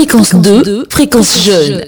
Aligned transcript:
Fréquence 0.00 0.34
2, 0.34 0.86
fréquence 0.88 1.42
jeune. 1.44 1.84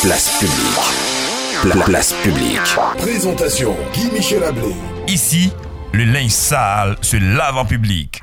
Place 0.00 0.30
publique. 0.40 1.60
Pla- 1.60 1.84
place 1.84 2.14
publique. 2.22 2.58
Présentation 2.96 3.76
Guy-Michel 3.92 4.44
Ablé. 4.44 4.74
Ici, 5.06 5.50
le 5.92 6.04
linge 6.06 6.30
sale 6.30 6.96
se 7.02 7.18
lave 7.18 7.58
en 7.58 7.66
public. 7.66 8.22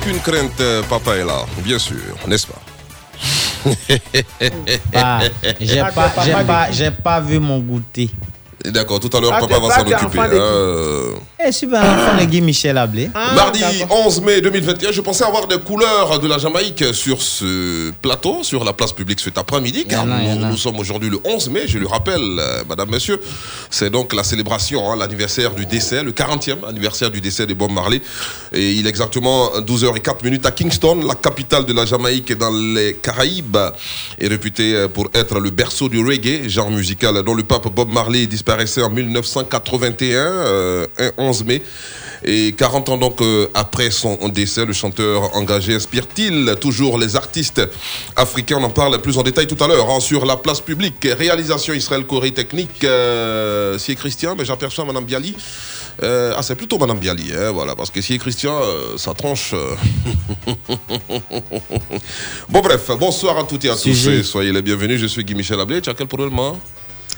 Aucune 0.00 0.18
crainte, 0.20 0.60
euh, 0.60 0.82
papa 0.88 1.16
est 1.16 1.24
là, 1.24 1.44
bien 1.62 1.78
sûr, 1.78 1.96
n'est-ce 2.26 2.46
pas? 2.46 2.60
J'ai 5.60 5.80
pas, 5.80 6.12
j'ai 6.24 6.32
pas, 6.32 6.70
j'ai 6.70 6.90
pas 6.90 7.20
vu 7.20 7.38
mon 7.38 7.58
goûter. 7.58 8.08
D'accord, 8.66 9.00
tout 9.00 9.14
à 9.16 9.20
l'heure, 9.20 9.32
Ah, 9.34 9.40
papa 9.40 9.58
va 9.58 9.74
s'en 9.74 9.86
occuper. 9.86 10.18
Euh, 10.32 11.12
Eh, 11.42 11.46
je 11.46 11.52
suis 11.56 11.66
pas 11.66 11.80
un 11.80 11.94
enfant 11.94 12.20
de 12.20 12.24
Guy 12.26 12.42
Michel 12.42 12.76
Ablé. 12.76 13.10
Mardi 13.34 13.60
d'accord. 13.60 14.06
11 14.06 14.20
mai 14.20 14.40
2021, 14.42 14.92
je 14.92 15.00
pensais 15.00 15.24
avoir 15.24 15.46
des 15.46 15.58
couleurs 15.58 16.18
de 16.20 16.28
la 16.28 16.36
Jamaïque 16.36 16.84
sur 16.92 17.22
ce 17.22 17.90
plateau, 18.02 18.42
sur 18.42 18.62
la 18.62 18.74
place 18.74 18.92
publique 18.92 19.20
cet 19.20 19.38
après-midi, 19.38 19.86
car 19.88 20.04
il 20.04 20.28
y 20.28 20.32
en 20.32 20.50
nous, 20.50 20.56
sommes 20.58 20.78
aujourd'hui 20.78 21.08
le 21.08 21.18
11 21.24 21.48
mai, 21.48 21.62
je 21.66 21.78
le 21.78 21.86
rappelle, 21.86 22.20
euh, 22.20 22.62
madame, 22.68 22.90
monsieur, 22.90 23.18
c'est 23.70 23.88
donc 23.88 24.12
la 24.12 24.22
célébration, 24.24 24.90
hein, 24.92 24.96
l'anniversaire 24.96 25.52
du 25.54 25.64
décès, 25.64 26.02
le 26.02 26.12
40e 26.12 26.58
anniversaire 26.68 27.10
du 27.10 27.22
décès 27.22 27.46
de 27.46 27.54
Bob 27.54 27.70
Marley. 27.70 28.02
Et 28.52 28.72
il 28.72 28.86
est 28.86 28.90
exactement 28.90 29.48
12h04 29.60 30.22
minutes 30.22 30.44
à 30.44 30.50
Kingston, 30.50 31.00
la 31.06 31.14
capitale 31.14 31.64
de 31.64 31.72
la 31.72 31.86
Jamaïque 31.86 32.36
dans 32.36 32.50
les 32.50 32.94
Caraïbes, 32.94 33.56
est 34.18 34.28
réputée 34.28 34.74
euh, 34.74 34.88
pour 34.88 35.08
être 35.14 35.40
le 35.40 35.48
berceau 35.48 35.88
du 35.88 36.04
reggae, 36.04 36.46
genre 36.50 36.70
musical 36.70 37.22
dont 37.22 37.34
le 37.34 37.44
pape 37.44 37.68
Bob 37.74 37.90
Marley 37.90 38.26
disparaissait 38.50 38.82
en 38.82 38.90
1981, 38.90 40.18
euh, 40.18 40.86
un 40.98 41.10
11 41.18 41.44
mai. 41.44 41.62
Et 42.22 42.52
40 42.52 42.90
ans 42.90 42.98
donc 42.98 43.22
euh, 43.22 43.46
après 43.54 43.90
son 43.90 44.28
décès, 44.28 44.66
le 44.66 44.74
chanteur 44.74 45.34
engagé 45.36 45.74
inspire-t-il 45.74 46.56
toujours 46.60 46.98
les 46.98 47.16
artistes 47.16 47.62
africains? 48.16 48.56
On 48.58 48.64
en 48.64 48.70
parle 48.70 49.00
plus 49.00 49.16
en 49.16 49.22
détail 49.22 49.46
tout 49.46 49.62
à 49.62 49.68
l'heure 49.68 49.88
hein, 49.88 50.00
sur 50.00 50.26
la 50.26 50.36
place 50.36 50.60
publique. 50.60 50.96
Réalisation 51.02 51.72
Israël 51.72 52.04
Corée 52.04 52.32
Technique, 52.32 52.84
euh, 52.84 53.78
si 53.78 53.92
est 53.92 53.94
Christian, 53.94 54.34
mais 54.36 54.44
j'aperçois 54.44 54.84
Madame 54.84 55.04
Bialy. 55.04 55.34
Euh, 56.02 56.34
ah, 56.36 56.42
c'est 56.42 56.56
plutôt 56.56 56.76
Madame 56.76 56.98
Bialy, 56.98 57.32
hein, 57.32 57.52
voilà, 57.52 57.74
parce 57.74 57.90
que 57.90 58.02
si 58.02 58.14
est 58.14 58.18
Christian, 58.18 58.58
euh, 58.62 58.98
ça 58.98 59.14
tranche. 59.14 59.54
bon, 62.48 62.60
bref, 62.60 62.90
bonsoir 62.98 63.38
à 63.38 63.44
toutes 63.44 63.64
et 63.64 63.70
à 63.70 63.76
tous. 63.76 64.22
Soyez 64.24 64.52
les 64.52 64.62
bienvenus. 64.62 65.00
Je 65.00 65.06
suis 65.06 65.24
Guy 65.24 65.34
Michel 65.34 65.60
Ablé. 65.60 65.80
Tu 65.80 65.88
as 65.88 65.94
quel 65.94 66.06
problème, 66.06 66.38
hein? 66.38 66.56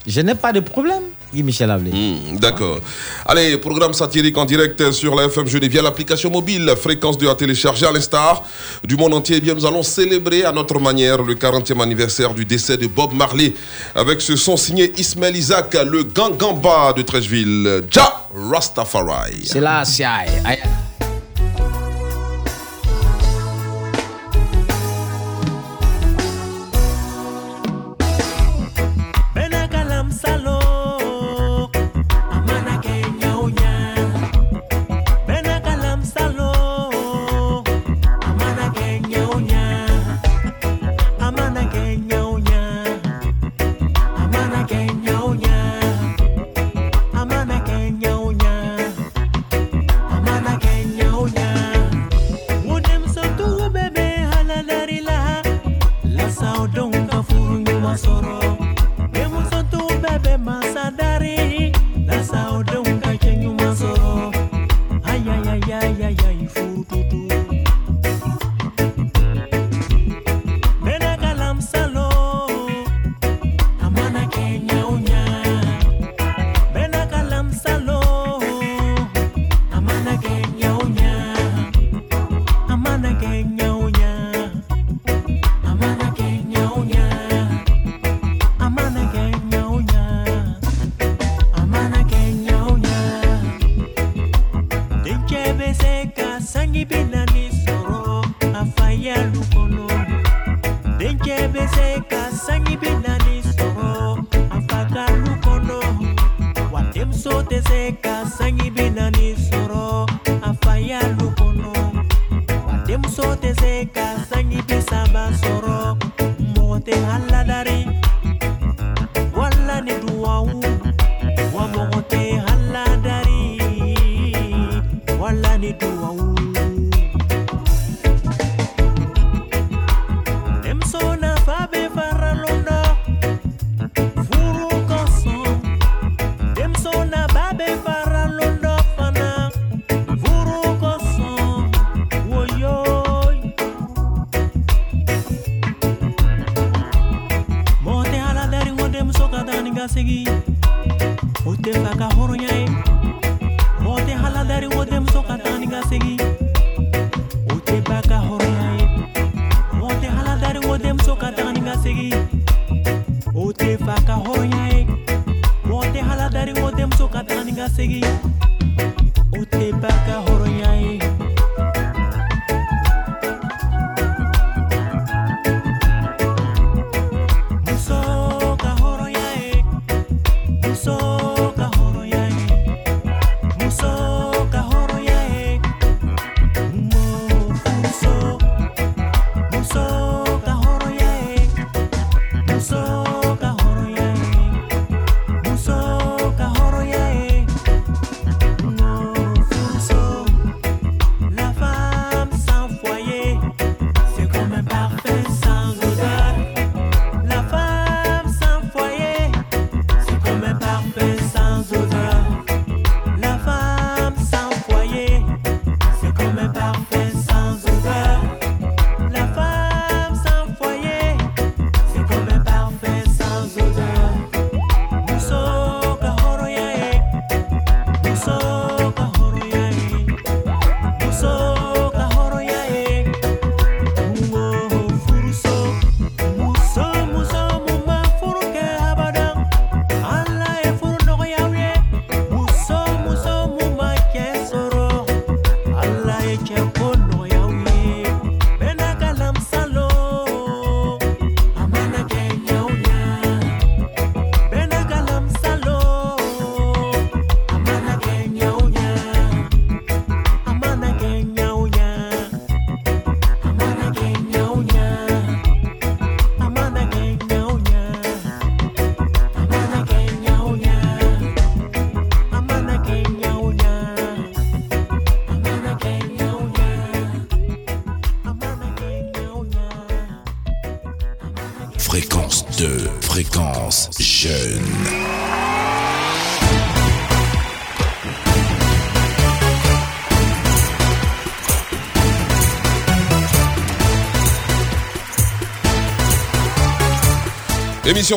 Je 0.06 0.20
n'ai 0.20 0.34
pas 0.34 0.52
de 0.52 0.60
problème, 0.60 1.02
Guy 1.32 1.42
Michel 1.42 1.70
Ablé. 1.70 1.90
Hmm, 1.90 2.36
D'accord. 2.38 2.78
Allez, 3.26 3.56
programme 3.58 3.92
satirique 3.94 4.36
en 4.36 4.44
direct 4.44 4.90
sur 4.92 5.14
la 5.14 5.24
FM 5.24 5.46
Jeudi 5.46 5.68
via 5.68 5.82
l'application 5.82 6.30
mobile 6.30 6.72
Fréquence 6.80 7.16
2 7.18 7.28
à 7.28 7.34
télécharger 7.34 7.86
à 7.86 7.92
l'instar 7.92 8.44
du 8.84 8.96
monde 8.96 9.14
entier. 9.14 9.36
Eh 9.38 9.40
bien, 9.40 9.54
nous 9.54 9.66
allons 9.66 9.82
célébrer 9.82 10.44
à 10.44 10.52
notre 10.52 10.78
manière 10.78 11.22
le 11.22 11.34
40e 11.34 11.80
anniversaire 11.82 12.34
du 12.34 12.44
décès 12.44 12.76
de 12.76 12.86
Bob 12.86 13.12
Marley 13.14 13.54
avec 13.94 14.20
ce 14.20 14.36
son 14.36 14.56
signé 14.56 14.92
Ismaël 14.98 15.36
Isaac, 15.36 15.74
le 15.74 16.02
Gangamba 16.04 16.92
de 16.92 17.02
Trècheville, 17.02 17.82
Ja 17.90 18.26
Rastafari. 18.34 19.42
C'est 19.44 19.60
là, 19.60 19.84
c'est 19.84 20.04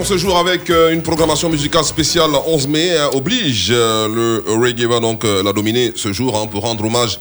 Ce 0.04 0.18
jour 0.18 0.38
avec 0.38 0.70
euh, 0.70 0.92
une 0.92 1.02
programmation 1.02 1.48
musicale 1.50 1.86
spéciale 1.86 2.30
11 2.46 2.68
mai 2.68 2.98
hein, 2.98 3.10
oblige. 3.14 3.70
euh, 3.72 4.42
le 4.46 4.54
reggae 4.54 4.86
va 4.88 5.00
donc 5.00 5.24
euh, 5.24 5.42
la 5.42 5.54
dominer 5.54 5.94
ce 5.96 6.12
jour 6.12 6.38
hein, 6.38 6.48
pour 6.48 6.64
rendre 6.64 6.84
hommage 6.84 7.18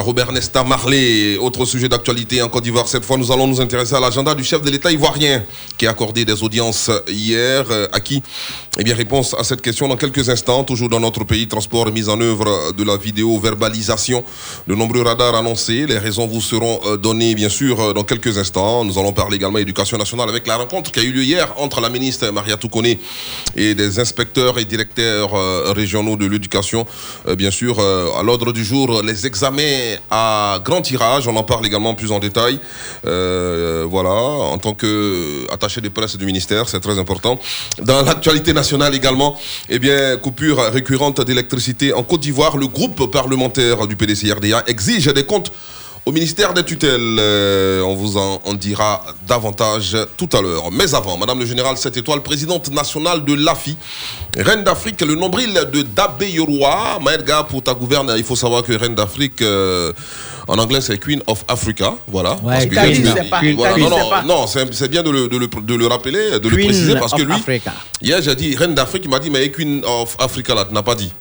Robert 0.00 0.32
Nesta 0.32 0.64
Marley. 0.64 1.36
Autre 1.38 1.64
sujet 1.64 1.88
d'actualité 1.88 2.42
en 2.42 2.48
Côte 2.48 2.64
d'Ivoire. 2.64 2.88
Cette 2.88 3.04
fois, 3.04 3.16
nous 3.16 3.30
allons 3.30 3.46
nous 3.46 3.60
intéresser 3.60 3.94
à 3.94 4.00
l'agenda 4.00 4.34
du 4.34 4.42
chef 4.42 4.60
de 4.60 4.68
l'État 4.68 4.90
ivoirien 4.90 5.44
qui 5.78 5.86
a 5.86 5.90
accordé 5.90 6.24
des 6.24 6.42
audiences 6.42 6.90
hier. 7.06 7.64
euh, 7.70 7.86
à 7.92 8.00
qui 8.00 8.20
Eh 8.76 8.82
bien, 8.82 8.94
réponse 8.96 9.34
à 9.38 9.44
cette 9.44 9.62
question 9.62 9.86
dans 9.86 9.96
quelques 9.96 10.28
instants. 10.28 10.64
Toujours 10.64 10.88
dans 10.88 10.98
notre 10.98 11.22
pays, 11.22 11.46
transport 11.46 11.92
mise 11.92 12.08
en 12.08 12.20
œuvre 12.20 12.72
de 12.72 12.82
la 12.82 12.96
vidéo 12.96 13.38
verbalisation. 13.38 14.24
De 14.66 14.74
nombreux 14.74 15.02
radars 15.02 15.36
annoncés. 15.36 15.86
Les 15.86 15.98
raisons 15.98 16.26
vous 16.26 16.40
seront 16.40 16.80
euh, 16.86 16.96
données, 16.96 17.36
bien 17.36 17.48
sûr, 17.48 17.80
euh, 17.80 17.92
dans 17.92 18.02
quelques 18.02 18.36
instants. 18.36 18.84
Nous 18.84 18.98
allons 18.98 19.12
parler 19.12 19.36
également 19.36 19.58
éducation 19.58 19.96
nationale 19.96 20.28
avec 20.28 20.48
la 20.48 20.56
rencontre 20.56 20.90
qui 20.90 20.98
a 20.98 21.02
eu 21.04 21.12
lieu 21.12 21.22
hier 21.22 21.54
entre 21.56 21.80
la 21.80 21.88
ministre 21.88 22.28
Maria 22.30 22.56
Toukone 22.56 22.96
et 23.54 23.74
des 23.76 24.00
inspecteurs 24.00 24.58
et 24.58 24.64
directeurs 24.64 25.30
régionaux 25.74 26.16
de 26.16 26.26
l'éducation. 26.26 26.84
Bien 27.36 27.50
sûr, 27.50 27.78
à 27.80 28.22
l'ordre 28.22 28.52
du 28.52 28.64
jour, 28.64 29.02
les 29.02 29.26
examens 29.26 29.83
à 30.10 30.58
grand 30.64 30.82
tirage. 30.82 31.28
On 31.28 31.36
en 31.36 31.42
parle 31.42 31.66
également 31.66 31.94
plus 31.94 32.12
en 32.12 32.18
détail. 32.18 32.58
Euh, 33.06 33.86
voilà, 33.88 34.10
en 34.10 34.58
tant 34.58 34.74
que 34.74 35.46
attaché 35.52 35.80
de 35.80 35.88
presse 35.88 36.16
du 36.16 36.26
ministère, 36.26 36.68
c'est 36.68 36.80
très 36.80 36.98
important. 36.98 37.38
Dans 37.82 38.02
l'actualité 38.02 38.52
nationale 38.52 38.94
également, 38.94 39.38
eh 39.68 39.78
bien, 39.78 40.16
coupure 40.16 40.58
récurrente 40.72 41.20
d'électricité 41.20 41.92
en 41.92 42.02
Côte 42.02 42.20
d'Ivoire. 42.20 42.56
Le 42.56 42.66
groupe 42.66 43.10
parlementaire 43.10 43.86
du 43.86 43.96
PDCRDA 43.96 44.64
exige 44.66 45.06
des 45.06 45.24
comptes 45.24 45.52
au 46.06 46.12
ministère 46.12 46.52
des 46.54 46.64
tutelles. 46.64 47.16
Euh, 47.18 47.82
on 47.82 47.94
vous 47.94 48.16
en, 48.16 48.40
dira 48.54 49.04
davantage 49.26 49.96
tout 50.16 50.28
à 50.32 50.40
l'heure. 50.40 50.70
Mais 50.70 50.94
avant, 50.94 51.16
Madame 51.16 51.40
le 51.40 51.46
Général 51.46 51.76
7 51.76 51.96
étoiles, 51.96 52.22
présidente 52.22 52.70
nationale 52.70 53.24
de 53.24 53.34
l'AFI, 53.34 53.76
Reine 54.36 54.64
d'Afrique, 54.64 55.00
le 55.00 55.14
nombril 55.14 55.52
de 55.72 55.82
Dabé 55.82 56.30
Yoroa. 56.30 56.98
Maëlga, 57.02 57.44
pour 57.44 57.62
ta 57.62 57.74
gouverne, 57.74 58.12
il 58.16 58.24
faut 58.24 58.36
savoir 58.36 58.62
que 58.62 58.72
Reine 58.72 58.94
d'Afrique, 58.94 59.40
euh, 59.42 59.92
en 60.46 60.58
anglais, 60.58 60.82
c'est 60.82 60.98
Queen 60.98 61.22
of 61.26 61.42
Africa. 61.48 61.94
Voilà. 62.06 62.32
Ouais, 62.42 62.54
Parce 62.54 62.64
que- 62.66 62.74
Queen, 62.74 63.02
Queen- 63.02 63.14
c'est 63.16 63.30
pas- 63.30 63.40
voilà. 63.56 63.74
Queen, 63.74 63.88
Non, 63.88 63.96
c'est 63.96 64.26
non, 64.26 64.40
non, 64.40 64.46
c'est 64.46 64.74
c'est 64.74 64.88
bien 64.88 65.02
de 65.02 65.10
le, 65.10 65.28
de 65.28 65.38
le- 65.38 65.46
de 65.48 65.74
le 65.74 65.86
rappeler, 65.86 66.38
de 66.38 66.48
le 66.48 66.56
préciser, 66.56 66.94
parce 66.96 67.14
que 67.14 67.22
lui, 67.22 67.32
Africa. 67.34 67.72
hier, 68.02 68.20
j'ai 68.20 68.34
dit 68.34 68.54
Reine 68.54 68.74
d'Afrique, 68.74 69.02
il 69.06 69.10
m'a 69.10 69.18
dit, 69.20 69.30
mais 69.30 69.50
Queen 69.50 69.82
of 69.86 70.16
Africa, 70.18 70.54
là, 70.54 70.66
tu 70.66 70.74
n'as 70.74 70.82
pas 70.82 70.94
dit. 70.94 71.12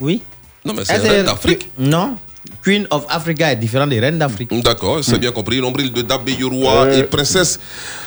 Oui. 0.00 0.22
Non, 0.64 0.74
mais 0.74 0.84
c'est 0.84 0.92
Est-ce 0.94 1.02
Reine 1.02 1.22
que- 1.24 1.30
d'Afrique. 1.30 1.70
Non. 1.76 2.14
Queen 2.62 2.86
of 2.90 3.04
Africa 3.08 3.50
est 3.50 3.56
différent 3.56 3.86
des 3.88 3.98
reines 3.98 4.18
d'Afrique. 4.18 4.50
D'accord, 4.62 4.98
c'est 5.02 5.18
bien 5.18 5.32
compris. 5.32 5.60
Nombril 5.60 5.92
de 5.92 6.02
Dabé 6.02 6.32
Yoroa 6.32 6.84
Euh, 6.84 6.98
et 6.98 7.02
princesse 7.02 7.58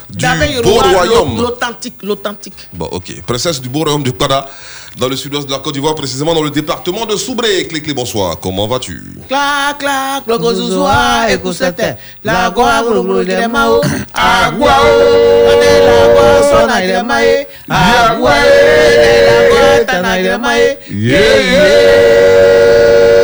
du 0.10 0.26
beau 0.64 0.76
royaume. 0.76 1.38
L'authentique, 1.42 1.96
l'authentique. 2.02 2.54
Bon, 2.74 2.86
ok. 2.92 3.22
Princesse 3.26 3.60
du 3.60 3.68
beau 3.68 3.80
royaume 3.84 4.04
de 4.04 4.12
Pada, 4.12 4.46
dans 4.98 5.10
le 5.10 5.16
sud-ouest 5.18 5.48
de 5.48 5.52
la 5.52 5.60
Côte 5.60 5.74
d'Ivoire, 5.74 5.96
précisément 5.96 6.34
dans 6.34 6.44
le 6.44 6.52
département 6.52 7.06
de 7.06 7.18
Soubré. 7.18 7.68
Clé, 7.68 7.82
clé, 7.82 7.94
bonsoir. 7.94 8.40
Comment 8.40 8.68
vas-tu? 8.68 9.04
Clac, 9.28 9.78
clac, 9.80 10.24
le 10.28 10.38
gozouzoua, 10.38 11.32
écoutez, 11.32 11.96
la 12.24 12.50
goa, 12.50 12.82
mao, 13.52 13.82
agua, 14.14 14.76
ane 15.52 15.72
la 15.86 16.14
goa, 16.14 16.44
sona, 16.50 16.84
il 16.86 16.90
est 16.92 17.04
maé, 17.04 17.48
agua, 17.70 18.32
la 19.28 19.50
goa, 19.50 19.86
tana, 19.86 20.20
il 20.20 20.26
est 20.28 20.38
maé, 20.38 20.78
yeah, 20.92 21.42
yeah, 21.42 23.15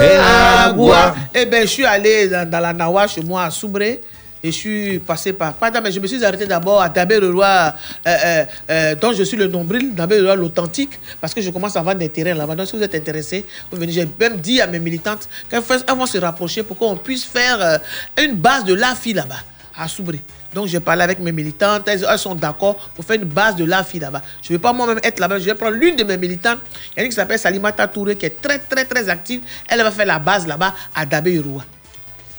agua. 0.00 1.14
Eh 1.34 1.46
ben, 1.46 1.62
je 1.62 1.72
suis 1.72 1.84
allé 1.84 2.28
dans, 2.28 2.48
dans 2.48 2.60
la 2.60 2.72
Nawa 2.72 3.06
chez 3.06 3.22
moi 3.22 3.44
à 3.44 3.50
Soubré. 3.50 4.00
Et 4.42 4.52
je 4.52 4.56
suis 4.56 4.98
passé 5.00 5.32
par 5.32 5.54
Pada, 5.54 5.80
mais 5.80 5.90
je 5.90 5.98
me 5.98 6.06
suis 6.06 6.24
arrêté 6.24 6.46
d'abord 6.46 6.80
à 6.80 6.88
Dabé 6.88 7.18
le 7.18 7.30
Roi, 7.30 7.46
euh, 7.46 7.74
euh, 8.06 8.44
euh, 8.70 8.94
dont 8.94 9.12
je 9.12 9.22
suis 9.22 9.36
le 9.36 9.48
nombril, 9.48 9.94
Dabé 9.94 10.18
le 10.18 10.26
Roi 10.26 10.36
l'authentique, 10.36 11.00
parce 11.20 11.34
que 11.34 11.40
je 11.40 11.50
commence 11.50 11.74
à 11.76 11.82
vendre 11.82 11.98
des 11.98 12.10
terrains 12.10 12.34
là-bas. 12.34 12.54
Donc, 12.54 12.68
si 12.68 12.76
vous 12.76 12.82
êtes 12.82 12.94
intéressés, 12.94 13.44
vous 13.72 13.78
venez. 13.78 13.92
J'ai 13.92 14.08
même 14.20 14.36
dit 14.36 14.60
à 14.60 14.66
mes 14.66 14.78
militantes 14.78 15.28
qu'elles 15.50 15.62
vont 15.62 16.06
se 16.06 16.18
rapprocher 16.18 16.62
pour 16.62 16.76
qu'on 16.76 16.96
puisse 16.96 17.24
faire 17.24 17.80
une 18.22 18.34
base 18.34 18.64
de 18.64 18.74
la 18.74 18.94
fille 18.94 19.14
là-bas, 19.14 19.40
à 19.76 19.88
Soubré. 19.88 20.20
Donc, 20.54 20.66
j'ai 20.68 20.80
parlé 20.80 21.02
avec 21.02 21.18
mes 21.18 21.32
militantes, 21.32 21.82
elles, 21.86 22.06
elles 22.08 22.18
sont 22.18 22.34
d'accord 22.34 22.76
pour 22.94 23.04
faire 23.04 23.16
une 23.16 23.24
base 23.28 23.56
de 23.56 23.64
la 23.64 23.84
fille 23.84 24.00
là-bas. 24.00 24.22
Je 24.42 24.52
ne 24.52 24.58
vais 24.58 24.62
pas 24.62 24.72
moi-même 24.72 25.00
être 25.02 25.20
là-bas, 25.20 25.38
je 25.38 25.44
vais 25.44 25.54
prendre 25.54 25.76
l'une 25.76 25.96
de 25.96 26.04
mes 26.04 26.16
militantes, 26.16 26.58
il 26.92 26.98
y 26.98 27.00
a 27.00 27.02
une 27.04 27.10
qui 27.10 27.16
s'appelle 27.16 27.38
Salimata 27.38 27.86
Touré, 27.88 28.16
qui 28.16 28.26
est 28.26 28.40
très, 28.40 28.58
très, 28.58 28.84
très 28.84 29.08
active. 29.08 29.40
Elle 29.68 29.82
va 29.82 29.90
faire 29.90 30.06
la 30.06 30.18
base 30.18 30.46
là-bas 30.46 30.74
à 30.94 31.04
Dabé 31.04 31.38
Roi. 31.40 31.62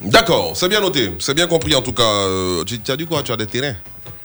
D'accord, 0.02 0.52
c'est 0.56 0.70
bien 0.70 0.80
noté. 0.80 1.12
C'est 1.20 1.34
bien 1.34 1.48
compris 1.48 1.74
en 1.76 1.82
tout 1.82 1.94
cas. 1.94 2.04
Euh, 2.04 2.64
tu, 2.64 2.80
tu 2.80 2.92
as 2.92 2.96
dit 2.96 3.06
quoi? 3.08 3.24
Tu 3.24 3.32
as 3.32 3.36
des 3.38 3.48
terrains? 3.48 3.76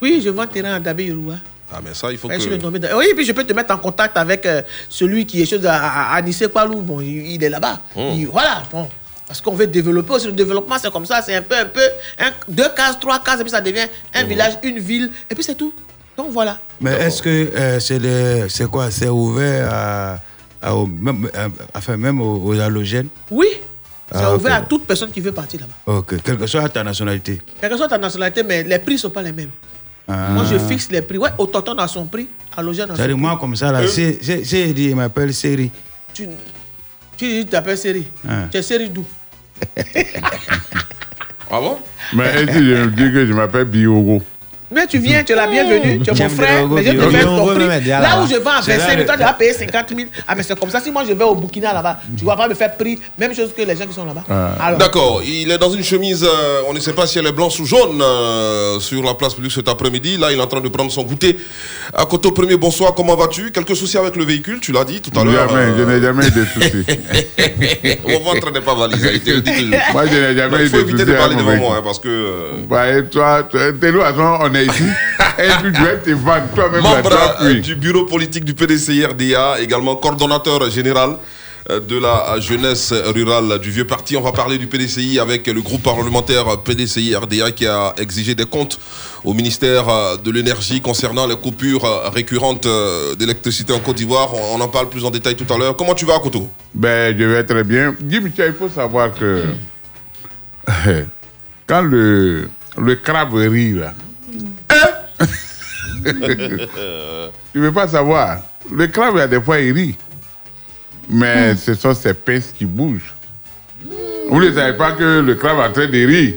Oui, 0.00 0.20
je 0.22 0.28
vends 0.28 0.46
terrain 0.46 0.74
à 0.74 0.80
Dabé 0.80 1.10
Roi. 1.12 1.34
Ah, 1.74 1.80
mais 1.82 1.94
ça, 1.94 2.12
il 2.12 2.18
faut 2.18 2.28
que. 2.28 2.34
de- 2.78 2.94
Oui, 2.94 3.06
puis 3.16 3.24
je 3.24 3.32
peux 3.32 3.44
te 3.44 3.54
mettre 3.54 3.72
en 3.74 3.78
contact 3.78 4.16
avec 4.18 4.44
euh, 4.44 4.60
celui 4.90 5.24
qui 5.24 5.40
est 5.40 5.46
chose 5.46 5.64
à, 5.64 5.74
à, 5.82 6.14
à 6.16 6.20
Nice 6.20 6.44
Kwalou. 6.52 6.82
Bon, 6.82 7.00
il, 7.00 7.32
il 7.32 7.42
est 7.42 7.48
là-bas. 7.48 7.80
Il- 7.96 8.26
Voilà, 8.26 8.62
bon. 8.70 8.90
Parce 9.32 9.40
qu'on 9.40 9.54
veut 9.54 9.66
développer 9.66 10.12
aussi. 10.12 10.26
Le 10.26 10.32
développement, 10.34 10.76
c'est 10.78 10.92
comme 10.92 11.06
ça. 11.06 11.22
C'est 11.22 11.34
un 11.34 11.40
peu, 11.40 11.56
un 11.56 11.64
peu. 11.64 11.80
un- 12.18 12.32
deux 12.46 12.68
cases, 12.76 13.00
trois 13.00 13.18
cases, 13.18 13.40
et 13.40 13.42
puis 13.44 13.50
ça 13.50 13.62
devient 13.62 13.86
Oh. 13.88 14.08
un 14.18 14.24
village, 14.24 14.58
une 14.62 14.78
ville. 14.78 15.10
Et 15.30 15.34
puis 15.34 15.42
c'est 15.42 15.54
tout. 15.54 15.72
Donc 16.18 16.26
voilà. 16.32 16.58
Mais 16.82 16.92
est-ce 16.92 17.22
que 17.22 17.30
euh, 17.30 17.80
c'est 17.80 17.98
c'est 18.50 18.66
quoi 18.70 18.90
C'est 18.90 19.08
ouvert 19.08 19.72
à, 19.72 20.18
à- 20.60 20.74
au- 20.74 20.84
même, 20.86 21.30
à- 21.34 21.78
enfin, 21.78 21.96
même 21.96 22.20
aux, 22.20 22.44
aux 22.44 22.60
halogènes? 22.60 23.08
Oui, 23.30 23.46
c'est 24.12 24.18
Ah, 24.20 24.34
ouvert 24.36 24.52
ok. 24.52 24.58
à 24.58 24.66
toute 24.66 24.84
personne 24.86 25.10
qui 25.10 25.22
veut 25.22 25.32
partir 25.32 25.60
là-bas. 25.60 25.98
Ok, 26.00 26.22
quelle 26.22 26.36
que 26.36 26.46
soit 26.46 26.68
ta 26.68 26.84
nationalité. 26.84 27.40
Quelle 27.58 27.70
que 27.70 27.76
soit 27.78 27.88
ta 27.88 27.96
nationalité, 27.96 28.42
mais 28.42 28.62
les 28.64 28.78
prix 28.80 28.92
ne 28.96 28.98
sont 28.98 29.08
pas 29.08 29.22
les 29.22 29.32
mêmes. 29.32 29.48
Ah. 30.06 30.28
Moi, 30.32 30.44
je 30.44 30.58
fixe 30.58 30.90
les 30.90 31.00
prix. 31.00 31.16
Ouais, 31.16 31.30
Autochtone 31.38 31.80
a 31.80 31.88
son 31.88 32.04
prix, 32.04 32.28
Allogène 32.54 32.84
a 32.84 32.88
son 32.88 32.96
C'est-à-dire, 32.96 33.16
prix. 33.16 33.22
moi, 33.22 33.38
comme 33.40 33.56
ça, 33.56 33.72
là, 33.72 33.80
Euh, 33.80 33.88
c'est 33.88 34.18
c'est- 34.22 34.44
c'est 34.44 34.66
dit, 34.74 34.90
il 34.90 34.96
m'appelle 34.96 35.32
Série. 35.32 35.70
Tu, 36.12 36.28
tu 37.16 37.46
t'appelles 37.46 37.78
Série. 37.78 38.06
Ah. 38.28 38.48
Tu 38.50 38.58
es 38.58 38.62
Série 38.62 38.90
d'où? 38.90 39.06
Ah 41.50 41.60
bon? 41.60 41.78
Mais 42.14 42.24
est-ce 42.24 42.46
que 42.46 42.52
je 42.52 42.84
dis 42.90 43.12
que 43.12 43.26
je 43.26 43.32
m'appelle 43.32 43.64
Biogo 43.64 44.22
Mais 44.74 44.86
tu 44.86 44.98
viens, 44.98 45.22
tu 45.22 45.32
es 45.32 45.36
la 45.36 45.46
bienvenue, 45.46 46.00
tu 46.00 46.10
es 46.10 46.14
mon 46.22 46.28
frère, 46.30 46.66
mais 46.68 46.82
je 46.84 46.90
te 46.92 46.96
fais 47.10 47.24
mais 47.68 47.80
déjà 47.80 48.00
Là 48.00 48.20
où 48.22 48.26
je 48.26 48.34
vais 48.34 48.40
verser, 48.76 48.96
le- 48.96 49.04
toi 49.04 49.16
tu 49.16 49.22
vas 49.22 49.32
payer 49.34 49.52
50 49.52 49.84
000. 49.94 50.08
Ah, 50.26 50.34
mais 50.34 50.42
c'est 50.42 50.58
comme 50.58 50.70
ça. 50.70 50.80
Si 50.80 50.90
moi 50.90 51.02
je 51.06 51.12
vais 51.12 51.24
au 51.24 51.34
Burkina 51.34 51.72
là-bas, 51.72 51.98
tu 52.16 52.24
vas 52.24 52.36
pas 52.36 52.48
me 52.48 52.54
faire 52.54 52.74
prix, 52.76 52.98
même 53.18 53.34
chose 53.34 53.50
que 53.56 53.62
les 53.62 53.76
gens 53.76 53.86
qui 53.86 53.92
sont 53.94 54.04
là-bas. 54.04 54.24
Alors, 54.60 54.78
D'accord, 54.78 55.20
il 55.24 55.50
est 55.50 55.58
dans 55.58 55.70
une 55.70 55.84
chemise, 55.84 56.24
euh, 56.24 56.62
on 56.68 56.72
ne 56.72 56.80
sait 56.80 56.92
pas 56.94 57.06
si 57.06 57.18
elle 57.18 57.26
est 57.26 57.32
blanche 57.32 57.58
ou 57.60 57.66
jaune, 57.66 58.00
euh, 58.00 58.80
sur 58.80 59.02
la 59.02 59.14
place 59.14 59.34
publique 59.34 59.52
cet 59.52 59.68
après-midi. 59.68 60.16
Là, 60.16 60.32
il 60.32 60.38
est 60.38 60.42
en 60.42 60.46
train 60.46 60.60
de 60.60 60.68
prendre 60.68 60.90
son 60.90 61.02
goûter. 61.02 61.38
À 61.94 62.06
Koto 62.06 62.30
Premier, 62.30 62.56
bonsoir, 62.56 62.94
comment 62.94 63.14
vas-tu? 63.16 63.50
Quelques 63.52 63.76
soucis 63.76 63.98
avec 63.98 64.16
le 64.16 64.24
véhicule, 64.24 64.60
tu 64.60 64.72
l'as 64.72 64.84
dit 64.84 65.00
tout 65.00 65.18
à 65.18 65.24
l'heure. 65.24 65.48
Jamais, 65.50 65.72
je 65.76 65.82
n'ai 65.82 66.00
jamais 66.00 66.26
eu 66.26 66.30
de 66.30 66.44
soucis. 66.46 66.84
Mon 68.08 68.20
ventre 68.20 68.50
n'est 68.52 68.60
pas 68.60 68.74
valise, 68.74 69.08
il 69.12 69.20
te 69.20 69.30
le 69.30 69.40
dit 69.42 69.52
toujours. 69.52 69.76
Moi, 69.92 70.06
je 70.06 70.14
n'ai 70.16 70.36
jamais 70.36 70.56
Mais 70.56 70.62
eu 70.62 70.66
Il 70.66 70.70
faut 70.70 70.76
de 70.78 70.82
éviter 70.82 70.98
soucis 71.02 71.12
de 71.12 71.18
parler 71.18 71.36
devant 71.36 71.56
moi, 71.56 71.76
hein, 71.78 71.82
parce 71.84 71.98
que... 71.98 72.08
euh, 72.08 72.50
Bah, 72.68 72.88
et 72.90 73.04
toi, 73.06 73.42
t'es 73.50 73.92
nous, 73.92 74.00
attends, 74.00 74.38
on 74.42 74.54
est 74.54 74.61
ici. 74.64 74.84
Et 75.38 75.48
puis 75.62 75.72
tu 75.72 75.82
vas 75.82 75.96
te 75.96 76.10
vendre 76.10 76.48
toi-même. 76.54 76.82
là, 76.82 76.96
membre 76.96 77.36
euh, 77.42 77.60
du 77.60 77.74
bureau 77.76 78.04
politique 78.04 78.44
du 78.44 78.54
PDCI-RDA, 78.54 79.60
également 79.60 79.96
coordonnateur 79.96 80.70
général 80.70 81.16
euh, 81.70 81.80
de 81.80 81.98
la 81.98 82.38
jeunesse 82.40 82.92
rurale 82.92 83.58
du 83.60 83.70
vieux 83.70 83.86
parti. 83.86 84.16
On 84.16 84.22
va 84.22 84.32
parler 84.32 84.58
du 84.58 84.66
PDCI 84.66 85.18
avec 85.18 85.46
le 85.46 85.60
groupe 85.60 85.82
parlementaire 85.82 86.58
PDCI-RDA 86.62 87.52
qui 87.52 87.66
a 87.66 87.94
exigé 87.98 88.34
des 88.34 88.46
comptes 88.46 88.78
au 89.24 89.34
ministère 89.34 89.88
euh, 89.88 90.16
de 90.16 90.30
l'énergie 90.30 90.80
concernant 90.80 91.26
les 91.26 91.36
coupures 91.36 91.84
euh, 91.84 92.08
récurrentes 92.08 92.66
euh, 92.66 93.14
d'électricité 93.14 93.72
en 93.72 93.78
Côte 93.78 93.96
d'Ivoire. 93.96 94.34
On 94.34 94.60
en 94.60 94.68
parle 94.68 94.88
plus 94.88 95.04
en 95.04 95.10
détail 95.10 95.36
tout 95.36 95.52
à 95.52 95.58
l'heure. 95.58 95.76
Comment 95.76 95.94
tu 95.94 96.04
vas, 96.04 96.18
Koto? 96.18 96.48
Ben, 96.74 97.16
je 97.16 97.24
vais 97.24 97.44
très 97.44 97.64
bien. 97.64 97.94
Michel, 98.00 98.54
il 98.54 98.54
faut 98.54 98.68
savoir 98.68 99.12
que 99.14 99.44
quand 101.66 101.82
le, 101.82 102.48
le 102.78 102.94
crabe 102.96 103.34
rit, 103.34 103.72
là, 103.72 103.94
tu 106.04 107.58
ne 107.58 107.60
veux 107.60 107.72
pas 107.72 107.88
savoir. 107.88 108.38
Le 108.70 108.86
crabe, 108.86 109.14
il 109.16 109.18
y 109.18 109.22
a 109.22 109.28
des 109.28 109.40
fois, 109.40 109.58
il 109.60 109.72
rit. 109.72 109.96
Mais 111.08 111.56
ce 111.56 111.74
sont 111.74 111.94
ses 111.94 112.14
pinces 112.14 112.52
qui 112.56 112.64
bougent. 112.64 113.14
Vous 114.28 114.40
ne 114.40 114.52
savez 114.52 114.76
pas 114.76 114.92
que 114.92 115.20
le 115.20 115.34
crabe 115.34 115.58
est 115.58 115.68
en 115.68 115.72
train 115.72 115.86
de 115.86 116.06
rire. 116.06 116.34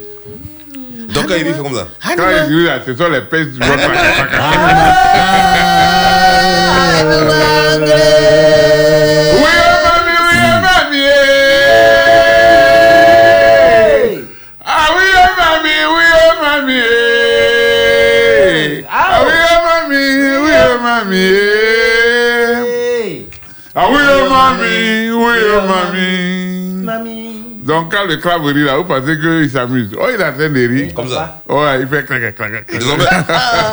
Donc, 1.10 1.28
quand 1.28 1.36
il 1.36 1.44
rit, 1.44 1.54
fait 1.54 1.62
comme 1.62 1.76
ça. 1.76 1.88
Quand 2.18 2.30
il 2.48 2.56
rit, 2.56 2.66
là, 2.66 2.80
ce 2.86 2.96
sont 2.96 3.10
les 3.10 3.22
pinces 3.22 3.48
qui 3.54 3.60
vont 3.60 3.66
Oui, 3.66 3.72
oh, 7.06 7.34
mamie, 7.78 7.92
oui, 9.34 9.65
mamie. 21.04 21.28
Ah 23.76 23.88
oui, 23.92 23.98
oh, 24.00 24.30
mamie, 24.30 25.12
oui, 25.12 25.38
oh, 25.52 25.62
mamie. 25.68 27.42
Donc, 27.66 27.92
quand 27.92 28.06
le 28.06 28.18
crabe 28.18 28.46
rit 28.46 28.64
là, 28.64 28.78
vous 28.78 28.84
pensez 28.84 29.20
qu'il 29.20 29.50
s'amuse. 29.50 29.90
Oh, 30.00 30.06
il 30.08 30.22
est 30.22 30.24
en 30.24 30.32
train 30.32 30.50
de 30.50 30.68
rire. 30.68 30.94
Comme 30.94 31.10
ça. 31.10 31.42
Ouais, 31.50 31.82
il 31.82 31.88
fait 31.88 32.06
clac, 32.06 32.36
clac, 32.36 32.36
clac. 32.36 32.72
Désormais, 32.72 33.04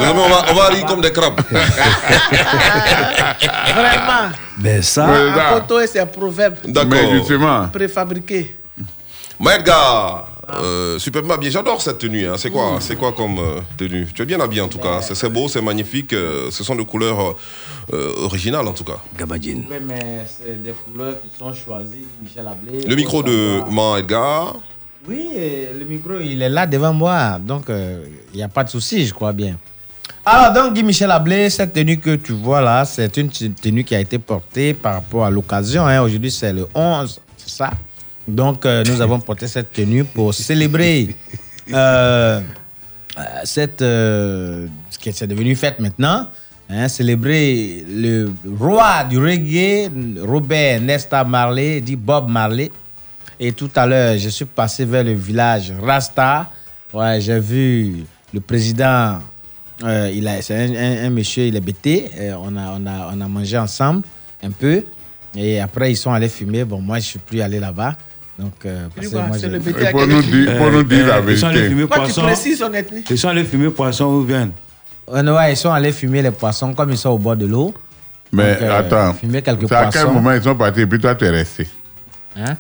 on, 0.01 0.29
va, 0.29 0.45
on 0.51 0.55
va 0.55 0.67
rire 0.69 0.87
comme 0.87 1.03
des 1.03 1.13
crabes. 1.13 1.39
Vraiment. 3.75 4.31
Ben 4.57 4.83
ça. 4.83 5.05
Un 5.07 5.61
photo 5.61 5.81
et 5.81 5.87
ses 5.87 6.07
proverbes 6.07 6.57
D'accord. 6.65 6.91
Mais 6.91 7.19
justement. 7.19 7.69
préfabriqués. 7.69 8.57
Maëdgar, 9.39 10.29
euh, 10.63 10.99
superbement 10.99 11.35
habillé. 11.35 11.51
J'adore 11.51 11.81
cette 11.81 11.99
tenue. 11.99 12.27
hein. 12.29 12.35
C'est 12.37 12.51
quoi, 12.51 12.79
c'est 12.81 12.97
quoi 12.97 13.13
comme 13.13 13.39
euh, 13.39 13.61
tenue? 13.77 14.07
Tu 14.15 14.23
es 14.23 14.27
bien 14.27 14.41
habillé 14.41 14.61
en 14.61 14.69
tout 14.69 14.79
cas. 14.79 15.01
C'est 15.01 15.15
c'est 15.15 15.29
beau, 15.31 15.49
c'est 15.49 15.63
magnifique. 15.63 16.13
euh, 16.13 16.51
ce 16.51 16.63
sont 16.65 16.75
des 16.75 16.85
couleurs 16.85 17.37
euh, 17.93 18.13
originales 18.25 18.67
en 18.67 18.73
tout 18.73 18.85
cas. 18.85 18.99
Oui, 19.71 19.77
mais 19.87 20.25
c'est 20.27 20.63
des 20.63 20.73
couleurs 20.73 21.15
qui 21.23 21.29
sont 21.39 21.53
choisies, 21.55 22.07
Michel 22.23 22.47
Ablé. 22.47 22.81
Le 22.87 22.95
micro 22.97 23.23
de 23.23 23.61
Maëdgar. 23.71 24.57
Oui, 25.09 25.31
euh, 25.37 25.79
le 25.81 25.85
micro, 25.85 26.13
il 26.21 26.41
est 26.43 26.49
là 26.49 26.65
devant 26.67 26.93
moi, 26.93 27.39
donc 27.41 27.69
euh, 27.69 28.05
il 28.33 28.37
n'y 28.37 28.43
a 28.45 28.49
pas 28.49 28.63
de 28.63 28.69
souci, 28.71 29.05
je 29.05 29.13
crois 29.13 29.33
bien. 29.33 29.57
Alors, 30.25 30.53
donc, 30.53 30.75
Guy 30.75 30.85
Michel 30.85 31.11
Ablé, 31.11 31.51
cette 31.51 31.73
tenue 31.73 31.99
que 31.99 32.15
tu 32.15 32.31
vois 32.33 32.61
là, 32.61 32.85
c'est 32.85 33.17
une 33.17 33.29
tenue 33.29 33.83
qui 33.83 33.97
a 33.97 34.01
été 34.01 34.19
portée 34.21 34.73
par 34.75 34.95
rapport 34.95 35.25
à 35.25 35.31
l'occasion. 35.31 35.85
hein. 35.85 36.01
Aujourd'hui, 36.03 36.31
c'est 36.31 36.53
le 36.53 36.69
11, 36.73 37.21
c'est 37.37 37.51
ça? 37.51 37.71
Donc, 38.27 38.65
euh, 38.67 38.85
nous 38.87 39.01
avons 39.01 39.21
porté 39.21 39.47
cette 39.49 39.73
tenue 39.73 40.05
pour 40.05 40.33
célébrer 40.33 41.15
euh, 41.73 42.41
euh, 43.19 43.23
cette, 43.45 43.81
ce 43.81 44.99
qui 44.99 45.09
est 45.09 45.27
devenu 45.27 45.57
fête 45.57 45.81
maintenant. 45.81 46.29
hein, 46.71 46.89
célébrer 46.89 47.85
le 47.89 48.33
roi 48.59 49.05
du 49.05 49.19
reggae, 49.19 49.91
Robert 50.23 50.81
Nesta 50.81 51.25
Marley, 51.25 51.81
dit 51.81 51.97
Bob 51.97 52.29
Marley. 52.31 52.71
Et 53.41 53.53
tout 53.53 53.71
à 53.75 53.87
l'heure, 53.87 54.17
je 54.17 54.29
suis 54.29 54.45
passé 54.45 54.85
vers 54.85 55.03
le 55.03 55.15
village 55.15 55.73
Rasta. 55.83 56.49
Ouais, 56.93 57.21
j'ai 57.21 57.41
vu 57.41 58.05
le 58.33 58.41
président. 58.41 59.19
il 59.83 60.31
c'est 60.43 60.77
un, 60.77 61.11
monsieur, 61.11 61.47
il 61.47 61.57
est 61.57 61.61
bêté. 61.61 62.09
On, 62.39 62.57
a, 62.57 62.79
on, 62.79 62.85
on 62.87 63.21
a 63.21 63.29
mangé 63.29 63.59
ensemble 63.59 64.03
un 64.45 64.51
peu. 64.53 64.85
Et 65.35 65.59
après, 65.61 65.91
ils 65.91 65.97
sont 65.97 66.13
allés 66.13 66.29
fumer. 66.29 66.65
Bon, 66.65 66.81
moi, 66.81 66.99
je 66.99 67.05
suis 67.07 67.19
plus 67.19 67.41
allé 67.41 67.59
là-bas. 67.59 67.97
Donc, 68.39 68.53
euh, 68.65 68.89
parce 68.95 69.07
que 69.09 69.13
quoi, 69.13 69.23
moi, 69.25 69.37
c'est 69.39 69.47
je- 69.49 69.53
le 69.53 69.59
bêté 69.59 69.87
à 69.87 69.91
Pour 69.91 70.07
nous 70.07 70.23
dire, 70.23 70.57
pour 70.57 70.71
nous 70.71 70.83
dire 70.83 71.07
la 71.07 71.19
Ils 71.31 71.39
sont 71.39 71.47
allés 71.47 71.55
vérité. 71.59 71.69
fumer 71.75 71.87
Pourquoi 71.87 72.07
tu 72.07 72.13
poisson. 72.15 72.23
précises 72.23 72.63
ethnie 72.75 73.05
Ils 73.11 73.19
sont 73.19 73.29
allés 73.29 73.45
fumer 73.45 73.71
poisson 73.71 74.05
ou 74.07 74.23
viande. 74.23 74.51
Ouais, 75.07 75.23
non, 75.23 75.35
ouais, 75.37 75.53
ils 75.53 75.57
sont 75.57 75.71
allés 75.71 75.93
fumer 75.93 76.23
les 76.23 76.31
poissons 76.31 76.73
comme 76.73 76.91
ils 76.91 76.97
sont 76.99 77.11
au 77.11 77.19
bord 77.19 77.37
de 77.37 77.47
l'eau. 77.47 77.75
Mais 78.33 78.55
Donc, 78.55 78.63
euh, 78.63 78.79
attends, 78.79 79.15
fumer 79.15 79.43
quelques 79.43 79.71
à 79.71 79.85
quel 79.91 80.03
poissons. 80.03 80.13
moment 80.15 80.33
ils 80.33 80.43
sont 80.43 80.55
partis 80.55 80.81
et 80.81 80.87
puis 80.87 80.99
toi 80.99 81.15
tu 81.15 81.25
es 81.27 81.31
resté? 81.31 81.69
Hein? 82.37 82.57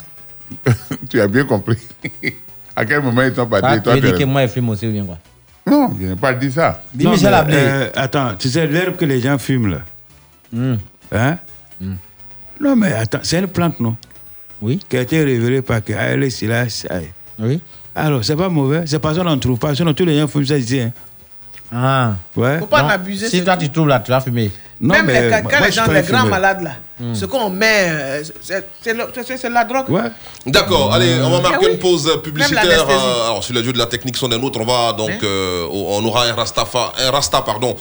Tu 1.08 1.18
as 1.20 1.26
bien 1.28 1.44
compris. 1.44 1.78
à 2.76 2.84
quel 2.84 3.00
moment 3.00 3.22
ils 3.22 3.34
sont 3.34 3.46
partis 3.46 3.74
et 3.74 3.76
tu 3.78 3.82
toi 3.82 3.92
tu 3.94 3.98
es 3.98 4.00
dire 4.02 4.10
que 4.10 4.16
resté? 4.16 4.24
moi, 4.26 4.42
je 4.46 4.52
fume 4.52 4.68
aussi 4.68 4.86
ou 4.86 4.90
bien 4.92 5.04
quoi? 5.06 5.18
Non, 5.66 5.90
je 5.98 6.06
n'ai 6.08 6.16
pas 6.16 6.34
dit 6.34 6.52
ça. 6.52 6.82
Dis 6.92 7.04
Non, 7.04 7.12
Michel 7.12 7.32
mais, 7.46 7.54
euh, 7.56 7.88
attends, 7.94 8.34
tu 8.38 8.50
sais, 8.50 8.66
l'herbe 8.66 8.96
que 8.96 9.04
les 9.06 9.20
gens 9.20 9.38
fument 9.38 9.70
là. 9.70 9.78
Hmm. 10.52 10.76
Hein? 11.12 11.38
Non, 12.60 12.76
mais 12.76 12.92
attends, 12.92 13.20
c'est 13.22 13.38
une 13.38 13.46
plante, 13.48 13.80
non? 13.80 13.96
Oui. 14.62 14.78
Qui 14.88 14.96
a 14.96 15.02
été 15.02 15.22
révélée 15.22 15.60
par 15.60 15.84
que 15.84 15.92
Haile 15.92 16.30
Selassie. 16.30 16.86
Oui. 17.38 17.60
Alors, 17.94 18.24
c'est 18.24 18.36
pas 18.36 18.48
mauvais. 18.48 18.84
C'est 18.86 19.00
pas 19.00 19.14
ça 19.14 19.22
qu'on 19.22 19.36
ne 19.36 19.40
trouve 19.40 19.58
pas. 19.58 19.74
Sinon, 19.74 19.92
tous 19.92 20.04
les 20.04 20.18
gens 20.18 20.28
fument 20.28 20.46
ça 20.46 20.56
ici. 20.56 20.80
Hein. 20.80 20.92
Ah. 21.74 22.12
Ouais. 22.36 22.58
Faut 22.58 22.66
pas 22.66 22.82
en 22.82 22.88
abuser. 22.88 23.28
Si 23.28 23.42
toi, 23.42 23.56
tu 23.56 23.70
trouves 23.70 23.88
là, 23.88 24.00
tu 24.00 24.10
vas 24.10 24.20
fumer. 24.20 24.50
Non, 24.80 24.94
Même 24.96 25.06
mais 25.06 25.22
les, 25.22 25.30
quand 25.30 25.42
moi, 25.44 25.52
les 25.66 25.72
gens, 25.72 25.86
les 25.86 26.02
fumer. 26.02 26.18
grands 26.18 26.26
malades 26.28 26.60
là, 26.62 26.70
ce 27.14 27.24
qu'on 27.24 27.48
met, 27.50 27.86
euh, 27.88 28.22
c'est- 28.42 29.48
la 29.48 29.64
drogue. 29.64 29.88
Ouais. 29.88 30.10
D'accord, 30.44 30.92
allez, 30.92 31.14
on 31.22 31.30
va 31.30 31.40
marquer 31.40 31.56
Ah 31.60 31.64
oui. 31.66 31.72
une 31.74 31.78
pause 31.78 32.10
publicitaire. 32.22 32.86
Euh, 32.90 33.24
alors, 33.26 33.44
sur 33.44 33.54
les 33.54 33.62
jeux 33.62 33.72
de 33.72 33.78
la 33.78 33.86
technique 33.86 34.16
sont 34.16 34.28
des 34.28 34.38
nôtres, 34.38 34.58
on 34.60 34.64
va 34.64 34.92
donc, 34.92 35.10
Hein 35.10 35.18
euh, 35.22 35.68
on 35.70 36.04
aura 36.04 36.24
un 36.26 36.32
Rastafa, 36.34 36.92
un 36.98 37.10
Rasta, 37.12 37.42
pardon, 37.42 37.76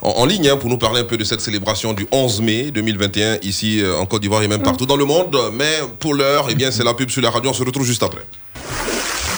en, 0.00 0.10
en 0.10 0.24
ligne 0.26 0.48
hein, 0.48 0.56
pour 0.56 0.70
nous 0.70 0.78
parler 0.78 1.00
un 1.00 1.04
peu 1.04 1.16
de 1.16 1.24
cette 1.24 1.40
célébration 1.40 1.92
du 1.92 2.06
11 2.12 2.40
mai 2.40 2.70
2021 2.70 3.38
ici 3.42 3.80
euh, 3.82 3.98
en 3.98 4.06
Côte 4.06 4.22
d'Ivoire 4.22 4.42
et 4.44 4.48
même 4.48 4.62
partout 4.62 4.86
dans 4.86 4.96
le 4.96 5.04
monde. 5.06 5.36
Mais 5.54 5.80
pour 5.98 6.14
l'heure, 6.14 6.46
eh 6.50 6.54
bien, 6.54 6.70
c'est 6.70 6.84
la 6.84 6.94
pub 6.94 7.10
sur 7.10 7.20
la 7.20 7.30
radio. 7.30 7.50
On 7.50 7.54
se 7.54 7.64
retrouve 7.64 7.84
juste 7.84 8.04
après. 8.04 8.24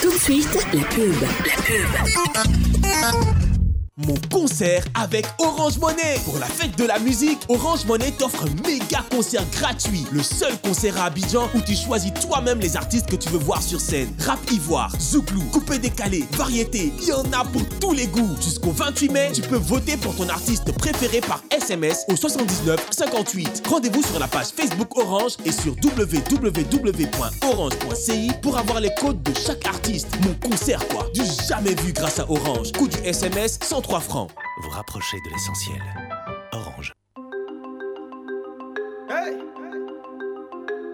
Tout 0.03 0.11
de 0.13 0.17
suite, 0.19 0.55
la 0.71 0.83
pub. 0.83 1.13
La 1.21 3.11
pub. 3.11 3.56
Mon 4.05 4.13
concert 4.31 4.85
avec 4.93 5.25
Orange 5.39 5.79
Monnaie. 5.79 6.19
Pour 6.23 6.37
la 6.37 6.45
fête 6.45 6.77
de 6.77 6.85
la 6.85 6.99
musique, 6.99 7.39
Orange 7.49 7.83
Monnaie 7.87 8.11
t'offre 8.11 8.43
un 8.43 8.49
méga 8.67 9.03
concert 9.09 9.43
gratuit. 9.51 10.05
Le 10.11 10.21
seul 10.21 10.55
concert 10.59 11.01
à 11.01 11.05
Abidjan 11.05 11.49
où 11.55 11.61
tu 11.61 11.75
choisis 11.75 12.13
toi-même 12.13 12.59
les 12.59 12.77
artistes 12.77 13.07
que 13.07 13.15
tu 13.15 13.27
veux 13.29 13.39
voir 13.39 13.63
sur 13.63 13.81
scène. 13.81 14.13
Rap 14.19 14.37
ivoire, 14.51 14.93
zouglou, 15.01 15.41
coupé 15.51 15.79
décalé, 15.79 16.25
variété, 16.33 16.93
il 17.01 17.07
y 17.07 17.11
en 17.11 17.23
a 17.33 17.43
pour 17.43 17.67
tous 17.81 17.93
les 17.93 18.05
goûts. 18.05 18.35
Jusqu'au 18.39 18.69
28 18.69 19.09
mai, 19.09 19.31
tu 19.33 19.41
peux 19.41 19.55
voter 19.55 19.97
pour 19.97 20.15
ton 20.15 20.29
artiste 20.29 20.71
préféré 20.73 21.19
par 21.19 21.41
SMS 21.49 22.05
au 22.07 22.15
79 22.15 22.79
58. 22.91 23.63
Rendez-vous 23.67 24.03
sur 24.03 24.19
la 24.19 24.27
page 24.27 24.49
Facebook 24.55 24.95
Orange 24.95 25.37
et 25.43 25.51
sur 25.51 25.75
www.orange.ci 25.83 28.31
pour 28.43 28.59
avoir 28.59 28.79
les 28.79 28.91
codes 29.01 29.23
de 29.23 29.33
chaque 29.33 29.65
artiste. 29.65 30.09
Mon 30.23 30.35
concert 30.47 30.87
quoi, 30.89 31.07
du 31.15 31.21
jamais 31.49 31.73
vu 31.81 31.93
grâce 31.93 32.19
à 32.19 32.29
Orange. 32.29 32.73
Coût 32.73 32.87
du 32.87 32.97
SMS 33.03 33.57
103 33.87 34.01
francs. 34.01 34.31
Vous 34.63 34.69
rapprochez 34.69 35.17
de 35.21 35.29
l'essentiel. 35.29 35.81
Orange. 36.51 36.91
Hey! 39.09 39.37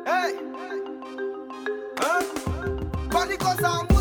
Hey! 0.06 0.36
Hein? 2.02 2.20
Panico, 3.10 3.48
ça 3.60 3.93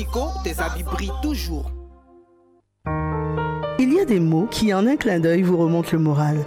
Fanico, 0.00 0.30
tes 0.44 0.58
habits 0.58 0.82
brillent 0.82 1.12
toujours. 1.22 1.70
Il 3.78 3.92
y 3.92 4.00
a 4.00 4.04
des 4.06 4.20
mots 4.20 4.48
qui, 4.50 4.72
en 4.72 4.86
un 4.86 4.96
clin 4.96 5.20
d'œil, 5.20 5.42
vous 5.42 5.58
remontent 5.58 5.90
le 5.92 5.98
moral. 5.98 6.38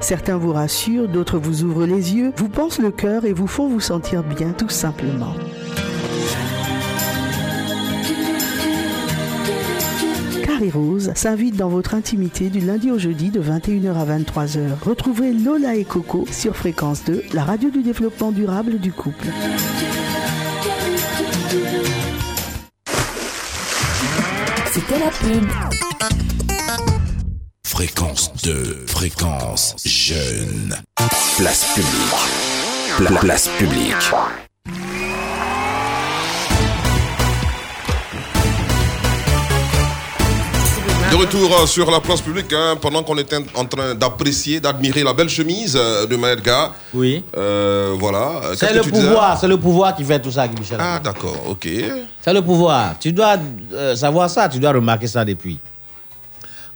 Certains 0.00 0.36
vous 0.36 0.52
rassurent, 0.52 1.08
d'autres 1.08 1.38
vous 1.38 1.64
ouvrent 1.64 1.86
les 1.86 2.14
yeux, 2.14 2.32
vous 2.36 2.48
pensent 2.48 2.78
le 2.78 2.90
cœur 2.90 3.24
et 3.24 3.32
vous 3.32 3.46
font 3.46 3.68
vous 3.68 3.80
sentir 3.80 4.22
bien, 4.22 4.52
tout 4.52 4.68
simplement. 4.68 5.34
Carrie 10.44 10.70
Rose 10.70 11.12
s'invite 11.14 11.56
dans 11.56 11.68
votre 11.68 11.94
intimité 11.94 12.48
du 12.48 12.60
lundi 12.60 12.92
au 12.92 12.98
jeudi 12.98 13.30
de 13.30 13.40
21h 13.40 13.94
à 13.94 14.18
23h. 14.18 14.60
Retrouvez 14.84 15.32
Lola 15.32 15.74
et 15.74 15.84
Coco 15.84 16.26
sur 16.30 16.54
Fréquence 16.54 17.04
2, 17.04 17.24
la 17.32 17.44
radio 17.44 17.70
du 17.70 17.82
développement 17.82 18.30
durable 18.30 18.78
du 18.78 18.92
couple. 18.92 19.26
Fréquence 27.64 28.32
2, 28.42 28.86
fréquence 28.88 29.76
jeune. 29.84 30.76
Place 31.38 31.64
publique. 31.74 32.96
Pla- 32.96 33.20
place 33.20 33.48
publique. 33.56 33.94
Retour 41.20 41.52
euh, 41.52 41.66
sur 41.66 41.90
la 41.90 42.00
place 42.00 42.20
publique, 42.22 42.52
hein, 42.52 42.76
pendant 42.80 43.02
qu'on 43.02 43.18
était 43.18 43.36
en 43.54 43.64
train 43.66 43.94
d'apprécier, 43.94 44.58
d'admirer 44.58 45.02
la 45.02 45.12
belle 45.12 45.28
chemise 45.28 45.76
euh, 45.78 46.06
de 46.06 46.16
Maëlga. 46.16 46.72
Oui. 46.94 47.22
voilà. 47.34 48.40
Euh, 48.44 48.54
C'est 48.56 48.68
qu'est-ce 48.68 48.86
le 48.86 48.90
pouvoir, 48.90 49.38
c'est 49.38 49.48
le 49.48 49.56
pouvoir 49.58 49.94
qui 49.94 50.04
fait 50.04 50.18
tout 50.20 50.30
ça, 50.30 50.48
Guy 50.48 50.58
Michel. 50.58 50.78
Ah, 50.80 50.98
d'accord, 51.02 51.36
ok. 51.48 51.68
C'est 52.22 52.32
le 52.32 52.40
pouvoir. 52.42 52.94
Tu 52.98 53.12
dois 53.12 53.36
euh, 53.72 53.94
savoir 53.96 54.30
ça, 54.30 54.48
tu 54.48 54.58
dois 54.58 54.72
remarquer 54.72 55.06
ça 55.06 55.24
depuis. 55.24 55.58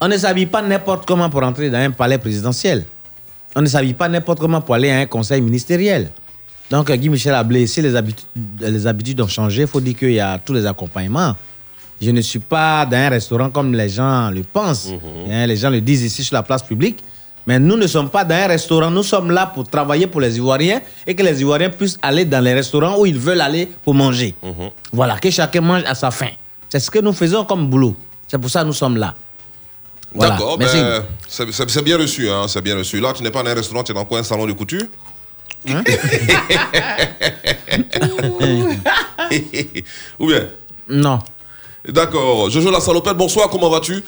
On 0.00 0.08
ne 0.08 0.16
s'habille 0.18 0.46
pas 0.46 0.60
n'importe 0.60 1.06
comment 1.06 1.30
pour 1.30 1.42
entrer 1.42 1.70
dans 1.70 1.78
un 1.78 1.90
palais 1.90 2.18
présidentiel. 2.18 2.84
On 3.56 3.62
ne 3.62 3.66
s'habille 3.66 3.94
pas 3.94 4.08
n'importe 4.08 4.40
comment 4.40 4.60
pour 4.60 4.74
aller 4.74 4.90
à 4.90 4.98
un 4.98 5.06
conseil 5.06 5.40
ministériel. 5.40 6.10
Donc, 6.70 6.90
Guy 6.90 7.08
Michel 7.08 7.34
Ablé, 7.34 7.66
si 7.66 7.80
les 7.80 7.94
habitudes, 7.96 8.26
les 8.60 8.86
habitudes 8.86 9.20
ont 9.22 9.28
changé, 9.28 9.62
il 9.62 9.68
faut 9.68 9.80
dire 9.80 9.96
qu'il 9.96 10.12
y 10.12 10.20
a 10.20 10.38
tous 10.38 10.52
les 10.52 10.66
accompagnements. 10.66 11.34
Je 12.04 12.10
ne 12.10 12.20
suis 12.20 12.38
pas 12.38 12.84
dans 12.84 12.98
un 12.98 13.08
restaurant 13.08 13.48
comme 13.48 13.72
les 13.74 13.88
gens 13.88 14.28
le 14.30 14.42
pensent. 14.42 14.90
Hein, 15.30 15.46
les 15.46 15.56
gens 15.56 15.70
le 15.70 15.80
disent 15.80 16.02
ici 16.02 16.22
sur 16.22 16.34
la 16.34 16.42
place 16.42 16.62
publique. 16.62 17.02
Mais 17.46 17.58
nous 17.58 17.76
ne 17.76 17.86
sommes 17.86 18.10
pas 18.10 18.24
dans 18.24 18.34
un 18.34 18.46
restaurant. 18.46 18.90
Nous 18.90 19.02
sommes 19.02 19.30
là 19.30 19.46
pour 19.46 19.66
travailler 19.68 20.06
pour 20.06 20.20
les 20.20 20.36
Ivoiriens 20.36 20.82
et 21.06 21.14
que 21.14 21.22
les 21.22 21.40
Ivoiriens 21.40 21.70
puissent 21.70 21.98
aller 22.02 22.26
dans 22.26 22.44
les 22.44 22.52
restaurants 22.52 22.98
où 22.98 23.06
ils 23.06 23.18
veulent 23.18 23.40
aller 23.40 23.70
pour 23.84 23.94
manger. 23.94 24.34
Voilà, 24.92 25.18
que 25.18 25.30
chacun 25.30 25.62
mange 25.62 25.82
à 25.86 25.94
sa 25.94 26.10
faim. 26.10 26.32
C'est 26.68 26.80
ce 26.80 26.90
que 26.90 26.98
nous 26.98 27.12
faisons 27.14 27.44
comme 27.44 27.68
boulot. 27.68 27.96
C'est 28.28 28.38
pour 28.38 28.50
ça 28.50 28.60
que 28.62 28.66
nous 28.66 28.72
sommes 28.74 28.98
là. 28.98 29.14
Voilà. 30.12 30.34
D'accord, 30.34 30.58
ben, 30.58 30.68
c'est 31.26 31.82
bien 31.84 31.96
reçu, 31.98 32.28
hein, 32.30 32.46
c'est 32.48 32.60
bien 32.62 32.76
reçu. 32.76 33.00
Là, 33.00 33.12
tu 33.14 33.22
n'es 33.22 33.30
pas 33.30 33.42
dans 33.42 33.50
un 33.50 33.54
restaurant, 33.54 33.82
tu 33.82 33.92
es 33.92 33.94
dans 33.94 34.04
quoi 34.04 34.18
Un 34.20 34.22
salon 34.22 34.46
de 34.46 34.52
couture? 34.52 34.84
Ou 40.18 40.26
bien? 40.28 40.46
Non. 40.88 41.18
D'accord. 41.88 42.48
Jojo 42.50 42.70
la 42.70 42.80
salopette, 42.80 43.16
bonsoir, 43.16 43.48
comment 43.50 43.68
vas-tu? 43.68 44.02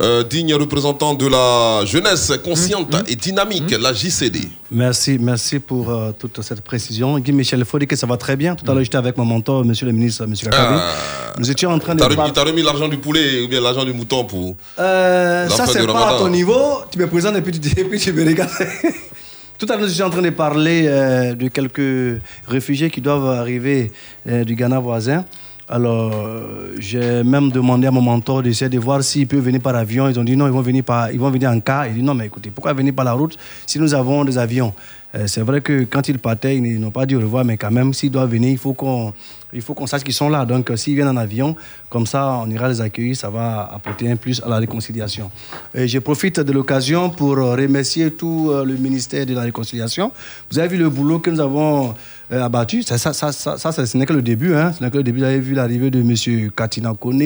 Euh, 0.00 0.24
Digne 0.24 0.54
représentant 0.54 1.14
de 1.14 1.26
la 1.28 1.84
jeunesse 1.86 2.32
consciente 2.44 2.92
Hum, 2.94 3.02
et 3.06 3.14
dynamique, 3.14 3.74
la 3.80 3.92
JCD. 3.92 4.48
Merci, 4.70 5.18
merci 5.20 5.60
pour 5.60 5.88
euh, 5.88 6.10
toute 6.18 6.42
cette 6.42 6.62
précision. 6.62 7.16
Guy 7.20 7.30
Michel, 7.32 7.60
il 7.60 7.64
faut 7.64 7.78
dire 7.78 7.86
que 7.86 7.94
ça 7.94 8.06
va 8.06 8.16
très 8.16 8.34
bien. 8.36 8.56
Tout 8.56 8.68
à 8.68 8.74
l'heure, 8.74 8.82
j'étais 8.82 8.96
avec 8.98 9.16
mon 9.16 9.24
mentor, 9.24 9.64
monsieur 9.64 9.86
le 9.86 9.92
ministre, 9.92 10.26
monsieur 10.26 10.50
Kakabi. 10.50 10.78
Ah. 10.80 10.94
Nous 11.38 11.48
étions 11.48 11.70
en 11.70 11.78
train 11.78 11.94
de 11.94 12.00
T'as 12.00 12.08
remis, 12.08 12.50
remis 12.50 12.62
l'argent 12.62 12.88
du 12.88 12.98
poulet 12.98 13.42
ou 13.42 13.48
bien 13.48 13.60
l'argent 13.60 13.84
du 13.84 13.92
mouton 13.92 14.24
pour. 14.24 14.56
Euh, 14.80 15.48
ça, 15.48 15.66
c'est 15.66 15.86
pas 15.86 16.16
à 16.16 16.18
ton 16.18 16.28
niveau. 16.28 16.80
Tu 16.90 16.98
me 16.98 17.06
présentes 17.06 17.36
et 17.36 17.40
puis 17.42 17.58
tu, 17.58 17.80
et 17.80 17.84
puis 17.84 17.98
tu 18.00 18.12
me 18.12 18.24
regardes. 18.24 18.50
Tout 19.58 19.66
à 19.70 19.76
l'heure, 19.76 19.86
je 19.86 19.92
suis 19.92 20.02
en 20.02 20.10
train 20.10 20.22
de 20.22 20.30
parler 20.30 20.86
euh, 20.88 21.34
de 21.34 21.46
quelques 21.48 22.20
réfugiés 22.48 22.90
qui 22.90 23.00
doivent 23.00 23.28
arriver 23.28 23.92
euh, 24.28 24.42
du 24.42 24.56
Ghana 24.56 24.80
voisin. 24.80 25.24
Alors, 25.66 26.12
euh, 26.12 26.74
j'ai 26.78 27.24
même 27.24 27.50
demandé 27.50 27.86
à 27.86 27.90
mon 27.90 28.02
mentor 28.02 28.42
d'essayer 28.42 28.68
de 28.68 28.78
voir 28.78 29.02
s'il 29.02 29.26
peut 29.26 29.38
venir 29.38 29.62
par 29.62 29.74
avion. 29.74 30.08
Ils 30.08 30.20
ont 30.20 30.24
dit 30.24 30.36
non, 30.36 30.46
ils 30.46 30.52
vont 30.52 30.60
venir, 30.60 30.84
par, 30.84 31.10
ils 31.10 31.18
vont 31.18 31.30
venir 31.30 31.50
en 31.50 31.58
car. 31.60 31.86
Il 31.86 31.94
dit 31.94 32.02
non, 32.02 32.12
mais 32.12 32.26
écoutez, 32.26 32.50
pourquoi 32.50 32.74
venir 32.74 32.92
par 32.92 33.06
la 33.06 33.14
route 33.14 33.38
si 33.66 33.78
nous 33.78 33.94
avons 33.94 34.26
des 34.26 34.36
avions? 34.36 34.74
Euh, 35.14 35.26
C'est 35.26 35.40
vrai 35.40 35.62
que 35.62 35.84
quand 35.84 36.06
ils 36.06 36.18
partaient, 36.18 36.58
ils 36.58 36.78
n'ont 36.78 36.90
pas 36.90 37.06
dit 37.06 37.16
au 37.16 37.20
revoir, 37.20 37.46
mais 37.46 37.56
quand 37.56 37.70
même, 37.70 37.94
s'ils 37.94 38.10
doivent 38.10 38.30
venir, 38.30 38.50
il 38.50 38.58
faut 38.58 38.74
qu'on 38.74 39.14
il 39.54 39.62
faut 39.62 39.72
qu'on 39.72 39.86
sache 39.86 40.02
qu'ils 40.02 40.12
sont 40.12 40.28
là. 40.28 40.44
Donc, 40.44 40.70
euh, 40.70 40.76
s'ils 40.76 40.96
viennent 40.96 41.08
en 41.08 41.16
avion, 41.16 41.56
comme 41.88 42.06
ça, 42.06 42.40
on 42.44 42.50
ira 42.50 42.68
les 42.68 42.82
accueillir. 42.82 43.16
Ça 43.16 43.30
va 43.30 43.70
apporter 43.72 44.10
un 44.10 44.16
plus 44.16 44.42
à 44.44 44.48
la 44.48 44.56
réconciliation. 44.58 45.30
Je 45.74 45.98
profite 46.00 46.40
de 46.40 46.52
l'occasion 46.52 47.08
pour 47.08 47.36
remercier 47.36 48.10
tout 48.10 48.50
le 48.52 48.76
ministère 48.76 49.24
de 49.24 49.32
la 49.32 49.42
Réconciliation. 49.42 50.10
Vous 50.50 50.58
avez 50.58 50.68
vu 50.68 50.76
le 50.76 50.90
boulot 50.90 51.20
que 51.20 51.30
nous 51.30 51.40
avons 51.40 51.94
abattu. 52.30 52.82
Ça, 52.82 52.98
ça, 52.98 53.12
ça, 53.12 53.32
ça, 53.56 53.72
ce 53.86 53.96
n'est 53.96 54.06
que 54.06 54.12
le 54.12 54.22
début. 54.22 54.54
Hein. 54.54 54.72
Ce 54.72 54.82
n'est 54.82 54.90
que 54.90 54.96
le 54.96 55.02
début. 55.02 55.24
Avez 55.24 55.40
vu 55.40 55.54
l'arrivée 55.54 55.90
de 55.90 56.00
M. 56.00 56.50
Katina 56.56 56.92
Kone, 56.98 57.22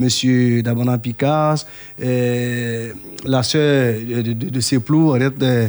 M. 0.00 0.62
Dabana 0.62 0.98
Picasse, 0.98 1.66
euh, 2.02 2.92
la 3.24 3.42
sœur 3.42 3.94
de, 4.00 4.22
de, 4.22 4.32
de 4.50 4.60
de- 5.38 5.68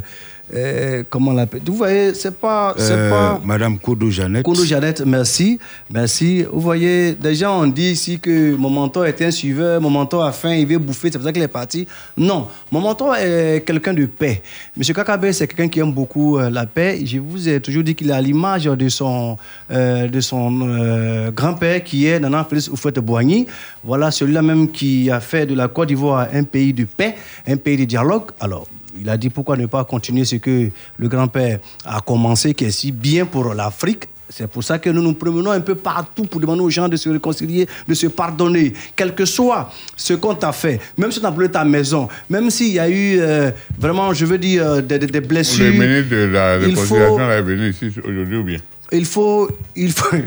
euh, 0.54 1.04
comment 1.10 1.32
on 1.32 1.34
l'appelle? 1.34 1.62
Vous 1.66 1.76
voyez, 1.76 2.14
c'est 2.14 2.36
pas, 2.38 2.74
Euh, 2.80 3.10
pas. 3.10 3.42
Madame 3.44 3.78
Kodo 3.78 4.10
Jeannette. 4.10 4.44
Kondo 4.44 4.64
Jeannette, 4.64 5.02
merci. 5.06 5.60
Merci. 5.92 6.44
Vous 6.52 6.62
voyez, 6.62 7.14
des 7.14 7.36
gens 7.36 7.62
ont 7.62 7.68
dit 7.68 7.92
ici 7.92 8.20
que 8.20 8.56
mon 8.56 8.70
mentor 8.70 9.06
était 9.08 9.26
un 9.26 9.32
suiveur, 9.32 9.82
mon 9.82 9.90
mentor 9.90 10.24
a 10.26 10.32
faim, 10.32 10.54
il 10.54 10.66
veut 10.66 10.78
bouffer, 10.78 11.10
c'est 11.12 11.18
pour 11.18 11.26
ça 11.28 11.34
qu'il 11.34 11.42
est 11.44 11.48
parti. 11.48 11.88
Non, 12.16 12.48
mon 12.72 12.80
mentor 12.80 13.16
est 13.16 13.64
quelqu'un 13.66 13.94
de 13.94 14.06
paix. 14.06 14.42
Monsieur 14.76 14.94
Kakabe, 14.94 15.32
c'est 15.32 15.48
quelqu'un 15.48 15.68
qui 15.68 15.80
aime 15.80 15.92
beaucoup 15.92 16.38
euh, 16.38 16.50
la 16.50 16.66
paix. 16.66 17.02
Je 17.06 17.20
vous 17.20 17.48
ai 17.50 17.60
toujours 17.60 17.84
dit 17.84 17.96
qu'il 17.96 18.10
est 18.10 18.14
à 18.14 18.22
l'image 18.22 18.66
de 18.66 18.90
son, 18.90 19.38
euh, 19.72 20.08
de 20.08 20.20
son 20.22 21.32
grand-père 21.36 21.84
qui 21.84 22.06
est 22.08 22.20
Nana 22.20 22.46
Félix 22.50 22.70
Oufouette-Boigny. 22.70 23.48
Voilà 23.84 24.12
celui-là 24.12 24.42
même 24.42 24.72
qui 24.72 25.10
a 25.12 25.20
fait 25.20 25.46
de 25.46 25.54
la 25.56 25.68
Côte 25.68 25.90
d'Ivoire 25.90 26.28
un 26.34 26.44
pays 26.44 26.74
de 26.74 26.86
paix, 26.86 27.16
un 27.48 27.58
pays 27.58 27.78
de 27.78 27.84
dialogue. 27.86 28.32
Alors, 28.40 28.68
il 29.00 29.10
a 29.10 29.18
dit 29.18 29.30
pourquoi 29.30 29.58
ne 29.58 29.66
pas 29.66 29.84
continuer 29.84 30.26
ce 30.26 30.36
que 30.38 30.70
le 30.98 31.08
grand-père 31.08 31.60
a 31.86 32.02
commencé, 32.02 32.54
qui 32.54 32.66
est 32.66 32.72
si 32.72 32.92
bien 32.92 33.26
pour 33.26 33.54
l'Afrique. 33.54 34.06
C'est 34.30 34.46
pour 34.48 34.62
ça 34.62 34.78
que 34.78 34.90
nous 34.90 35.02
nous 35.02 35.14
promenons 35.14 35.52
un 35.52 35.62
peu 35.62 35.76
partout 35.76 36.26
pour 36.26 36.42
demander 36.42 36.60
aux 36.62 36.70
gens 36.70 36.90
de 36.90 36.98
se 36.98 37.08
réconcilier, 37.08 37.66
de 37.88 37.94
se 37.94 38.08
pardonner, 38.08 38.74
quel 38.94 39.16
que 39.16 39.24
soit 39.24 39.72
ce 39.96 40.16
qu'on 40.16 40.36
t'a 40.36 40.52
fait, 40.52 40.82
même 40.98 41.14
si 41.14 41.22
tu 41.22 41.26
as 41.26 41.32
brûlé 41.32 41.50
ta 41.50 41.64
maison, 41.64 42.10
même 42.30 42.50
s'il 42.50 42.74
y 42.74 42.80
a 42.80 42.90
eu 42.90 43.20
euh, 43.22 43.52
vraiment, 43.80 44.14
je 44.14 44.26
veux 44.26 44.38
dire, 44.38 44.66
euh, 44.68 44.82
des, 44.82 45.22
blessures. 45.22 45.64
Le 45.64 45.72
ministre 45.72 46.10
de 46.12 46.26
la 46.26 46.58
il 46.58 46.66
Réconciliation 46.66 47.18
faut- 47.18 47.22
est 47.24 47.42
venu 47.42 47.70
ici 47.70 47.90
aujourd'hui 48.04 48.38
ou 48.38 48.44
bien? 48.44 48.60
Il 48.92 49.06
faut, 49.06 49.50
il 49.78 49.92
faut, 49.94 50.18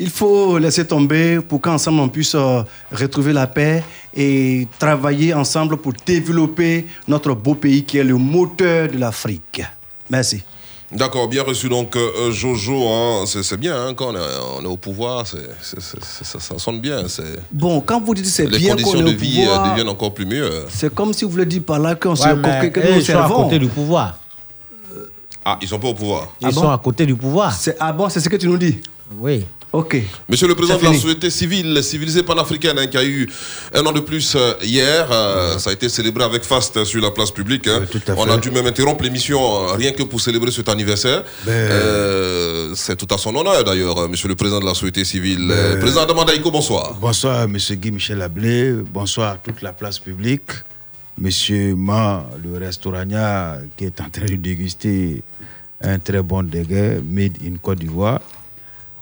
il 0.00 0.10
faut 0.10 0.58
laisser 0.58 0.84
tomber 0.86 1.40
pour 1.40 1.60
qu'ensemble 1.60 2.00
on 2.00 2.08
puisse 2.08 2.34
euh, 2.34 2.62
retrouver 2.90 3.32
la 3.32 3.46
paix 3.46 3.84
et 4.14 4.66
travailler 4.78 5.32
ensemble 5.34 5.76
pour 5.76 5.92
développer 6.04 6.86
notre 7.06 7.34
beau 7.34 7.54
pays 7.54 7.84
qui 7.84 7.98
est 7.98 8.04
le 8.04 8.16
moteur 8.16 8.88
de 8.88 8.98
l'Afrique. 8.98 9.62
Merci. 10.08 10.42
D'accord, 10.90 11.28
bien 11.28 11.44
reçu 11.44 11.68
donc 11.68 11.94
euh, 11.94 12.32
Jojo. 12.32 12.88
hein. 12.88 13.24
C'est 13.26 13.56
bien 13.60 13.76
hein, 13.80 13.94
quand 13.94 14.08
on 14.12 14.16
est, 14.16 14.38
on 14.58 14.62
est 14.64 14.66
au 14.66 14.76
pouvoir, 14.76 15.24
ça, 15.24 15.38
ça 15.62 16.58
sonne 16.58 16.80
bien. 16.80 17.04
Bon, 17.52 17.80
quand 17.80 18.00
vous 18.00 18.14
dites 18.14 18.26
c'est 18.26 18.46
Les 18.46 18.58
bien 18.58 18.74
qu'on 18.74 18.82
conditions 18.82 19.02
de 19.06 19.12
vie 19.12 19.42
euh, 19.42 19.46
pouvoir, 19.46 19.70
deviennent 19.70 19.88
encore 19.88 20.12
plus 20.12 20.26
mieux. 20.26 20.50
c'est 20.68 20.92
comme 20.92 21.12
si 21.12 21.24
vous 21.24 21.30
voulez 21.30 21.46
dire 21.46 21.62
par 21.62 21.78
là 21.78 21.94
qu'on 21.94 22.16
se 22.16 22.24
Ouais, 22.26 22.70
que 22.72 22.80
nous 22.96 23.00
sont 23.02 23.18
à 23.18 23.28
côté 23.28 23.58
du 23.60 23.68
pouvoir. 23.68 24.18
Ah, 25.44 25.58
ils 25.62 25.68
sont 25.68 25.78
pas 25.78 25.88
au 25.88 25.94
pouvoir. 25.94 26.34
Ils 26.40 26.52
sont 26.52 26.68
à 26.70 26.78
côté 26.78 27.06
du 27.06 27.14
pouvoir. 27.14 27.52
C'est- 27.54 27.76
Ah 27.78 27.92
bon, 27.92 28.08
c'est 28.08 28.20
ce 28.20 28.28
que 28.28 28.36
tu 28.36 28.46
nous 28.48 28.58
dis? 28.58 28.78
Oui. 29.18 29.44
Ok. 29.72 29.96
Monsieur 30.28 30.48
le 30.48 30.56
président 30.56 30.78
de 30.78 30.84
la 30.84 30.94
société 30.94 31.30
civile 31.30 31.80
civilisée 31.84 32.24
panafricaine 32.24 32.76
hein, 32.76 32.88
qui 32.88 32.96
a 32.96 33.04
eu 33.04 33.28
un 33.72 33.86
an 33.86 33.92
de 33.92 34.00
plus 34.00 34.34
euh, 34.34 34.54
hier, 34.62 35.06
euh, 35.12 35.58
ça 35.58 35.70
a 35.70 35.72
été 35.72 35.88
célébré 35.88 36.24
avec 36.24 36.42
faste 36.42 36.76
euh, 36.78 36.84
sur 36.84 37.00
la 37.00 37.12
place 37.12 37.30
publique. 37.30 37.68
hein. 37.68 37.84
On 38.16 38.28
a 38.28 38.36
dû 38.38 38.50
même 38.50 38.66
interrompre 38.66 39.04
l'émission 39.04 39.38
euh, 39.68 39.72
rien 39.74 39.92
que 39.92 40.02
pour 40.02 40.20
célébrer 40.20 40.50
cet 40.50 40.68
anniversaire. 40.68 41.22
Ben- 41.46 41.52
Euh, 41.52 42.72
C'est 42.74 42.96
tout 42.96 43.06
à 43.14 43.18
son 43.18 43.34
honneur 43.36 43.62
d'ailleurs, 43.62 43.96
euh, 43.98 44.08
monsieur 44.08 44.26
le 44.28 44.34
président 44.34 44.58
de 44.60 44.64
la 44.66 44.74
société 44.74 45.04
civile. 45.04 45.48
Euh, 45.52 45.78
président 45.80 46.04
Damandaïko, 46.04 46.50
bonsoir. 46.50 46.94
Bonsoir, 47.00 47.46
Monsieur 47.48 47.76
Guy 47.76 47.92
Michel 47.92 48.20
Ablé. 48.22 48.72
Bonsoir 48.72 49.32
à 49.34 49.36
toute 49.36 49.62
la 49.62 49.72
place 49.72 49.98
publique. 50.00 50.50
Monsieur 51.16 51.74
Ma, 51.76 52.26
le 52.42 52.58
restaurant 52.58 53.04
qui 53.76 53.84
est 53.84 54.00
en 54.00 54.08
train 54.10 54.26
de 54.26 54.34
déguster 54.36 55.22
un 55.80 55.98
très 56.00 56.22
bon 56.22 56.42
dégueu 56.42 57.02
made 57.08 57.36
in 57.44 57.56
Côte 57.62 57.78
d'Ivoire. 57.78 58.20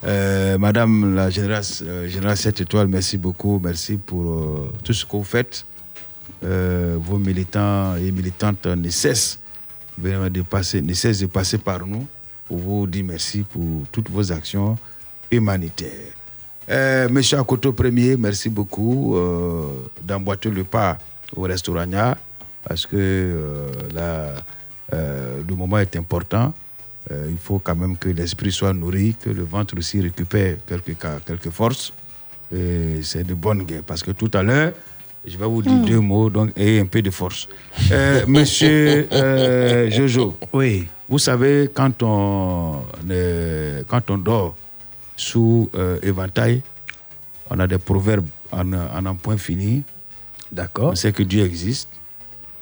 Euh, 0.05 0.59
Madame 0.59 1.15
la 1.15 1.29
générale, 1.29 1.65
euh, 1.83 2.07
générale 2.09 2.37
7 2.37 2.61
étoiles, 2.61 2.87
merci 2.87 3.17
beaucoup. 3.19 3.61
Merci 3.63 3.97
pour 3.97 4.31
euh, 4.31 4.73
tout 4.85 4.93
ce 4.93 5.05
que 5.05 5.13
vous 5.17 5.25
faites. 5.25 5.65
Euh, 6.45 6.97
vos 7.01 7.19
militants 7.19 7.97
et 7.97 8.13
militantes 8.13 8.67
ne 8.67 8.89
cessent, 8.91 9.41
de 9.99 10.43
passer, 10.43 10.81
ne 10.83 10.93
cessent 10.95 11.21
de 11.21 11.27
passer 11.27 11.59
par 11.59 11.85
nous 11.85 12.07
pour 12.47 12.59
vous 12.59 12.87
dire 12.87 13.05
merci 13.05 13.43
pour 13.43 13.83
toutes 13.91 14.09
vos 14.11 14.31
actions 14.31 14.79
humanitaires. 15.31 16.15
Monsieur 17.11 17.39
Akoto 17.39 17.73
Premier, 17.73 18.17
merci 18.17 18.49
beaucoup 18.49 19.17
d'emboîter 20.03 20.51
le 20.51 20.65
pas 20.65 20.97
au 21.35 21.43
restaurant 21.43 21.87
parce 22.63 22.87
que 22.87 23.35
le 24.93 25.55
moment 25.55 25.79
est 25.79 25.97
important. 25.97 26.53
Euh, 27.11 27.29
il 27.31 27.39
faut 27.39 27.59
quand 27.59 27.75
même 27.77 27.97
que 27.97 28.09
l'esprit 28.11 28.53
soit 28.53 28.73
nourri, 28.75 29.17
que 29.21 29.31
le 29.31 29.43
ventre 29.45 29.77
aussi 29.79 30.01
récupère 30.01 30.57
quelques, 30.67 30.97
quelques 31.27 31.51
forces. 31.51 31.93
C'est 33.03 33.25
de 33.27 33.35
bonne 33.35 33.63
guerre 33.65 33.83
parce 33.87 34.03
que 34.03 34.11
tout 34.13 34.31
à 34.33 34.43
l'heure, 34.43 34.73
je 35.27 35.37
vais 35.37 35.47
vous 35.47 35.61
dire 35.63 35.73
Hmm. 35.73 35.85
deux 35.85 36.01
mots, 36.01 36.31
donc 36.31 36.51
ayez 36.57 36.81
un 36.81 36.87
peu 36.87 37.03
de 37.03 37.11
force. 37.11 37.47
Euh, 37.93 38.25
monsieur 38.27 39.07
euh, 39.13 39.91
Jojo, 39.91 40.39
oui. 40.55 40.87
vous 41.09 41.19
savez, 41.19 41.69
quand 41.73 42.03
on, 42.03 42.83
quand 43.87 44.11
on 44.11 44.17
dort 44.19 44.57
sous 45.17 45.71
éventail, 46.03 46.63
on 47.51 47.59
a 47.59 47.67
des 47.67 47.79
proverbes 47.79 48.29
en, 48.53 48.73
en 48.73 49.07
un 49.07 49.15
point 49.15 49.37
fini. 49.37 49.83
D'accord. 50.51 50.93
On 50.93 50.95
sait 50.95 51.13
que 51.13 51.23
Dieu 51.23 51.45
existe. 51.45 51.89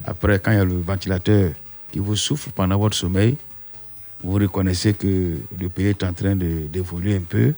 Après, 0.04 0.38
quand 0.40 0.50
il 0.50 0.56
y 0.58 0.60
a 0.60 0.64
le 0.64 0.80
ventilateur 0.80 1.52
qui 1.92 1.98
vous 2.00 2.16
souffle 2.16 2.50
pendant 2.54 2.78
votre 2.78 2.96
sommeil, 2.96 3.36
vous 4.22 4.34
reconnaissez 4.34 4.94
que 4.94 5.36
le 5.60 5.68
pays 5.68 5.86
est 5.88 6.02
en 6.02 6.12
train 6.12 6.34
d'évoluer 6.36 7.16
un 7.16 7.20
peu. 7.20 7.52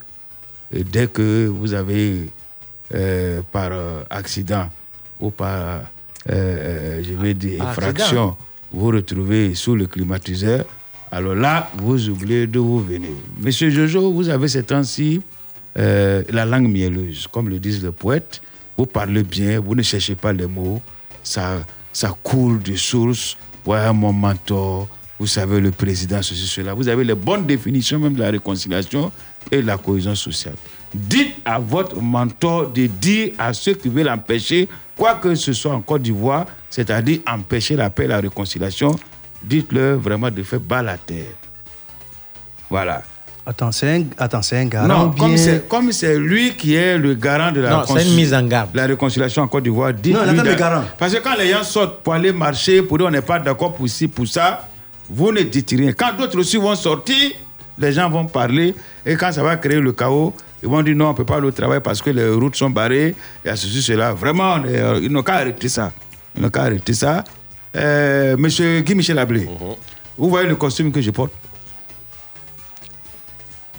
Et 0.73 0.85
dès 0.85 1.07
que 1.07 1.47
vous 1.47 1.73
avez, 1.73 2.31
euh, 2.94 3.42
par 3.53 3.71
euh, 3.73 4.03
accident 4.11 4.68
ou 5.21 5.31
par, 5.31 5.83
euh, 6.31 7.03
je 7.03 7.14
vais 7.14 7.35
dire, 7.35 7.62
infraction, 7.62 8.37
vous 8.73 8.81
vous 8.81 8.97
retrouvez 8.97 9.55
sous 9.55 9.75
le 9.75 9.87
climatiseur, 9.87 10.64
alors 11.11 11.35
là, 11.35 11.71
vous 11.79 12.11
oubliez 12.11 12.47
d'où 12.47 12.64
vous 12.64 12.81
venez. 12.85 13.14
Monsieur 13.40 13.71
Jojo, 13.71 14.12
vous 14.12 14.29
avez 14.29 14.49
ces 14.49 14.62
temps-ci 14.62 15.23
euh, 15.79 16.23
la 16.31 16.44
langue 16.44 16.68
mielleuse, 16.68 17.27
comme 17.31 17.49
le 17.49 17.59
disent 17.59 17.83
les 17.83 17.92
poètes. 17.92 18.40
Vous 18.77 18.87
parlez 18.87 19.23
bien, 19.23 19.61
vous 19.61 19.75
ne 19.75 19.83
cherchez 19.83 20.14
pas 20.14 20.33
les 20.33 20.47
mots, 20.47 20.81
ça, 21.23 21.61
ça 21.92 22.14
coule 22.23 22.61
de 22.62 22.77
source. 22.77 23.37
Ouais, 23.64 23.92
mon 23.92 24.12
mentor, 24.12 24.88
vous 25.19 25.27
savez, 25.27 25.61
le 25.61 25.73
président, 25.73 26.23
ceci, 26.23 26.47
cela. 26.47 26.75
Vous 26.75 26.89
avez 26.89 27.03
les 27.05 27.15
bonnes 27.15 27.45
définitions 27.45 27.99
même 27.99 28.15
de 28.15 28.21
la 28.21 28.31
réconciliation 28.31 29.11
et 29.51 29.61
de 29.61 29.67
la 29.67 29.77
cohésion 29.77 30.15
sociale. 30.15 30.55
Dites 30.95 31.35
à 31.45 31.59
votre 31.59 32.01
mentor 32.01 32.69
de 32.71 32.87
dire 32.87 33.33
à 33.39 33.53
ceux 33.53 33.75
qui 33.75 33.89
veulent 33.89 34.09
empêcher, 34.09 34.69
quoi 34.97 35.17
que 35.17 35.35
ce 35.35 35.53
soit 35.53 35.73
en 35.75 35.81
Côte 35.81 36.03
d'Ivoire, 36.03 36.47
c'est-à-dire 36.71 37.21
empêcher 37.27 37.75
la 37.77 37.91
paix 37.91 38.05
et 38.05 38.09
la 38.09 38.21
réconciliation, 38.21 38.95
dites-leur 39.43 39.99
vraiment 39.99 40.31
de 40.31 40.43
faire 40.43 40.61
bas 40.61 40.83
la 40.83 40.97
terre. 40.97 41.35
Voilà. 42.71 43.03
Attends, 43.45 43.73
c'est 43.73 43.97
un, 43.97 44.05
attends, 44.19 44.43
c'est 44.43 44.59
un 44.59 44.67
garant 44.67 44.87
Non, 44.87 45.07
bien... 45.07 45.59
comme 45.69 45.91
c'est, 45.91 46.19
lui 46.19 46.55
qui 46.55 46.75
est 46.75 46.99
le 46.99 47.15
garant 47.15 47.51
de 47.51 47.61
la, 47.63 47.71
Non, 47.71 47.97
une 47.97 48.15
mise 48.15 48.35
en 48.35 48.43
garde. 48.43 48.71
la 48.75 48.87
réconciliation 48.87 49.43
en 49.43 49.49
Côte 49.49 49.65
d'Ivoire, 49.65 49.93
dites 49.95 50.15
Non, 50.15 50.21
il 50.25 50.31
attend 50.31 50.43
le 50.49 50.55
garant. 50.55 50.85
Parce 50.97 51.15
que 51.15 51.19
quand 51.21 51.35
les 51.37 51.51
gens 51.51 51.65
sortent 51.65 52.03
pour 52.03 52.13
aller 52.15 52.31
marcher, 52.31 52.83
pour 52.83 52.99
dire 52.99 53.07
on 53.07 53.11
n'est 53.11 53.23
pas 53.23 53.39
d'accord 53.41 53.75
pour 53.75 53.89
ci, 53.89 54.07
pour 54.07 54.29
ça, 54.29 54.69
vous 55.11 55.33
ne 55.33 55.42
dites 55.42 55.71
rien. 55.71 55.92
Quand 55.92 56.12
d'autres 56.18 56.38
aussi 56.38 56.57
vont 56.57 56.75
sortir, 56.75 57.33
les 57.79 57.92
gens 57.92 58.11
vont 58.11 58.27
parler 58.27 58.75
et 59.07 59.14
quand 59.16 59.33
ça 59.33 59.42
va 59.42 59.57
créer 59.57 59.81
le 59.81 59.92
chaos, 59.92 60.35
ils 60.62 60.68
vont 60.68 60.83
dire 60.83 60.97
non, 60.97 61.07
on 61.07 61.12
ne 61.12 61.16
peut 61.16 61.25
pas 61.25 61.37
aller 61.37 61.47
au 61.47 61.53
travail 61.53 61.81
parce 61.83 62.03
que 62.03 62.11
les 62.11 62.29
routes 62.31 62.57
sont 62.57 62.71
barrées, 62.71 63.14
il 63.44 63.49
y 63.49 63.51
a 63.51 63.57
ceci, 63.57 63.81
cela. 63.83 64.12
Vraiment, 64.12 64.57
euh, 64.66 64.99
ils 65.03 65.11
n'ont 65.11 65.23
qu'à 65.23 65.35
arrêter 65.35 65.68
ça. 65.68 65.92
Ils 66.37 66.42
n'ont 66.42 66.51
qu'à 66.51 66.62
arrêter 66.62 66.94
ça. 66.94 67.23
Euh, 67.77 68.37
monsieur 68.37 68.81
Guy 68.81 68.94
Michel 68.94 69.18
Ablé, 69.18 69.42
Uh-huh. 69.44 69.77
vous 70.16 70.29
voyez 70.31 70.49
le 70.49 70.57
costume 70.57 70.90
que 70.90 71.01
je 71.01 71.11
porte? 71.11 71.33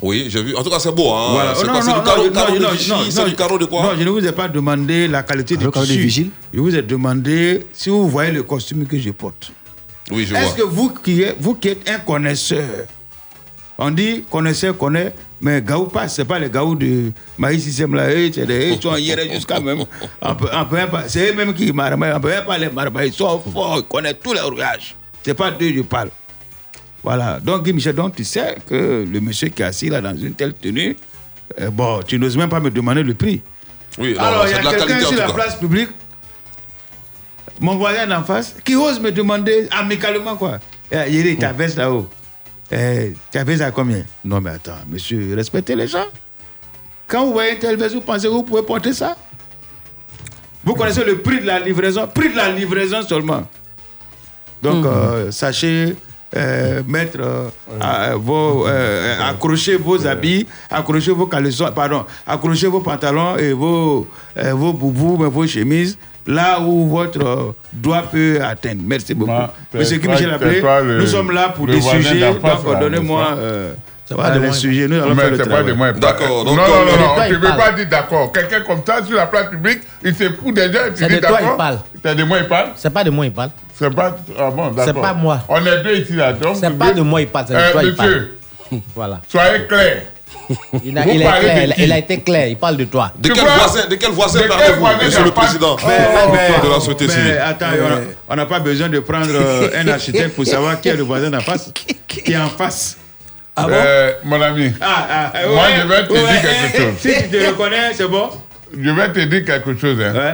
Oui, 0.01 0.27
j'ai 0.29 0.41
vu. 0.41 0.55
En 0.55 0.63
tout 0.63 0.69
cas, 0.69 0.79
c'est 0.79 0.93
beau. 0.93 1.11
Hein. 1.11 1.27
Voilà. 1.31 1.55
C'est 1.55 1.65
quoi 1.65 1.73
non, 1.73 1.81
C'est 1.81 1.91
non, 1.91 1.97
du 1.99 2.03
carreau, 2.05 2.23
non, 2.23 2.31
carreau 2.31 2.53
non, 2.53 2.59
de 2.59 2.63
non, 2.63 2.71
Vichy 2.71 2.89
non, 2.89 2.97
C'est 3.09 3.21
non, 3.21 3.27
du 3.27 3.35
carreau 3.35 3.57
de 3.57 3.65
quoi? 3.65 3.83
Non, 3.83 3.89
je 3.99 4.03
ne 4.05 4.09
vous 4.09 4.25
ai 4.25 4.31
pas 4.31 4.47
demandé 4.47 5.07
la 5.09 5.23
qualité 5.23 5.57
du 5.57 5.65
Le 5.65 5.71
carreau 5.71 5.85
de 5.85 5.91
vigile 5.91 6.29
Je 6.53 6.59
vous 6.61 6.73
ai 6.73 6.81
demandé 6.81 7.65
si 7.73 7.89
vous 7.89 8.07
voyez 8.07 8.31
le 8.31 8.43
costume 8.43 8.85
que 8.85 8.97
je 8.97 9.09
porte. 9.11 9.51
Oui, 10.11 10.25
je 10.25 10.35
Est-ce 10.35 10.55
que 10.55 10.63
vous 10.63 10.89
qui, 10.89 11.21
êtes, 11.23 11.37
vous 11.39 11.55
qui 11.55 11.69
êtes 11.69 11.87
un 11.89 11.99
connaisseur, 11.99 12.65
on 13.77 13.91
dit 13.91 14.23
connaisseur, 14.29 14.77
connaît, 14.77 15.13
mais 15.41 15.61
Gaou 15.61 15.85
passe, 15.85 16.15
c'est 16.15 16.25
pas 16.25 16.39
les 16.39 16.49
Gaou 16.49 16.75
de 16.75 17.11
Maïs 17.37 17.63
Système 17.63 17.95
là, 17.95 18.09
eux, 18.11 18.29
c'est 18.33 18.45
des- 18.45 18.71
ils 18.71 18.81
sont 18.81 18.95
hier 18.95 19.17
jusqu'à 19.33 19.59
même. 19.59 19.85
On 20.21 20.35
peut, 20.35 20.49
on 20.51 20.65
peut 20.65 20.75
même 20.75 20.89
pas, 20.89 21.07
c'est 21.07 21.29
eux 21.31 21.33
même 21.35 21.53
qui 21.53 21.71
marmaillent, 21.71 22.13
on 22.15 22.19
peut 22.19 22.31
pas 22.45 22.57
les 22.57 22.69
marmailler, 22.69 23.09
ils 23.09 23.13
sont 23.13 23.39
forts, 23.39 23.77
ils 23.77 23.83
connaissent 23.83 24.15
tous 24.21 24.33
les 24.33 24.41
rouages. 24.41 24.95
C'est 25.23 25.33
pas 25.33 25.51
d'eux 25.51 25.69
que 25.69 25.75
je 25.77 25.81
parle. 25.83 26.09
Voilà. 27.03 27.39
Donc, 27.39 27.63
Guy 27.63 27.71
Michel, 27.73 27.95
donc 27.95 28.15
tu 28.15 28.23
sais 28.25 28.57
que 28.67 29.05
le 29.09 29.19
monsieur 29.21 29.47
qui 29.49 29.61
est 29.61 29.65
assis 29.65 29.89
là 29.89 30.01
dans 30.01 30.15
une 30.17 30.33
telle 30.33 30.53
tenue, 30.53 30.97
euh, 31.61 31.69
bon, 31.69 32.01
tu 32.05 32.19
n'oses 32.19 32.35
même 32.37 32.49
pas 32.49 32.59
me 32.59 32.69
demander 32.71 33.03
le 33.03 33.13
prix. 33.13 33.41
Oui, 33.97 34.15
Alors, 34.17 34.45
il 34.47 34.51
y 34.51 34.53
a 34.55 34.73
quelqu'un 34.73 34.99
sur 34.99 35.15
la 35.17 35.31
place 35.31 35.55
publique, 35.55 35.89
mon 37.59 37.75
voisin 37.75 38.09
en 38.11 38.23
face, 38.23 38.55
qui 38.63 38.75
ose 38.75 38.99
me 38.99 39.11
demander 39.11 39.67
amicalement 39.71 40.35
quoi. 40.35 40.59
Eh, 40.91 41.11
Yeri, 41.11 41.37
ta 41.37 41.51
veste 41.51 41.77
là-haut, 41.77 42.07
eh, 42.71 43.13
ta 43.31 43.43
veste 43.43 43.61
à 43.61 43.71
combien? 43.71 44.03
Non, 44.23 44.41
mais 44.41 44.51
attends, 44.51 44.77
monsieur, 44.89 45.35
respectez 45.35 45.75
les 45.75 45.87
gens. 45.87 46.05
Quand 47.07 47.25
vous 47.25 47.33
voyez 47.33 47.53
une 47.53 47.59
telle 47.59 47.77
veste, 47.77 47.95
vous 47.95 48.01
pensez 48.01 48.27
que 48.27 48.31
vous 48.33 48.43
pouvez 48.43 48.63
porter 48.63 48.93
ça? 48.93 49.15
Vous 50.63 50.73
connaissez 50.75 51.03
le 51.03 51.19
prix 51.19 51.39
de 51.39 51.45
la 51.45 51.59
livraison? 51.59 52.07
Prix 52.07 52.29
de 52.31 52.35
la 52.37 52.49
livraison 52.49 53.01
seulement. 53.01 53.43
Donc, 54.61 54.85
euh, 54.85 55.31
sachez 55.31 55.95
euh, 56.35 56.83
mettre, 56.85 57.17
euh, 57.21 57.49
à- 57.79 58.15
vos, 58.15 58.65
accrocher 58.67 59.77
vos 59.77 60.05
habits, 60.05 60.45
accrocher 60.69 61.11
vos 61.11 61.25
caleçons, 61.27 61.71
pardon, 61.73 62.05
accrocher 62.27 62.67
vos 62.67 62.81
pantalons 62.81 63.37
et 63.37 63.53
vos, 63.53 64.05
vos 64.35 64.73
boubous, 64.73 65.17
vos 65.29 65.47
chemises, 65.47 65.97
là 66.29 66.59
où 66.61 66.87
votre 66.87 67.55
doigt 67.73 68.03
peut 68.11 68.39
atteindre. 68.41 68.81
Merci 68.85 69.13
beaucoup. 69.13 69.31
Ma- 69.31 69.51
Monsieur 69.73 69.97
Guy 69.97 70.07
Michel 70.07 70.31
Appelé, 70.31 70.61
nous 70.99 71.05
sommes 71.07 71.31
là 71.31 71.49
pour 71.49 71.65
des 71.67 71.81
sujets, 71.81 72.19
donc 72.19 72.79
donnez-moi 72.79 73.35
euh, 73.37 73.73
C'est 74.05 74.13
voilà, 74.13 74.29
pas 74.29 74.35
de 74.35 74.39
les 74.41 74.47
moi. 74.47 74.55
sujets, 74.55 74.87
nous 74.87 74.95
allons 74.95 75.15
Mais 75.15 75.21
faire 75.23 75.31
le 75.31 75.37
c'est 75.37 75.49
pas 75.49 75.63
de 75.63 75.73
moi. 75.73 75.91
D'accord, 75.93 76.45
Non, 76.45 76.55
non, 76.55 76.61
non, 76.63 77.23
tu 77.27 77.33
ne 77.33 77.37
peux 77.39 77.47
pas 77.47 77.71
dire 77.71 77.87
d'accord. 77.89 78.31
Quelqu'un 78.31 78.61
comme 78.61 78.81
ça 78.85 79.03
sur 79.03 79.15
la 79.17 79.25
place 79.27 79.49
publique, 79.49 79.79
il 80.03 80.13
se 80.15 80.29
fout 80.31 80.53
des 80.55 80.71
gens 80.71 80.85
et 80.87 80.93
tu 80.93 80.97
C'est 81.03 81.07
dis 81.09 81.15
de 81.15 81.19
toi, 81.19 81.31
d'accord. 81.31 81.49
il 81.53 81.57
parle. 81.57 81.77
C'est 82.03 82.15
de 82.15 82.23
moi, 82.23 82.37
il 82.39 82.47
parle 82.47 82.67
C'est 82.75 82.89
pas 82.93 83.03
de 83.03 83.09
moi, 83.09 83.25
il 83.25 83.31
parle. 83.33 83.49
C'est 83.75 83.93
pas. 83.95 84.17
Ah 84.37 84.49
bon, 84.51 84.67
d'accord. 84.71 84.83
C'est 84.85 85.01
pas 85.01 85.13
moi. 85.13 85.39
On 85.49 85.65
est 85.65 85.83
deux 85.83 85.95
ici, 85.97 86.13
là. 86.13 86.33
donc 86.33 86.57
C'est 86.57 86.77
pas 86.77 86.91
de 86.93 87.01
moi, 87.01 87.21
il 87.21 87.27
parle, 87.27 87.45
c'est 87.47 87.53
de 87.53 87.59
Euh, 87.59 87.71
toi, 87.71 87.83
il 87.83 87.95
parle. 87.95 88.09
Monsieur, 88.09 88.37
Voilà. 88.95 89.19
soyez 89.27 89.65
clair. 89.67 90.03
Il 90.83 90.97
a, 90.97 91.05
il 91.07 91.19
clair, 91.19 91.73
il 91.77 91.91
été 91.91 92.19
clair, 92.21 92.47
il 92.47 92.57
parle 92.57 92.77
de 92.77 92.85
toi. 92.85 93.11
De 93.17 93.27
Tu 93.29 93.33
quel 93.35 93.43
vois 93.43 93.55
voisin, 93.55 93.87
de 93.87 93.95
quel 93.95 94.11
voisin 94.11 94.39
De 94.39 94.43
quel 94.43 94.49
parlez-vous, 94.57 94.79
voisin 94.79 95.05
monsieur 95.05 95.23
le 95.23 95.31
président 95.31 95.75
Mais, 95.87 95.97
mais, 96.31 96.67
de 96.67 96.73
la 96.73 96.79
société 96.79 97.05
mais 97.07 97.13
civile? 97.13 97.41
attends, 97.43 97.65
on 98.27 98.35
n'a 98.35 98.45
pas 98.45 98.59
besoin 98.59 98.89
de 98.89 98.99
prendre 98.99 99.27
euh, 99.31 99.69
un 99.75 99.87
architecte 99.87 100.35
pour 100.35 100.45
savoir 100.45 100.81
qui 100.81 100.89
est 100.89 100.95
le 100.95 101.03
voisin 101.03 101.29
d'en 101.29 101.41
face, 101.41 101.71
qui 102.07 102.31
est 102.31 102.37
en 102.37 102.49
face. 102.49 102.97
Ah 103.55 103.63
bon? 103.63 103.73
Euh, 103.73 104.11
Mon 104.23 104.41
ami, 104.41 104.71
Ah, 104.81 105.31
ah, 105.33 105.39
Moi, 105.47 105.55
ouais, 105.55 105.69
je 105.81 105.87
vais 105.87 106.07
te 106.07 106.13
ouais, 106.13 106.19
dire 106.19 106.41
quelque 106.41 106.77
chose. 106.77 106.93
Si 106.99 107.23
tu 107.23 107.29
te 107.29 107.47
reconnais, 107.47 107.93
c'est 107.93 108.07
bon 108.07 108.29
je 108.71 108.89
vais 108.91 109.11
te 109.11 109.19
dire 109.21 109.43
quelque 109.45 109.75
chose. 109.77 109.97
hein. 109.99 110.13
Ouais. 110.13 110.33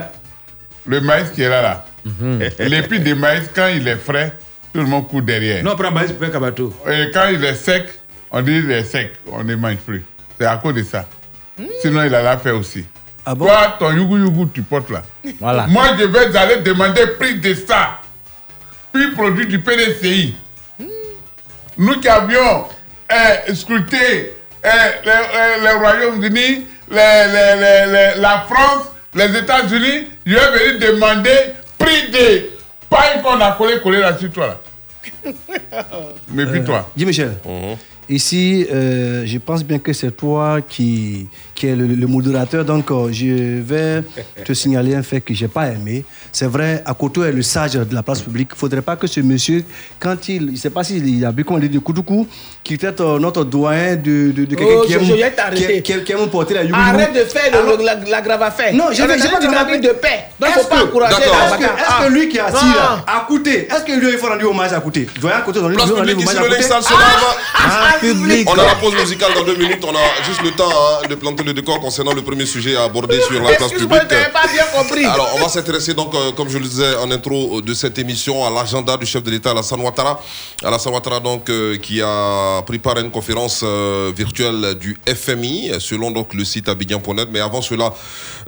Le 0.88 1.00
maïs 1.02 1.30
qui 1.34 1.42
est 1.42 1.50
là, 1.50 1.62
là. 1.62 1.86
L'épi 2.60 3.00
de 3.00 3.14
maïs, 3.14 3.44
quand 3.56 3.68
il 3.74 3.88
est 3.88 3.96
frais, 3.96 4.34
tout 4.74 4.82
le 4.82 4.88
monde 4.88 5.08
court 5.08 5.22
derrière. 5.22 5.64
Non, 5.64 5.76
prends 5.78 5.90
maïs, 5.92 6.12
prends 6.12 6.30
kabato. 6.30 6.74
Et 6.92 7.10
quand 7.14 7.28
il 7.32 7.44
est 7.46 7.56
sec, 7.56 7.86
on 8.36 8.42
dit 8.42 8.52
il 8.64 8.72
est 8.72 8.84
sec, 8.84 9.14
on 9.32 9.44
ne 9.44 9.56
mange 9.56 9.78
plus. 9.78 10.04
C'est 10.40 10.46
à 10.46 10.58
cause 10.58 10.76
de 10.76 10.84
ça. 10.84 11.06
Sinon, 11.82 12.04
il 12.04 12.14
a 12.14 12.22
la 12.22 12.38
fait 12.38 12.52
aussi. 12.52 12.86
Toi, 13.48 13.76
ton 13.80 13.92
yougou 13.94 14.18
yougou, 14.18 14.46
tu 14.54 14.62
portes 14.62 14.90
là. 14.92 15.02
Voilà. 15.40 15.66
Moi, 15.68 15.86
je 15.98 16.04
vais 16.06 16.38
aller 16.38 16.58
demander 16.58 17.08
prix 17.20 17.40
de 17.40 17.54
ça. 17.56 18.00
Prix 18.94 19.12
produit 19.12 19.48
du 19.48 19.60
PDCI. 19.60 20.36
Nous 21.78 22.00
qui 22.00 22.08
avions 22.08 22.66
euh, 23.12 23.54
scruté 23.56 24.34
euh, 24.66 24.70
les- 25.06 26.92
les- 26.92 27.56
les- 27.56 27.92
les- 28.16 28.22
la 28.22 28.46
France, 28.50 28.86
les 29.14 29.38
États-Unis, 29.38 30.08
je 30.26 30.34
vais 30.34 30.74
venir 30.74 30.94
demander 30.94 31.54
prix 31.78 32.10
de. 32.12 32.50
Pas 32.90 33.18
qu'on 33.24 33.40
a 33.42 33.52
collé, 33.54 33.80
collé 33.82 34.00
là 34.00 34.18
sur 34.18 34.32
toi 34.32 34.48
là. 34.48 34.58
Méfie-toi. 36.32 36.90
Dis 36.96 37.06
Michel. 37.06 37.32
Ici, 38.08 38.68
euh, 38.72 39.24
je 39.26 39.40
pense 39.40 39.64
bien 39.64 39.80
que 39.80 39.92
c'est 39.92 40.12
toi 40.16 40.60
qui, 40.62 41.28
qui 41.56 41.66
es 41.66 41.76
le, 41.76 41.88
le 41.88 42.06
modérateur. 42.06 42.64
Donc, 42.64 42.92
euh, 42.92 43.10
je 43.12 43.60
vais 43.64 44.04
te 44.44 44.54
signaler 44.54 44.94
un 44.94 45.02
fait 45.02 45.22
que 45.22 45.34
je 45.34 45.42
n'ai 45.42 45.48
pas 45.48 45.70
aimé. 45.70 46.06
C'est 46.32 46.46
vrai, 46.46 46.84
Akoto 46.86 47.24
est 47.24 47.32
le 47.32 47.42
sage 47.42 47.72
de 47.74 47.96
la 47.96 48.04
place 48.04 48.22
publique. 48.22 48.50
Il 48.52 48.56
ne 48.56 48.60
faudrait 48.60 48.84
pas 48.84 48.96
que 48.96 49.08
ce 49.08 49.22
monsieur, 49.22 49.64
quand 50.00 50.30
il. 50.30 50.46
Je 50.48 50.52
ne 50.52 50.56
sais 50.56 50.70
pas 50.70 50.84
s'il 50.84 51.26
a 51.26 51.32
bu 51.32 51.44
comme 51.44 51.56
on 51.56 51.60
dit 51.60 51.68
de 51.68 51.80
Koudoukou, 51.80 52.28
qui 52.64 52.78
traite 52.78 53.02
euh, 53.02 53.18
notre 53.18 53.44
doyen 53.44 53.96
de, 53.96 54.32
de, 54.32 54.46
de 54.46 54.56
quelqu'un 54.56 54.74
Oh, 54.78 54.84
qui, 54.86 54.94
je- 54.94 55.00
aime, 55.00 55.06
je 55.06 55.56
qui, 55.56 55.82
qui- 55.82 56.04
qui 56.04 56.14
porter 56.32 56.54
la 56.54 56.64
yougou. 56.64 56.76
Arrête 56.80 57.12
de 57.12 57.22
faire 57.22 57.52
le- 57.66 57.84
la, 57.84 57.96
la 58.08 58.22
grave 58.22 58.44
affaire. 58.44 58.72
Non, 58.76 58.90
je 58.92 59.02
est 59.02 59.08
dans 59.08 59.30
pas 59.32 59.40
dynamique 59.40 59.82
de 59.82 59.94
paix. 59.94 60.26
Donc, 60.40 60.50
il 60.50 60.54
ne 60.54 60.60
Est-ce 60.60 60.60
faut 60.60 60.68
pas 60.70 60.82
que- 60.82 60.84
encourager 60.86 61.16
Est-ce 61.16 61.58
que, 61.58 61.64
est-ce 61.64 62.08
que 62.08 62.14
lui 62.14 62.30
qui 62.30 62.38
est 62.38 62.42
assis 62.42 62.66
là, 62.76 63.04
à 63.08 63.26
côté, 63.28 63.62
est-ce 63.68 63.84
que 63.84 64.00
lui 64.00 64.10
il 64.12 64.18
faut 64.20 64.28
rendre 64.28 64.48
hommage 64.48 64.74
à 64.74 64.80
côté 64.80 65.08
Doyen 65.20 65.42
côté, 65.42 65.60
Place 65.62 65.92
publique, 65.92 66.20
ici 66.20 66.36
le 66.36 66.46
Ah, 67.58 67.98
lève. 68.02 68.14
public. 68.14 68.50
On 68.50 68.54
a 68.54 68.66
la 68.66 68.76
pause 68.76 68.94
musicale 68.96 69.34
dans 69.34 69.44
deux 69.44 69.56
minutes. 69.56 69.84
On 69.88 69.96
a 69.96 70.24
juste 70.28 70.42
le 70.44 70.52
temps 70.52 70.70
hein, 70.70 71.08
de 71.10 71.16
planter 71.16 71.44
le 71.44 71.54
décor 71.54 71.80
concernant 71.80 72.14
le 72.14 72.22
premier 72.22 72.46
sujet 72.46 72.76
à 72.76 72.84
aborder 72.84 73.22
sur 73.22 73.42
la 73.42 73.54
place 73.54 73.72
publique. 73.72 73.90
je 73.90 74.14
n'avais 74.16 74.30
pas 74.32 74.48
bien 74.52 74.66
compris. 74.76 75.06
Alors, 75.06 75.32
on 75.36 75.40
va 75.40 75.48
s'intéresser 75.48 75.94
donc, 75.94 76.14
euh, 76.14 76.32
comme 76.34 76.50
je 76.50 76.58
le 76.58 76.66
disais 76.66 76.96
en 76.98 77.10
intro 77.12 77.60
euh, 77.60 77.62
de 77.62 77.74
cette 77.74 77.98
émission, 77.98 78.46
à 78.46 78.50
l'agenda 78.50 78.98
du 78.98 79.06
chef 79.06 79.24
de 79.24 79.32
l'État 79.32 79.52
Alassane 79.52 79.80
Ouattara. 79.80 80.22
Alassane 80.64 80.94
Ouattara, 80.94 81.22
donc, 81.22 81.50
euh, 81.50 81.78
qui 81.78 82.02
a 82.02 82.62
pris 82.66 82.80
part 82.80 82.98
à 82.98 83.00
une 83.00 83.12
conférence 83.12 83.62
euh, 83.64 84.12
virtuelle 84.16 84.76
du 84.76 84.98
FMI, 85.08 85.72
selon 85.80 86.12
donc 86.12 86.34
le 86.34 86.44
site 86.44 86.68
abidjan.net. 86.68 87.30
Mais 87.32 87.40
avant 87.40 87.62
cela, 87.62 87.94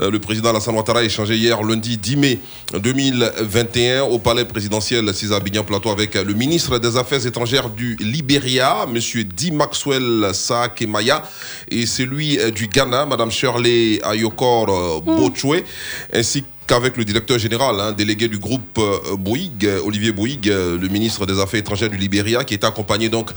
euh, 0.02 0.12
le 0.12 0.20
président 0.20 0.50
Alassane 0.50 0.76
Ouattara 0.76 1.00
a 1.00 1.04
échangé 1.04 1.36
hier, 1.38 1.64
lundi 1.64 1.98
10 1.98 2.16
mai 2.18 2.40
2021, 2.74 4.04
au 4.04 4.20
palais 4.20 4.44
présidentiel 4.46 5.14
6 5.14 5.32
Abidjan 5.32 5.64
Plateau 5.64 5.92
avec 5.92 6.16
le 6.16 6.34
ministre 6.34 6.57
des 6.58 6.98
Affaires 6.98 7.26
étrangères 7.26 7.70
du 7.70 7.96
Libéria, 8.00 8.88
monsieur 8.92 9.24
Di 9.24 9.52
Maxwell 9.52 10.32
Saakemaya, 10.34 11.24
et 11.70 11.86
celui 11.86 12.40
euh, 12.40 12.50
du 12.50 12.68
Ghana, 12.68 13.06
madame 13.06 13.30
Shirley 13.30 14.00
Ayokor 14.04 14.70
euh, 14.70 15.00
Bochwe, 15.02 15.64
ainsi 16.12 16.44
qu'avec 16.66 16.98
le 16.98 17.06
directeur 17.06 17.38
général, 17.38 17.80
hein, 17.80 17.92
délégué 17.92 18.28
du 18.28 18.40
groupe 18.40 18.80
euh, 18.80 19.16
Bouygues, 19.16 19.70
Olivier 19.86 20.12
Bouygues, 20.12 20.50
euh, 20.50 20.78
le 20.78 20.88
ministre 20.90 21.26
des 21.28 21.40
Affaires 21.40 21.60
étrangères 21.60 21.90
du 21.90 21.98
Libéria, 21.98 22.44
qui 22.44 22.56
est 22.56 22.64
accompagné 22.64 23.08
donc 23.08 23.30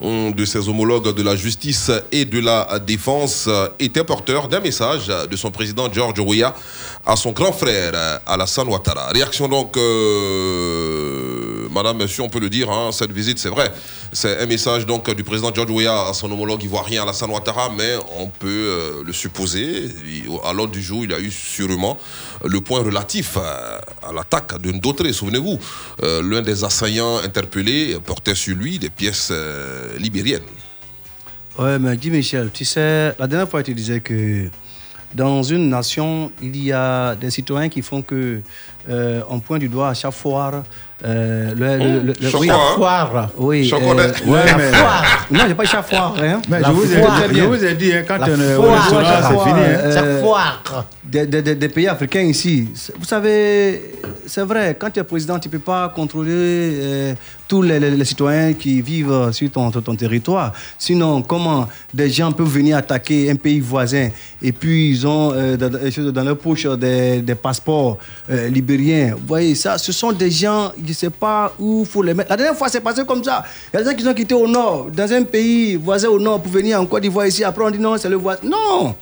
hum, 0.00 0.32
de 0.32 0.44
ses 0.44 0.68
homologues 0.68 1.14
de 1.14 1.22
la 1.22 1.36
justice 1.36 1.90
et 2.12 2.26
de 2.26 2.38
la 2.38 2.78
défense, 2.78 3.48
était 3.78 4.04
porteur 4.04 4.48
d'un 4.48 4.60
message 4.60 5.08
de 5.08 5.36
son 5.36 5.50
président 5.50 5.90
George 5.90 6.20
Weah 6.20 6.54
à 7.06 7.16
son 7.16 7.32
grand 7.32 7.52
frère 7.52 8.20
Alassane 8.26 8.68
Ouattara. 8.68 9.08
Réaction 9.08 9.48
donc, 9.48 9.76
madame, 11.82 11.98
monsieur, 11.98 12.24
on 12.24 12.28
peut 12.28 12.40
le 12.40 12.50
dire, 12.50 12.70
hein, 12.70 12.90
cette 12.90 13.12
visite, 13.12 13.38
c'est 13.38 13.48
vrai, 13.48 13.70
c'est 14.12 14.40
un 14.40 14.46
message 14.46 14.84
donc 14.84 15.14
du 15.14 15.22
président 15.22 15.54
George 15.54 15.70
Weah 15.70 16.08
à 16.08 16.12
son 16.12 16.30
homologue 16.30 16.62
ivoirien 16.64 17.02
Alassane 17.02 17.30
Ouattara, 17.30 17.70
mais 17.76 17.94
on 18.18 18.26
peut 18.26 18.48
euh, 18.48 19.04
le 19.06 19.12
supposer. 19.12 19.88
À 20.44 20.52
l'ordre 20.52 20.72
du 20.72 20.82
jour, 20.82 21.04
il 21.04 21.12
a 21.12 21.20
eu 21.20 21.30
sûrement 21.30 21.96
le 22.44 22.60
point 22.60 22.80
relatif 22.80 23.36
à, 23.36 24.12
l'attaque 24.12 24.60
de 24.60 24.72
Ndotré. 24.72 25.12
Souvenez-vous, 25.12 25.58
euh, 26.02 26.20
l'un 26.22 26.42
des 26.42 26.64
assaillants 26.64 27.18
interpellés 27.18 27.96
portait 28.04 28.34
sur 28.34 28.56
lui 28.56 28.80
des 28.80 28.90
pièces 28.90 29.28
euh, 29.30 29.96
libériennes. 29.98 30.42
Ouais, 31.58 31.78
mais 31.78 31.96
dis 31.96 32.10
Michel, 32.10 32.50
tu 32.52 32.64
sais, 32.64 33.14
la 33.18 33.26
dernière 33.28 33.48
fois 33.48 33.62
tu 33.62 33.74
disais 33.74 34.00
que 34.00 34.48
dans 35.14 35.44
une 35.44 35.68
nation, 35.68 36.32
il 36.42 36.56
y 36.62 36.72
a 36.72 37.14
des 37.14 37.30
citoyens 37.30 37.68
qui 37.68 37.82
font 37.82 38.02
que 38.02 38.42
on 38.88 39.40
pointe 39.40 39.60
du 39.60 39.68
doigt 39.68 39.90
à 39.90 39.94
chaque 39.94 40.12
foire. 40.12 40.62
Euh, 41.04 41.52
le, 41.56 41.78
le- 41.78 42.00
le- 42.00 42.12
le- 42.20 42.36
oui, 42.38 42.50
hein? 42.50 42.56
foire. 42.74 43.30
Oui. 43.38 43.70
Euh, 43.72 43.76
ouais, 44.26 44.44
la 44.46 44.56
mais- 44.56 44.72
foire. 44.72 45.04
Non, 45.30 45.40
j'ai 45.46 45.54
pas 45.54 45.64
dit 45.64 45.82
foire. 45.82 46.14
Hein. 46.20 46.40
Mais 46.48 46.58
La 46.60 46.68
je 46.68 46.72
vous 46.72 46.92
ai- 46.92 47.00
foire. 47.00 47.22
je 47.32 47.40
vous 47.42 47.64
ai 47.64 47.74
dit, 47.74 47.92
hein, 47.92 48.02
quand 48.06 48.18
La 48.18 48.26
on 48.26 48.40
est 48.40 48.54
au 48.56 48.62
restaurant, 48.62 49.04
c'est 49.22 49.48
fini, 49.48 49.60
hein. 49.60 49.78
euh, 49.78 50.20
foire. 50.22 50.62
Des, 51.04 51.26
des- 51.26 51.40
des- 51.40 51.54
des 51.54 51.68
pays 51.68 51.86
africains 51.88 52.20
ici. 52.22 52.68
Vous 52.98 53.04
savez, 53.04 53.92
c'est 54.26 54.42
vrai, 54.42 54.76
quand 54.78 54.90
tu 54.90 55.00
es 55.00 55.04
président, 55.04 55.38
tu 55.38 55.48
ne 55.48 55.52
peux 55.52 55.58
pas 55.60 55.88
contrôler 55.88 56.30
euh, 56.32 57.14
tous 57.46 57.62
les, 57.62 57.80
les- 57.80 57.92
les 57.92 58.04
citoyens 58.04 58.52
qui 58.52 58.82
vivent 58.82 59.30
sur 59.32 59.50
ton, 59.50 59.70
ton- 59.70 59.80
ton 59.80 59.94
territoire. 59.94 60.52
Sinon, 60.76 61.22
comment 61.22 61.66
des 61.94 62.10
gens 62.10 62.30
peuvent 62.32 62.46
venir 62.48 62.76
attaquer 62.76 63.30
un 63.30 63.36
pays 63.36 63.60
voisin 63.60 64.10
et 64.42 64.52
puis 64.52 64.90
ils 64.90 65.06
ont 65.06 65.32
euh, 65.32 65.56
dans, 65.56 65.70
dans- 65.70 66.12
dans 66.12 66.24
leur 66.24 66.36
poche 66.36 66.66
des, 66.66 67.22
des 67.22 67.34
passeports 67.36 67.96
euh, 68.30 68.48
libériens. 68.48 69.12
Vous 69.18 69.26
voyez, 69.28 69.54
ça, 69.54 69.78
ce 69.78 69.92
sont 69.92 70.12
des 70.12 70.30
gens, 70.30 70.72
je 70.88 70.92
ne 70.92 70.96
sais 70.96 71.10
pas 71.10 71.52
où 71.58 71.80
il 71.80 71.86
faut 71.86 72.02
les 72.02 72.14
mettre. 72.14 72.30
La 72.30 72.36
dernière 72.36 72.56
fois, 72.56 72.68
c'est 72.68 72.80
passé 72.80 73.04
comme 73.04 73.22
ça. 73.22 73.44
Il 73.72 73.76
y 73.76 73.80
a 73.80 73.84
des 73.84 73.90
gens 73.90 73.96
qui 73.96 74.04
sont 74.04 74.14
quittés 74.14 74.34
au 74.34 74.48
nord, 74.48 74.88
dans 74.90 75.12
un 75.12 75.22
pays 75.22 75.76
voisin 75.76 76.08
au 76.08 76.18
nord, 76.18 76.40
pour 76.40 76.50
venir 76.50 76.80
en 76.80 76.86
Côte 76.86 77.02
d'Ivoire 77.02 77.26
ici. 77.26 77.44
Après, 77.44 77.62
on 77.62 77.70
dit 77.70 77.78
non, 77.78 77.96
c'est 77.98 78.08
le 78.08 78.16
voisin. 78.16 78.40
Non! 78.44 78.94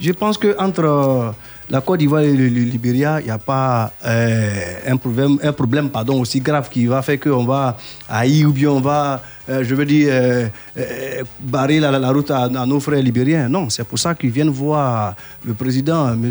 Je 0.00 0.12
pense 0.12 0.38
qu'entre 0.38 0.84
euh, 0.84 1.30
la 1.70 1.80
Côte 1.80 1.98
d'Ivoire 1.98 2.22
et 2.22 2.32
le, 2.32 2.48
le 2.48 2.60
Libéria, 2.62 3.20
il 3.20 3.24
n'y 3.24 3.30
a 3.30 3.38
pas 3.38 3.92
euh, 4.04 4.50
un 4.86 4.96
problème, 4.96 5.38
un 5.42 5.52
problème 5.52 5.90
pardon, 5.90 6.20
aussi 6.20 6.40
grave 6.40 6.68
qui 6.68 6.86
va 6.86 7.02
faire 7.02 7.18
qu'on 7.18 7.44
va 7.44 7.76
haïr 8.08 8.48
ou 8.48 8.52
bien 8.52 8.70
on 8.70 8.80
va, 8.80 9.22
euh, 9.48 9.64
je 9.64 9.74
veux 9.74 9.84
dire, 9.84 10.08
euh, 10.12 10.46
euh, 10.76 11.22
barrer 11.40 11.80
la, 11.80 12.12
route 12.12 12.30
à, 12.30 12.48
nos 12.48 12.78
frères 12.78 13.02
libériens. 13.02 13.48
Non, 13.48 13.68
c'est 13.70 13.84
pour 13.84 13.98
ça 13.98 14.14
qu'ils 14.14 14.30
viennent 14.30 14.50
voir 14.50 15.16
le 15.44 15.54
président, 15.54 16.12
M. 16.12 16.30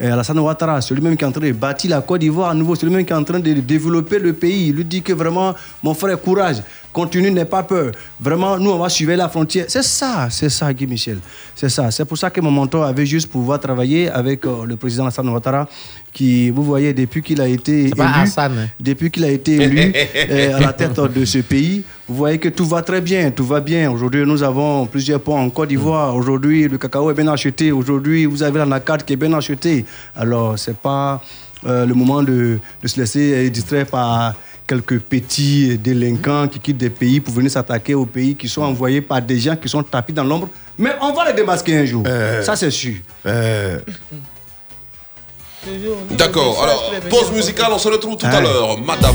Alassane 0.00 0.38
Ouattara, 0.38 0.80
celui-même 0.80 1.16
qui 1.16 1.24
est 1.24 1.26
en 1.26 1.32
train 1.32 1.40
de 1.40 1.52
bâtir 1.52 1.90
la 1.90 2.00
Côte 2.02 2.20
d'Ivoire 2.20 2.50
à 2.50 2.54
nouveau, 2.54 2.76
celui-même 2.76 3.04
qui 3.04 3.12
est 3.12 3.16
en 3.16 3.24
train 3.24 3.40
de 3.40 3.52
développer 3.54 4.20
le 4.20 4.32
pays. 4.32 4.68
Il 4.68 4.76
lui 4.76 4.84
dit 4.84 5.02
que 5.02 5.12
vraiment, 5.12 5.54
mon 5.82 5.92
frère, 5.92 6.20
courage, 6.20 6.62
continue, 6.92 7.32
n'aie 7.32 7.44
pas 7.44 7.64
peur. 7.64 7.90
Vraiment, 8.20 8.58
nous, 8.58 8.70
on 8.70 8.78
va 8.78 8.88
suivre 8.88 9.12
la 9.14 9.28
frontière. 9.28 9.64
C'est 9.68 9.82
ça, 9.82 10.28
c'est 10.30 10.50
ça, 10.50 10.72
Guy 10.72 10.86
Michel. 10.86 11.18
C'est 11.56 11.68
ça. 11.68 11.90
C'est 11.90 12.04
pour 12.04 12.16
ça 12.16 12.30
que 12.30 12.40
mon 12.40 12.50
mentor 12.52 12.84
avait 12.84 13.06
juste 13.06 13.28
pouvoir 13.28 13.58
travailler 13.58 14.08
avec 14.08 14.44
le 14.44 14.76
président 14.76 15.06
Hassan 15.06 15.28
Ouattara, 15.28 15.68
qui, 16.12 16.50
vous 16.50 16.62
voyez, 16.62 16.92
depuis 16.92 17.22
qu'il 17.22 17.40
a 17.40 17.46
été 17.46 17.84
élu, 17.84 17.92
Hassan, 17.98 18.52
hein. 18.58 18.68
depuis 18.80 19.10
qu'il 19.10 19.24
a 19.24 19.30
été 19.30 19.54
élu 19.56 19.92
euh, 20.16 20.56
à 20.56 20.60
la 20.60 20.72
tête 20.72 20.98
de 20.98 21.24
ce 21.24 21.38
pays, 21.38 21.84
vous 22.08 22.16
voyez 22.16 22.38
que 22.38 22.48
tout 22.48 22.64
va 22.66 22.82
très 22.82 23.00
bien, 23.00 23.30
tout 23.30 23.44
va 23.44 23.60
bien. 23.60 23.90
Aujourd'hui, 23.90 24.24
nous 24.26 24.42
avons 24.42 24.86
plusieurs 24.86 25.20
ponts 25.20 25.38
en 25.38 25.50
Côte 25.50 25.68
d'Ivoire. 25.68 26.16
Aujourd'hui, 26.16 26.68
le 26.68 26.78
cacao 26.78 27.10
est 27.10 27.14
bien 27.14 27.28
acheté. 27.28 27.70
Aujourd'hui, 27.70 28.26
vous 28.26 28.42
avez 28.42 28.58
la 28.58 28.66
nacade 28.66 29.04
qui 29.04 29.12
est 29.12 29.16
bien 29.16 29.32
achetée. 29.32 29.84
Alors, 30.16 30.58
c'est 30.58 30.76
pas 30.76 31.22
euh, 31.66 31.86
le 31.86 31.94
moment 31.94 32.22
de, 32.22 32.58
de 32.82 32.88
se 32.88 32.98
laisser 32.98 33.46
euh, 33.46 33.50
distraire 33.50 33.86
par 33.86 34.34
quelques 34.66 35.00
petits 35.00 35.78
délinquants 35.78 36.48
qui 36.48 36.58
quittent 36.58 36.78
des 36.78 36.90
pays 36.90 37.20
pour 37.20 37.34
venir 37.34 37.50
s'attaquer 37.50 37.94
aux 37.94 38.06
pays 38.06 38.34
qui 38.34 38.48
sont 38.48 38.62
envoyés 38.62 39.00
par 39.00 39.20
des 39.20 39.38
gens 39.38 39.56
qui 39.56 39.68
sont 39.68 39.82
tapis 39.82 40.12
dans 40.12 40.24
l'ombre. 40.24 40.48
Mais 40.78 40.90
on 41.00 41.12
va 41.12 41.26
les 41.26 41.34
démasquer 41.34 41.78
un 41.78 41.84
jour. 41.84 42.04
Ça, 42.42 42.56
c'est 42.56 42.70
sûr. 42.70 42.94
D'accord, 46.10 46.62
alors, 46.62 46.92
pause 47.10 47.32
musicale, 47.32 47.70
on 47.72 47.78
se 47.78 47.88
retrouve 47.88 48.16
tout 48.16 48.26
à 48.26 48.40
l'heure. 48.40 48.78
Madame, 48.78 49.14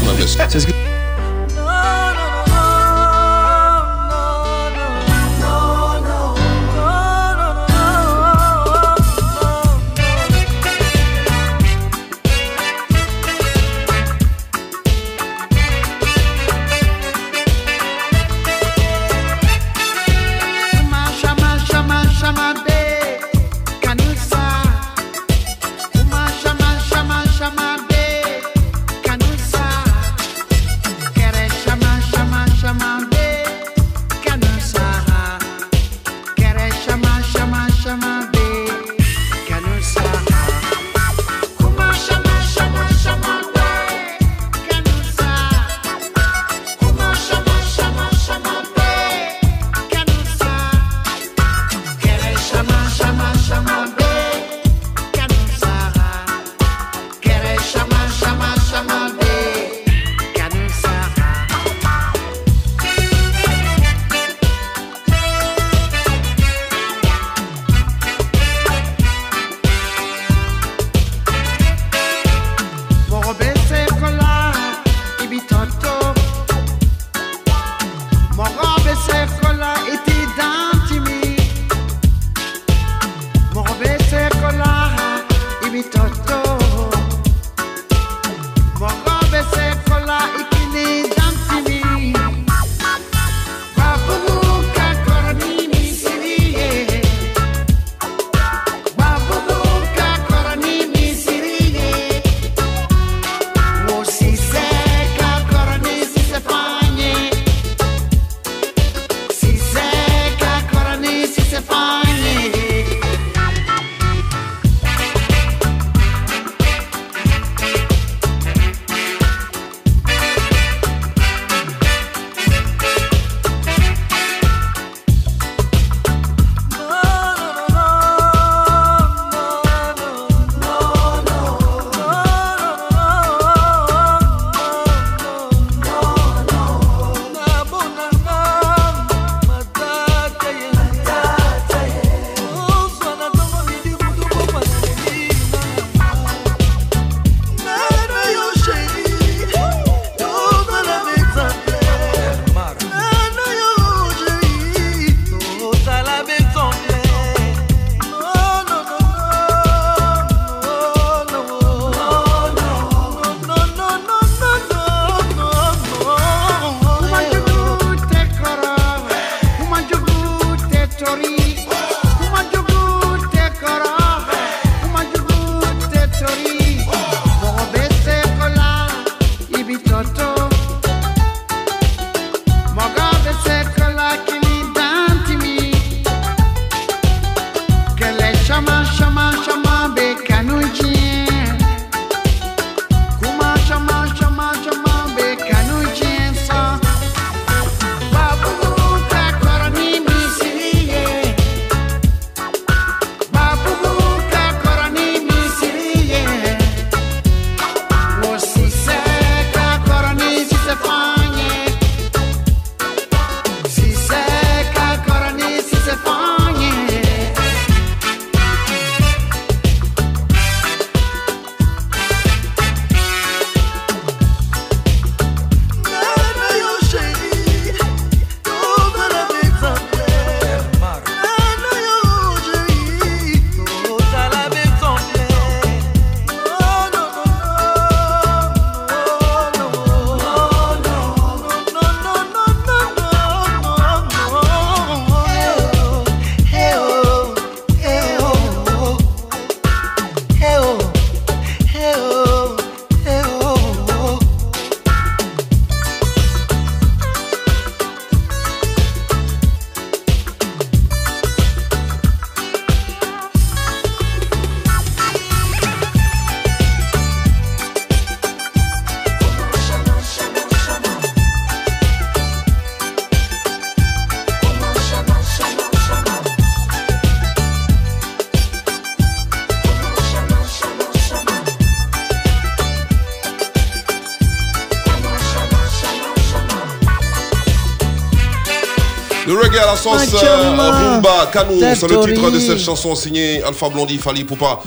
la 289.75 289.81
sauce 289.81 290.23
euh. 290.23 290.55
Rumba 290.55 291.30
Kanou, 291.32 291.59
c'est 291.59 291.88
le 291.89 291.99
titre 292.05 292.32
de 292.32 292.39
cette 292.39 292.59
chanson 292.59 292.95
signée 292.95 293.43
Alpha 293.43 293.69
Blondie, 293.69 293.97
Fali 293.97 294.23
Poupa. 294.23 294.61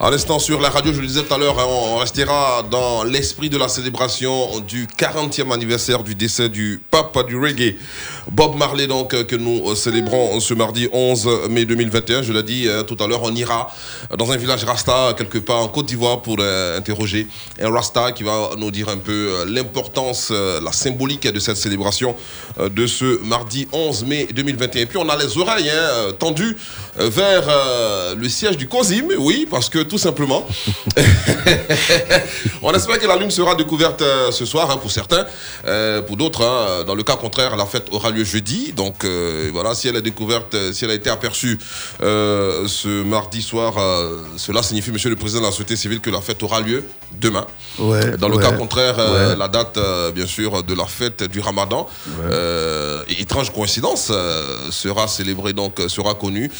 À 0.00 0.10
l'instant 0.10 0.38
sur 0.38 0.60
la 0.60 0.70
radio, 0.70 0.92
je 0.92 1.00
le 1.00 1.06
disais 1.06 1.22
tout 1.22 1.32
à 1.34 1.38
l'heure, 1.38 1.58
hein, 1.58 1.66
on 1.66 1.96
restera 1.96 2.64
dans 2.68 3.04
l'esprit 3.04 3.48
de 3.48 3.56
la 3.56 3.68
célébration 3.68 4.60
du 4.60 4.86
40e 4.86 5.52
anniversaire 5.52 6.02
du 6.02 6.14
décès 6.14 6.48
du 6.48 6.82
papa 6.90 7.22
du 7.22 7.38
reggae, 7.38 7.76
Bob 8.30 8.56
Marley, 8.56 8.86
donc, 8.86 9.12
euh, 9.14 9.24
que 9.24 9.36
nous 9.36 9.70
euh, 9.70 9.74
célébrons 9.74 10.40
ce 10.40 10.54
mardi 10.54 10.88
11 10.92 11.48
mai 11.50 11.64
2021. 11.64 12.22
Je 12.22 12.32
l'ai 12.32 12.42
dit 12.42 12.66
euh, 12.66 12.82
tout 12.82 12.96
à 13.02 13.06
l'heure, 13.06 13.22
on 13.22 13.34
ira 13.34 13.70
dans 14.16 14.32
un 14.32 14.36
village 14.36 14.64
Rasta, 14.64 15.14
quelque 15.16 15.38
part 15.38 15.60
en 15.60 15.68
Côte 15.68 15.86
d'Ivoire, 15.86 16.22
pour 16.22 16.36
euh, 16.40 16.78
interroger 16.78 17.26
un 17.60 17.70
Rasta 17.70 18.12
qui 18.12 18.22
va 18.22 18.50
nous 18.56 18.70
dire 18.70 18.88
un 18.88 18.96
peu 18.96 19.12
euh, 19.12 19.44
l'importance, 19.46 20.28
euh, 20.30 20.60
la 20.62 20.72
symbolique 20.72 21.26
de 21.26 21.38
cette 21.38 21.56
célébration 21.56 22.16
euh, 22.58 22.68
de 22.68 22.86
ce 22.86 23.22
mardi 23.24 23.68
11 23.72 24.04
mai 24.04 24.28
2021. 24.34 24.82
Et 24.82 24.86
puis 24.86 24.98
on 24.98 25.08
a 25.08 25.16
les 25.16 25.36
oreilles 25.36 25.68
hein, 25.68 25.74
euh, 25.74 26.12
tendues 26.12 26.56
euh, 26.98 27.10
vers 27.10 27.44
euh, 27.48 28.14
le 28.14 28.28
siège 28.28 28.56
du 28.56 28.68
COSIM, 28.68 29.08
oui, 29.18 29.46
parce 29.50 29.68
que 29.68 29.80
tout 29.80 29.98
simplement, 29.98 30.46
on 32.62 32.72
espère 32.72 32.98
que 32.98 33.06
la 33.06 33.16
lune 33.16 33.30
sera 33.30 33.54
découverte 33.54 34.00
euh, 34.02 34.30
ce 34.30 34.46
soir 34.46 34.70
hein, 34.70 34.78
pour 34.78 34.90
certains, 34.90 35.26
Euh, 35.66 36.02
pour 36.02 36.16
d'autres, 36.16 36.42
hein, 36.44 36.84
dans 36.84 36.94
le 36.94 37.02
cas 37.02 37.16
contraire, 37.16 37.56
la 37.56 37.66
fête 37.66 37.86
aura 37.90 38.10
lieu 38.14 38.24
jeudi. 38.24 38.72
Donc 38.72 39.04
euh, 39.04 39.50
voilà, 39.52 39.74
si 39.74 39.88
elle 39.88 39.96
est 39.96 40.02
découverte, 40.02 40.54
euh, 40.54 40.72
si 40.72 40.84
elle 40.84 40.90
a 40.90 40.94
été 40.94 41.10
aperçue 41.10 41.58
euh, 42.02 42.66
ce 42.66 43.02
mardi 43.04 43.42
soir, 43.42 43.74
cela 44.36 44.62
signifie, 44.62 44.90
Monsieur 44.90 45.10
le 45.10 45.16
Président 45.16 45.40
de 45.40 45.46
la 45.46 45.50
Société 45.50 45.76
civile, 45.76 46.00
que 46.00 46.10
la 46.10 46.20
fête 46.20 46.42
aura 46.42 46.60
lieu 46.60 46.84
demain. 47.20 47.46
Ouais, 47.78 48.16
Dans 48.16 48.28
le 48.28 48.36
ouais, 48.36 48.42
cas 48.42 48.52
contraire, 48.52 48.96
ouais. 48.98 49.36
la 49.36 49.48
date, 49.48 49.78
bien 50.14 50.26
sûr, 50.26 50.62
de 50.62 50.74
la 50.74 50.86
fête 50.86 51.24
du 51.24 51.40
Ramadan, 51.40 51.86
étrange 53.18 53.52
coïncidence, 53.52 54.10
sera 54.70 55.08
célébrée, 55.08 55.52
donc 55.52 55.80
sera 55.88 56.14
connue 56.14 56.50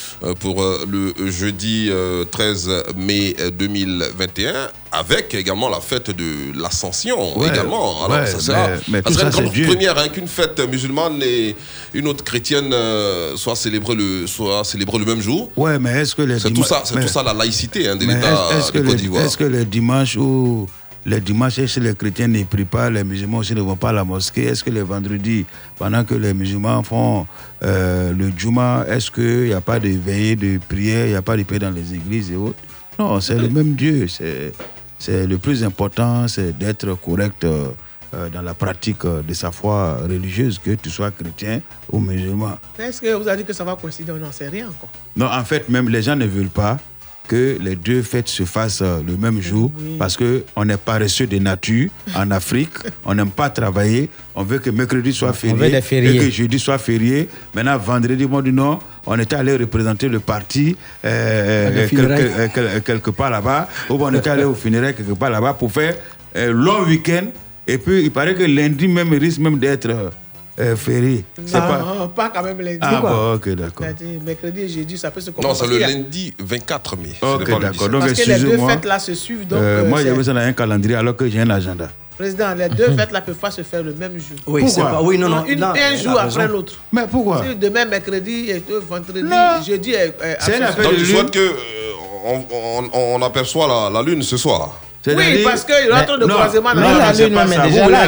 pour 0.41 0.63
le 0.63 1.13
jeudi 1.31 1.91
euh, 1.91 2.25
13 2.25 2.71
mai 2.97 3.35
euh, 3.41 3.51
2021, 3.51 4.69
avec 4.95 5.35
également 5.35 5.69
la 5.69 5.81
fête 5.81 6.11
de 6.11 6.59
l'Ascension. 6.61 7.39
Ouais, 7.39 7.49
également. 7.49 8.05
Alors, 8.07 8.19
ouais, 8.21 8.27
ça 8.27 8.41
sera, 8.41 8.69
mais- 8.69 8.75
mais 8.89 8.97
ça 8.99 9.03
tout 9.03 9.13
sera 9.15 9.33
ça, 9.33 9.43
une 9.43 9.49
grande 9.51 9.67
première 9.67 9.99
hein, 9.99 10.09
qu'une 10.09 10.29
fête 10.29 10.61
musulmane 10.71 11.21
et 11.23 11.57
une 11.95 12.07
autre 12.09 12.23
chrétienne 12.25 12.71
euh, 12.73 13.37
soit 13.37 13.57
célébrée 13.57 13.95
le, 13.95 14.27
soit 14.27 14.65
célébrée 14.65 14.99
le 14.99 15.05
même 15.07 15.21
jour. 15.21 15.51
Ouais, 15.57 15.79
mais 15.79 15.91
est-ce 16.01 16.15
que 16.15 16.23
les 16.23 16.39
C'est 16.39 16.51
tout 16.51 16.65
ça, 16.65 16.83
c'est 16.85 17.01
tout 17.01 17.09
ça 17.09 17.23
la 17.23 17.33
laïcité 17.35 17.89
hein, 17.89 17.97
de 17.97 18.05
l'État 18.05 18.31
est-ce- 18.53 18.59
est-ce 18.59 18.73
que 18.73 18.79
de 18.79 18.87
Côte 18.89 18.97
d'Ivoire. 18.97 19.25
Est-ce 19.25 19.37
que 19.37 19.45
les 19.45 19.65
dimanches 19.65 20.17
où 20.17 20.67
les 21.07 21.21
dimanches, 21.21 21.59
est-ce 21.59 21.81
que 21.81 21.85
les 21.85 21.95
chrétiens 21.95 22.29
ne 22.29 22.43
prient 22.45 22.65
pas, 22.65 22.89
les 22.89 23.05
musulmans 23.05 23.39
aussi 23.39 23.55
ne 23.55 23.61
vont 23.61 23.77
pas 23.77 23.91
à 23.91 23.93
la 23.93 24.05
mosquée 24.05 24.45
Est-ce 24.45 24.65
que 24.65 24.71
les 24.71 24.81
vendredis, 24.83 25.45
pendant 25.79 26.03
que 26.03 26.15
les 26.15 26.33
musulmans 26.33 26.83
font 26.83 27.27
euh, 27.63 28.11
le 28.17 28.33
Juma, 28.37 28.87
est-ce 28.89 29.11
qu'il 29.11 29.49
n'y 29.49 29.53
a 29.53 29.61
pas 29.61 29.79
de 29.79 29.89
veillée 29.91 30.35
de 30.35 30.59
prière, 30.67 31.05
il 31.05 31.11
n'y 31.11 31.15
a 31.17 31.21
pas 31.21 31.37
de 31.37 31.43
prière 31.43 31.71
dans 31.71 31.77
les 31.77 31.93
églises 31.95 32.31
et 32.31 32.37
autres? 32.37 32.57
Non, 32.99 33.21
c'est 33.21 33.35
le 33.35 33.49
même 33.51 33.75
Dieu. 33.75 34.07
C'est, 34.09 34.53
c'est 34.99 35.27
le 35.27 35.39
plus 35.39 35.65
important, 35.65 36.29
c'est 36.29 36.57
d'être 36.57 36.95
correct 36.95 37.45
euh, 37.45 37.69
euh, 38.15 38.29
dans 38.31 38.43
la 38.43 38.55
pratique 38.55 39.05
euh, 39.05 39.23
de 39.23 39.35
sa 39.35 39.51
foi 39.51 39.99
religieuse, 40.03 40.59
que 40.59 40.71
tu 40.73 40.91
sois 40.91 41.11
chrétien 41.11 41.61
ou 41.91 41.99
musulman. 41.99 42.59
Est-ce 42.79 43.01
que 43.01 43.13
vous 43.15 43.27
avez 43.29 43.43
dit 43.43 43.45
que 43.45 43.53
ça 43.53 43.65
va 43.65 43.77
coïncider? 43.77 44.13
On 44.13 44.17
n'en 44.17 44.33
sait 44.33 44.49
rien 44.49 44.69
encore. 44.69 44.91
Non, 45.17 45.27
en 45.27 45.45
fait, 45.45 45.69
même 45.69 45.89
les 45.89 46.03
gens 46.03 46.17
ne 46.17 46.27
veulent 46.27 46.49
pas 46.49 46.79
que 47.29 47.57
les 47.61 47.77
deux 47.77 48.03
fêtes 48.03 48.29
se 48.29 48.45
fassent 48.45 48.83
euh, 48.83 49.01
le 49.07 49.17
même 49.17 49.41
jour 49.41 49.71
parce 49.99 50.17
qu'on 50.17 50.69
est 50.69 50.77
paresseux 50.77 51.27
de 51.27 51.39
nature 51.39 51.89
en 52.15 52.31
Afrique. 52.31 52.71
on 53.05 53.15
n'aime 53.15 53.31
pas 53.31 53.51
travailler. 53.51 54.09
On 54.35 54.43
veut 54.43 54.59
que 54.59 54.71
mercredi 54.71 55.13
soit 55.13 55.33
férié 55.33 55.77
et 55.77 56.19
que 56.19 56.31
jeudi 56.31 56.59
soit 56.59 56.79
férié. 56.79 57.29
Maintenant, 57.55 57.79
vendredi, 57.79 58.27
on 58.31 58.41
dit 58.41 58.53
non. 58.53 58.79
On 59.07 59.19
était 59.19 59.37
allé 59.37 59.57
représenter 59.57 60.09
le 60.09 60.21
parti 60.21 60.77
euh, 61.05 61.87
euh, 61.93 62.79
quelque, 62.81 63.11
part 63.11 63.31
là-bas. 63.31 63.69
Ou 63.91 63.95
on 64.01 64.15
était 64.15 64.31
allé 64.31 64.45
au 64.45 64.55
funérailles 64.55 64.95
quelque 64.95 65.13
part 65.13 65.31
là-bas 65.31 65.55
pour 65.55 65.71
faire 65.71 65.95
un 66.35 66.51
long 66.51 66.85
week-end. 66.85 67.27
Et 67.67 67.79
puis, 67.79 68.03
il 68.03 68.11
paraît 68.11 68.35
que 68.35 68.43
lundi 68.43 68.89
même 68.89 69.13
risque 69.13 69.39
même 69.39 69.59
d'être 69.59 70.13
euh, 70.59 70.73
euh, 70.73 70.77
férié. 70.77 71.25
C'est 71.45 71.55
Non, 71.55 71.61
pas... 71.61 72.09
pas... 72.15 72.31
quand 72.31 72.43
même 72.43 72.61
lundi. 72.61 72.79
Ah, 72.81 73.01
bon, 73.01 73.35
ok, 73.35 73.49
d'accord. 73.51 73.87
Mercredi 74.25 74.61
et 74.63 74.69
jeudi, 74.69 74.97
ça 74.99 75.11
peut 75.11 75.21
se 75.21 75.31
Non, 75.31 75.37
commencer. 75.37 75.65
c'est 75.67 75.71
le 75.73 75.79
lundi 75.79 76.35
24 76.39 76.97
mai. 76.97 77.09
Ok, 77.23 77.49
d'accord. 77.61 77.89
17. 77.89 77.91
Donc, 77.91 78.01
Parce 78.01 78.13
que 78.13 78.31
les 78.31 78.39
deux 78.39 78.59
fêtes 78.67 78.85
là 78.85 78.99
se 78.99 79.15
suivent. 79.15 79.47
Donc, 79.47 79.59
Euh, 79.61 79.83
euh, 79.85 79.89
moi, 79.89 80.03
j'ai 80.03 80.13
besoin 80.13 80.35
d'un 80.35 80.53
calendrier 80.53 80.97
alors 80.97 81.17
que 81.17 81.29
j'ai 81.29 81.41
un 81.41 81.51
agenda. 81.51 81.89
Président, 82.17 82.55
les 82.55 82.69
deux 82.69 82.93
fêtes 82.97 83.11
là 83.11 83.21
peuvent 83.21 83.35
pas 83.35 83.51
se 83.51 83.63
faire 83.63 83.83
le 83.83 83.93
même 83.93 84.13
jour. 84.19 84.37
Oui, 84.47 84.63
Pourquoi 84.63 84.69
c'est 84.85 84.91
pas. 84.97 85.03
Oui, 85.03 85.19
non, 85.19 85.29
non. 85.29 85.45
Une, 85.47 85.59
non, 85.59 85.73
un 85.75 85.97
jour 85.97 86.19
après 86.21 86.47
l'autre. 86.47 86.75
Mais 86.93 87.07
pourquoi 87.11 87.43
Si 87.45 87.57
demain, 87.57 87.85
mercredi, 87.87 88.51
et 88.51 88.63
euh, 88.71 88.81
vendredi, 88.89 89.23
Non. 89.23 89.61
jeudi. 89.67 89.91
est- 89.95 90.15
est 90.23 90.37
C'est 90.41 90.61
Donc 90.61 90.95
tu 90.97 91.05
souhaites 91.07 91.31
que 91.33 91.39
euh, 91.41 91.53
on, 92.25 92.45
on- 92.53 93.17
on 93.17 93.23
aperçoit 93.23 93.67
la, 93.67 93.91
la 93.91 94.03
lune 94.03 94.23
ce 94.23 94.37
soir 94.37 94.81
Oui, 95.07 95.43
parce 95.45 95.65
qu'il 95.65 95.93
rentre 95.93 96.19
de 96.19 96.25
Non, 96.25 96.35
croisement 96.35 96.75
dans 96.75 96.81
la 96.81 97.13
déjà 97.13 97.29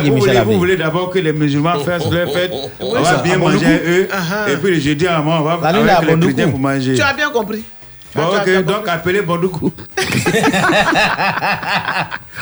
vous 0.09 0.14
Michel 0.14 0.20
voulez, 0.20 0.36
Abbé. 0.38 0.53
vous 0.53 0.59
voulez 0.59 0.76
d'abord 0.76 1.11
que 1.11 1.18
les 1.18 1.32
musulmans 1.32 1.78
fassent 1.80 2.11
leur 2.11 2.32
fête, 2.32 2.53
on 2.80 2.92
va 2.94 3.05
ça, 3.05 3.16
bien 3.18 3.34
à 3.34 3.38
manger 3.38 3.82
eux, 3.86 4.09
Ah, 4.11 4.16
ah. 4.47 4.51
et 4.51 4.57
puis 4.57 4.74
le 4.74 4.80
jeudi 4.80 5.07
à 5.07 5.18
moment, 5.18 5.40
on 5.40 5.42
va 5.59 5.68
avec 5.68 6.09
les 6.09 6.18
chrétiens 6.20 6.49
pour 6.49 6.59
manger. 6.59 6.94
Tu 6.94 7.03
as 7.03 7.12
bien 7.12 7.28
compris. 7.30 7.62
Bon, 8.14 8.22
ok, 8.22 8.64
donc 8.64 8.88
appelez 8.88 9.20
Bondoukou. 9.20 9.70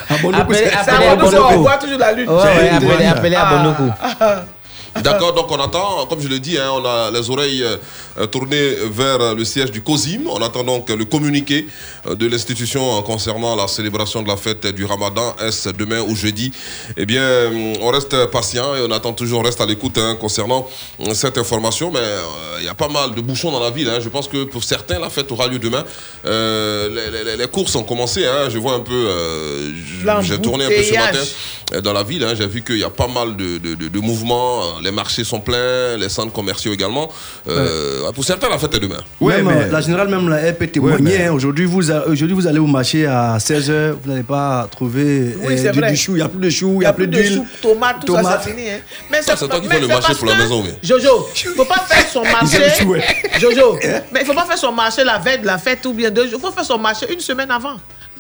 Appelez- 0.09 0.71
à 0.71 1.17
Bondoukou, 1.17 1.37
on 1.51 1.57
voit 1.63 1.77
toujours 1.79 1.99
la 1.99 2.15
voilà. 2.79 3.11
appelez 3.11 3.35
à 3.37 3.45
Bondoukou. 3.47 3.91
D'accord, 5.03 5.33
donc 5.35 5.51
on 5.51 5.57
attend, 5.61 6.07
comme 6.07 6.21
je 6.21 6.29
l'ai 6.29 6.39
dit, 6.41 6.57
hein, 6.57 6.71
on 6.73 6.85
a 6.85 7.11
les 7.11 7.29
oreilles 7.29 7.65
euh, 8.19 8.27
tournées 8.27 8.75
vers 8.93 9.35
le 9.35 9.45
siège 9.45 9.71
du 9.73 9.83
COSIM. 9.83 10.23
On 10.31 10.41
attend 10.41 10.63
donc 10.63 10.89
le 10.89 11.05
communiqué 11.05 11.67
euh, 12.07 12.15
de 12.15 12.27
l'institution 12.29 12.99
euh, 12.99 13.03
concernant 13.03 13.57
la 13.57 13.67
célébration 13.67 14.23
de 14.23 14.29
la 14.29 14.37
fête 14.37 14.67
du 14.69 14.85
Ramadan. 14.85 15.35
Est-ce 15.43 15.71
demain 15.71 16.01
ou 16.01 16.15
jeudi? 16.15 16.53
Eh 16.97 17.07
bien, 17.07 17.23
euh, 17.23 17.75
on 17.81 17.89
reste 17.89 18.27
patient 18.27 18.75
et 18.77 18.83
on 18.87 18.91
attend 18.93 19.13
toujours, 19.13 19.41
on 19.41 19.43
reste 19.43 19.61
à 19.61 19.67
l'écoute 19.67 19.99
hein, 19.99 20.17
concernant 20.21 20.67
cette 21.13 21.39
information. 21.39 21.91
Mais 21.91 21.99
euh, 21.99 22.59
il 22.61 22.65
y 22.65 22.69
a 22.69 22.75
pas 22.75 22.89
mal 22.89 23.15
de 23.15 23.21
bouchons 23.21 23.51
dans 23.51 23.61
la 23.61 23.71
ville. 23.71 23.89
hein. 23.89 23.99
Je 24.01 24.09
pense 24.09 24.29
que 24.29 24.45
pour 24.45 24.63
certains, 24.65 24.99
la 25.01 25.11
fête 25.11 25.31
aura 25.33 25.49
lieu 25.49 25.59
demain. 25.59 25.85
Euh, 26.25 26.89
les, 26.89 27.25
les- 27.25 27.37
les 27.37 27.47
courses 27.49 27.75
ont 27.75 27.83
commencé. 27.83 28.25
hein. 28.27 28.49
Je 28.49 28.59
vois 28.59 28.75
un 28.75 28.81
peu, 28.81 28.93
euh, 28.95 29.71
j'ai 30.23 30.39
tourné 30.39 30.65
un 30.67 30.69
peu 30.69 30.83
ce 30.85 30.93
matin 30.95 31.81
dans 31.83 31.93
la 31.93 32.03
ville. 32.05 32.23
hein, 32.25 32.35
j'ai 32.39 32.47
vu 32.47 32.63
qu'il 32.63 32.79
y 32.79 32.85
a 32.85 32.91
pas 32.91 33.09
mal 33.09 33.37
de, 33.37 33.59
de- 33.59 33.75
de- 33.75 33.89
de 33.89 33.99
mouvements. 33.99 34.61
Les 34.85 34.91
marchés 34.91 35.25
sont 35.25 35.41
pleins, 35.41 35.97
les 35.97 36.11
centres 36.11 36.33
commerciaux 36.33 36.73
également. 36.75 37.11
Euh, 37.49 38.13
Pour 38.13 38.23
certains, 38.25 38.51
la 38.51 38.59
fête 38.59 38.75
est 38.75 38.81
demain. 38.81 38.99
Même, 39.21 39.47
mais- 39.47 39.53
euh, 39.65 39.73
La 39.73 39.81
générale, 39.81 40.09
même 40.09 40.29
là, 40.29 40.37
elle 40.41 40.57
peut 40.57 40.67
témoigner. 40.67 40.99
mais- 41.19 41.25
hein. 41.27 41.33
Aujourd'hui, 41.33 41.65
vous, 41.65 41.91
a- 41.91 42.07
aujourd'hui, 42.07 42.35
vous 42.37 42.47
allez 42.47 42.59
au 42.59 42.67
marché 42.67 43.07
à 43.07 43.39
16h, 43.41 43.95
vous 44.03 44.11
n'allez 44.11 44.23
pas 44.23 44.69
trouver 44.71 45.35
Oui, 45.43 45.55
euh, 45.67 45.71
du, 45.91 45.97
chou, 45.97 46.13
il 46.13 46.17
n'y 46.17 46.21
a 46.23 46.29
plus 46.29 46.41
de 46.41 46.51
chou, 46.51 46.73
il 46.75 46.79
n'y 46.81 46.85
a 46.85 46.93
plus 46.93 47.07
de 47.09 47.13
d'huile. 47.17 47.43
tomate, 47.63 48.05
tout 48.05 48.15
ça, 48.15 48.21
Tomate. 48.23 48.41
c'est 48.45 48.51
fini. 48.51 48.69
Hein. 48.71 48.79
Mais 49.11 49.23
c'est 49.23 49.37
toi 49.49 49.59
qui 49.61 49.69
fais 49.69 49.81
le 49.81 49.87
marché 49.89 50.15
pour 50.15 50.27
la 50.27 50.35
maison, 50.37 50.63
oui. 50.63 50.71
Jojo, 50.83 51.29
il 51.45 51.49
ne 51.51 51.55
faut 51.55 51.65
pas 51.65 51.83
faire 51.89 52.07
son 52.13 52.23
marché. 52.37 52.85
ouais. 52.85 53.03
Jojo, 53.41 53.79
mais 53.83 54.03
il 54.17 54.21
ne 54.21 54.25
faut 54.27 54.35
pas 54.35 54.45
faire 54.45 54.59
son 54.59 54.73
marché 54.73 55.03
la 55.03 55.19
veille 55.19 55.39
de 55.39 55.47
la 55.47 55.57
fête 55.57 55.85
ou 55.87 55.95
bien 55.95 56.11
deux 56.11 56.29
jours. 56.29 56.41
Il 56.43 56.47
faut 56.47 56.53
faire 56.53 56.65
son 56.65 56.79
marché 56.79 57.07
une 57.11 57.21
semaine 57.21 57.51
avant. 57.51 57.77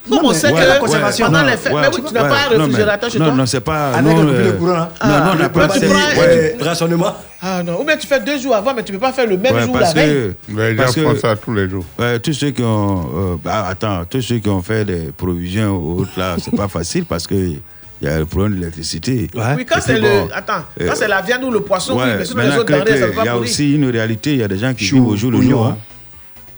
Comme 0.09 0.19
Non, 0.23 0.29
on 0.29 0.33
sait 0.35 0.53
Ouais, 0.53 0.61
que 0.61 0.67
la 0.69 0.79
conservation. 0.79 1.27
pendant 1.27 1.41
Non, 1.41 1.47
les 1.47 1.57
fêtes, 1.57 1.73
ouais, 1.73 1.81
mais 1.81 1.89
oui, 1.89 2.03
tu 2.07 2.13
n'as 2.15 2.23
ouais, 2.25 2.29
pas 2.29 2.37
un 2.37 2.59
non, 2.59 2.65
réfrigérateur 2.65 3.11
chez 3.11 3.19
non, 3.19 3.25
toi 3.27 3.35
Non, 3.35 3.47
c'est 3.47 3.61
pas. 3.61 3.89
Avec 3.95 4.05
non, 4.05 4.21
coupé 4.21 4.33
euh, 4.37 4.47
de 4.47 4.57
courant. 4.59 4.73
hein. 4.75 4.89
Non, 5.03 5.25
non, 5.25 5.31
on 5.33 5.35
n'a 5.37 5.49
pas 5.49 5.69
tu 5.69 5.81
fait- 5.81 5.87
prends- 5.87 6.21
ouais, 6.21 6.57
Euh, 6.61 6.65
rationnement. 6.65 7.15
Ah 7.41 7.63
non, 7.63 7.81
ou 7.81 7.85
bien 7.85 7.97
tu 7.97 8.07
fais 8.07 8.21
deux 8.21 8.39
jours 8.39 8.55
avant, 8.55 8.75
mais 8.75 8.83
tu 8.83 8.93
ne 8.93 8.99
peux 8.99 9.03
pas 9.03 9.13
faire 9.13 9.27
le 9.27 9.37
même 9.39 9.55
ouais, 9.55 9.63
jour 9.65 9.79
la 9.79 9.93
veille. 9.93 10.33
Les 10.49 10.77
gens 10.77 10.83
parce 10.83 10.95
que- 10.95 11.01
font 11.03 11.17
ça 11.17 11.37
tous 11.37 11.55
les 11.55 11.69
jours. 11.71 11.85
Ouais, 11.99 12.19
tous 12.19 12.33
ceux 12.35 12.51
qui 12.51 12.63
ont, 12.63 13.01
euh, 13.15 13.37
bah, 13.43 13.67
attends, 13.69 14.05
tous 14.09 14.21
ceux 14.23 14.39
qui 14.39 14.49
ont 14.51 14.63
fait 14.63 14.85
des 14.85 15.11
provisions 15.17 15.77
ou 15.77 16.01
autres 16.03 16.19
là, 16.19 16.37
c'est 16.39 16.55
pas 16.55 16.69
facile 16.69 17.07
parce 17.07 17.27
que 17.27 17.35
il 17.35 17.61
y 18.03 18.07
a 18.09 18.19
le 18.19 18.27
problème 18.27 18.53
de 18.57 18.59
l'électricité. 18.61 19.29
Oui, 19.35 19.41
quand 19.41 19.51
Et 19.51 19.65
puis 19.65 19.83
c'est 19.87 20.01
bon, 20.01 20.27
le. 20.27 20.35
Attends, 20.35 20.65
euh, 20.81 20.87
quand 20.89 20.95
c'est 20.97 21.09
la 21.09 21.23
viande 21.23 21.45
ou 21.45 21.51
le 21.51 21.61
poisson, 21.61 21.95
oui, 21.97 22.03
Ouais, 22.03 22.17
mais 22.19 22.25
sinon 22.27 22.43
les 22.43 22.57
autres 22.59 22.65
denrées, 22.65 22.85
ça 22.87 22.93
ne 22.93 23.01
que- 23.01 23.07
peut 23.07 23.13
il 23.13 23.17
pas 23.17 23.25
y 23.25 23.29
a 23.29 23.37
aussi 23.39 23.75
une 23.75 23.89
réalité, 23.91 24.33
il 24.33 24.39
y 24.41 24.43
a 24.43 24.49
des 24.49 24.59
gens 24.59 24.75
qui 24.75 24.85
Chou, 24.85 24.97
vivent 24.97 25.09
au 25.09 25.17
jour 25.17 25.31
le 25.31 25.41
jour. 25.41 25.67
hein. 25.67 25.79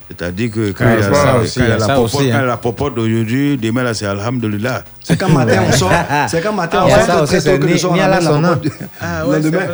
C'est-à-dire 0.09 0.51
que 0.53 0.71
quand 0.71 0.85
Ah, 0.87 0.95
il 0.95 1.01
y 1.01 1.03
a, 1.03 1.13
ça 1.13 1.15
ça, 1.15 1.37
aussi, 1.39 1.59
quand 1.59 1.65
il 1.65 1.69
y 1.69 1.73
a 1.73 1.77
la 1.77 1.81
ça 1.81 1.95
popote, 1.95 2.05
aussi, 2.05 2.17
quand 2.17 2.23
il 2.23 2.29
y 2.29 2.33
a 2.33 2.39
hein. 2.39 2.43
la 2.45 2.57
popote 2.57 2.95
d'aujourd'hui, 2.95 3.57
demain 3.59 3.83
là 3.83 3.93
c'est 3.95 4.07
Alhamdulillah. 4.07 4.85
C'est 5.03 5.17
quand 5.19 5.29
matin 5.29 5.63
on 5.69 5.73
sort. 5.73 5.91
C'est 6.29 6.41
quand 6.41 6.53
matin 6.53 6.79
Ah 6.83 6.85
on 6.87 6.95
ouais, 6.95 7.07
sort. 7.07 7.29
c'est 7.29 7.59
que 7.59 7.67
le 7.67 7.75
ni 7.75 7.85
on 7.85 7.95
à 7.95 8.09
la 8.09 8.21
la 8.21 8.31
popote. 8.31 8.73
Ah 9.01 9.23
Le 9.25 9.29
ouais, 9.29 9.37
c'est 9.43 9.51
lendemain. 9.51 9.67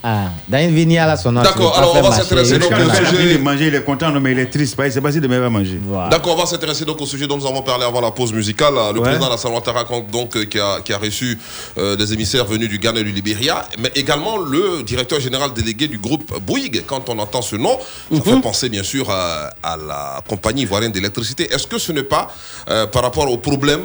Ah, 0.00 0.28
dans 0.48 0.58
une 0.58 0.96
à 0.96 1.06
la 1.08 1.16
sonore. 1.16 1.42
D'accord, 1.42 1.76
alors 1.76 1.96
on 1.96 2.02
va 2.02 2.12
s'intéresser 2.12 2.56
donc 2.60 2.70
quand 2.70 2.76
le 2.78 2.84
il 2.84 2.90
a 2.90 2.94
sujet- 3.10 3.36
de 3.38 3.42
manger, 3.42 3.66
il 3.66 3.74
est 3.74 3.82
content, 3.82 4.12
non, 4.12 4.20
mais 4.20 4.30
il 4.30 4.38
est 4.38 4.46
triste. 4.46 4.76
parce 4.76 4.86
qu'il 4.86 4.94
sait 4.94 5.00
pas 5.00 5.10
si 5.10 5.20
demain 5.20 5.34
il 5.36 5.40
va 5.40 5.50
manger. 5.50 5.80
Voilà. 5.82 6.08
D'accord, 6.08 6.34
on 6.36 6.40
va 6.40 6.46
s'intéresser 6.46 6.84
donc 6.84 7.00
au 7.00 7.06
sujet 7.06 7.26
dont 7.26 7.36
nous 7.36 7.46
avons 7.46 7.62
parlé 7.62 7.84
avant 7.84 8.00
la 8.00 8.12
pause 8.12 8.32
musicale. 8.32 8.74
Le 8.94 9.00
Ouais. 9.00 9.08
président 9.08 9.26
Alassane 9.26 9.52
Ouattara 9.52 9.84
donc 10.12 10.36
euh, 10.36 10.44
qui 10.44 10.60
a, 10.60 10.80
qui 10.84 10.92
a 10.92 10.98
reçu 10.98 11.36
euh, 11.78 11.96
des 11.96 12.12
émissaires 12.12 12.44
venus 12.44 12.68
du 12.68 12.78
Ghana 12.78 13.00
et 13.00 13.04
du 13.04 13.10
Libéria, 13.10 13.66
mais 13.80 13.90
également 13.96 14.36
le 14.38 14.84
directeur 14.84 15.18
général 15.18 15.52
délégué 15.52 15.88
du 15.88 15.98
groupe 15.98 16.32
Bouygues. 16.42 16.84
Quand 16.86 17.08
on 17.08 17.18
entend 17.18 17.42
ce 17.42 17.56
nom, 17.56 17.76
ça 18.14 18.20
fait 18.22 18.40
penser 18.40 18.68
bien 18.68 18.84
sûr 18.84 19.10
à, 19.10 19.50
à 19.64 19.76
la 19.76 20.20
compagnie 20.28 20.62
ivoirienne 20.62 20.92
d'électricité. 20.92 21.52
Est-ce 21.52 21.66
que 21.66 21.78
ce 21.78 21.90
n'est 21.90 22.04
pas 22.04 22.28
euh, 22.70 22.86
par 22.86 23.02
rapport 23.02 23.28
au 23.28 23.38
problème 23.38 23.80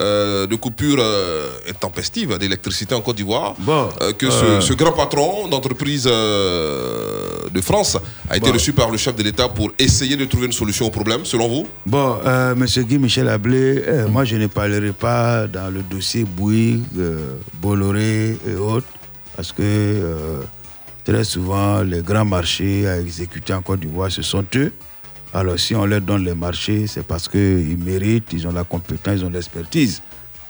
euh, 0.00 0.46
de 0.46 0.54
coupures 0.56 0.98
euh, 1.00 1.48
intempestives 1.68 2.36
d'électricité 2.38 2.94
en 2.94 3.00
Côte 3.00 3.16
d'Ivoire, 3.16 3.54
Bon, 3.58 3.88
euh, 4.02 4.12
que 4.12 4.26
euh, 4.26 4.60
ce, 4.60 4.66
ce 4.68 4.72
grand 4.74 4.92
patron 4.92 5.48
d'entreprise 5.48 6.04
de 6.04 7.60
France 7.62 7.96
a 8.28 8.36
été 8.36 8.46
Bon. 8.48 8.52
reçu 8.54 8.72
par 8.72 8.90
le 8.90 8.96
chef 8.98 9.14
de 9.16 9.22
l'État 9.22 9.48
pour 9.48 9.70
essayer 9.78 10.16
de 10.16 10.24
trouver 10.24 10.46
une 10.46 10.52
solution 10.52 10.86
au 10.86 10.90
problème, 10.90 11.24
selon 11.24 11.48
vous? 11.48 11.66
Bon, 11.86 12.16
Monsieur 12.56 12.82
Guy 12.82 12.98
Michel 12.98 13.28
Ablé, 13.28 13.82
euh, 13.86 14.08
moi 14.08 14.24
je 14.24 14.36
ne 14.36 14.46
parlerai 14.46 14.92
pas 14.92 15.46
dans 15.46 15.70
le 15.72 15.82
dossier 15.82 16.24
Bouygues, 16.24 16.82
Bolloré 17.60 18.38
et 18.46 18.54
autres, 18.56 18.86
parce 19.34 19.52
que 19.52 20.42
très 21.04 21.24
souvent 21.24 21.82
les 21.82 22.02
grands 22.02 22.24
marchés 22.24 22.86
à 22.88 23.00
exécuter 23.00 23.52
en 23.54 23.62
Côte 23.62 23.80
d'Ivoire, 23.80 24.10
ce 24.10 24.22
sont 24.22 24.44
eux. 24.56 24.72
Alors 25.36 25.58
si 25.58 25.74
on 25.74 25.84
leur 25.84 26.00
donne 26.00 26.24
les 26.24 26.34
marchés, 26.34 26.86
c'est 26.86 27.06
parce 27.06 27.28
qu'ils 27.28 27.76
méritent, 27.76 28.32
ils 28.32 28.48
ont 28.48 28.52
la 28.52 28.64
compétence, 28.64 29.18
ils 29.18 29.24
ont 29.26 29.28
l'expertise 29.28 30.00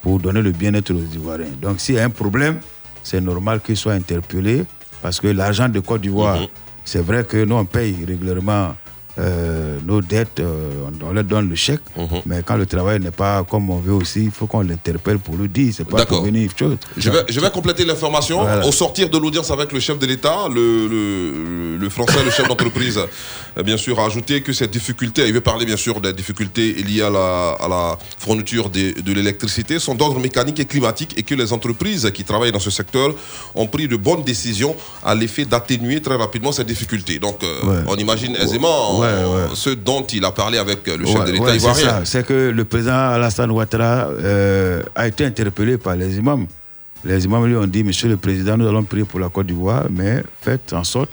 pour 0.01 0.21
donner 0.21 0.41
le 0.41 0.53
bien-être 0.53 0.93
aux 0.95 1.03
Ivoiriens. 1.13 1.51
Donc 1.61 1.81
s'il 1.81 1.97
y 1.97 1.99
a 1.99 2.05
un 2.05 2.11
problème, 2.11 2.61
c'est 3.03 3.21
normal 3.21 3.61
qu'ils 3.61 3.77
soient 3.77 3.95
interpellés, 3.95 4.65
parce 5.03 5.19
que 5.19 5.27
l'argent 5.27 5.69
de 5.69 5.81
Côte 5.81 6.03
d'Ivoire, 6.03 6.39
c'est 6.85 7.01
vrai 7.05 7.25
que 7.25 7.45
nous 7.45 7.57
on 7.57 7.65
paye 7.65 7.97
régulièrement 8.07 8.77
euh, 9.19 9.79
nos 9.87 10.01
dettes, 10.03 10.41
euh, 10.41 10.71
on, 11.03 11.09
on 11.09 11.13
leur 11.13 11.25
donne 11.25 11.49
le 11.49 11.55
chèque, 11.55 11.81
mais 12.27 12.43
quand 12.45 12.57
le 12.57 12.67
travail 12.67 13.01
n'est 13.01 13.11
pas 13.11 13.45
comme 13.45 13.71
on 13.71 13.79
veut 13.79 13.93
aussi, 13.95 14.25
il 14.25 14.31
faut 14.31 14.47
qu'on 14.47 14.61
l'interpelle 14.61 15.19
pour 15.19 15.37
le 15.37 15.49
dire. 15.49 15.73
C'est 15.77 15.85
pas 15.89 16.05
pour 16.07 16.23
venir 16.23 16.51
chose. 16.59 16.77
Je 16.97 17.11
vais, 17.11 17.25
je 17.29 17.41
vais 17.41 17.51
compléter 17.51 17.85
l'information. 17.85 18.41
Voilà. 18.43 18.67
Au 18.67 18.73
sortir 18.73 19.09
de 19.09 19.19
l'audience 19.19 19.51
avec 19.51 19.73
le 19.73 19.81
chef 19.81 19.99
de 19.99 20.07
l'État, 20.07 20.49
le, 20.53 20.87
le, 20.89 21.77
le 21.79 21.89
français, 21.89 22.23
le 22.25 22.31
chef 22.31 22.47
d'entreprise, 22.49 22.99
euh, 23.59 23.63
bien 23.63 23.77
sûr, 23.77 23.99
a 24.01 24.07
ajouté 24.07 24.43
que 24.43 24.53
ces 24.53 24.69
difficultés, 24.69 25.27
il 25.27 25.33
veut 25.33 25.41
parler 25.41 25.65
bien 25.65 25.77
sûr 25.77 26.01
des 26.01 26.13
difficultés 26.13 26.75
liées 26.75 27.03
à 27.03 27.11
la, 27.11 27.51
à 27.59 27.69
la 27.69 27.99
fourniture 28.19 28.69
de, 28.71 29.01
de 29.01 29.13
l'électricité, 29.13 29.79
sont 29.79 29.95
d'ordre 29.95 30.21
mécanique 30.21 30.61
et 30.61 30.65
climatique 30.67 31.15
et 31.17 31.23
que 31.23 31.35
les 31.35 31.53
entreprises 31.53 32.11
qui 32.13 32.25
travaillent 32.25 32.53
dans 32.53 32.59
ce 32.61 32.71
secteur 32.71 33.15
ont 33.55 33.67
pris 33.67 33.89
de 33.89 33.97
bonnes 33.97 34.23
décisions 34.25 34.75
à 35.05 35.15
l'effet 35.15 35.45
d'atténuer 35.45 36.01
très 36.03 36.17
rapidement 36.17 36.53
ces 36.53 36.65
difficultés. 36.65 37.19
Donc, 37.19 37.43
euh, 37.43 37.55
Ouais. 37.67 37.83
on 37.89 37.97
imagine 37.97 38.37
aisément 38.37 38.99
Ouais, 39.01 39.06
ce 39.55 39.71
dont 39.71 40.03
il 40.13 40.25
a 40.25 40.31
parlé 40.33 40.59
avec 40.59 40.87
euh, 40.89 40.97
le 40.97 41.07
chef 41.07 41.25
de 41.25 41.33
l'État 41.33 41.55
ivoirien. 41.55 42.05
C'est 42.05 42.27
que 42.27 42.51
le 42.51 42.65
président 42.65 43.11
Alassane 43.11 43.51
Ouattara 43.51 44.09
euh, 44.09 44.83
a 44.95 45.07
été 45.07 45.25
interpellé 45.25 45.79
par 45.79 45.97
les 45.97 46.17
imams. 46.17 46.47
Les 47.05 47.25
imams 47.25 47.47
lui 47.47 47.57
ont 47.57 47.67
dit, 47.67 47.85
Monsieur 47.85 48.09
le 48.09 48.17
Président, 48.17 48.57
nous 48.57 48.67
allons 48.67 48.83
prier 48.83 49.05
pour 49.05 49.21
la 49.21 49.29
Côte 49.29 49.47
d'Ivoire, 49.47 49.85
mais 49.91 50.23
faites 50.41 50.73
en 50.73 50.83
sorte 50.85 51.11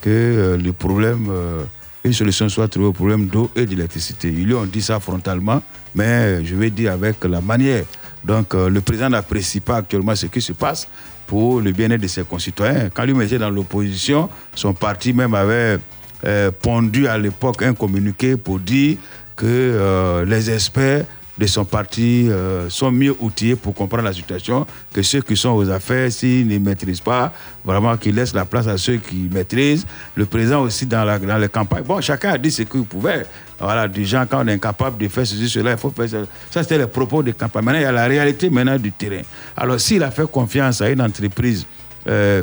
que 0.00 0.10
euh, 0.10 0.56
le 0.56 0.72
problème, 0.72 1.28
euh, 1.30 1.62
une 2.04 2.12
solution 2.12 2.48
soit 2.48 2.68
trouvée 2.68 2.86
au 2.86 2.92
problème 2.92 3.26
d'eau 3.26 3.50
et 3.54 3.66
d'électricité. 3.66 4.28
Ils 4.28 4.46
lui 4.46 4.54
ont 4.54 4.66
dit 4.66 4.82
ça 4.82 4.98
frontalement, 5.00 5.62
mais 5.94 6.44
je 6.44 6.54
vais 6.54 6.70
dire 6.70 6.92
avec 6.92 7.22
la 7.24 7.40
manière. 7.40 7.84
Donc 8.24 8.54
le 8.54 8.80
président 8.80 9.08
n'apprécie 9.08 9.60
pas 9.60 9.76
actuellement 9.76 10.16
ce 10.16 10.26
qui 10.26 10.40
se 10.40 10.52
passe 10.52 10.88
pour 11.26 11.60
le 11.60 11.72
bien-être 11.72 12.00
de 12.00 12.06
ses 12.08 12.24
concitoyens. 12.24 12.88
Quand 12.92 13.04
lui 13.04 13.24
était 13.24 13.38
dans 13.38 13.50
l'opposition, 13.50 14.28
son 14.54 14.74
parti 14.74 15.12
même 15.12 15.34
avait 15.34 15.78
euh, 16.26 16.50
pondu 16.50 17.06
à 17.06 17.16
l'époque 17.16 17.62
un 17.62 17.72
communiqué 17.72 18.36
pour 18.36 18.58
dire 18.58 18.96
que 19.36 19.46
euh, 19.46 20.24
les 20.24 20.50
experts 20.50 21.04
de 21.38 21.46
son 21.46 21.64
parti 21.64 22.26
euh, 22.28 22.68
sont 22.68 22.90
mieux 22.90 23.14
outillés 23.20 23.54
pour 23.54 23.74
comprendre 23.74 24.02
la 24.02 24.12
situation 24.12 24.66
que 24.92 25.02
ceux 25.02 25.20
qui 25.20 25.36
sont 25.36 25.50
aux 25.50 25.70
affaires, 25.70 26.10
s'ils 26.10 26.48
ne 26.48 26.58
maîtrisent 26.58 27.00
pas, 27.00 27.32
vraiment 27.64 27.96
qu'ils 27.96 28.16
laissent 28.16 28.34
la 28.34 28.44
place 28.44 28.66
à 28.66 28.76
ceux 28.76 28.96
qui 28.96 29.28
maîtrisent. 29.32 29.86
Le 30.16 30.26
président 30.26 30.62
aussi 30.62 30.84
dans, 30.84 31.04
les 31.38 31.48
campagnes. 31.48 31.84
Bon, 31.84 32.00
chacun 32.00 32.30
a 32.30 32.38
dit 32.38 32.50
ce 32.50 32.62
qu'il 32.62 32.82
pouvait. 32.82 33.24
Voilà, 33.60 33.86
des 33.86 34.04
gens, 34.04 34.24
quand 34.28 34.44
on 34.44 34.48
est 34.48 34.54
incapable 34.54 34.98
de 34.98 35.06
faire 35.06 35.24
ceci, 35.24 35.48
cela, 35.48 35.72
il 35.72 35.78
faut 35.78 35.90
faire 35.90 36.08
ça. 36.08 36.18
Ça, 36.50 36.62
c'était 36.64 36.78
les 36.78 36.88
propos 36.88 37.22
des 37.22 37.34
campagnes. 37.34 37.66
Maintenant, 37.66 37.80
il 37.80 37.84
y 37.84 37.86
a 37.86 37.92
la 37.92 38.06
réalité 38.06 38.50
maintenant 38.50 38.78
du 38.78 38.90
terrain. 38.90 39.22
Alors, 39.56 39.78
s'il 39.78 40.02
a 40.02 40.10
fait 40.10 40.28
confiance 40.28 40.80
à 40.80 40.90
une 40.90 41.02
entreprise 41.02 41.66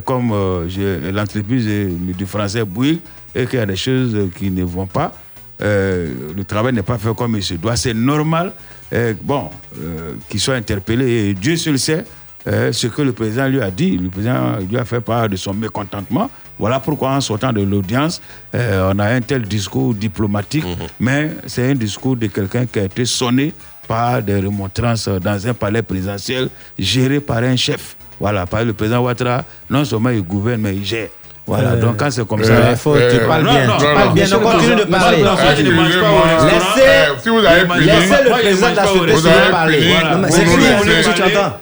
comme 0.06 0.34
l'entreprise 1.14 1.66
du 1.66 2.26
français 2.26 2.64
Bouygues 2.66 3.00
et 3.36 3.46
qu'il 3.46 3.60
y 3.60 3.62
a 3.62 3.66
des 3.66 3.76
choses 3.76 4.30
qui 4.38 4.52
ne 4.52 4.64
vont 4.64 4.88
pas, 4.88 5.14
euh, 5.62 6.14
le 6.36 6.44
travail 6.44 6.74
n'est 6.74 6.84
pas 6.84 6.98
fait 6.98 7.14
comme 7.16 7.36
il 7.36 7.44
se 7.44 7.54
doit. 7.56 7.76
C'est 7.76 7.94
normal, 7.94 8.54
euh, 8.92 9.14
bon, 9.22 9.50
euh, 9.80 10.16
qu'il 10.30 10.40
soit 10.40 10.56
interpellé. 10.56 11.30
Et 11.30 11.34
Dieu 11.34 11.56
seul 11.56 11.80
sait 11.80 12.04
ce 12.46 12.88
que 12.88 13.02
le 13.02 13.14
président 13.14 13.48
lui 13.48 13.62
a 13.62 13.72
dit. 13.72 13.98
Le 13.98 14.10
président 14.10 14.58
lui 14.70 14.78
a 14.78 14.84
fait 14.84 15.00
part 15.00 15.30
de 15.30 15.38
son 15.38 15.54
mécontentement. 15.54 16.30
Voilà 16.60 16.80
pourquoi, 16.82 17.12
en 17.12 17.22
sortant 17.22 17.54
de 17.54 17.62
l'audience, 17.62 18.22
on 18.54 19.00
a 19.00 19.06
un 19.06 19.22
tel 19.22 19.44
discours 19.44 19.94
diplomatique, 19.94 20.66
mais 21.00 21.32
c'est 21.48 21.72
un 21.72 21.76
discours 21.76 22.18
de 22.18 22.28
quelqu'un 22.28 22.66
qui 22.66 22.80
a 22.80 22.84
été 22.84 23.06
sonné 23.06 23.54
par 23.88 24.22
des 24.22 24.36
remontrances 24.36 25.08
dans 25.08 25.48
un 25.48 25.54
palais 25.54 25.82
présidentiel 25.82 26.50
géré 26.78 27.22
par 27.22 27.38
un 27.38 27.56
chef. 27.56 27.96
Voilà, 28.20 28.46
par 28.46 28.66
le 28.66 28.74
président 28.74 29.02
Ouattara, 29.02 29.46
non 29.70 29.86
seulement 29.86 30.10
il 30.10 30.22
gouverne, 30.22 30.62
mais 30.62 30.76
il 30.76 30.86
gère. 30.86 31.08
Voilà, 31.46 31.72
Euh, 31.72 31.82
donc 31.82 31.98
quand 31.98 32.10
c'est 32.10 32.26
comme 32.26 32.40
euh, 32.42 32.46
ça. 32.46 32.54
il 32.72 32.78
faut- 32.78 32.96
tu 32.96 33.18
parles 33.28 33.44
bien, 33.44 33.68
tu 33.78 33.86
parles 33.94 34.14
bien, 34.14 34.28
donc 34.30 34.44
continue 34.44 34.76
de 34.76 34.84
parler. 34.86 35.18
Laissez- 35.18 35.28
si 37.22 37.30
vous 37.30 37.40
avez 37.40 37.86
laissez 37.86 38.24
le 38.24 38.30
président 38.32 38.70
de 38.72 38.76
la 38.76 38.86
société 38.86 39.52
parler. 39.52 39.94
c'est 40.30 40.42
on 40.42 40.88
est- 40.88 41.14
tu 41.14 41.22
entends? 41.22 41.54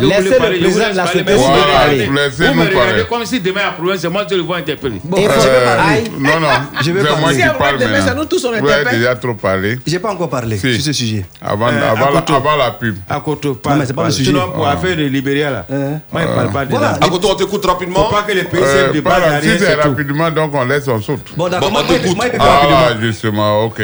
Laissez 0.00 0.22
voulez 0.22 0.58
le 0.58 0.60
président 0.60 0.90
de 0.92 0.96
la 0.96 1.06
société 1.06 1.32
parler. 1.34 2.06
Vous 2.06 2.54
me 2.54 2.68
regardez 2.68 3.04
comme 3.08 3.24
si 3.26 3.40
demain 3.40 3.60
il 3.60 3.64
y 3.64 3.68
a 3.68 3.72
problème, 3.72 3.98
c'est 3.98 4.08
moi 4.08 4.24
qui 4.24 4.34
le 4.36 4.42
vois 4.42 4.58
interpeller. 4.58 5.00
Bon, 5.02 5.16
je 5.16 5.22
vais 5.22 5.28
Euh, 5.28 5.76
parler. 5.76 6.04
non, 6.18 6.40
non, 6.40 6.48
Je 6.82 6.90
moi 6.92 7.04
parler. 7.04 7.36
qui 7.36 7.42
Si 7.42 7.48
on 7.48 7.62
va 7.64 7.72
demain, 7.72 8.00
c'est 8.06 8.14
nous 8.14 8.24
tous, 8.26 8.44
on 8.44 8.48
Vous 8.50 8.54
avez 8.54 8.72
interpelle. 8.72 8.98
déjà 8.98 9.14
trop 9.16 9.34
parlé. 9.34 9.78
J'ai 9.86 9.98
pas 9.98 10.10
encore 10.12 10.30
parlé 10.30 10.56
Si. 10.56 10.74
sur 10.74 10.82
ce 10.84 10.92
sujet. 10.92 11.24
Avant, 11.42 11.68
Euh, 11.68 11.90
avant, 11.90 12.06
à 12.06 12.10
la, 12.14 12.20
côté. 12.20 12.32
avant 12.32 12.56
la 12.56 12.70
pub. 12.72 12.96
À 13.08 13.20
côté, 13.20 13.48
Non, 13.48 13.76
mais 13.76 13.86
c'est 13.86 13.92
pas 13.92 14.04
le 14.04 14.10
sujet. 14.10 14.30
Sinon, 14.30 14.50
pour 14.54 14.64
l'affaire 14.66 14.96
de 14.96 15.02
Libéria, 15.04 15.50
là, 15.50 15.64
moi, 15.68 16.22
il 16.22 16.28
ne 16.30 16.34
parle 16.34 16.52
pas 16.52 16.64
de 16.64 16.70
Voilà. 16.70 16.94
ça. 16.94 17.00
À 17.02 17.08
côté, 17.08 17.26
on 17.30 17.34
t'écoute 17.34 17.66
rapidement. 17.66 18.08
Faut 18.08 18.14
pas 18.14 18.22
que 18.22 18.32
les 18.32 18.44
pays 18.44 18.60
Euh, 18.62 18.92
pas- 19.20 19.40
si 19.42 19.58
c'est 19.58 19.74
rapidement, 19.74 20.30
donc 20.30 20.54
on 20.54 20.64
laisse, 20.64 20.88
on 20.88 21.00
saute. 21.00 21.32
Bon, 21.36 21.48
d'accord. 21.48 21.70
Bon, 21.70 21.82
Moi, 22.14 22.26
je 22.32 22.36
Ah, 22.40 22.94
justement, 23.00 23.64
ok. 23.64 23.82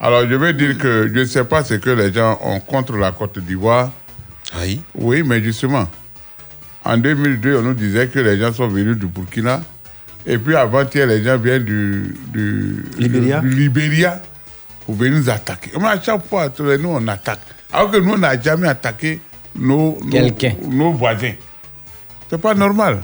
Alors, 0.00 0.22
je 0.28 0.34
vais 0.34 0.52
dire 0.52 0.76
que 0.78 1.10
je 1.12 1.20
ne 1.20 1.24
sais 1.24 1.44
pas 1.44 1.64
ce 1.64 1.74
que 1.74 1.90
les 1.90 2.12
gens 2.12 2.38
ont 2.42 2.60
contre 2.60 2.96
la 2.96 3.12
Côte 3.12 3.38
d'Ivoire. 3.38 3.90
Aïe. 4.60 4.80
Oui, 4.94 5.22
mais 5.24 5.42
justement, 5.42 5.88
en 6.84 6.96
2002, 6.98 7.56
on 7.58 7.62
nous 7.62 7.74
disait 7.74 8.06
que 8.08 8.18
les 8.18 8.38
gens 8.38 8.52
sont 8.52 8.68
venus 8.68 8.96
du 8.96 9.06
Burkina. 9.06 9.62
Et 10.26 10.38
puis 10.38 10.54
avant-hier, 10.56 11.06
les 11.06 11.22
gens 11.22 11.38
viennent 11.38 11.64
du, 11.64 12.16
du, 12.28 12.84
Libéria. 12.98 13.40
du 13.40 13.48
Libéria 13.48 14.20
pour 14.84 14.96
venir 14.96 15.18
nous 15.18 15.30
attaquer. 15.30 15.70
Mais 15.80 15.86
à 15.86 16.00
chaque 16.00 16.26
fois, 16.28 16.48
nous, 16.58 16.88
on 16.90 17.08
attaque. 17.08 17.40
Alors 17.72 17.90
que 17.90 17.96
nous, 17.98 18.12
on 18.14 18.18
n'a 18.18 18.40
jamais 18.40 18.68
attaqué 18.68 19.20
nos, 19.56 19.96
nos, 20.04 20.68
nos 20.68 20.92
voisins. 20.92 21.32
C'est 22.28 22.40
pas 22.40 22.54
normal. 22.54 22.98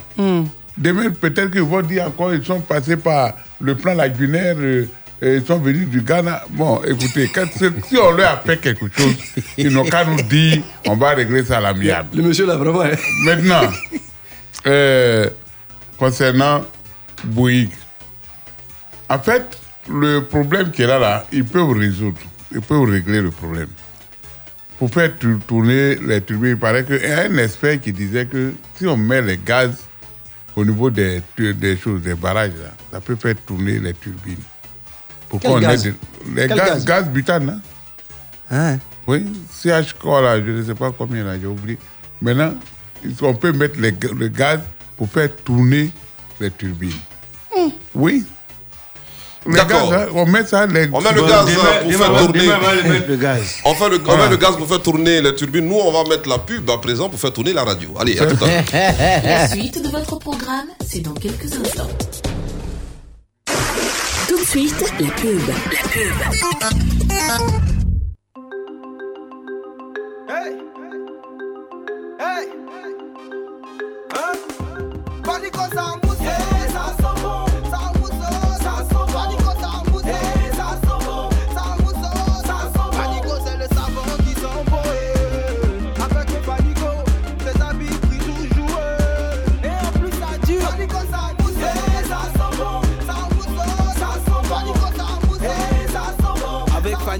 Demain, 0.77 1.11
peut-être 1.11 1.51
qu'ils 1.51 1.61
vont 1.61 1.81
dire 1.81 2.07
encore 2.07 2.33
ils 2.33 2.43
sont 2.43 2.59
passés 2.61 2.97
par 2.97 3.33
le 3.61 3.75
plan 3.75 3.93
lagunaire, 3.93 4.55
euh, 4.57 4.85
et 5.21 5.35
ils 5.35 5.45
sont 5.45 5.59
venus 5.59 5.87
du 5.87 6.01
Ghana. 6.01 6.43
Bon, 6.49 6.81
écoutez, 6.83 7.29
quand, 7.33 7.45
si 7.87 7.97
on 7.97 8.11
leur 8.11 8.31
a 8.33 8.37
fait 8.37 8.57
quelque 8.57 8.85
chose, 8.97 9.15
ils 9.57 9.69
n'ont 9.71 9.83
qu'à 9.85 10.03
nous 10.03 10.21
dire 10.23 10.61
on 10.87 10.95
va 10.95 11.11
régler 11.11 11.45
ça 11.45 11.57
à 11.57 11.61
l'amiable. 11.61 12.09
Le 12.15 12.23
monsieur 12.23 12.45
là, 12.45 12.57
vraiment. 12.57 12.81
hein. 12.81 12.95
Maintenant, 13.23 13.61
euh, 14.65 15.29
concernant 15.97 16.65
Bouygues, 17.23 17.69
en 19.09 19.19
fait, 19.19 19.45
le 19.89 20.21
problème 20.21 20.71
qu'il 20.71 20.89
a 20.89 20.97
là, 20.99 21.25
ils 21.31 21.45
peuvent 21.45 21.71
résoudre, 21.77 22.17
ils 22.51 22.61
peuvent 22.61 22.89
régler 22.89 23.21
le 23.21 23.31
problème. 23.31 23.69
Pour 24.79 24.89
faire 24.89 25.15
tour- 25.17 25.39
tourner 25.47 25.95
les 25.95 26.19
turbines, 26.21 26.51
il 26.51 26.57
paraît 26.57 26.83
qu'il 26.83 27.01
y 27.01 27.05
a 27.11 27.21
un 27.25 27.37
expert 27.37 27.79
qui 27.79 27.93
disait 27.93 28.25
que 28.25 28.53
si 28.75 28.87
on 28.87 28.97
met 28.97 29.21
les 29.21 29.37
gaz 29.37 29.71
au 30.55 30.63
niveau 30.65 30.89
des, 30.89 31.21
des 31.37 31.77
choses, 31.77 32.01
des 32.01 32.13
barrages, 32.15 32.51
là, 32.61 32.71
ça 32.91 33.01
peut 33.01 33.15
faire 33.15 33.35
tourner 33.45 33.79
les 33.79 33.93
turbines. 33.93 34.37
Pour 35.29 35.39
Quel 35.39 35.51
qu'on 35.51 35.57
ait 35.59 35.61
gaz 35.61 35.83
des- 35.83 35.93
les 36.35 36.47
Quel 36.47 36.57
gaz, 36.57 36.69
gaz 36.69 36.85
gaz 36.85 37.09
butane, 37.09 37.49
hein. 37.49 37.61
Hein? 38.51 38.77
Oui, 39.07 39.25
CH 39.51 39.95
là, 40.03 40.37
je 40.39 40.51
ne 40.51 40.63
sais 40.63 40.75
pas 40.75 40.91
combien 40.91 41.23
là, 41.23 41.39
j'ai 41.39 41.47
oublié. 41.47 41.77
Maintenant, 42.21 42.53
on 43.21 43.33
peut 43.33 43.51
mettre 43.51 43.79
les 43.79 43.91
le 43.91 44.27
gaz 44.27 44.59
pour 44.95 45.09
faire 45.09 45.35
tourner 45.43 45.91
les 46.39 46.51
turbines. 46.51 46.91
Oui. 47.95 48.25
D'accord. 49.45 49.93
hein, 49.93 50.05
on 50.13 50.25
met 50.25 50.45
ça, 50.45 50.65
les... 50.65 50.89
On 50.93 51.01
met 51.01 51.11
le 51.11 51.21
gaz 51.23 51.45
demain- 51.45 51.55
pour 51.81 51.89
demain, 51.91 51.97
faire 51.97 52.09
on 52.09 52.13
va- 52.13 52.19
tourner. 52.19 52.39
demain, 52.39 52.57
on 52.59 52.89
va 52.89 53.07
le 53.07 53.15
gaz. 53.17 53.41
On, 53.65 53.73
fait 53.73 53.89
le, 53.89 53.97
on 53.99 54.03
Voilà. 54.03 54.23
met 54.25 54.29
le 54.29 54.37
gaz 54.37 54.55
pour 54.57 54.67
faire 54.67 54.81
tourner 54.81 55.21
les 55.21 55.35
turbines. 55.35 55.67
Nous, 55.67 55.75
on 55.75 55.91
va 55.91 56.07
mettre 56.09 56.29
la 56.29 56.37
pub 56.39 56.69
à 56.69 56.77
présent 56.77 57.09
pour 57.09 57.19
faire 57.19 57.33
tourner 57.33 57.51
la 57.53 57.63
radio. 57.63 57.89
Allez, 57.99 58.17
à 58.19 58.25
tout 58.25 58.43
à 58.43 58.47
l'heure. 58.47 58.63
La 59.23 59.47
suite 59.49 59.83
de 59.83 59.89
votre 59.89 60.17
programme, 60.19 60.67
c'est 60.87 61.01
dans 61.01 61.13
quelques 61.13 61.51
instants. 61.53 61.89
Tout 64.27 64.39
de 64.39 64.45
suite, 64.45 64.75
la 64.99 65.07
pub. 65.11 65.41
La 65.47 65.89
pub. 65.89 66.13
Hey! 70.29 70.53
Hey! 72.19 72.47
Hein? 74.15 74.33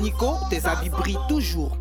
Panico, 0.04 0.36
tes 0.50 0.66
habits 0.66 0.90
brillent 0.90 1.18
toujours. 1.30 1.78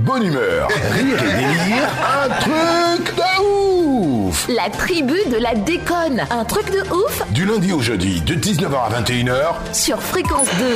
Bonne 0.00 0.24
humeur, 0.24 0.66
rire 0.90 1.22
et 1.22 1.34
délire, 1.34 1.88
un 2.02 2.28
truc 2.40 3.14
de 3.14 4.28
ouf 4.28 4.48
La 4.48 4.68
tribu 4.70 5.16
de 5.30 5.36
la 5.36 5.54
déconne. 5.54 6.24
Un 6.30 6.44
truc 6.44 6.68
de 6.72 6.80
ouf 6.92 7.22
Du 7.30 7.44
lundi 7.46 7.72
au 7.72 7.80
jeudi, 7.80 8.22
de 8.22 8.34
19h 8.34 8.74
à 8.74 9.00
21h, 9.00 9.54
sur 9.72 10.02
Fréquence 10.02 10.48
2. 10.58 10.74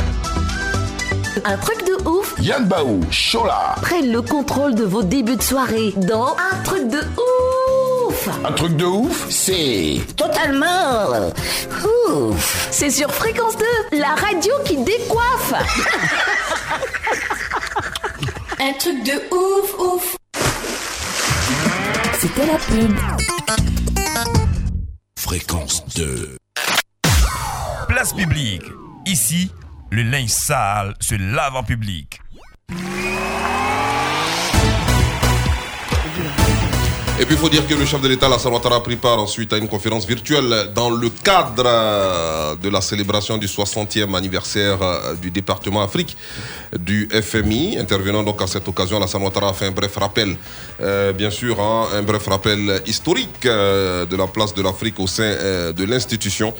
Un 1.44 1.56
truc 1.56 1.84
de 1.84 2.08
ouf 2.08 2.34
Yann 2.40 2.64
Baou, 2.64 3.00
Chola. 3.10 3.74
prennent 3.82 4.12
le 4.12 4.22
contrôle 4.22 4.76
de 4.76 4.84
vos 4.84 5.02
débuts 5.02 5.36
de 5.36 5.42
soirée 5.42 5.92
dans 5.96 6.36
Un 6.52 6.62
truc 6.62 6.88
de 6.88 6.98
ouf 6.98 7.29
Un 8.44 8.52
truc 8.52 8.76
de 8.76 8.84
ouf, 8.84 9.26
c'est... 9.30 10.00
Totalement 10.16 11.30
ouf 12.08 12.68
C'est 12.70 12.90
sur 12.90 13.10
Fréquence 13.12 13.56
2, 13.56 13.64
la 13.98 14.14
radio 14.14 14.52
qui 14.64 14.76
décoiffe 14.76 15.54
Un 18.60 18.72
truc 18.74 19.02
de 19.04 19.22
ouf, 19.34 19.74
ouf 19.78 20.16
C'était 22.18 22.46
la 22.46 22.58
pub. 22.58 22.94
Fréquence 25.18 25.84
2. 25.94 26.36
Place 27.88 28.12
publique. 28.12 28.64
Ici, 29.06 29.50
le 29.90 30.02
linge 30.02 30.28
sale 30.28 30.94
se 31.00 31.14
lave 31.14 31.56
en 31.56 31.62
public. 31.62 32.20
Et 37.20 37.26
puis 37.26 37.34
il 37.34 37.38
faut 37.38 37.50
dire 37.50 37.66
que 37.66 37.74
le 37.74 37.84
chef 37.84 38.00
de 38.00 38.08
l'État, 38.08 38.28
Alassane 38.28 38.50
Ouattara, 38.50 38.76
a 38.76 38.80
pris 38.80 38.96
part 38.96 39.18
ensuite 39.18 39.52
à 39.52 39.58
une 39.58 39.68
conférence 39.68 40.06
virtuelle 40.06 40.70
dans 40.74 40.88
le 40.88 41.10
cadre 41.10 41.64
euh, 41.66 42.56
de 42.56 42.70
la 42.70 42.80
célébration 42.80 43.36
du 43.36 43.46
60e 43.46 44.16
anniversaire 44.16 44.80
euh, 44.80 45.14
du 45.16 45.30
département 45.30 45.82
Afrique 45.82 46.16
du 46.78 47.10
FMI. 47.12 47.76
Intervenant 47.78 48.22
donc 48.22 48.40
à 48.40 48.46
cette 48.46 48.66
occasion, 48.66 48.96
Alassane 48.96 49.22
Ouattara 49.22 49.50
a 49.50 49.52
fait 49.52 49.66
un 49.66 49.70
bref 49.70 49.94
rappel, 49.98 50.34
euh, 50.80 51.12
bien 51.12 51.28
sûr, 51.30 51.60
hein, 51.60 51.88
un 51.92 52.02
bref 52.02 52.26
rappel 52.26 52.80
historique 52.86 53.42
de 53.42 54.16
la 54.16 54.26
place 54.26 54.54
de 54.54 54.62
l'Afrique 54.62 54.98
au 54.98 55.06
sein 55.06 55.30
de 55.76 55.84
l'institution, 55.84 56.54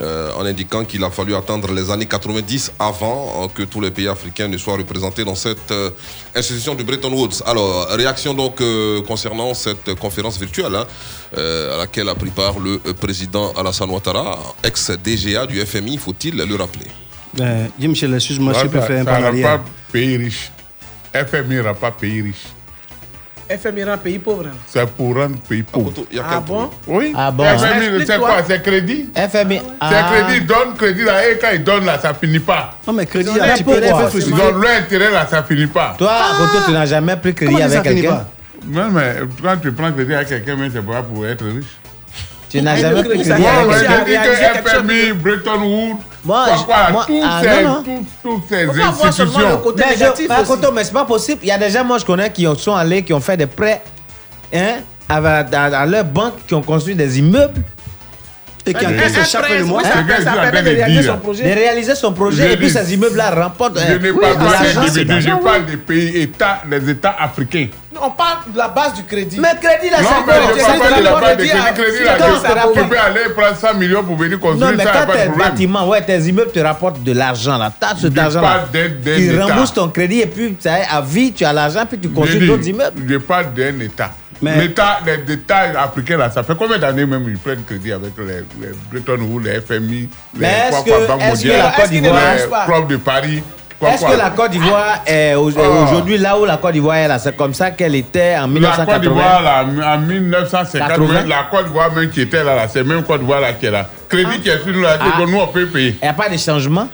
en 0.00 0.44
indiquant 0.46 0.84
qu'il 0.84 1.04
a 1.04 1.10
fallu 1.10 1.34
attendre 1.34 1.70
les 1.72 1.90
années 1.90 2.06
90 2.06 2.72
avant 2.78 3.48
que 3.48 3.64
tous 3.64 3.80
les 3.80 3.90
pays 3.90 4.08
africains 4.08 4.48
ne 4.48 4.56
soient 4.56 4.76
représentés 4.76 5.24
dans 5.24 5.34
cette 5.34 5.74
institution 6.34 6.74
de 6.74 6.82
Bretton 6.82 7.12
Woods. 7.12 7.42
Alors, 7.44 7.88
réaction 7.88 8.32
donc 8.32 8.62
concernant 9.06 9.52
cette 9.54 9.97
conférence 9.98 10.38
virtuelle 10.38 10.74
hein, 10.74 10.86
euh, 11.36 11.74
à 11.74 11.78
laquelle 11.78 12.08
a 12.08 12.14
pris 12.14 12.30
part 12.30 12.58
le 12.58 12.80
euh, 12.86 12.92
président 12.94 13.52
Alassane 13.52 13.90
Ouattara, 13.90 14.38
ex-DGA 14.64 15.46
du 15.46 15.60
FMI, 15.60 15.98
faut-il 15.98 16.36
le 16.36 16.54
rappeler? 16.56 16.86
Euh, 17.40 17.66
Jim 17.78 17.88
Michel, 17.88 18.14
excuse-moi, 18.14 18.52
je 18.62 18.66
peux 18.68 18.80
faire 18.80 19.02
un 19.02 19.04
ça 19.04 19.30
pas 19.42 19.60
pays 19.92 20.16
riche. 20.16 20.50
FMI 21.14 21.60
rend 21.60 21.74
pas 21.74 21.90
pays 21.90 22.22
riche. 22.22 22.46
FMI 23.50 23.84
rend 23.84 23.96
pays 23.96 24.18
pauvre. 24.18 24.44
hein. 24.46 24.56
C'est 24.66 24.86
pour 24.90 25.14
rendre 25.14 25.38
pays 25.48 25.62
pauvre. 25.62 25.92
Ah 26.22 26.40
bon? 26.40 26.68
Oui. 26.86 27.12
Ah 27.16 27.30
bon 27.30 27.44
FMI, 27.44 28.04
c'est 28.06 28.18
quoi? 28.18 28.42
C'est 28.46 28.62
crédit? 28.62 29.08
FMI. 29.14 29.56
C'est 29.58 29.64
Ah. 29.80 30.10
crédit, 30.12 30.44
donne 30.44 30.74
crédit 30.76 31.04
là, 31.04 31.26
et 31.30 31.38
quand 31.38 31.48
il 31.54 31.64
donne 31.64 31.86
là, 31.86 31.98
ça 31.98 32.12
finit 32.12 32.40
pas. 32.40 32.74
Non, 32.86 32.92
mais 32.92 33.06
crédit, 33.06 33.30
là, 33.38 33.56
tu 33.56 33.64
peux 33.64 33.78
les 33.80 33.86
faire 33.88 34.10
Ils 34.14 34.34
ont 34.34 34.58
leur 34.58 34.70
intérêt 34.82 35.10
là, 35.10 35.26
ça 35.30 35.42
finit 35.42 35.66
pas. 35.66 35.94
Toi, 35.96 36.18
Goto, 36.38 36.64
tu 36.66 36.72
n'as 36.72 36.84
jamais 36.86 37.16
pris 37.16 37.34
crédit 37.34 37.52
Comment 37.54 37.64
avec 37.64 37.82
quelqu'un? 37.82 38.26
Non, 38.66 38.90
mais 38.90 39.14
quand 39.42 39.56
tu 39.60 39.72
prends 39.72 39.92
crédit 39.92 40.14
avec 40.14 40.28
quelqu'un, 40.28 40.56
mais 40.56 40.68
c'est 40.72 40.82
pas 40.84 41.02
pour 41.02 41.26
être 41.26 41.44
riche. 41.44 41.64
Tu 42.50 42.62
n'as 42.62 42.76
jamais 42.76 43.02
pris 43.02 43.18
crédit, 43.24 43.42
veut 43.64 43.72
quelqu'un 43.80 44.04
dire 44.04 44.20
que 44.62 44.68
FMI, 44.80 45.12
Bretton 45.12 45.62
Woods, 45.62 45.96
Moi, 46.24 46.44
quoi, 46.92 47.04
ah, 47.24 47.40
toutes 48.22 48.42
ces 48.48 48.66
institutions. 48.82 49.60
Mais 50.74 50.84
c'est 50.84 50.92
pas 50.92 51.04
possible. 51.04 51.40
Il 51.42 51.48
y 51.48 51.52
a 51.52 51.58
des 51.58 51.70
gens, 51.70 51.84
moi, 51.84 51.98
je 51.98 52.04
connais, 52.04 52.30
qui 52.32 52.46
ont- 52.46 52.54
sont 52.56 52.74
allés, 52.74 53.02
qui 53.02 53.12
ont 53.12 53.20
fait 53.20 53.36
des 53.36 53.46
prêts 53.46 53.82
hein, 54.54 54.76
à, 55.08 55.16
à- 55.18 55.80
à 55.82 55.86
leur 55.86 56.04
banque, 56.04 56.34
qui 56.46 56.54
ont 56.54 56.62
construit 56.62 56.94
des 56.94 57.18
immeubles. 57.18 57.62
Et 58.68 58.74
qui 58.74 58.86
encaissent 58.86 59.30
chaque 59.30 59.60
mois. 59.64 59.82
Hein? 59.84 60.22
Ça 60.24 60.32
permet 60.32 60.62
de 60.62 60.76
réaliser 60.76 61.02
son 61.02 61.16
projet. 61.18 61.42
De 61.44 61.54
réaliser 61.54 61.94
son 61.94 62.12
projet. 62.12 62.48
Je 62.48 62.52
Et 62.52 62.56
puis 62.56 62.70
ces 62.70 62.94
immeubles-là 62.94 63.30
remportent. 63.30 63.78
Je 63.78 63.92
euh, 63.92 63.98
n'ai 63.98 64.10
oui, 64.10 64.20
pas 64.20 64.86
c'est 64.88 65.04
d'individus, 65.04 65.22
je 65.38 65.44
parle 65.44 65.66
des 65.66 65.76
pays, 65.76 66.22
États, 66.22 66.60
des 66.68 66.90
États 66.90 67.16
africains. 67.18 67.68
On 68.00 68.10
parle 68.10 68.52
de 68.52 68.58
la 68.58 68.68
base 68.68 68.94
du 68.94 69.02
crédit. 69.04 69.38
Mais 69.40 69.48
crédit, 69.60 69.90
là, 69.90 70.00
Non, 70.02 70.08
c'est 70.08 70.26
mais 70.26 70.32
parle 70.62 70.78
pas 70.78 70.98
de 70.98 71.04
la 71.04 71.12
base 71.20 71.36
dire, 71.38 71.50
crédit. 71.50 71.82
Crédit, 71.82 72.04
là, 72.04 72.14
tu- 72.16 72.22
c'est 72.40 72.46
rapport- 72.48 72.72
tu 72.72 72.84
peux 72.84 72.98
aller 72.98 73.20
prendre 73.36 73.56
100 73.56 73.74
millions 73.74 74.04
pour 74.04 74.16
venir 74.16 74.38
Non, 74.38 74.50
construire 74.50 74.76
mais 74.76 74.84
ça, 74.84 74.92
y 74.94 74.96
a 74.96 75.06
quand 75.06 75.12
tes 75.12 75.38
bâtiments, 75.38 75.88
ouais, 75.88 76.02
tes 76.02 76.18
immeubles 76.18 76.52
te 76.52 76.60
rapportent 76.60 77.02
de 77.02 77.12
l'argent, 77.12 77.58
là. 77.58 77.72
T'as 77.78 77.96
cet 77.96 78.16
argent-là. 78.16 78.66
parle 78.72 78.90
Tu 79.16 79.40
rembourses 79.40 79.74
ton 79.74 79.88
crédit 79.88 80.20
et 80.20 80.26
puis, 80.26 80.56
ça 80.60 80.74
à 80.90 81.00
vie, 81.00 81.32
tu 81.32 81.44
as 81.44 81.52
l'argent, 81.52 81.84
puis 81.88 81.98
tu 81.98 82.08
construis 82.10 82.46
d'autres 82.46 82.68
immeubles. 82.68 83.02
Je 83.08 83.16
parle 83.16 83.52
d'un 83.54 83.80
État. 83.80 84.12
Mais- 84.40 84.56
L'État, 84.60 84.98
les 85.04 85.34
États 85.34 85.82
africains, 85.82 86.16
là, 86.16 86.30
ça 86.30 86.42
fait 86.42 86.54
combien 86.56 86.78
d'années 86.78 87.06
même 87.06 87.24
ils 87.28 87.38
prennent 87.38 87.62
crédit 87.64 87.92
avec 87.92 88.12
les, 88.18 88.44
les 88.66 88.72
Bretton 88.90 89.22
Woods, 89.22 89.42
les 89.44 89.60
FMI, 89.60 90.00
les 90.00 90.08
Mais 90.34 90.46
est-ce 90.46 90.70
quoi, 90.70 90.82
que- 90.84 90.90
quoi, 90.90 91.06
Banque 91.16 91.20
est-ce 91.22 91.42
que 91.42 91.48
mondiale, 91.48 91.58
la 91.76 91.82
Côte 91.82 91.90
d'Ivoire- 91.90 92.34
les 92.34 92.72
clubs 92.72 92.88
de 92.88 92.96
Paris, 92.96 93.42
Est-ce 93.80 94.04
que 94.04 94.18
la 94.18 94.30
Côte 94.30 94.50
d'Ivoire 94.50 95.02
est 95.06 95.34
au- 95.34 95.50
Oh. 95.50 95.84
aujourd'hui 95.84 96.18
là 96.18 96.36
où 96.38 96.44
la 96.44 96.56
Côte 96.56 96.72
d'Ivoire 96.72 96.96
est 96.96 97.06
là? 97.08 97.18
C'est 97.20 97.36
comme 97.36 97.54
ça 97.54 97.70
qu'elle 97.70 97.94
était 97.94 98.34
en 98.36 98.40
La 98.42 98.46
1980 98.48 98.92
Côte 98.92 99.02
d'Ivoire, 99.02 99.42
là, 99.42 99.64
en 99.94 99.98
1950, 99.98 100.88
80. 100.88 101.12
même 101.14 101.28
la 101.28 101.46
Côte 101.50 101.66
d'Ivoire 101.66 101.92
même 101.92 102.10
qui 102.10 102.20
était 102.22 102.42
là, 102.42 102.56
là 102.56 102.66
c'est 102.68 102.82
même 102.82 103.02
Côte 103.04 103.20
d'Ivoire 103.20 103.40
là 103.40 103.52
qui 103.52 103.66
est 103.66 103.70
là. 103.70 103.88
Crédit 104.08 104.40
qui 104.40 104.48
est 104.48 104.58
sur 104.64 104.72
nous 104.72 104.82
là, 104.82 104.96
c'est 105.00 105.10
Ah. 105.14 105.20
que 105.20 105.30
nous 105.30 105.38
on 105.38 105.46
peut 105.46 105.66
payer. 105.66 105.96
Il 106.00 106.04
n'y 106.04 106.08
a 106.08 106.12
pas 106.12 106.28
de 106.28 106.36
changement? 106.36 106.88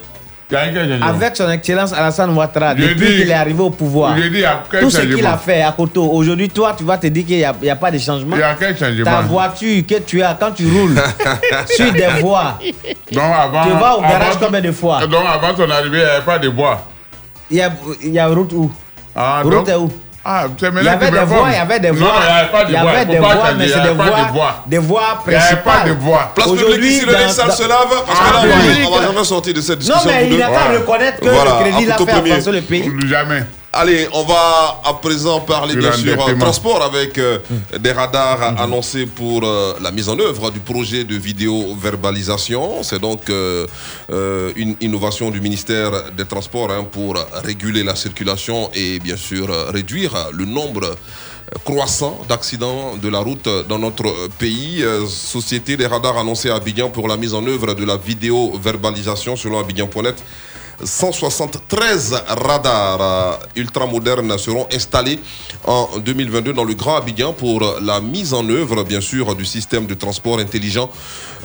Avec 0.52 1.36
son 1.36 1.50
excellence 1.50 1.92
Alassane 1.92 2.36
Ouattara, 2.36 2.76
Je 2.76 2.82
depuis 2.88 3.06
qu'il 3.16 3.30
est 3.30 3.32
arrivé 3.34 3.60
au 3.62 3.70
pouvoir, 3.70 4.16
je 4.16 4.28
dis, 4.28 4.42
tout 4.80 4.90
ce 4.90 5.00
qu'il 5.00 5.24
a 5.26 5.36
fait 5.38 5.62
à 5.62 5.72
Koto, 5.72 6.04
aujourd'hui, 6.10 6.48
toi, 6.48 6.74
tu 6.76 6.84
vas 6.84 6.98
te 6.98 7.06
dire 7.06 7.24
qu'il 7.26 7.38
n'y 7.62 7.70
a, 7.70 7.76
pas 7.76 7.90
de 7.90 7.98
changement. 7.98 8.36
Il 8.36 8.40
y 8.40 8.42
a 8.42 8.54
quel 8.54 8.76
changement? 8.76 9.04
Ta 9.04 9.20
voiture 9.22 9.82
que 9.86 9.98
tu 10.00 10.22
as, 10.22 10.36
quand 10.38 10.52
tu 10.52 10.66
roules 10.70 11.00
sur 11.74 11.92
des 11.92 12.06
voies, 12.20 12.58
Donc 13.10 13.22
avant, 13.24 13.62
tu 13.64 13.70
vas 13.70 13.96
au 13.96 14.00
garage 14.02 14.28
avant- 14.36 14.46
combien 14.46 14.60
de 14.60 14.72
fois? 14.72 15.06
Donc 15.06 15.24
avant 15.26 15.56
son 15.56 15.70
arrivée, 15.70 15.98
il 15.98 16.04
n'y 16.04 16.10
avait 16.10 16.24
pas 16.24 16.38
de 16.38 16.48
bois. 16.50 16.86
il 17.50 17.56
y 17.56 17.62
a, 17.62 17.70
il 18.02 18.12
y 18.12 18.18
a 18.18 18.26
route 18.28 18.52
où? 18.52 18.70
Ah, 19.16 19.40
Route 19.42 19.52
donc- 19.52 19.68
est 19.68 19.74
où? 19.76 19.90
Ah, 20.26 20.46
Il 20.58 20.62
y 20.84 20.88
avait 20.88 21.10
des 21.10 21.10
m'informe. 21.18 21.50
il 21.50 21.54
y 21.54 21.56
avait 21.58 21.80
des 21.80 21.90
Non, 21.90 21.94
voies. 21.96 22.12
il 22.16 22.22
n'y 22.24 22.32
avait 22.38 22.48
pas 22.50 22.64
de 22.64 22.68
Il 22.70 22.72
y 22.72 22.76
avait 22.76 23.04
des 23.04 23.16
pas 23.18 23.28
changer, 23.34 23.54
mais 23.58 23.64
il 23.64 23.68
y 23.68 23.72
c'est 23.72 23.78
avait 23.78 23.88
des 23.90 23.94
pas 23.94 24.04
des 24.04 24.32
voies 24.32 24.54
Il 24.66 24.70
n'y 24.70 24.76
avait 24.76 24.86
pas 24.88 25.22
principales. 25.22 25.88
de 25.88 25.92
voies. 26.02 26.32
Place 26.34 26.46
publique 26.48 26.64
Aujourd'hui, 26.64 26.88
ici, 26.96 27.04
le 27.06 27.12
linge 27.12 27.30
sale 27.30 27.52
se 27.52 27.62
lave, 27.68 27.88
parce 28.06 28.18
que 28.18 28.24
Ah, 28.26 28.32
là, 28.32 28.40
on 28.88 28.96
va- 28.96 29.02
jamais 29.06 29.24
sortir 29.24 29.54
de 29.54 29.60
cette 29.60 29.80
Non, 29.80 29.94
discussion. 29.96 30.10
mais 30.10 30.26
tous 30.28 30.32
il 30.34 30.38
n'a 30.38 30.46
qu'à 30.46 30.64
reconnaître 30.78 31.20
que 31.20 31.24
le 31.26 31.60
crédit 31.60 31.84
à 31.84 31.88
l'a 31.98 32.06
fait 32.06 32.10
avancer 32.32 32.52
le 32.52 32.60
pays. 32.62 32.90
Jamais. 33.06 33.44
Allez, 33.76 34.06
on 34.12 34.22
va 34.22 34.80
à 34.84 34.94
présent 34.94 35.40
parler 35.40 35.74
bien 35.74 35.90
sûr 35.90 36.16
transport 36.38 36.80
avec 36.80 37.18
euh, 37.18 37.40
des 37.80 37.90
radars 37.90 38.60
annoncés 38.60 39.04
pour 39.04 39.42
euh, 39.42 39.74
la 39.82 39.90
mise 39.90 40.08
en 40.08 40.16
œuvre 40.20 40.52
du 40.52 40.60
projet 40.60 41.02
de 41.02 41.16
vidéo-verbalisation. 41.16 42.84
C'est 42.84 43.00
donc 43.00 43.28
euh, 43.30 43.66
une 44.54 44.76
innovation 44.80 45.32
du 45.32 45.40
ministère 45.40 46.12
des 46.16 46.24
Transports 46.24 46.70
hein, 46.70 46.84
pour 46.84 47.16
réguler 47.42 47.82
la 47.82 47.96
circulation 47.96 48.70
et 48.74 49.00
bien 49.00 49.16
sûr 49.16 49.48
réduire 49.72 50.28
le 50.32 50.44
nombre 50.44 50.94
croissant 51.64 52.20
d'accidents 52.28 52.96
de 52.96 53.08
la 53.08 53.18
route 53.18 53.48
dans 53.68 53.80
notre 53.80 54.28
pays. 54.38 54.84
Société 55.08 55.76
des 55.76 55.88
radars 55.88 56.18
annoncée 56.18 56.48
à 56.48 56.54
Abidjan 56.54 56.90
pour 56.90 57.08
la 57.08 57.16
mise 57.16 57.34
en 57.34 57.44
œuvre 57.44 57.74
de 57.74 57.84
la 57.84 57.96
vidéo-verbalisation 57.96 59.34
selon 59.34 59.58
Abidjan.net. 59.58 60.22
173 60.82 62.24
radars 62.26 63.38
ultramodernes 63.56 64.38
seront 64.38 64.66
installés 64.72 65.18
en 65.64 65.98
2022 65.98 66.52
dans 66.52 66.64
le 66.64 66.74
Grand 66.74 66.96
Abidjan 66.96 67.32
pour 67.32 67.78
la 67.80 68.00
mise 68.00 68.34
en 68.34 68.48
œuvre, 68.48 68.84
bien 68.84 69.00
sûr, 69.00 69.34
du 69.34 69.44
système 69.44 69.86
de 69.86 69.94
transport 69.94 70.38
intelligent 70.38 70.90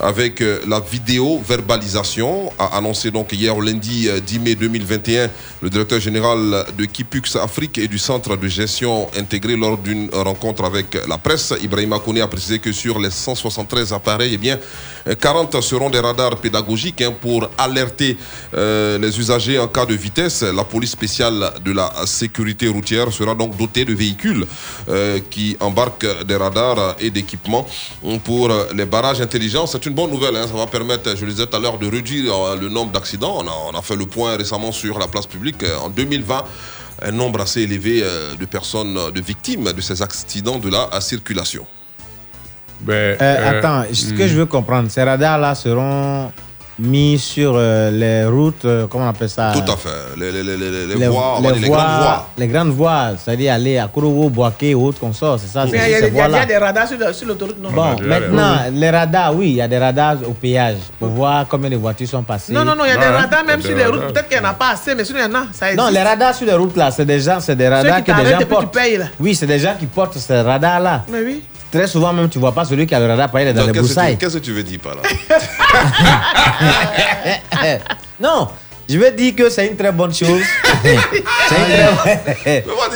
avec 0.01 0.41
euh, 0.41 0.59
la 0.67 0.79
vidéo-verbalisation, 0.79 2.51
a 2.57 2.77
annoncé 2.77 3.11
donc 3.11 3.31
hier 3.31 3.57
lundi 3.59 4.07
euh, 4.07 4.19
10 4.19 4.39
mai 4.39 4.55
2021 4.55 5.29
le 5.61 5.69
directeur 5.69 5.99
général 5.99 6.65
de 6.77 6.85
Kipux 6.85 7.35
Afrique 7.35 7.77
et 7.77 7.87
du 7.87 7.97
centre 7.97 8.35
de 8.35 8.47
gestion 8.47 9.07
intégré 9.17 9.55
lors 9.55 9.77
d'une 9.77 10.09
rencontre 10.11 10.63
avec 10.63 10.97
la 11.07 11.17
presse. 11.17 11.53
Ibrahima 11.61 11.99
Kone 11.99 12.21
a 12.21 12.27
précisé 12.27 12.59
que 12.59 12.71
sur 12.71 12.99
les 12.99 13.09
173 13.09 13.93
appareils, 13.93 14.31
eh 14.33 14.37
bien, 14.37 14.59
euh, 15.07 15.15
40 15.15 15.61
seront 15.61 15.89
des 15.89 15.99
radars 15.99 16.37
pédagogiques 16.37 17.01
hein, 17.01 17.13
pour 17.19 17.49
alerter 17.57 18.17
euh, 18.55 18.97
les 18.97 19.19
usagers 19.19 19.59
en 19.59 19.67
cas 19.67 19.85
de 19.85 19.95
vitesse. 19.95 20.43
La 20.43 20.63
police 20.63 20.91
spéciale 20.91 21.51
de 21.63 21.71
la 21.71 21.91
sécurité 22.05 22.67
routière 22.67 23.11
sera 23.11 23.35
donc 23.35 23.57
dotée 23.57 23.85
de 23.85 23.93
véhicules 23.93 24.45
euh, 24.87 25.19
qui 25.29 25.57
embarquent 25.59 26.23
des 26.25 26.35
radars 26.35 26.95
et 26.99 27.09
d'équipements 27.09 27.67
pour 28.23 28.51
les 28.73 28.85
barrages 28.85 29.21
intelligents. 29.21 29.67
C'est 29.67 29.85
une 29.89 29.95
bonne 29.95 30.11
nouvelle. 30.11 30.35
hein. 30.35 30.47
Ça 30.47 30.53
va 30.53 30.67
permettre, 30.67 31.15
je 31.15 31.25
le 31.25 31.31
disais 31.31 31.45
tout 31.47 31.55
à 31.57 31.59
l'heure, 31.59 31.77
de 31.77 31.87
réduire 31.87 32.33
euh, 32.33 32.55
le 32.55 32.69
nombre 32.69 32.91
d'accidents. 32.91 33.35
On 33.41 33.47
a, 33.47 33.55
on 33.73 33.77
a 33.77 33.81
fait 33.81 33.95
le 33.95 34.05
point 34.05 34.37
récemment 34.37 34.71
sur 34.71 34.97
la 34.99 35.07
place 35.07 35.25
publique. 35.27 35.61
Euh, 35.63 35.77
En 35.85 35.89
2020, 35.89 36.43
un 37.01 37.11
nombre 37.11 37.41
assez 37.41 37.61
élevé 37.61 38.01
euh, 38.03 38.35
de 38.35 38.45
personnes, 38.45 38.97
de 39.13 39.21
victimes 39.21 39.71
de 39.73 39.81
ces 39.81 40.01
accidents 40.01 40.59
de 40.59 40.69
la 40.69 41.01
circulation. 41.01 41.65
Ben, 42.81 43.17
Euh, 43.21 43.49
attends, 43.59 43.83
ce 43.93 44.13
que 44.13 44.25
je 44.27 44.35
veux 44.35 44.45
comprendre, 44.45 44.89
ces 44.89 45.03
radars-là 45.03 45.53
seront 45.55 46.31
mis 46.79 47.19
sur 47.19 47.53
euh, 47.55 47.91
les 47.91 48.25
routes, 48.25 48.65
euh, 48.65 48.87
comment 48.89 49.05
on 49.05 49.09
appelle 49.09 49.29
ça? 49.29 49.51
Tout 49.53 49.71
à 49.71 49.77
fait. 49.77 49.89
Les, 50.17 50.31
les, 50.31 50.43
les, 50.43 50.57
les, 50.57 50.71
les 50.87 50.95
les, 50.95 51.07
voies, 51.07 51.39
grandes 51.41 51.57
voies- 51.57 52.27
les 52.37 52.47
grandes 52.47 52.69
voies, 52.69 53.09
c'est-à-dire 53.23 53.53
aller 53.53 53.77
à 53.77 53.87
Korogo, 53.87 54.29
Boaké 54.29 54.73
ou 54.75 54.85
autre 54.87 54.99
qu'on 54.99 55.13
sort, 55.13 55.39
c'est 55.39 55.47
ça, 55.47 55.65
Mais 55.65 55.77
il 55.77 56.05
y, 56.05 56.09
il 56.09 56.15
y 56.15 56.19
a 56.21 56.45
des 56.45 56.57
radars 56.57 56.87
sur, 56.87 57.27
l'autoroute, 57.27 57.61
non? 57.61 57.71
Bon, 57.71 57.95
maintenant, 58.01 58.55
les 58.71 58.89
radars, 58.89 59.35
oui, 59.35 59.49
il 59.49 59.55
y 59.55 59.61
a 59.61 59.67
des 59.67 59.77
radars 59.77 60.17
au 60.27 60.31
péage 60.31 60.77
pour 60.97 61.09
voir 61.09 61.45
combien 61.47 61.69
de 61.69 61.75
voitures 61.75 62.07
sont 62.07 62.23
passées. 62.23 62.53
Non, 62.53 62.63
non, 62.63 62.75
non, 62.75 62.85
il 62.85 62.89
y 62.89 62.91
a 62.91 62.97
des 62.97 63.05
radars 63.05 63.45
même 63.45 63.61
sur 63.61 63.75
les 63.75 63.85
routes. 63.85 64.07
Peut-être 64.13 64.27
qu'il 64.29 64.39
n'y 64.39 64.45
en 64.45 64.49
a 64.49 64.53
pas 64.53 64.69
assez, 64.73 64.95
mais 64.95 65.03
sinon 65.05 65.19
il 65.19 65.31
y 65.31 65.35
en 65.35 65.39
a. 65.39 65.43
Ça 65.51 65.73
Non, 65.75 65.89
les 65.89 66.01
radars 66.01 66.33
sur 66.35 66.45
les 66.45 66.53
routes 66.53 66.75
là, 66.77 66.91
c'est 66.91 67.05
des 67.05 67.19
gens, 67.19 67.39
c'est 67.39 67.55
des 67.55 67.67
radars 67.67 67.97
qui 67.97 68.03
que 68.03 68.11
des 68.11 68.11
t'arrêtent 68.17 68.31
gens 68.33 68.39
et 68.39 68.45
puis 68.45 68.55
tu 68.55 68.61
portent. 68.61 68.73
payes, 68.73 68.97
là. 68.97 69.05
Oui, 69.19 69.35
c'est 69.35 69.47
des 69.47 69.59
gens 69.59 69.75
qui 69.79 69.85
portent 69.85 70.17
ces 70.17 70.41
radars 70.41 70.79
là. 70.79 71.03
Mais 71.11 71.19
oui. 71.23 71.43
Très 71.71 71.87
souvent 71.87 72.11
même, 72.13 72.29
tu 72.29 72.39
vois 72.39 72.51
pas 72.51 72.65
celui 72.65 72.87
qui 72.87 72.95
a 72.95 72.99
le 72.99 73.05
radar, 73.07 73.29
par 73.29 73.41
exemple, 73.41 73.57
il 73.57 73.59
est 73.59 73.61
dans 73.61 73.67
Donc, 73.67 73.75
les 73.75 73.81
broussailles. 73.81 74.17
qu'est-ce 74.17 74.37
que 74.37 74.43
tu 74.43 74.53
veux 74.53 74.63
dire 74.63 74.79
par 74.79 74.95
là? 74.95 75.01
Non, 78.19 78.47
je 78.89 78.97
veux 78.97 79.11
dire 79.11 79.35
que 79.35 79.49
c'est 79.49 79.67
une 79.67 79.77
très 79.77 79.91
bonne 79.91 80.13
chose. 80.13 80.41
c'est 80.83 80.93
une 80.93 80.99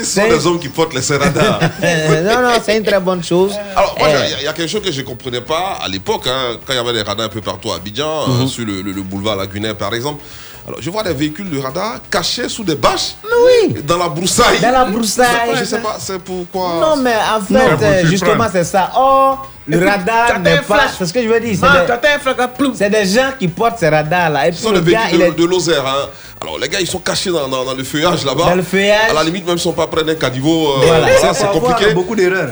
ce 0.04 0.22
sont 0.22 0.28
des 0.28 0.48
hommes 0.48 0.60
qui 0.60 0.70
portent 0.70 0.94
les 0.94 1.18
radars. 1.18 1.60
non, 1.82 2.42
non, 2.42 2.54
c'est 2.66 2.78
une 2.78 2.84
très 2.84 3.00
bonne 3.00 3.24
chose. 3.24 3.54
Alors, 3.76 3.96
moi, 4.00 4.08
Eh. 4.10 4.12
il 4.12 4.32
y 4.32 4.34
a- 4.34 4.40
il 4.40 4.44
y, 4.44 4.48
a 4.48 4.54
quelque 4.54 4.70
chose 4.70 4.82
que 4.82 4.92
je 4.92 5.02
ne 5.02 5.06
comprenais 5.06 5.42
pas 5.42 5.80
à 5.84 5.88
l'époque, 5.88 6.28
hein, 6.28 6.58
quand 6.66 6.74
il 6.74 6.76
y 6.76 6.80
avait 6.80 6.94
des 6.94 7.02
radars 7.04 7.26
un 7.28 7.30
peu 7.30 7.42
partout 7.42 7.72
à 7.72 7.76
Abidjan, 7.78 8.24
euh, 8.28 8.42
Mhm. 8.42 8.48
sur 8.48 8.66
le, 8.66 8.82
le- 8.82 8.92
le 8.92 9.02
boulevard 9.02 9.36
Lagunet, 9.38 9.74
par 9.76 9.94
exemple. 9.94 10.22
Alors, 10.66 10.82
je 10.82 10.90
vois 10.90 11.04
des 11.04 11.14
véhicules 11.14 11.50
de 11.50 11.60
radar 11.60 11.96
cachés 12.10 12.48
sous 12.48 12.64
des 12.64 12.76
bâches. 12.76 13.16
Oui. 13.24 13.82
Dans 13.86 13.98
la 13.98 14.08
broussaille. 14.08 14.60
Dans 14.62 14.72
la 14.72 14.86
broussaille. 14.86 15.52
Je 15.56 15.66
sais 15.66 15.80
pas, 15.80 15.98
c'est 16.00 16.20
pourquoi. 16.20 16.76
Non, 16.80 16.96
mais 16.96 17.16
en 17.16 17.42
fait, 17.42 17.84
euh, 17.84 18.06
justement, 18.06 18.46
c'est 18.52 18.64
ça. 18.64 18.92
Oh, 18.98 19.36
le 19.68 19.78
puis, 19.80 19.90
radar 19.90 20.28
t'as 20.28 20.40
n'est 20.40 20.54
un 20.60 20.62
pas. 20.64 20.80
flash. 20.80 20.92
C'est 21.00 21.06
ce 21.08 21.14
que 21.14 21.22
je 21.22 21.28
veux 21.28 21.40
dire. 21.42 21.58
C'est 21.60 21.98
des... 22.64 22.76
c'est 22.78 22.90
des 22.90 23.06
gens 23.06 23.32
qui 23.38 23.48
portent 23.50 23.78
ces 23.80 23.90
radars-là. 23.90 24.48
Et 24.48 24.52
puis 24.52 24.58
Ce 24.60 24.64
sont 24.64 24.72
le 24.72 24.80
des 24.82 24.92
gars, 24.94 25.02
il 25.12 25.20
de, 25.20 25.24
est. 25.26 25.32
de 25.32 25.44
Lozère. 25.46 25.86
Hein. 25.86 26.10
Alors, 26.44 26.60
les 26.60 26.68
gars, 26.68 26.80
ils 26.82 26.88
sont 26.88 27.00
cachés 27.00 27.32
dans, 27.32 27.48
dans- 27.48 27.64
dans 27.64 27.74
le 27.74 27.84
feuillage 27.86 28.26
là-bas. 28.26 28.44
Dans 28.50 28.56
le 28.56 28.64
feuillage. 28.64 29.10
À 29.10 29.14
la 29.14 29.24
limite, 29.24 29.46
même, 29.46 29.54
ils 29.54 29.60
ne 29.60 29.62
sont 29.62 29.72
pas 29.72 29.88
près 29.88 30.04
d'un 30.04 30.16
caniveau. 30.16 30.74
euh, 30.74 30.86
Voilà. 30.86 31.18
Ça, 31.18 31.34
c'est 31.34 31.48
compliqué. 31.48 31.94
beaucoup 31.94 32.16
d'erreurs. 32.18 32.50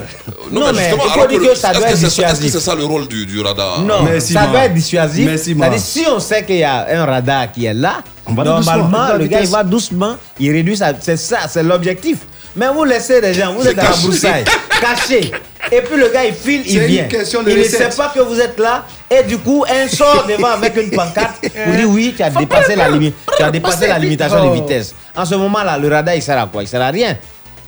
Non, 0.50 0.60
Non, 0.60 0.66
mais 0.72 0.78
justement, 0.84 1.02
il 1.04 1.10
faut 1.10 1.12
alors 1.20 1.28
dire 1.28 1.40
que 1.40 1.46
que 1.48 1.54
ça 1.54 1.72
doit 1.72 1.80
que 1.82 1.92
être 1.92 1.96
c'est 1.98 2.00
ça- 2.00 2.06
Est-ce 2.06 2.14
que 2.16 2.22
dissuasif. 2.40 2.52
c'est 2.52 2.60
ça 2.60 2.74
le 2.74 2.84
rôle 2.86 3.06
du, 3.06 3.26
du 3.26 3.40
radar? 3.42 3.80
Non, 3.82 4.06
ça 4.18 4.46
doit 4.46 4.64
être 4.64 4.74
dissuasif. 4.74 5.26
Merci, 5.26 5.54
C'est-à-dire, 5.58 5.78
si 5.80 6.04
on 6.10 6.18
sait 6.20 6.42
qu'il 6.44 6.56
y 6.56 6.64
a 6.64 6.86
un 7.02 7.04
radar 7.04 7.52
qui 7.52 7.66
est 7.66 7.74
là, 7.74 8.02
normalement, 8.26 8.56
doucement, 8.60 9.14
le 9.18 9.26
gars, 9.26 9.40
il 9.42 9.48
va 9.48 9.62
doucement, 9.62 10.16
il 10.40 10.50
réduit 10.52 10.76
sa. 10.76 10.92
C'est 10.98 11.18
ça, 11.18 11.40
c'est 11.48 11.62
l'objectif. 11.62 12.18
Mais 12.56 12.66
vous 12.68 12.84
laissez 12.84 13.20
les 13.20 13.32
gens, 13.34 13.54
vous 13.54 13.66
êtes 13.66 13.76
dans 13.76 13.82
la 13.82 13.88
caché. 13.88 14.02
broussaille, 14.02 14.44
caché. 14.80 15.30
Et 15.70 15.80
puis 15.80 15.96
le 15.98 16.08
gars, 16.08 16.24
il 16.24 16.34
file, 16.34 16.62
il 16.66 16.80
vient. 16.80 17.04
question 17.04 17.42
de 17.42 17.50
il 17.50 17.58
ne 17.58 17.62
sait 17.64 17.88
pas 17.96 18.12
que 18.14 18.20
vous 18.20 18.38
êtes 18.38 18.58
là. 18.58 18.84
Et 19.10 19.22
du 19.22 19.38
coup, 19.38 19.64
un 19.70 19.88
sort 19.88 20.26
devant 20.28 20.48
avec 20.48 20.76
une 20.76 20.90
pancarte 20.90 21.40
pour 21.64 21.72
dire 21.74 21.88
oui, 21.88 22.12
tu 22.16 22.22
as 22.22 22.28
dépassé 22.30 22.76
la 22.76 22.90
limite. 22.90 23.14
Tu 23.36 23.42
as 23.42 23.50
dépassé 23.50 23.86
la 23.86 23.98
limitation 23.98 24.42
de 24.44 24.48
Oh. 24.50 24.52
vitesse. 24.54 24.94
En 25.16 25.24
ce 25.24 25.34
moment-là, 25.36 25.78
le 25.78 25.88
radar, 25.88 26.14
il 26.14 26.22
sert 26.22 26.38
à 26.38 26.46
quoi? 26.46 26.62
Il 26.62 26.68
sert 26.68 26.82
à 26.82 26.88
rien. 26.90 27.16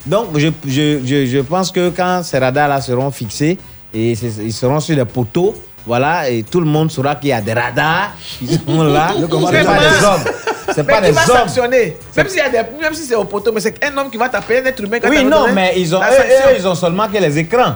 Donc, 0.04 0.36
je, 0.36 0.48
je, 0.66 0.98
je, 1.04 1.24
je 1.26 1.38
pense 1.38 1.70
que 1.70 1.88
quand 1.90 2.22
ces 2.22 2.38
radars-là 2.38 2.80
seront 2.82 3.10
fixés, 3.10 3.56
et 3.94 4.12
ils 4.12 4.52
seront 4.52 4.80
sur 4.80 4.94
les 4.96 5.04
poteaux, 5.06 5.54
voilà, 5.86 6.28
et 6.30 6.42
tout 6.42 6.60
le 6.60 6.66
monde 6.66 6.90
saura 6.90 7.14
qu'il 7.16 7.28
y 7.30 7.32
a 7.32 7.40
des 7.40 7.52
radars 7.52 8.12
qui 8.38 8.46
sont 8.54 8.82
là. 8.84 9.12
C'est 9.14 9.64
pas 9.64 9.78
des 9.78 10.04
hommes. 10.04 10.24
C'est 10.74 10.84
pas 10.86 10.96
qui 11.02 11.10
des 11.12 11.18
hommes. 11.18 11.24
sanctionner? 11.26 11.96
Même, 12.16 12.28
s'il 12.28 12.38
y 12.38 12.40
a 12.40 12.48
des- 12.48 12.80
même 12.80 12.94
si 12.94 13.02
c'est 13.04 13.14
au 13.14 13.24
poteau, 13.24 13.52
mais 13.52 13.60
c'est 13.60 13.74
un 13.84 13.96
homme 13.98 14.10
qui 14.10 14.16
va 14.16 14.28
taper 14.30 14.60
un 14.60 14.64
être 14.64 14.82
humain. 14.82 14.98
quand 15.00 15.10
Oui, 15.10 15.22
non, 15.24 15.42
donné 15.42 15.52
mais 15.52 15.72
ils 15.76 15.94
ont, 15.94 16.00
eux, 16.00 16.04
eux, 16.04 16.56
ils 16.58 16.66
ont 16.66 16.74
seulement 16.74 17.06
que 17.08 17.18
les 17.18 17.38
écrans. 17.38 17.74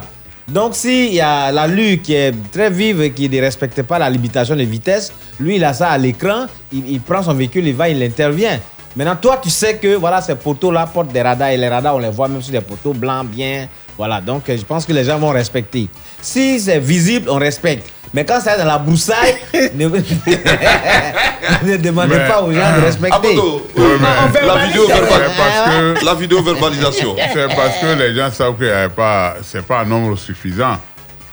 Donc, 0.49 0.75
s'il 0.75 1.13
y 1.13 1.21
a 1.21 1.53
la 1.53 1.67
lue 1.67 1.99
qui 1.99 2.15
est 2.15 2.33
très 2.51 2.71
vive 2.71 3.03
et 3.03 3.11
qui 3.13 3.29
ne 3.29 3.41
respecte 3.43 3.83
pas 3.83 3.99
la 3.99 4.09
limitation 4.09 4.57
de 4.57 4.63
vitesse, 4.63 5.13
lui, 5.39 5.57
il 5.57 5.65
a 5.65 5.75
ça 5.75 5.91
à 5.91 5.99
l'écran, 5.99 6.47
il, 6.73 6.91
il 6.91 7.01
prend 7.03 7.23
son 7.23 7.35
véhicule, 7.35 7.67
il 7.67 7.75
va, 7.75 7.91
il 7.91 8.03
intervient. 8.03 8.59
Maintenant, 8.97 9.17
toi, 9.17 9.39
tu 9.43 9.51
sais 9.51 9.77
que 9.77 9.97
voilà, 9.97 10.23
ces 10.23 10.35
poteaux-là 10.37 10.87
portent 10.87 11.13
des 11.13 11.21
radars 11.21 11.51
et 11.51 11.59
les 11.59 11.69
radars, 11.69 11.95
on 11.97 11.99
les 11.99 12.09
voit 12.09 12.29
même 12.29 12.41
sur 12.41 12.53
des 12.53 12.63
poteaux 12.63 12.95
blancs, 12.95 13.27
bien. 13.27 13.69
Voilà, 13.99 14.23
donc 14.23 14.45
je 14.49 14.63
pense 14.65 14.87
que 14.87 14.93
les 14.95 15.05
gens 15.05 15.19
vont 15.19 15.29
respecter. 15.31 15.89
Si 16.23 16.59
c'est 16.59 16.79
visible, 16.79 17.29
on 17.29 17.37
respecte. 17.37 17.87
Mais 18.15 18.25
quand 18.25 18.41
c'est 18.43 18.57
dans 18.59 18.65
la 18.65 18.79
broussaille, 18.79 19.37
ne, 19.75 19.87
ne 19.89 21.77
demandez 21.77 22.17
Mais- 22.17 22.29
pas 22.29 22.43
aux 22.43 22.53
gens 22.53 22.77
de 22.77 22.81
respecter. 22.85 23.15
Abodo, 23.17 23.67
Ouais, 23.77 23.85
mais- 24.01 24.47
la 24.47 24.67
vidéo 24.67 24.87
parce 24.89 25.71
que- 25.71 26.05
La 26.05 26.15
vidéo 26.15 26.43
verbalisation. 26.43 27.17
C'est 27.33 27.49
parce 27.55 27.79
que 27.79 27.99
les 27.99 28.15
gens 28.15 28.31
savent 28.31 28.61
n'y 28.61 28.69
a 28.71 28.89
pas, 28.89 29.35
c'est 29.43 29.65
pas 29.67 29.81
un 29.81 29.85
nombre 29.85 30.17
suffisant. 30.17 30.79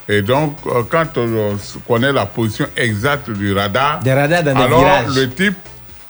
Et 0.08 0.22
donc, 0.22 0.56
euh, 0.66 0.82
quand 0.88 1.18
on 1.18 1.56
connaît 1.88 2.12
la 2.12 2.26
position 2.26 2.66
exacte 2.76 3.30
du 3.30 3.52
radar, 3.52 4.00
Des 4.00 4.12
radars 4.12 4.42
dans 4.44 4.54
des 4.54 4.60
alors 4.62 4.84
le 5.14 5.28
type, 5.30 5.56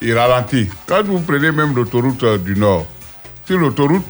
il 0.02 0.16
ralentit. 0.18 0.68
Quand 0.86 1.02
vous 1.04 1.20
prenez 1.20 1.50
même 1.50 1.74
l'autoroute 1.74 2.22
euh, 2.22 2.36
du 2.38 2.54
Nord, 2.56 2.86
sur 3.46 3.56
l'autoroute, 3.58 4.04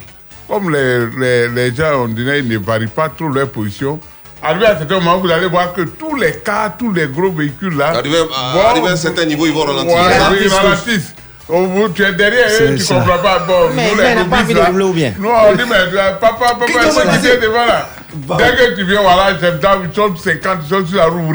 comme 0.49 0.71
les, 0.73 1.05
les, 1.17 1.47
les 1.47 1.73
gens, 1.75 2.03
on 2.03 2.07
dirait, 2.09 2.39
ils 2.39 2.47
ne 2.49 2.57
varient 2.57 2.87
pas 2.87 3.07
trop 3.09 3.29
leur 3.29 3.47
position, 3.49 3.99
arrivé 4.43 4.65
à 4.65 4.71
un 4.73 4.77
certain 4.77 4.95
moment, 4.95 5.17
vous 5.17 5.29
allez 5.29 5.47
voir 5.47 5.73
que 5.73 5.81
tous 5.81 6.15
les 6.15 6.33
cars, 6.39 6.75
tous 6.77 6.91
les 6.91 7.07
gros 7.07 7.31
véhicules 7.31 7.75
là, 7.77 7.87
Arrivé 7.95 8.17
à- 8.19 8.69
arrivé 8.69 8.87
à 8.87 8.91
un 8.91 8.95
certain 8.97 9.25
niveau, 9.25 9.45
ils 9.45 9.53
vont 9.53 9.63
ralentir. 9.65 9.95
Ouais, 9.95 10.01
Ils 10.01 10.07
oui, 10.07 10.17
ralentissent 10.17 10.41
ils 10.43 10.49
tous. 10.49 10.55
ralentissent. 10.55 11.13
Oh, 11.49 11.65
vous, 11.65 11.87
tu 11.89 12.03
es 12.03 12.11
derrière 12.11 12.49
C'est 12.49 12.63
eux, 12.71 12.75
tu 12.75 12.93
ne 12.93 12.99
comprends 12.99 13.19
pas. 13.19 13.39
Bon, 13.39 13.69
Mais- 13.73 13.89
nous, 13.91 13.97
les 14.01 14.15
n'a 14.15 14.25
pas 14.25 14.39
envie 14.41 14.53
de 14.53 14.59
rouler 14.59 14.83
ou 14.83 14.91
bien 14.93 15.13
Nous, 15.17 15.29
on 15.29 15.53
dit, 15.55 15.63
mais 15.69 15.75
euh, 15.77 16.11
papa, 16.19 16.37
papa, 16.59 16.65
Qui 16.65 16.73
papa, 16.73 16.85
te 16.87 16.99
tu 17.01 17.07
m'a 17.07 17.17
dit 17.17 17.27
es 17.27 17.37
devant 17.37 17.65
là. 17.65 17.89
Dès 18.37 18.55
que 18.55 18.75
tu 18.75 18.83
viens, 18.85 19.01
voilà, 19.01 19.37
j'aime 19.39 19.59
ça, 19.61 19.77
ils 19.81 19.95
sont 19.95 20.13
50, 20.15 20.59
ils 20.63 20.69
sont 20.69 20.85
sur 20.85 20.97
la 20.97 21.05
roue. 21.05 21.33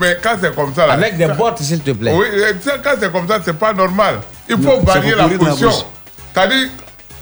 Mais 0.00 0.18
quand 0.22 0.36
c'est 0.38 0.54
comme 0.54 0.74
ça, 0.74 0.86
là. 0.86 0.92
Avec 0.94 1.16
des 1.16 1.28
bottes, 1.28 1.58
s'il 1.62 1.80
te 1.80 1.92
plaît. 1.92 2.12
Oui, 2.14 2.26
quand 2.84 2.90
c'est 3.00 3.10
comme 3.10 3.26
ça, 3.26 3.38
c'est 3.42 3.58
pas 3.58 3.72
normal. 3.72 4.16
Il 4.50 4.56
faut 4.56 4.62
Non, 4.76 4.80
varier 4.82 5.14
la 5.14 5.28
position. 5.28 5.70
C'est-à-dire, 6.34 6.68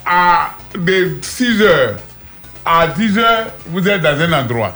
à 0.04 0.50
de 0.76 1.16
6 1.22 1.62
heures 1.62 1.94
à 2.64 2.86
10 2.86 3.18
heures, 3.18 3.46
vous 3.66 3.86
êtes 3.88 4.02
dans 4.02 4.18
un 4.20 4.32
endroit. 4.32 4.72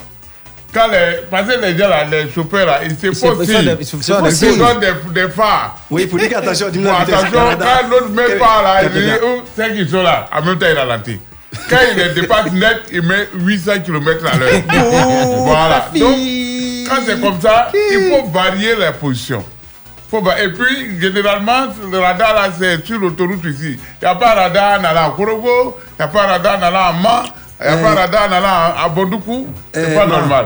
Quand 0.71 0.87
les, 0.87 1.21
parce 1.31 1.47
que 1.47 1.59
les 1.59 1.75
gens, 1.77 1.87
là, 1.89 2.03
les 2.03 2.29
chauffeurs, 2.31 2.65
là, 2.67 2.81
ils 2.83 2.91
se 2.91 3.07
posent 3.07 3.37
ils 3.41 3.47
font 3.55 3.63
des- 3.75 3.83
ils 4.29 4.35
se 4.35 4.45
donnent 4.59 4.79
des, 4.79 5.21
des 5.21 5.29
phares. 5.29 5.77
Oui, 5.89 6.03
il 6.03 6.09
faut 6.09 6.17
dire 6.19 6.29
qu'attention, 6.29 6.69
dis-moi 6.69 6.93
attention, 7.17 7.39
quand 7.81 7.89
l'autre 7.89 8.09
met 8.09 8.35
pas 8.37 8.61
là, 8.63 8.83
il 8.83 8.89
dit, 8.91 9.09
oh, 9.23 9.41
c'est 9.55 9.73
qu'ils 9.73 9.89
sont 9.89 10.03
là. 10.03 10.29
En 10.31 10.41
même 10.43 10.59
temps, 10.59 10.67
il 10.71 10.77
ralentit. 10.77 11.19
Quand 11.67 11.77
il 11.91 11.97
les 11.97 12.09
dépasse 12.09 12.51
net, 12.51 12.81
il 12.91 13.01
met 13.01 13.27
800 13.33 13.71
km 13.83 14.23
à 14.31 14.37
l'heure. 14.37 14.61
voilà. 15.45 15.87
Donc, 15.95 16.15
quand 16.87 17.01
c'est 17.05 17.19
comme 17.19 17.41
ça, 17.41 17.71
il 17.73 18.11
faut 18.11 18.27
varier 18.29 18.75
la 18.75 18.91
position. 18.91 19.43
Faut 20.11 20.21
va- 20.21 20.39
Et 20.41 20.49
puis, 20.49 20.99
généralement, 21.01 21.67
le 21.91 21.97
radar 21.99 22.35
là, 22.35 22.49
c'est 22.59 22.85
sur 22.85 22.99
l'autoroute 22.99 23.43
ici. 23.45 23.79
Il 23.79 24.05
n'y 24.05 24.07
a 24.07 24.13
pas 24.15 24.35
de 24.35 24.39
radar 24.39 24.79
en 24.79 24.83
allant 24.83 25.07
à 25.11 25.13
Korogo, 25.15 25.77
il 25.81 25.95
n'y 25.99 26.05
a 26.05 26.07
pas 26.07 26.25
de 26.25 26.31
radar 26.31 26.59
en 26.59 26.61
allant 26.61 26.79
à 26.89 26.93
Man, 26.93 27.25
il 27.61 27.67
n'y 27.67 27.73
a 27.73 27.77
pas 27.77 27.91
de 27.91 27.97
radar 27.99 28.29
en 28.29 28.31
allant 28.31 28.83
à 28.85 28.89
Bondoukou. 28.89 29.47
C'est 29.73 29.91
Eh, 29.91 29.95
pas 29.95 30.07
normal. 30.07 30.45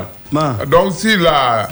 Donc, 0.68 0.94
si 0.94 1.16
la, 1.18 1.68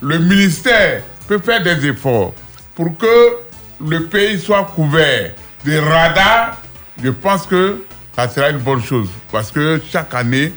le 0.00 0.18
ministère 0.18 1.02
peut 1.26 1.38
faire 1.38 1.62
des 1.62 1.86
efforts 1.86 2.32
pour 2.74 2.96
que 2.96 3.38
le 3.84 4.04
pays 4.06 4.38
soit 4.38 4.64
couvert 4.74 5.32
de 5.64 5.78
radars, 5.78 6.56
je 7.02 7.10
pense 7.10 7.46
que 7.46 7.84
ça 8.14 8.28
sera 8.28 8.50
une 8.50 8.58
bonne 8.58 8.82
chose. 8.82 9.08
Parce 9.32 9.50
que 9.50 9.80
chaque 9.90 10.14
année, 10.14 10.52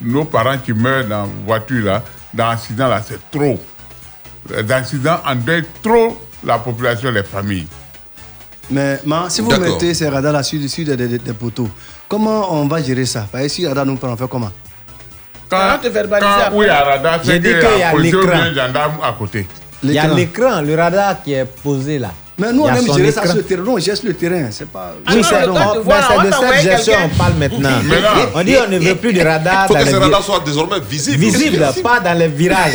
nos 0.00 0.24
parents 0.24 0.58
qui 0.58 0.72
meurent 0.72 1.06
dans 1.06 1.22
la 1.22 1.28
voiture, 1.46 1.84
là, 1.84 2.02
dans 2.32 2.48
l'accident, 2.48 2.88
là, 2.88 3.02
c'est 3.06 3.20
trop. 3.30 3.58
Les 4.50 4.70
accidents 4.72 5.20
endeuillent 5.26 5.64
trop 5.82 6.20
la 6.44 6.58
population, 6.58 7.10
les 7.10 7.22
familles. 7.22 7.66
Mais 8.70 9.00
si 9.28 9.40
vous 9.40 9.50
mettez 9.58 9.92
ces 9.92 10.08
radars 10.08 10.32
là 10.32 10.42
sur, 10.42 10.60
sur 10.68 10.84
des, 10.86 10.96
des- 10.96 11.18
des 11.18 11.32
poteaux, 11.32 11.68
comment 12.12 12.52
on 12.52 12.66
va 12.68 12.82
gérer 12.82 13.06
ça? 13.06 13.26
Parce 13.32 13.44
que 13.44 13.48
si 13.48 13.66
radars 13.66 13.86
nous 13.86 13.96
prennent, 13.96 14.12
on 14.12 14.16
fait 14.18 14.28
comment? 14.28 14.52
Quand, 15.48 15.78
quand 15.80 16.50
oui, 16.52 16.68
à 16.68 16.84
radar, 16.84 17.20
J'ai 17.24 17.32
c'est 17.32 17.38
dit 17.40 17.48
qu'il 17.48 17.58
qu'il 17.58 17.78
y 17.78 17.82
a 17.82 17.94
l'écran. 17.94 18.26
bien 18.26 18.52
gendarme 18.54 18.96
à 19.02 19.12
côté. 19.18 19.46
Il 19.82 19.92
y 19.92 19.98
a 19.98 20.08
l'écran, 20.08 20.60
le 20.60 20.74
radar 20.74 21.22
qui 21.22 21.32
est 21.32 21.46
posé 21.46 21.98
là. 21.98 22.10
Mais 22.42 22.52
nous, 22.52 22.62
on 22.62 22.68
aime 22.68 22.92
gérer 22.92 23.12
ça 23.12 23.24
sur 23.24 23.36
le 23.36 23.42
terrain. 23.42 23.62
Nous, 23.64 23.72
on 23.72 23.78
geste 23.78 24.02
le 24.04 24.14
terrain. 24.14 24.48
C'est 24.50 24.68
pas. 24.68 24.94
Oui, 25.08 25.22
c'est 25.22 25.22
c'est 25.22 25.30
pas 25.30 25.42
oh, 25.44 25.74
donc. 25.76 25.86
ben, 25.86 25.94
c'est 26.08 26.26
de 26.26 26.32
cette 26.32 26.72
gestion 26.72 26.94
on 27.04 27.08
parle 27.16 27.34
maintenant. 27.34 27.70
On 28.34 28.42
dit 28.42 28.56
on 28.66 28.70
ne 28.70 28.78
veut 28.78 28.94
plus 28.96 29.12
de 29.12 29.20
radar 29.20 29.64
Il 29.64 29.68
faut 29.68 29.74
dans 29.74 29.80
que 29.80 29.84
les 29.84 29.90
ces 29.90 29.96
radars 29.98 30.22
soient 30.22 30.42
désormais 30.44 30.80
visibles. 30.80 31.18
visibles, 31.18 31.66
pas 31.82 32.00
dans 32.00 32.18
les 32.18 32.28
virages. 32.28 32.72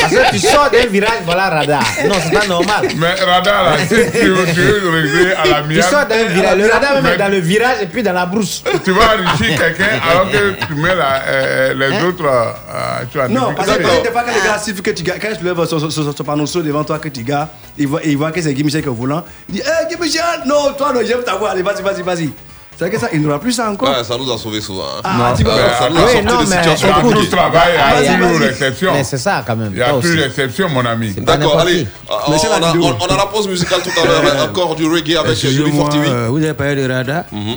Parce 0.00 0.12
que 0.12 0.30
tu 0.30 0.38
sors 0.40 0.70
d'un 0.70 0.86
virage, 0.86 1.20
voilà 1.24 1.50
radar. 1.50 1.82
Non, 2.08 2.14
c'est 2.22 2.38
pas 2.38 2.46
normal. 2.46 2.88
Mais 2.96 3.14
radar, 3.14 3.64
là, 3.64 3.76
si 3.78 3.94
tu 3.94 4.28
veux, 4.30 4.46
tu 4.46 4.60
veux 4.60 4.90
régler 4.90 5.32
à 5.32 5.46
la 5.46 5.62
Tu 5.62 5.68
mienne. 5.68 5.82
sors 5.82 6.06
d'un 6.06 6.24
virage, 6.24 6.58
le 6.58 6.70
radar 6.70 7.02
même 7.02 7.12
est 7.12 7.16
dans 7.18 7.28
le 7.28 7.38
virage 7.38 7.76
et 7.82 7.86
puis 7.86 8.02
dans 8.02 8.12
la 8.12 8.26
brousse. 8.26 8.64
Tu 8.84 8.90
vas 8.90 9.14
enrichir 9.14 9.58
quelqu'un 9.58 10.00
alors 10.10 10.30
que 10.30 10.66
tu 10.66 10.74
mets 10.74 10.94
la- 10.94 11.22
euh, 11.28 11.74
les 11.74 12.04
autres 12.04 12.24
euh, 12.26 13.04
la 13.14 13.28
Non, 13.28 13.54
parce 13.54 13.68
que 13.68 13.78
des 13.78 14.10
fois, 14.10 14.22
quand 14.24 14.32
les 14.32 14.46
gars 14.48 14.58
sifflent 14.58 14.82
que 14.82 14.90
tu 14.90 15.02
gagnes, 15.02 15.18
quand 15.20 15.36
tu 15.38 15.44
lèves 15.44 15.64
son, 15.66 16.24
panneau 16.24 16.44
devant 16.62 16.84
toi, 16.84 16.98
que 16.98 17.08
tu 17.08 17.22
gars, 17.22 17.48
il 17.78 17.86
voit, 17.86 18.00
il 18.04 18.16
voit 18.16 18.32
que 18.32 18.40
c'est 18.40 18.54
Guy 18.54 18.64
Michel 18.64 18.82
qui 18.82 18.88
est 18.88 18.90
au 18.90 18.94
volant. 19.06 19.24
Il 19.48 19.54
dit 19.56 19.60
Hé 19.60 19.88
Guy 19.94 20.00
Michel, 20.00 20.22
non, 20.46 20.72
toi, 20.76 20.92
non, 20.92 21.00
j'aime 21.06 21.22
ta 21.24 21.36
voix, 21.36 21.50
allez, 21.50 21.62
vas-y, 21.62 21.82
vas-y, 21.82 22.02
vas-y. 22.02 22.30
C'est 22.76 22.90
que 22.90 22.98
ça, 22.98 23.06
il 23.12 23.20
n'aura 23.22 23.38
plus 23.38 23.52
ça 23.52 23.70
encore. 23.70 23.88
Ouais, 23.88 24.02
ça 24.02 24.16
nous 24.18 24.28
a 24.32 24.36
sauvés 24.36 24.60
souvent. 24.60 24.82
hein. 24.96 25.00
Ah, 25.04 25.32
tu 25.36 25.44
vois. 25.44 25.54
ça 25.78 25.88
nous 25.88 25.96
a 25.96 26.00
Oui, 26.06 26.10
sorti 26.12 26.26
non, 26.26 26.42
de 26.42 26.48
mais 26.48 26.56
situations 26.56 26.88
compliquées. 27.02 27.28
tout 27.30 27.36
travail, 27.36 27.72
il 27.72 28.04
y 28.04 28.08
a 28.08 28.12
Ah, 28.12 28.16
toujours 28.18 28.40
l'exception. 28.40 28.92
Mais 28.94 29.04
c'est 29.04 29.16
ça 29.18 29.44
quand 29.46 29.54
même. 29.54 29.70
Il 29.72 29.78
y 29.78 29.82
a 29.82 29.92
plus 29.94 30.08
aussi. 30.10 30.16
d'exception, 30.16 30.68
mon 30.70 30.84
ami. 30.84 31.14
D'accord, 31.18 31.60
allez. 31.60 31.86
On, 32.10 32.32
la 32.32 32.36
on 32.36 32.62
a, 32.64 32.76
on- 32.76 32.96
on 33.00 33.06
a 33.06 33.16
la 33.16 33.26
pause 33.26 33.46
musicale 33.46 33.78
tout 33.80 33.90
à 34.00 34.04
l'heure. 34.04 34.42
Encore 34.50 34.74
du 34.74 34.86
reggae 34.88 35.16
avec 35.16 35.32
Excusez-moi, 35.32 35.84
Fortiwi. 35.84 36.08
euh, 36.08 36.26
vous 36.30 36.38
avez 36.38 36.54
parlé 36.54 36.74
de 36.84 36.92
radar? 36.92 37.24
Mhm. 37.30 37.56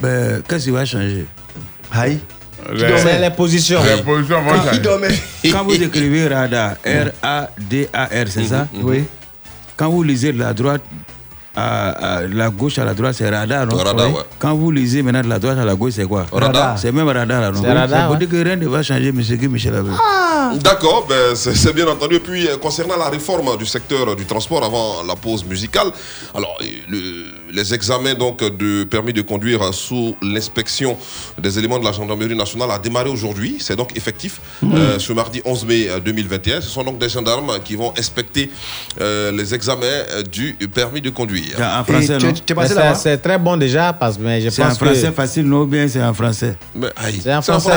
Ben, 0.00 0.42
Qu'est-ce 0.48 0.64
qui 0.66 0.70
va 0.70 0.84
changer? 0.84 1.26
Aïe. 1.92 2.20
C'est 2.78 3.18
les 3.20 3.30
positions. 3.30 3.80
Les 3.82 4.00
positions 4.00 4.42
vont 4.42 4.54
changer. 4.62 5.50
Quand 5.50 5.64
vous 5.64 5.82
écrivez 5.82 6.28
radar, 6.28 6.74
R-A-D-A-R, 6.86 8.26
c'est 8.28 8.44
ça? 8.44 8.68
Oui. 8.80 9.04
Quand 9.80 9.88
vous 9.88 10.02
lisez 10.02 10.30
de 10.34 10.38
la 10.38 10.52
droite 10.52 10.82
à, 11.56 12.16
à 12.18 12.26
la 12.26 12.50
gauche 12.50 12.78
à 12.78 12.84
la 12.84 12.92
droite, 12.92 13.14
c'est 13.16 13.30
radar, 13.30 13.64
non? 13.66 13.76
Radar, 13.78 14.08
Oui. 14.08 14.12
ouais. 14.14 14.22
Quand 14.38 14.54
vous 14.54 14.70
lisez 14.70 15.02
maintenant 15.02 15.22
de 15.22 15.28
la 15.28 15.38
droite 15.38 15.56
à 15.56 15.64
la 15.64 15.74
gauche, 15.74 15.94
c'est 15.94 16.04
quoi? 16.04 16.26
Radar. 16.30 16.78
C'est 16.78 16.92
même 16.92 17.08
radar, 17.08 17.40
là, 17.40 17.50
non? 17.50 17.62
C'est 17.62 17.72
radar, 17.72 17.88
Ça 18.00 18.06
veut 18.08 18.12
ouais. 18.12 18.18
dire 18.18 18.28
que 18.28 18.44
rien 18.44 18.56
ne 18.56 18.66
va 18.68 18.82
changer, 18.82 19.10
monsieur 19.10 19.36
Guy 19.36 19.48
Michel 19.48 19.74
Abbé. 19.74 19.88
D'accord, 20.62 21.06
ben, 21.08 21.34
c'est 21.34 21.54
c'est 21.56 21.72
bien 21.72 21.88
entendu. 21.88 22.16
Et 22.16 22.20
puis, 22.20 22.46
euh, 22.46 22.58
concernant 22.58 22.98
la 22.98 23.08
réforme 23.08 23.56
du 23.56 23.64
secteur 23.64 24.14
du 24.16 24.26
transport 24.26 24.62
avant 24.62 25.02
la 25.08 25.16
pause 25.16 25.46
musicale, 25.46 25.86
alors, 26.34 26.58
euh, 26.60 26.64
le- 26.86 27.24
les 27.52 27.74
examens 27.74 28.14
donc, 28.14 28.40
de 28.42 28.84
permis 28.84 29.12
de 29.12 29.22
conduire 29.22 29.62
euh, 29.62 29.72
sous 29.72 30.16
l'inspection 30.22 30.96
des 31.38 31.58
éléments 31.58 31.78
de 31.78 31.84
la 31.84 31.92
gendarmerie 31.92 32.36
nationale 32.36 32.70
a 32.70 32.78
démarré 32.78 33.08
aujourd'hui. 33.10 33.56
C'est 33.60 33.76
donc 33.76 33.96
effectif 33.96 34.40
euh, 34.64 34.98
ce 34.98 35.12
mardi 35.12 35.40
11 35.44 35.64
mai 35.66 35.86
euh, 35.88 36.00
2021. 36.00 36.60
Ce 36.60 36.68
sont 36.68 36.84
donc 36.84 36.98
des 36.98 37.08
gendarmes 37.08 37.58
qui 37.64 37.76
vont 37.76 37.92
inspecter 37.98 38.50
euh, 39.00 39.32
les 39.32 39.54
examens 39.54 39.86
euh, 39.86 40.22
du 40.22 40.54
permis 40.72 41.00
de 41.00 41.10
conduire. 41.10 41.56
En 41.60 41.82
Et 41.82 41.92
français, 41.92 42.18
tu, 42.18 42.26
non 42.26 42.32
c'est- 42.66 42.94
C'est 43.00 43.18
très 43.18 43.38
bon 43.38 43.56
déjà 43.56 43.92
parce 43.92 44.16
que 44.16 44.22
mais 44.22 44.40
je 44.40 44.50
C'est 44.50 44.62
en 44.62 44.70
français 44.74 45.08
que. 45.08 45.12
facile, 45.12 45.44
non 45.46 45.62
ou 45.62 45.66
bien 45.66 45.86
c'est 45.88 46.02
en 46.02 46.14
français? 46.14 46.56
Mais, 46.74 46.88
aïe, 46.96 47.20
C'est 47.22 47.32
en 47.34 47.42
français. 47.42 47.70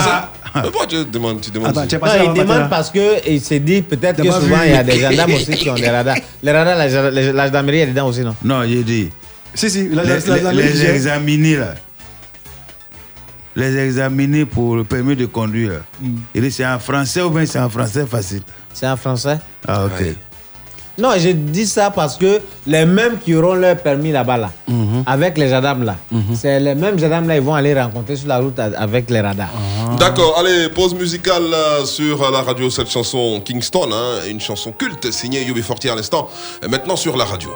Mais 0.55 0.61
pourquoi 0.63 0.86
tu 0.86 1.03
demandes, 1.05 1.41
tu 1.41 1.49
demandes 1.51 1.69
Attends, 1.69 1.82
ça 1.82 1.88
tu 1.88 1.95
es 1.95 1.99
Non, 1.99 2.34
il 2.36 2.39
demande 2.41 2.69
parce 2.69 2.89
que 2.91 3.28
il 3.30 3.41
s'est 3.41 3.59
dit 3.59 3.82
peut-être 3.82 4.21
que 4.21 4.32
souvent 4.32 4.61
il 4.65 4.71
y 4.71 4.76
a 4.76 4.84
des 4.84 4.99
gendarmes 4.99 5.34
aussi 5.34 5.51
qui 5.53 5.69
ont 5.69 5.76
des 5.76 5.89
radars. 5.89 6.17
Les 6.43 6.51
radars, 6.51 6.78
la, 6.78 6.88
la- 6.88 7.32
la 7.32 7.45
gendarmerie 7.45 7.80
est 7.80 7.88
dedans 7.88 8.07
aussi, 8.07 8.21
non? 8.21 8.36
Non, 8.43 8.61
j'ai 8.67 8.84
dit. 8.84 9.09
Si, 9.56 9.70
si, 9.70 9.89
la, 9.89 10.04
Les, 10.04 10.10
la, 10.20 10.36
la, 10.38 10.41
la, 10.41 10.51
les- 10.54 10.64
la- 10.64 10.70
les 10.70 10.86
examinés, 10.89 11.58
là. 11.58 11.76
Les 13.56 13.78
examinés 13.78 14.45
pour 14.45 14.76
le 14.76 14.84
permis 14.84 15.16
de 15.16 15.28
conduire. 15.28 15.84
Il 16.34 16.41
dit 16.41 16.51
c'est 16.51 16.66
en 16.66 16.80
français 16.80 17.22
ou 17.22 17.30
bien 17.30 17.45
c'est 17.45 17.60
en 17.60 17.70
français 17.70 18.06
facile? 18.08 18.41
C'est 18.74 18.88
en 18.88 18.97
français 18.97 19.38
Ah, 19.68 19.86
ok. 19.86 20.08
Non, 20.97 21.10
je 21.18 21.30
dis 21.30 21.66
ça 21.68 21.89
parce 21.91 22.18
que 22.18 22.39
les 22.68 22.86
mêmes 22.86 23.18
qui 23.20 23.34
auront 23.36 23.54
leur 23.56 23.78
permis 23.78 24.12
là-bas, 24.12 24.38
là, 24.38 24.51
avec 25.08 25.38
les 25.39 25.49
gendarmes 25.49 25.84
là, 25.86 25.97
c'est 26.36 26.60
les 26.60 26.74
mêmes 26.76 26.97
gendarmes 26.99 27.28
là, 27.28 27.36
ils 27.36 27.41
vont 27.41 27.54
aller 27.56 27.80
rencontrer 27.80 28.16
sur 28.16 28.28
la 28.28 28.38
route 28.39 28.58
avec 28.60 29.10
les 29.10 29.22
radars. 29.22 29.49
D'accord, 29.99 30.38
allez, 30.39 30.70
pause 30.70 30.93
musicale 30.95 31.43
euh, 31.51 31.86
sur 31.86 32.30
la 32.32 32.41
radio, 32.43 32.70
cette 32.72 32.89
chanson 32.91 33.41
Kingston, 33.43 33.89
hein, 33.91 34.20
une 34.30 34.39
chanson 34.39 34.72
culte 34.72 35.12
signée 35.12 35.43
Yubi 35.43 35.62
Fortier 35.64 35.89
à 35.91 35.95
l'instant, 35.95 36.30
maintenant 36.70 36.95
sur 36.95 37.18
la 37.18 37.26
radio. 37.26 37.49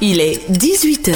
Il 0.00 0.20
est 0.20 0.40
18h. 0.50 1.14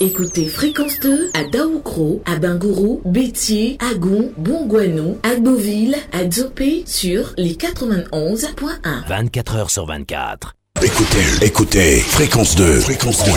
Écoutez 0.00 0.46
Fréquence 0.46 0.98
2 1.00 1.30
à 1.34 1.44
Daoukro, 1.44 2.22
à 2.26 2.36
Bingourou, 2.36 3.00
Bétier, 3.06 3.78
Agon, 3.80 4.30
Bongouano, 4.36 5.18
Agboville, 5.22 5.96
à 6.12 6.24
Dzopé 6.24 6.84
sur 6.86 7.32
les 7.38 7.54
91.1. 7.54 9.08
24 9.08 9.56
heures 9.56 9.70
sur 9.70 9.86
24. 9.86 10.54
Écoutez, 10.82 11.24
écoutez, 11.46 12.00
fréquence 12.00 12.54
2, 12.56 12.80
fréquence 12.80 13.24
2, 13.24 13.30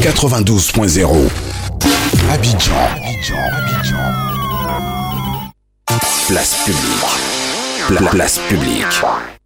92.0. 0.00 1.28
Abidjan, 2.30 2.72
Abidjan, 3.04 3.36
Abidjan. 3.52 3.96
Place 6.28 6.54
publique. 6.64 7.88
Pla- 7.88 8.10
place 8.10 8.38
publique. 8.48 9.37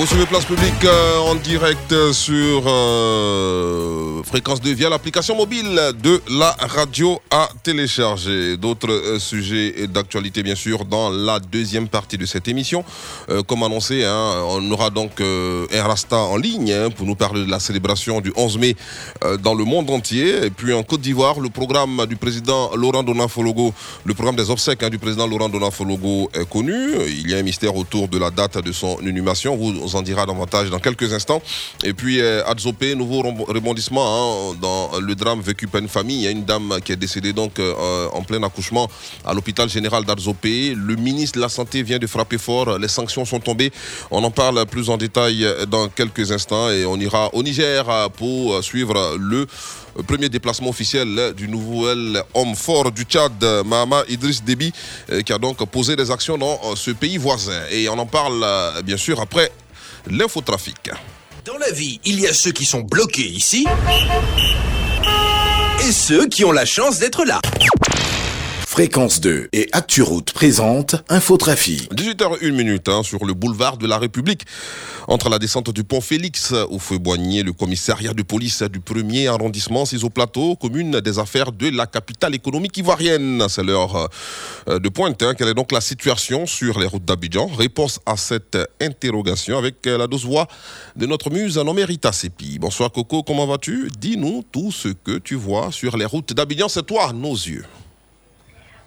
Vous 0.00 0.06
suivez 0.06 0.24
Place 0.24 0.46
Publique 0.46 0.82
euh, 0.86 1.18
en 1.18 1.34
direct 1.34 1.94
sur 2.12 2.62
euh, 2.66 3.89
Fréquence 4.30 4.60
2 4.60 4.74
via 4.74 4.88
l'application 4.88 5.34
mobile 5.34 5.80
de 6.04 6.22
la 6.30 6.52
radio 6.60 7.20
à 7.32 7.48
télécharger. 7.64 8.56
D'autres 8.56 8.88
euh, 8.92 9.18
sujets 9.18 9.88
d'actualité, 9.88 10.44
bien 10.44 10.54
sûr, 10.54 10.84
dans 10.84 11.10
la 11.10 11.40
deuxième 11.40 11.88
partie 11.88 12.16
de 12.16 12.24
cette 12.26 12.46
émission. 12.46 12.84
Euh, 13.28 13.42
comme 13.42 13.64
annoncé, 13.64 14.04
hein, 14.04 14.34
on 14.46 14.70
aura 14.70 14.90
donc 14.90 15.20
euh, 15.20 15.66
un 15.72 15.82
Rasta 15.82 16.16
en 16.16 16.36
ligne 16.36 16.72
hein, 16.72 16.90
pour 16.90 17.06
nous 17.08 17.16
parler 17.16 17.44
de 17.44 17.50
la 17.50 17.58
célébration 17.58 18.20
du 18.20 18.32
11 18.36 18.58
mai 18.58 18.76
euh, 19.24 19.36
dans 19.36 19.52
le 19.54 19.64
monde 19.64 19.90
entier. 19.90 20.44
Et 20.44 20.50
puis 20.50 20.72
en 20.74 20.84
Côte 20.84 21.00
d'Ivoire, 21.00 21.40
le 21.40 21.48
programme 21.50 22.06
du 22.06 22.14
président 22.14 22.70
Laurent 22.76 23.02
Donafologo, 23.02 23.74
le 24.04 24.14
programme 24.14 24.36
des 24.36 24.48
obsèques 24.48 24.84
hein, 24.84 24.90
du 24.90 24.98
président 24.98 25.26
Laurent 25.26 25.48
Donafologo 25.48 26.30
est 26.34 26.48
connu. 26.48 26.72
Il 27.08 27.28
y 27.28 27.34
a 27.34 27.38
un 27.38 27.42
mystère 27.42 27.74
autour 27.74 28.06
de 28.06 28.16
la 28.16 28.30
date 28.30 28.62
de 28.62 28.70
son 28.70 28.96
inhumation. 29.00 29.56
Vous 29.56 29.96
en 29.96 30.02
dira 30.02 30.24
davantage 30.24 30.70
dans 30.70 30.78
quelques 30.78 31.12
instants. 31.12 31.42
Et 31.82 31.94
puis, 31.94 32.22
Adzopé, 32.22 32.94
nouveau 32.94 33.22
rebond- 33.24 33.52
rebondissement 33.52 34.19
dans 34.60 34.98
le 35.00 35.14
drame 35.14 35.40
vécu 35.40 35.66
par 35.66 35.80
une 35.80 35.88
famille. 35.88 36.18
Il 36.18 36.22
y 36.24 36.26
a 36.26 36.30
une 36.30 36.44
dame 36.44 36.78
qui 36.84 36.92
est 36.92 36.96
décédée 36.96 37.32
donc 37.32 37.58
euh, 37.58 38.08
en 38.12 38.22
plein 38.22 38.42
accouchement 38.42 38.88
à 39.24 39.34
l'hôpital 39.34 39.68
général 39.68 40.04
d'Adzopé. 40.04 40.74
Le 40.74 40.96
ministre 40.96 41.36
de 41.36 41.42
la 41.42 41.48
Santé 41.48 41.82
vient 41.82 41.98
de 41.98 42.06
frapper 42.06 42.38
fort. 42.38 42.78
Les 42.78 42.88
sanctions 42.88 43.24
sont 43.24 43.40
tombées. 43.40 43.72
On 44.10 44.22
en 44.24 44.30
parle 44.30 44.64
plus 44.66 44.90
en 44.90 44.96
détail 44.96 45.46
dans 45.68 45.88
quelques 45.88 46.32
instants 46.32 46.70
et 46.70 46.84
on 46.86 46.96
ira 46.96 47.34
au 47.34 47.42
Niger 47.42 47.84
pour 48.16 48.62
suivre 48.62 49.16
le 49.18 49.46
premier 50.06 50.28
déplacement 50.28 50.68
officiel 50.70 51.34
du 51.36 51.48
nouvel 51.48 52.22
homme 52.34 52.54
fort 52.54 52.90
du 52.92 53.02
Tchad, 53.04 53.32
Mahama 53.66 54.04
Idriss 54.08 54.42
Déby, 54.42 54.72
euh, 55.10 55.22
qui 55.22 55.32
a 55.32 55.38
donc 55.38 55.64
posé 55.70 55.96
des 55.96 56.10
actions 56.10 56.38
dans 56.38 56.76
ce 56.76 56.90
pays 56.92 57.18
voisin. 57.18 57.62
Et 57.70 57.88
on 57.88 57.98
en 57.98 58.06
parle 58.06 58.40
euh, 58.42 58.82
bien 58.82 58.96
sûr 58.96 59.20
après 59.20 59.50
l'infotrafic. 60.06 60.90
Dans 61.44 61.56
la 61.56 61.70
vie, 61.70 62.00
il 62.04 62.20
y 62.20 62.26
a 62.26 62.34
ceux 62.34 62.52
qui 62.52 62.66
sont 62.66 62.80
bloqués 62.80 63.26
ici 63.26 63.66
et 65.80 65.92
ceux 65.92 66.26
qui 66.26 66.44
ont 66.44 66.52
la 66.52 66.66
chance 66.66 66.98
d'être 66.98 67.24
là. 67.24 67.40
Fréquence 68.70 69.20
2 69.20 69.48
et 69.52 69.68
ActuRoute 69.72 70.32
présente 70.32 70.94
Infotrafic. 71.08 71.92
18h01 71.92 72.52
minute 72.52 72.88
hein, 72.88 73.02
sur 73.02 73.24
le 73.24 73.34
boulevard 73.34 73.78
de 73.78 73.88
la 73.88 73.98
République, 73.98 74.42
entre 75.08 75.28
la 75.28 75.40
descente 75.40 75.70
du 75.70 75.82
pont 75.82 76.00
Félix 76.00 76.52
au 76.52 76.78
feu 76.78 76.98
Boigné, 76.98 77.42
le 77.42 77.52
commissariat 77.52 78.14
de 78.14 78.22
police 78.22 78.62
du 78.62 78.78
premier 78.78 79.26
arrondissement, 79.26 79.82
au 80.04 80.08
plateau, 80.08 80.54
commune 80.54 81.00
des 81.00 81.18
affaires 81.18 81.50
de 81.50 81.68
la 81.70 81.86
capitale 81.86 82.36
économique 82.36 82.76
ivoirienne. 82.78 83.44
C'est 83.48 83.64
l'heure 83.64 84.08
euh, 84.68 84.78
de 84.78 84.88
pointe. 84.88 85.20
hein. 85.24 85.34
Quelle 85.36 85.48
est 85.48 85.54
donc 85.54 85.72
la 85.72 85.80
situation 85.80 86.46
sur 86.46 86.78
les 86.78 86.86
routes 86.86 87.04
d'Abidjan? 87.04 87.48
Réponse 87.48 87.98
à 88.06 88.16
cette 88.16 88.56
interrogation 88.80 89.58
avec 89.58 89.84
euh, 89.88 89.98
la 89.98 90.06
dose 90.06 90.24
voix 90.24 90.46
de 90.94 91.06
notre 91.06 91.28
muse 91.28 91.58
nommée 91.58 91.84
Rita 91.84 92.12
Sepi. 92.12 92.60
Bonsoir 92.60 92.92
Coco, 92.92 93.24
comment 93.24 93.48
vas-tu? 93.48 93.90
Dis-nous 93.98 94.44
tout 94.52 94.70
ce 94.70 94.90
que 94.90 95.18
tu 95.18 95.34
vois 95.34 95.72
sur 95.72 95.96
les 95.96 96.04
routes 96.04 96.34
d'Abidjan. 96.34 96.68
C'est 96.68 96.86
toi, 96.86 97.12
nos 97.12 97.34
yeux. 97.34 97.64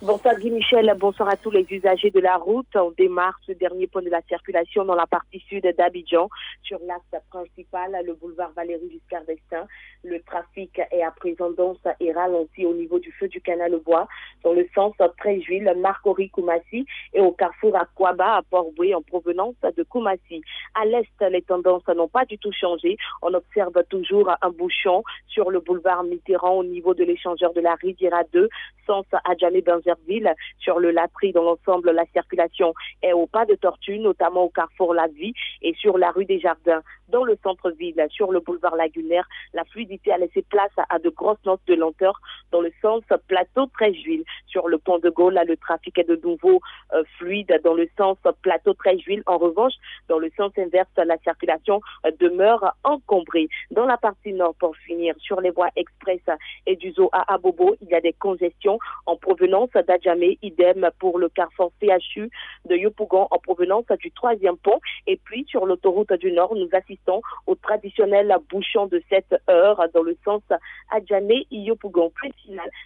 Bonsoir 0.03 0.37
Guy 0.37 0.51
Michel, 0.51 0.93
bonsoir 0.99 1.29
à 1.29 1.37
tous 1.37 1.49
les 1.49 1.65
usagers 1.69 2.11
de 2.11 2.19
la 2.19 2.35
route. 2.35 2.67
On 2.75 2.91
démarre 2.91 3.39
ce 3.47 3.53
dernier 3.53 3.87
point 3.87 4.01
de 4.01 4.09
la 4.09 4.21
circulation 4.23 4.83
dans 4.83 4.95
la 4.95 5.07
partie 5.07 5.39
sud 5.47 5.65
d'Abidjan, 5.77 6.27
sur 6.61 6.77
l'axe 6.85 7.23
principal, 7.29 7.97
le 8.05 8.13
boulevard 8.13 8.51
Valérie 8.53 8.91
Giscard 8.91 9.23
d'Estaing. 9.23 9.65
Le 10.03 10.21
trafic 10.23 10.77
est 10.91 11.03
à 11.03 11.11
présent 11.11 11.51
dense 11.51 11.77
et 12.01 12.11
ralenti 12.11 12.65
au 12.65 12.73
niveau 12.73 12.99
du 12.99 13.13
feu 13.13 13.29
du 13.29 13.39
canal 13.39 13.79
Bois, 13.85 14.09
dans 14.43 14.51
le 14.51 14.67
sens 14.75 14.93
Tréjuil, 15.19 15.71
Marcory, 15.77 16.29
Koumassi 16.31 16.85
et 17.13 17.21
au 17.21 17.31
carrefour 17.31 17.73
à 17.77 17.85
Kouaba, 17.95 18.35
à 18.35 18.41
Port-Boué, 18.41 18.93
en 18.93 19.01
provenance 19.01 19.55
de 19.61 19.83
Koumassi. 19.83 20.41
À 20.75 20.83
l'est, 20.83 21.07
les 21.31 21.43
tendances 21.43 21.87
n'ont 21.87 22.09
pas 22.09 22.25
du 22.25 22.37
tout 22.37 22.51
changé. 22.51 22.97
On 23.21 23.33
observe 23.33 23.81
toujours 23.89 24.29
un 24.41 24.49
bouchon 24.49 25.01
sur 25.27 25.49
le 25.49 25.61
boulevard 25.61 26.03
Mitterrand 26.03 26.57
au 26.57 26.65
niveau 26.65 26.93
de 26.93 27.05
l'échangeur 27.05 27.53
de 27.53 27.61
la 27.61 27.75
Riviera 27.75 28.23
2, 28.33 28.49
sens 28.85 29.05
Adjamé 29.23 29.61
Benzerville. 29.95 30.33
Sur 30.59 30.79
le 30.79 30.91
Latry, 30.91 31.31
dans 31.31 31.43
l'ensemble, 31.43 31.91
la 31.91 32.05
circulation 32.13 32.73
est 33.01 33.13
au 33.13 33.27
pas 33.27 33.45
de 33.45 33.55
tortue, 33.55 33.99
notamment 33.99 34.43
au 34.43 34.49
carrefour 34.49 34.93
La 34.93 35.07
Vie 35.07 35.33
et 35.61 35.73
sur 35.75 35.97
la 35.97 36.11
rue 36.11 36.25
des 36.25 36.39
Jardins. 36.39 36.81
Dans 37.09 37.23
le 37.23 37.37
centre-ville, 37.43 38.03
sur 38.09 38.31
le 38.31 38.39
boulevard 38.39 38.75
Lagunaire, 38.75 39.27
la 39.53 39.63
fluidité 39.65 40.11
a 40.11 40.17
laissé 40.17 40.41
place 40.41 40.71
à 40.89 40.99
de 40.99 41.09
grosses 41.09 41.43
notes 41.45 41.61
de 41.67 41.75
lenteur 41.75 42.19
dans 42.51 42.61
le 42.61 42.71
sens 42.81 43.03
plateau 43.27 43.67
Tréjuil. 43.67 44.23
Sur 44.53 44.67
le 44.67 44.77
pont 44.77 44.99
de 44.99 45.09
Gaulle, 45.09 45.33
là, 45.33 45.45
le 45.45 45.57
trafic 45.57 45.97
est 45.97 46.07
de 46.07 46.19
nouveau 46.23 46.61
euh, 46.93 47.03
fluide 47.17 47.59
dans 47.63 47.73
le 47.73 47.89
sens 47.97 48.17
plateau 48.43 48.75
Tréjuil. 48.75 49.23
En 49.25 49.39
revanche, 49.39 49.73
dans 50.09 50.19
le 50.19 50.29
sens 50.37 50.51
inverse, 50.59 50.87
la 50.95 51.17
circulation 51.23 51.81
euh, 52.05 52.11
demeure 52.19 52.75
encombrée. 52.83 53.49
Dans 53.71 53.85
la 53.85 53.97
partie 53.97 54.31
nord, 54.31 54.53
pour 54.59 54.77
finir, 54.77 55.15
sur 55.17 55.41
les 55.41 55.49
voies 55.49 55.69
express 55.75 56.21
et 56.67 56.75
du 56.75 56.91
zoo 56.91 57.09
à 57.13 57.33
Abobo, 57.33 57.75
il 57.81 57.87
y 57.87 57.95
a 57.95 58.01
des 58.01 58.13
congestions 58.13 58.77
en 59.07 59.15
provenance 59.15 59.71
d'Adjamé, 59.71 60.37
idem 60.43 60.87
pour 60.99 61.17
le 61.17 61.29
carrefour 61.29 61.71
CHU 61.81 62.29
de 62.65 62.75
Yopougon 62.75 63.27
en 63.31 63.39
provenance 63.39 63.85
du 63.99 64.11
troisième 64.11 64.57
pont. 64.57 64.79
Et 65.07 65.17
puis, 65.17 65.47
sur 65.49 65.65
l'autoroute 65.65 66.13
du 66.13 66.31
Nord, 66.31 66.53
nous 66.53 66.69
assistons 66.73 67.23
au 67.47 67.55
traditionnel 67.55 68.35
bouchon 68.51 68.85
de 68.85 69.01
7 69.09 69.35
heures 69.49 69.83
dans 69.95 70.03
le 70.03 70.15
sens 70.23 70.43
Adjamé-Yopougon. 70.91 72.11
Plus 72.11 72.31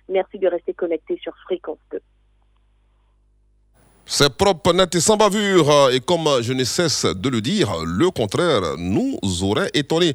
merci 0.08 0.40
de 0.40 0.48
rester 0.48 0.74
connecté 0.74 1.20
sur 1.22 1.34
Fréquence 1.58 1.80
2. 1.92 2.00
C'est 4.10 4.30
propre, 4.38 4.72
net 4.72 4.96
et 4.96 5.02
sans 5.02 5.18
bavure. 5.18 5.90
Et 5.92 6.00
comme 6.00 6.30
je 6.42 6.54
ne 6.54 6.64
cesse 6.64 7.06
de 7.06 7.28
le 7.28 7.42
dire, 7.42 7.70
le 7.86 8.10
contraire 8.10 8.62
nous 8.78 9.20
aurait 9.44 9.70
étonné. 9.74 10.14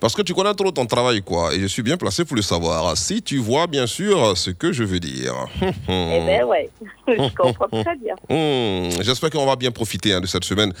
Parce 0.00 0.14
que 0.14 0.22
tu 0.22 0.34
connais 0.34 0.54
trop 0.54 0.72
ton 0.72 0.86
travail, 0.86 1.22
quoi. 1.22 1.54
Et 1.54 1.60
je 1.60 1.66
suis 1.66 1.82
bien 1.82 1.96
placé 1.96 2.24
pour 2.24 2.34
le 2.34 2.42
savoir. 2.42 2.96
Si 2.96 3.22
tu 3.22 3.38
vois, 3.38 3.68
bien 3.68 3.86
sûr, 3.86 4.36
ce 4.36 4.50
que 4.50 4.72
je 4.72 4.82
veux 4.82 4.98
dire. 4.98 5.34
Eh 5.62 5.70
bien, 5.86 6.44
ouais, 6.46 6.68
je 7.06 7.34
comprends 7.36 7.68
très 7.68 7.96
bien. 7.96 8.14
Hmm, 8.28 8.90
J'espère 9.02 9.30
qu'on 9.30 9.46
va 9.46 9.54
bien 9.54 9.70
profiter 9.70 10.12
hein, 10.14 10.20
de 10.20 10.26
cette 10.26 10.44
semaine 10.44 10.72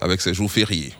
avec 0.00 0.20
ces 0.20 0.34
jours 0.34 0.50
fériés. 0.50 0.92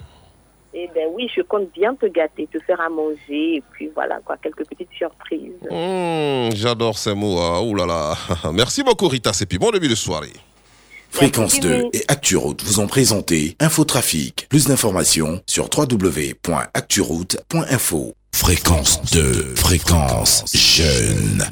Eh 0.75 0.89
bien, 0.95 1.05
oui, 1.13 1.29
je 1.37 1.43
compte 1.43 1.71
bien 1.75 1.95
te 1.95 2.07
gâter, 2.07 2.49
te 2.53 2.59
faire 2.61 2.81
à 2.81 2.89
manger, 2.89 3.57
et 3.57 3.63
puis 3.73 3.91
voilà, 3.95 4.21
quoi, 4.25 4.37
quelques 4.43 4.67
petites 4.67 4.89
surprises. 4.97 5.53
Hmm, 5.71 6.49
J'adore 6.55 6.97
ces 6.97 7.15
mots. 7.15 7.39
hein. 7.39 7.61
Ouh 7.61 7.75
là 7.75 7.85
là. 7.87 8.15
Merci 8.53 8.83
beaucoup, 8.83 9.09
Rita. 9.09 9.33
Et 9.41 9.47
puis 9.47 9.59
bon 9.59 9.71
début 9.71 9.89
de 9.89 9.95
soirée. 9.95 10.33
Fréquence 11.11 11.61
2 11.61 11.89
et 11.93 12.03
ActuRoute 12.09 12.63
vous 12.65 12.81
ont 12.81 12.87
présenté 12.87 13.55
Infotrafic. 13.61 14.47
Plus 14.49 14.67
d'informations 14.67 15.43
sur 15.47 15.69
www.acturoute.info. 15.77 18.15
Fréquence 18.35 19.03
2, 19.13 19.55
fréquence 19.55 20.45
jeune. 20.55 21.45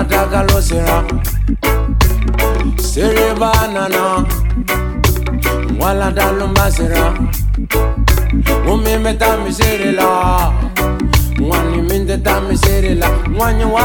na 0.00 0.06
daga 0.08 0.40
lo 0.48 0.60
sera. 0.62 1.04
Sere 2.80 3.34
banana 3.40 4.24
wala 5.80 6.08
dalumba 6.10 6.70
sera. 6.72 7.12
Mumi 8.64 8.96
meta 9.04 9.36
mi 9.44 9.52
sere 9.52 9.92
la 9.92 10.52
mwani 11.38 11.82
minde 11.88 12.16
ta 12.24 12.40
mi 12.40 12.56
la. 13.00 13.08
Mwani 13.28 13.64
wa 13.64 13.84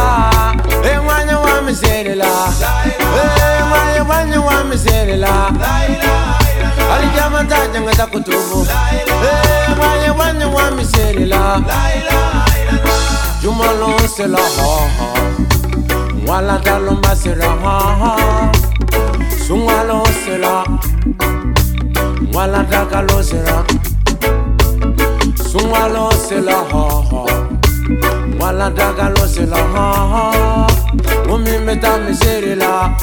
e 0.89 0.99
mwani 1.05 1.33
wa 1.43 1.61
mi 1.65 1.73
la. 2.15 2.31
E 3.19 3.63
mwani 3.69 3.99
mwani 4.07 4.37
wa 4.37 4.63
mi 4.63 4.77
sere 4.77 5.17
la. 5.17 5.51
Alijama 6.93 7.43
ta 7.49 7.67
janga 7.73 7.91
ta 7.91 8.05
kutubu. 8.07 8.67
E 9.67 9.75
mwani 9.75 10.09
mwani 10.15 10.45
wa 10.55 10.71
mi 10.71 10.85
la. 11.25 11.61
Jumalo 13.41 13.99
se 14.15 14.27
la 14.27 14.37
ha 14.39 14.79
ha. 14.97 15.54
wala 16.27 16.57
dalumba 16.65 17.15
sila 17.15 17.49
sungalo 19.47 20.03
sila 20.25 20.63
wala 22.33 22.63
dakalo 22.63 23.23
sila 23.23 23.63
sungalo 25.51 26.11
sila 26.27 26.57
wala 28.39 28.69
dakalo 28.69 29.27
sila 29.27 29.59
mumi 31.27 31.57
mi 31.65 31.75
ta 31.77 31.97
mi 31.97 32.13
seri 32.13 32.55
la. 32.55 32.95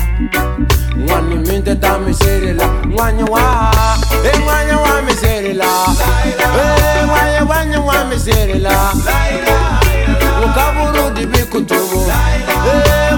Wani 1.08 1.36
mi 1.46 1.56
tɛ 1.66 1.74
ta 1.82 1.98
mi 1.98 2.12
seri 2.14 2.52
la. 2.54 2.66
Ŋwani 2.94 3.24
wa 3.32 3.44
e 4.24 4.32
ŋwani 4.44 4.74
wa 4.84 4.92
mi 5.06 5.12
seri 5.22 5.52
la. 5.60 5.70
E 6.62 7.02
ŋwani 7.46 7.78
wa 7.86 7.94
e 8.00 8.04
mi 8.08 8.16
seri 8.26 8.58
la. 8.66 9.81
Ukaburu 10.44 11.10
di 11.14 11.26
bi 11.26 11.38
kutubu 11.50 12.00
Eh 12.66 13.12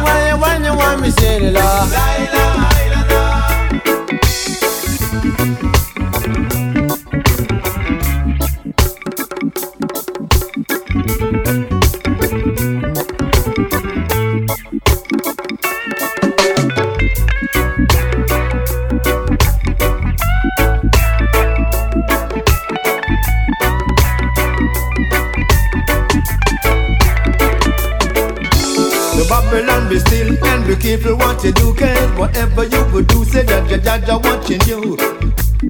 you 31.45 31.53
do, 31.53 31.75
cause 31.75 32.19
whatever 32.19 32.65
you 32.65 32.85
would 32.93 33.07
do, 33.07 33.25
say 33.25 33.43
that 33.45 33.69
your 33.69 33.79
judge 33.79 34.09
are 34.09 34.19
watching 34.19 34.61
you. 34.65 34.97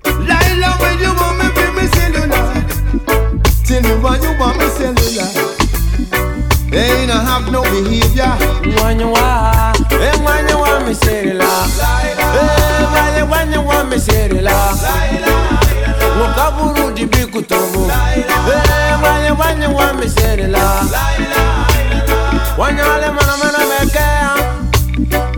Lila, 0.06 0.70
when 0.78 0.94
you 1.02 1.10
want 1.18 1.34
me, 1.42 1.46
bring 1.50 1.74
me 1.74 1.86
cellular. 1.98 2.46
Tell 3.66 3.82
me 3.82 3.94
why 4.02 4.16
you 4.22 4.32
want 4.38 4.58
me 4.58 4.68
cellular. 4.70 5.28
They 6.70 6.86
ain't 7.02 7.10
have 7.10 7.50
no 7.50 7.62
behavior. 7.62 8.30
When 8.82 9.00
you 9.00 9.08
want, 9.08 9.92
eh, 9.92 10.14
when 10.22 10.48
you 10.48 10.58
want 10.58 10.86
me 10.86 10.94
cellular. 10.94 11.44
Eh, 12.38 13.22
when 13.26 13.52
you- 13.52 13.62
want 13.62 13.88
me 13.90 13.98
cellular. 13.98 14.74
Mukaburu 16.18 16.94
di 16.94 17.04
bikutomo. 17.06 17.90
Eh, 18.14 18.22
when 19.02 19.24
you- 19.26 19.34
when 19.34 19.62
you 19.62 19.70
want 19.74 19.98
me 19.98 20.08
cellular. 20.08 20.84
Wanyale 22.58 23.10
mana 23.10 23.34
mana 23.42 23.58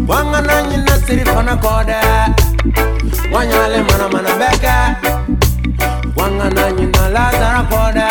wanga 0.08 0.40
na 0.40 0.62
nyina 0.62 0.98
siri 1.06 1.24
fana 1.24 1.56
koda 1.56 2.00
wanyale 3.32 3.78
mana 3.82 4.08
mana 4.08 4.32
beka 4.40 4.96
wanga 6.16 6.50
na 6.50 6.70
nyina 6.72 7.08
lazara 7.08 7.62
koda 7.70 8.08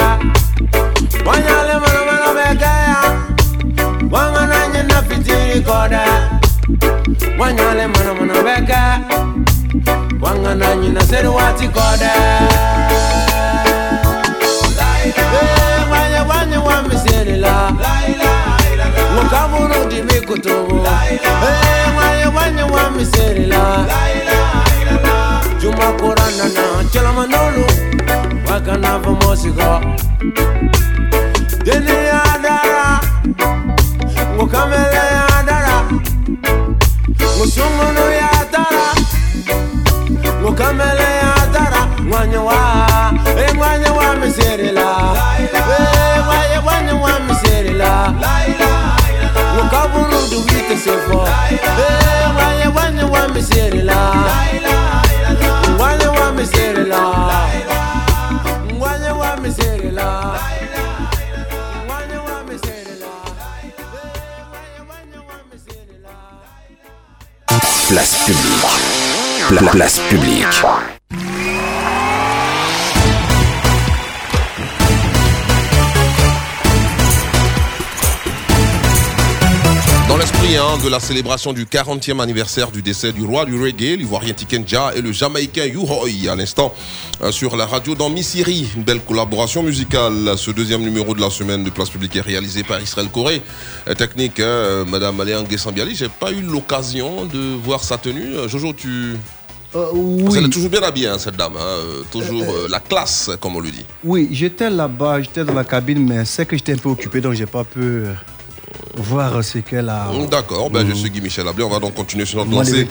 wanyale 1.26 1.74
mana 1.84 2.02
mana 2.08 2.30
beka 2.38 2.66
ya. 2.88 2.98
Wanga 4.12 4.46
na 4.48 4.68
nyina 4.68 5.02
fitiri 5.08 5.62
koda 5.62 6.04
wanyale 7.39 7.88
mana 7.88 8.14
mana 8.14 8.43
beka 8.43 9.00
wanga 10.22 10.56
na 10.56 10.76
nyina 10.76 11.02
siri 11.02 11.28
wati 11.28 11.68
koda 11.68 12.12
Hey, 15.06 15.91
wanya 15.91 16.24
wanya 16.24 16.60
wamisiri 16.62 17.36
la. 17.38 17.72
Laila. 17.84 18.14
ngoka 19.16 19.47
mulungi 19.47 20.01
mikutubu 20.01 20.76
eh, 20.76 21.20
mwali 21.93 22.28
wanyi 22.38 22.63
wa 22.74 22.91
miserera 22.91 23.86
jumakuranana 25.61 26.84
celamanolu 26.91 27.66
wakanava 28.51 29.11
mosigo 29.11 29.82
dini 31.63 31.91
yadara 32.09 32.99
ngokamele 34.36 35.01
yadara 35.16 35.84
ngosungunu 37.38 38.05
yadara 38.22 38.86
ngokamele 40.41 41.07
yadara 41.22 41.88
mwanya 42.09 42.41
wa 42.41 42.55
eh, 43.39 43.55
mwanya 43.55 43.93
wa 43.93 44.16
miserera 44.16 44.89
eh, 45.39 46.63
mwanya 46.63 46.93
wa 46.95 47.20
miserera 47.20 48.13
la. 53.83 53.95
La. 53.95 54.36
La. 54.61 54.86
La. 56.83 57.15
La. 59.91 60.45
Place 67.88 68.15
publique. 68.25 68.65
Pla- 69.47 69.71
place 69.71 69.99
publique. 70.09 70.95
De 80.86 80.89
la 80.91 80.99
célébration 80.99 81.51
du 81.51 81.65
40e 81.65 82.21
anniversaire 82.21 82.69
du 82.69 82.83
décès 82.83 83.11
du 83.11 83.23
roi 83.23 83.45
du 83.45 83.59
reggae, 83.59 83.97
l'ivoirien 83.97 84.33
Tikenja 84.33 84.91
et 84.95 85.01
le 85.01 85.11
jamaïcain 85.11 85.65
Yuhoi, 85.65 86.29
à 86.29 86.36
l'instant 86.36 86.71
euh, 87.23 87.31
sur 87.31 87.57
la 87.57 87.65
radio 87.65 87.95
dans 87.95 88.11
Misiri. 88.11 88.67
Une 88.75 88.83
belle 88.83 88.99
collaboration 89.01 89.63
musicale. 89.63 90.38
Ce 90.38 90.51
deuxième 90.51 90.81
numéro 90.81 91.15
de 91.15 91.21
la 91.21 91.31
semaine 91.31 91.63
de 91.63 91.71
Place 91.71 91.89
Publique 91.89 92.15
est 92.17 92.21
réalisé 92.21 92.61
par 92.63 92.79
Israël 92.79 93.07
Corée. 93.11 93.41
Euh, 93.88 93.95
technique, 93.95 94.39
hein, 94.39 94.43
euh, 94.43 94.86
Madame 94.86 95.19
Aléang 95.19 95.47
Sambiali. 95.57 95.95
J'ai 95.95 96.07
pas 96.09 96.31
eu 96.31 96.41
l'occasion 96.41 97.25
de 97.25 97.55
voir 97.63 97.83
sa 97.83 97.97
tenue. 97.97 98.36
Euh, 98.36 98.47
Jojo, 98.47 98.73
tu. 98.73 99.15
oui. 99.73 100.36
Elle 100.38 100.45
est 100.45 100.49
toujours 100.49 100.69
bien 100.69 100.83
habillée, 100.83 101.07
hein, 101.07 101.17
cette 101.17 101.36
dame. 101.36 101.53
hein, 101.57 101.61
euh, 101.65 102.03
toujours 102.11 102.43
euh, 102.43 102.67
la 102.69 102.79
classe, 102.79 103.31
comme 103.41 103.55
on 103.55 103.59
le 103.59 103.71
dit. 103.71 103.86
Oui, 104.03 104.27
j'étais 104.31 104.69
là-bas, 104.69 105.21
j'étais 105.23 105.43
dans 105.43 105.53
la 105.53 105.63
cabine, 105.63 106.05
mais 106.07 106.25
c'est 106.25 106.45
que 106.45 106.55
j'étais 106.55 106.73
un 106.73 106.77
peu 106.77 106.89
occupé, 106.89 107.21
donc 107.21 107.33
j'ai 107.33 107.47
pas 107.47 107.63
pu 107.63 107.79
euh, 107.81 108.13
voir 108.95 109.43
ce 109.43 109.59
qu'elle 109.59 109.89
a. 109.89 110.07
D'accord, 110.30 110.69
ben, 110.69 110.86
je 110.88 110.93
suis 110.93 111.09
Guy 111.09 111.21
Michel 111.21 111.47
Ablé. 111.47 111.63
On 111.63 111.69
va 111.69 111.80
donc 111.80 111.93
continuer 111.95 112.26
sur 112.26 112.38
notre 112.39 112.49
Moi, 112.51 112.63
lancée. 112.63 112.86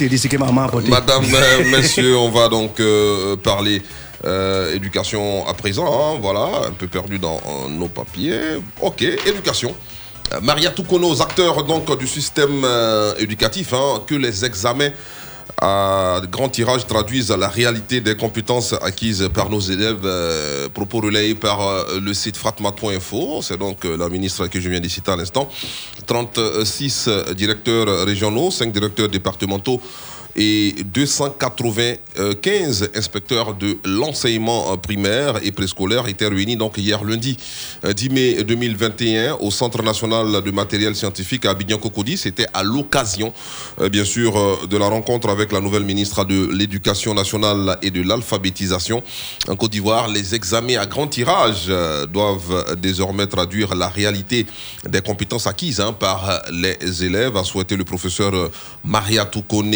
Madame, 0.90 1.24
euh, 1.32 1.70
messieurs, 1.76 2.16
on 2.16 2.30
va 2.30 2.48
donc 2.48 2.80
euh, 2.80 3.36
parler 3.36 3.82
euh, 4.24 4.74
éducation 4.74 5.46
à 5.46 5.54
présent. 5.54 5.86
hein, 5.86 6.18
voilà, 6.20 6.68
un 6.68 6.72
peu 6.72 6.86
perdu 6.86 7.18
dans 7.18 7.36
euh, 7.36 7.68
nos 7.70 7.88
papiers. 7.88 8.38
Ok, 8.80 9.02
éducation. 9.02 9.74
Maria 10.42 10.70
Toukono, 10.70 11.20
acteurs 11.20 11.62
donc 11.64 11.96
du 11.98 12.06
système 12.08 12.66
éducatif, 13.18 13.72
hein, 13.74 14.00
que 14.06 14.14
les 14.14 14.44
examens 14.44 14.88
à 15.60 16.20
grand 16.30 16.48
tirage 16.48 16.86
traduisent 16.86 17.30
la 17.30 17.48
réalité 17.48 18.00
des 18.00 18.16
compétences 18.16 18.72
acquises 18.72 19.28
par 19.32 19.50
nos 19.50 19.60
élèves. 19.60 20.04
euh, 20.64 20.68
propos 20.68 21.00
relayés 21.00 21.34
par 21.34 21.60
euh, 21.60 22.00
le 22.00 22.14
site 22.14 22.36
fratmat.info. 22.36 23.40
C'est 23.42 23.58
donc 23.58 23.84
euh, 23.84 23.96
la 23.96 24.08
ministre 24.08 24.46
que 24.46 24.60
je 24.60 24.68
viens 24.68 24.80
de 24.80 24.88
citer 24.88 25.10
à 25.10 25.16
l'instant. 25.16 25.48
36 26.06 27.08
directeurs 27.36 28.04
régionaux, 28.06 28.50
5 28.50 28.72
directeurs 28.72 29.08
départementaux 29.08 29.80
et 30.36 30.74
295 30.92 32.90
inspecteurs 32.94 33.54
de 33.54 33.76
l'enseignement 33.84 34.72
euh, 34.72 34.76
primaire 34.76 35.38
et 35.42 35.52
préscolaire 35.52 36.08
étaient 36.08 36.26
réunis 36.28 36.56
donc 36.56 36.78
hier 36.78 37.04
lundi 37.04 37.36
euh, 37.84 37.92
10 37.92 38.08
mai 38.10 38.42
2021 38.44 39.34
au 39.40 39.50
Centre 39.50 39.82
national 39.82 40.42
de 40.42 40.50
matériel 40.50 40.94
scientifique 40.96 41.46
à 41.46 41.50
Abidjan-Cocody. 41.50 42.16
C'était 42.16 42.46
à 42.52 42.62
l'occasion, 42.62 43.32
euh, 43.80 43.88
bien 43.88 44.04
sûr, 44.04 44.36
euh, 44.36 44.66
de 44.68 44.76
la 44.76 44.88
rencontre 44.88 45.28
avec 45.28 45.52
la 45.52 45.60
nouvelle 45.60 45.84
ministre 45.84 46.24
de 46.24 46.50
l'Éducation 46.52 47.14
nationale 47.14 47.78
et 47.82 47.90
de 47.90 48.02
l'alphabétisation. 48.02 49.02
En 49.48 49.56
Côte 49.56 49.72
d'Ivoire, 49.72 50.08
les 50.08 50.34
examens 50.34 50.78
à 50.78 50.86
grand 50.86 51.06
tirage 51.06 51.66
euh, 51.68 52.06
doivent 52.06 52.76
désormais 52.80 53.26
traduire 53.26 53.74
la 53.74 53.88
réalité 53.88 54.46
des 54.88 55.00
compétences 55.00 55.46
acquises 55.46 55.80
hein, 55.80 55.92
par 55.92 56.28
euh, 56.28 56.38
les 56.52 57.04
élèves, 57.04 57.36
a 57.36 57.44
souhaité 57.44 57.76
le 57.76 57.84
professeur 57.84 58.34
euh, 58.34 58.50
Maria 58.84 59.24
Toukone, 59.24 59.74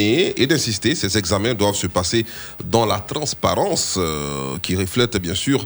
d'insister, 0.48 0.94
ces 0.94 1.16
examens 1.16 1.54
doivent 1.54 1.76
se 1.76 1.86
passer 1.86 2.26
dans 2.64 2.86
la 2.86 2.98
transparence 2.98 3.94
euh, 3.96 4.58
qui 4.60 4.74
reflète 4.74 5.16
bien 5.18 5.34
sûr 5.34 5.64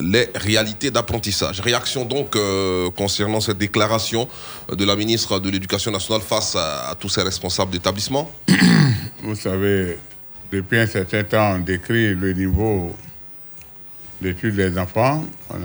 les 0.00 0.30
réalités 0.34 0.90
d'apprentissage. 0.90 1.60
Réaction 1.60 2.04
donc 2.04 2.34
euh, 2.34 2.90
concernant 2.90 3.40
cette 3.40 3.58
déclaration 3.58 4.28
de 4.72 4.84
la 4.84 4.96
ministre 4.96 5.38
de 5.38 5.50
l'Éducation 5.50 5.90
nationale 5.90 6.22
face 6.22 6.56
à, 6.56 6.90
à 6.90 6.94
tous 6.94 7.08
ces 7.10 7.22
responsables 7.22 7.70
d'établissement 7.70 8.30
Vous 9.22 9.36
savez, 9.36 9.98
depuis 10.50 10.78
un 10.78 10.86
certain 10.86 11.24
temps, 11.24 11.54
on 11.54 11.58
décrit 11.58 12.14
le 12.14 12.32
niveau 12.32 12.94
d'études 14.20 14.56
des 14.56 14.78
enfants. 14.78 15.24
On 15.50 15.56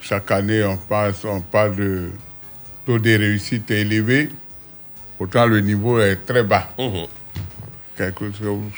chaque 0.00 0.30
année, 0.30 0.64
on, 0.64 0.76
passe, 0.76 1.24
on 1.24 1.40
parle 1.40 1.76
de 1.76 2.10
taux 2.86 2.98
de 2.98 3.16
réussite 3.16 3.70
élevé. 3.70 4.30
Pourtant, 5.16 5.46
le 5.46 5.60
niveau 5.60 6.00
est 6.00 6.16
très 6.24 6.42
bas. 6.42 6.68
Quelque 7.98 8.26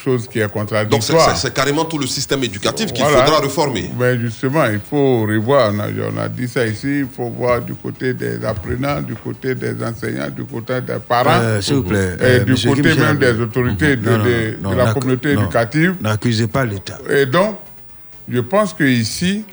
chose 0.02 0.26
qui 0.26 0.38
est 0.38 0.42
Donc 0.44 0.50
c'est- 0.50 0.58
contradictoire. 0.60 1.36
c'est 1.36 1.48
c'est 1.48 1.52
carrément 1.54 1.84
tout 1.84 1.98
le 1.98 2.06
système 2.06 2.42
éducatif 2.42 2.90
qu'il 2.90 3.04
Voilà. 3.04 3.26
faudra 3.26 3.40
réformer. 3.40 3.90
Ben 3.94 4.18
justement, 4.18 4.64
il 4.64 4.80
faut 4.80 5.26
revoir. 5.26 5.72
On 5.74 5.78
a, 5.80 5.88
on 6.14 6.16
a 6.18 6.26
dit 6.26 6.48
ça 6.48 6.66
ici. 6.66 7.00
Il 7.00 7.06
faut 7.14 7.28
voir 7.28 7.60
du 7.60 7.74
côté 7.74 8.14
des 8.14 8.42
apprenants, 8.42 9.02
du 9.02 9.14
côté 9.14 9.54
des 9.54 9.74
enseignants, 9.84 10.30
du 10.30 10.44
côté 10.44 10.80
des 10.80 10.94
parents, 11.06 11.38
Euh, 11.42 11.60
s'il 11.60 11.74
vous 11.74 11.82
plaît, 11.82 12.16
et 12.18 12.22
euh, 12.24 12.38
du 12.44 12.52
monsieur 12.52 12.70
côté 12.70 12.94
même 12.94 13.18
des 13.18 13.38
autorités 13.38 13.96
de, 13.96 14.08
Non, 14.10 14.16
non, 14.18 14.24
de- 14.24 14.56
non, 14.62 14.70
de 14.70 14.76
la 14.76 14.94
communauté 14.94 15.34
non, 15.34 15.42
éducative. 15.42 15.96
N'accusez 16.00 16.46
pas 16.46 16.64
l'État. 16.64 16.98
Et 17.10 17.26
donc, 17.26 17.58
je 18.26 18.40
pense 18.40 18.72
que 18.72 18.84
ici, 18.84 19.44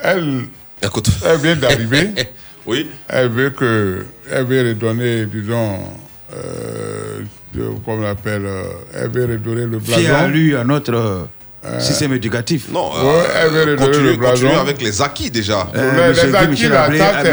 elle, 0.00 0.44
elle 0.80 1.38
vient 1.38 1.56
d'arriver. 1.56 2.10
oui. 2.66 2.88
Elle 3.08 3.28
veut 3.28 3.50
que, 3.50 4.06
elle 4.30 4.44
veut 4.44 4.68
redonner, 4.68 5.26
disons, 5.26 5.80
euh, 6.32 7.22
de- 7.54 7.70
comment 7.84 7.98
on 7.98 8.00
l'appelle, 8.02 8.42
euh, 8.46 8.62
elle 8.94 9.10
veut 9.10 9.24
redonner 9.26 9.66
le 9.66 9.78
blason. 9.78 10.00
Fier 10.00 10.14
à 10.14 10.26
lui, 10.28 10.54
à 10.56 10.64
notre 10.64 10.94
euh, 10.94 11.78
système 11.80 12.12
éducatif. 12.14 12.68
Non, 12.72 12.90
veut 13.50 13.60
redonner 13.72 13.76
continuer, 13.86 14.10
le 14.12 14.16
blason. 14.16 14.32
continuer 14.42 14.54
avec 14.60 14.82
les 14.82 15.02
acquis 15.02 15.30
déjà. 15.30 15.66
Euh, 15.74 15.90
Les- 16.02 16.08
monsieur 16.10 16.26
les 16.28 16.34
acquis, 16.34 16.48
Michel 16.50 16.70
là, 16.72 16.86
ça, 16.98 17.12
ah, 17.14 17.22
c'est- 17.24 17.30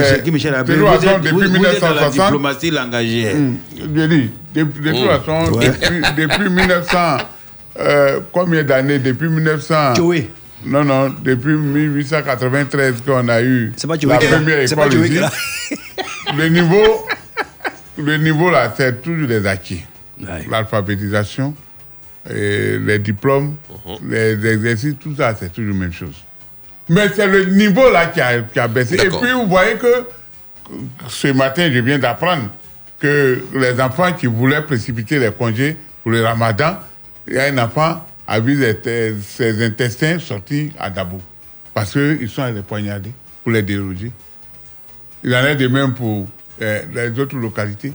façon, 1.02 1.08
êtes- 1.16 1.22
depuis 1.22 1.32
vous- 1.32 1.40
vous 1.40 1.46
êtes 1.46 1.82
dans 1.82 1.88
la 1.88 1.94
1960. 1.94 2.26
diplomatie 2.26 2.72
langagière. 2.72 3.36
Hum, 3.36 3.58
Je 3.78 3.86
dis, 3.86 4.32
de, 4.54 4.64
de 4.64 4.70
toute 4.70 4.86
Hum. 4.86 5.08
façon, 5.08 5.52
Ouais. 5.54 5.66
depuis, 5.70 6.02
depuis 6.18 6.50
1900, 6.50 7.18
euh, 7.80 8.20
combien 8.32 8.64
d'années? 8.64 9.00
Depuis 9.00 9.30
1900. 9.30 9.94
Non, 10.66 10.84
non, 10.84 11.14
depuis 11.24 11.54
1893 11.56 12.96
qu'on 13.06 13.28
a 13.30 13.42
eu 13.42 13.72
pas 13.88 13.96
la 13.96 14.00
Joey 14.02 14.20
qui 14.20 14.26
est 14.26 14.30
là. 14.32 14.36
première 14.38 14.68
C'est 14.68 14.76
pas 14.76 14.86
école 14.88 14.92
qui 15.00 15.12
ici. 15.14 15.14
Le 16.38 16.48
niveau, 16.50 17.08
le 17.98 18.18
niveau 18.18 18.50
là, 18.52 18.74
c'est 18.76 19.02
toujours 19.02 19.28
des 19.28 19.46
acquis. 19.48 19.86
L'alphabétisation, 20.50 21.54
les 22.30 23.00
diplômes, 23.00 23.56
les 24.04 24.46
exercices, 24.46 24.96
tout 25.00 25.16
ça, 25.16 25.36
c'est 25.40 25.52
toujours 25.52 25.74
la 25.74 25.80
même 25.80 25.94
chose. 25.94 26.24
Mais 26.90 27.08
c'est 27.16 27.28
le 27.28 27.46
niveau 27.46 27.92
là 27.92 28.08
qui 28.08 28.20
a, 28.20 28.42
qui 28.42 28.60
a 28.60 28.68
baissé. 28.68 28.96
Et 28.96 29.10
puis 29.10 29.32
vous 29.34 29.48
voyez 29.48 29.76
que 29.76 30.08
ce 31.08 31.28
matin, 31.28 31.70
je 31.72 31.80
viens 31.80 32.00
d'apprendre 32.00 32.50
que 33.00 33.44
les 33.54 33.80
enfants 33.80 34.12
qui 34.14 34.26
voulaient 34.26 34.64
précipiter 34.64 35.20
les 35.20 35.32
congés 35.32 35.78
pour 36.02 36.12
le 36.12 36.24
ramadan, 36.24 36.80
il 37.28 37.36
y 37.36 37.40
a 37.40 37.46
un 37.46 37.58
enfant 37.60 38.04
a 38.28 38.40
vu 38.40 38.62
ses, 38.84 39.16
ses 39.22 39.66
intestins 39.66 40.20
sortis 40.20 40.72
à 40.80 40.90
Dabou. 40.90 41.22
Parce 41.74 41.94
qu'ils 41.94 42.30
sont 42.30 42.44
allés 42.44 42.62
poignarder 42.62 43.12
pour 43.44 43.52
les 43.52 43.64
déroger. 43.64 44.12
Il 45.24 45.34
en 45.36 45.44
est 45.46 45.56
de 45.56 45.68
même 45.68 45.94
pour 45.94 46.28
euh, 46.62 46.82
les 46.94 47.20
autres 47.20 47.36
localités. 47.36 47.94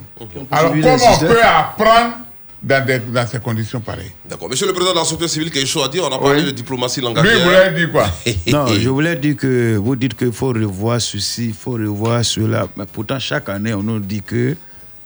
Alors 0.50 0.72
comment 0.72 0.96
on 1.14 1.18
peut 1.18 1.42
apprendre 1.42 2.14
dans, 2.62 2.84
des- 2.86 2.98
dans 2.98 3.26
ces 3.26 3.38
conditions 3.38 3.80
pareilles? 3.80 4.10
D'accord. 4.28 4.48
Monsieur 4.48 4.66
le 4.66 4.72
président 4.72 4.92
de 4.94 4.98
la 4.98 5.04
société 5.04 5.28
civile, 5.28 5.50
quelque 5.50 5.66
chose 5.66 5.84
à 5.84 5.88
dire? 5.88 6.04
On 6.10 6.14
a 6.14 6.18
parlé 6.18 6.42
de 6.44 6.50
diplomatie 6.50 7.00
Lui, 7.00 7.06
langagière. 7.08 7.36
il 7.36 7.42
voulait 7.44 7.72
dire 7.72 7.92
quoi? 7.92 8.06
Non, 8.52 8.66
je 8.68 8.88
voulais 8.88 9.16
dire 9.16 9.36
que 9.36 9.76
vous 9.76 9.96
dites 9.96 10.14
qu'il 10.16 10.32
faut 10.32 10.48
revoir 10.48 11.00
ceci, 11.00 11.46
il 11.48 11.54
faut 11.54 11.72
revoir 11.72 12.24
cela. 12.24 12.66
Mais 12.76 12.84
pourtant, 12.90 13.18
chaque 13.18 13.48
année, 13.48 13.74
on 13.74 13.82
nous 13.82 14.00
dit 14.00 14.22
que 14.22 14.56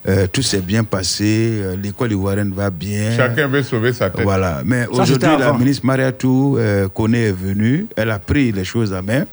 euh, 0.07 0.27
tout 0.31 0.41
s'est 0.41 0.61
bien 0.61 0.85
passé, 0.85 1.59
euh, 1.61 1.75
l'école 1.75 2.13
ivoirienne 2.13 2.53
va 2.55 2.69
bien. 2.69 3.13
Chacun 3.17 3.47
veut 3.47 3.61
sauver 3.63 3.91
sa 3.91 4.09
tête. 4.09 4.23
Voilà. 4.23 4.61
Mais 4.63 4.87
aujourd'hui, 4.87 5.17
la 5.37 5.51
ministre 5.51 5.85
Mariatou 5.85 6.55
euh, 6.57 6.87
Kone 6.87 7.15
est 7.15 7.33
venue, 7.33 7.87
elle 7.97 8.09
a 8.11 8.19
pris 8.19 8.53
les 8.53 8.63
choses 8.63 8.93
à 8.93 9.01
main, 9.01 9.25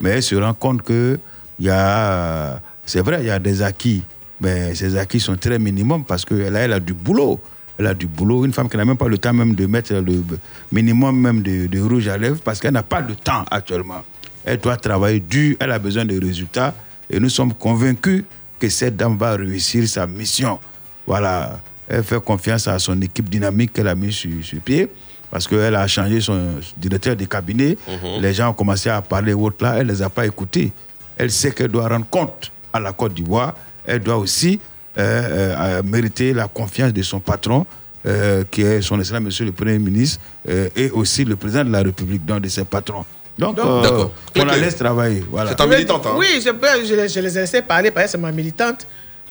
mais 0.00 0.10
elle 0.10 0.22
se 0.22 0.36
rend 0.36 0.54
compte 0.54 0.82
que 0.82 1.18
il 1.58 1.66
y 1.66 1.70
a, 1.70 2.60
c'est 2.84 3.00
vrai, 3.00 3.18
il 3.20 3.26
y 3.26 3.30
a 3.30 3.38
des 3.38 3.62
acquis, 3.62 4.02
mais 4.40 4.74
ces 4.74 4.96
acquis 4.96 5.20
sont 5.20 5.36
très 5.36 5.58
minimums 5.58 6.04
parce 6.04 6.24
qu'elle 6.24 6.56
a, 6.56 6.60
elle 6.60 6.72
a 6.72 6.80
du 6.80 6.94
boulot. 6.94 7.40
Elle 7.78 7.86
a 7.86 7.94
du 7.94 8.06
boulot. 8.06 8.44
Une 8.44 8.52
femme 8.52 8.68
qui 8.68 8.76
n'a 8.76 8.84
même 8.84 8.96
pas 8.96 9.08
le 9.08 9.18
temps 9.18 9.32
même 9.32 9.54
de 9.54 9.66
mettre 9.66 9.94
le 9.94 10.22
minimum 10.70 11.18
même 11.18 11.42
de, 11.42 11.66
de 11.66 11.80
rouge 11.80 12.06
à 12.08 12.18
lèvres 12.18 12.40
parce 12.44 12.60
qu'elle 12.60 12.74
n'a 12.74 12.82
pas 12.82 13.00
le 13.00 13.14
temps 13.14 13.44
actuellement. 13.50 14.02
Elle 14.44 14.58
doit 14.58 14.76
travailler 14.76 15.20
dur, 15.20 15.56
elle 15.60 15.70
a 15.72 15.78
besoin 15.78 16.04
de 16.04 16.20
résultats 16.20 16.74
et 17.08 17.18
nous 17.18 17.28
sommes 17.28 17.54
convaincus 17.54 18.24
que 18.58 18.68
cette 18.68 18.96
dame 18.96 19.16
va 19.16 19.36
réussir 19.36 19.88
sa 19.88 20.06
mission. 20.06 20.58
Voilà, 21.06 21.60
elle 21.88 22.02
fait 22.02 22.22
confiance 22.22 22.68
à 22.68 22.78
son 22.78 23.00
équipe 23.00 23.28
dynamique 23.30 23.72
qu'elle 23.72 23.88
a 23.88 23.94
mis 23.94 24.12
sur, 24.12 24.30
sur 24.44 24.60
pied 24.60 24.88
parce 25.30 25.48
qu'elle 25.48 25.74
a 25.74 25.86
changé 25.86 26.20
son 26.20 26.56
directeur 26.76 27.16
de 27.16 27.24
cabinet. 27.24 27.78
Mhm. 27.88 28.20
Les 28.20 28.34
gens 28.34 28.50
ont 28.50 28.54
commencé 28.54 28.90
à 28.90 29.00
parler 29.00 29.32
autres 29.32 29.64
là, 29.64 29.76
elle 29.78 29.86
ne 29.86 29.92
les 29.92 30.02
a 30.02 30.10
pas 30.10 30.26
écoutés. 30.26 30.72
Elle 31.16 31.30
sait 31.30 31.52
qu'elle 31.52 31.68
doit 31.70 31.88
rendre 31.88 32.06
compte 32.10 32.52
à 32.72 32.80
la 32.80 32.92
Côte 32.92 33.14
d'Ivoire. 33.14 33.54
Elle 33.86 34.00
doit 34.00 34.16
aussi 34.16 34.60
euh, 34.98 35.00
euh, 35.00 35.56
euh, 35.78 35.82
mériter 35.82 36.32
la 36.32 36.48
confiance 36.48 36.92
de 36.92 37.02
son 37.02 37.20
patron, 37.20 37.66
euh, 38.06 38.44
qui 38.50 38.62
est 38.62 38.82
son 38.82 38.98
excellent 39.00 39.20
monsieur 39.20 39.44
le 39.44 39.52
Premier 39.52 39.78
ministre, 39.78 40.20
euh, 40.48 40.68
et 40.76 40.90
aussi 40.90 41.24
le 41.24 41.36
président 41.36 41.64
de 41.64 41.70
la 41.70 41.82
République, 41.82 42.24
donc 42.24 42.40
de 42.42 42.48
ses 42.48 42.64
patrons. 42.64 43.04
Donc, 43.38 43.56
euh, 43.66 44.04
on 44.42 44.44
la 44.44 44.52
laisse 44.60 44.76
travailler. 44.76 45.24
Voilà. 45.30 45.50
hein. 46.12 46.16
Oui, 46.18 46.26
je, 46.44 46.50
peux- 46.50 46.84
je, 46.84 46.94
les- 46.94 47.08
je 47.08 47.20
les 47.20 47.38
ai 47.38 47.40
laissés 47.40 47.62
parler 47.62 47.90
parce 47.90 48.06
que 48.06 48.12
c'est 48.12 48.18
ma 48.18 48.30
militante. 48.30 48.86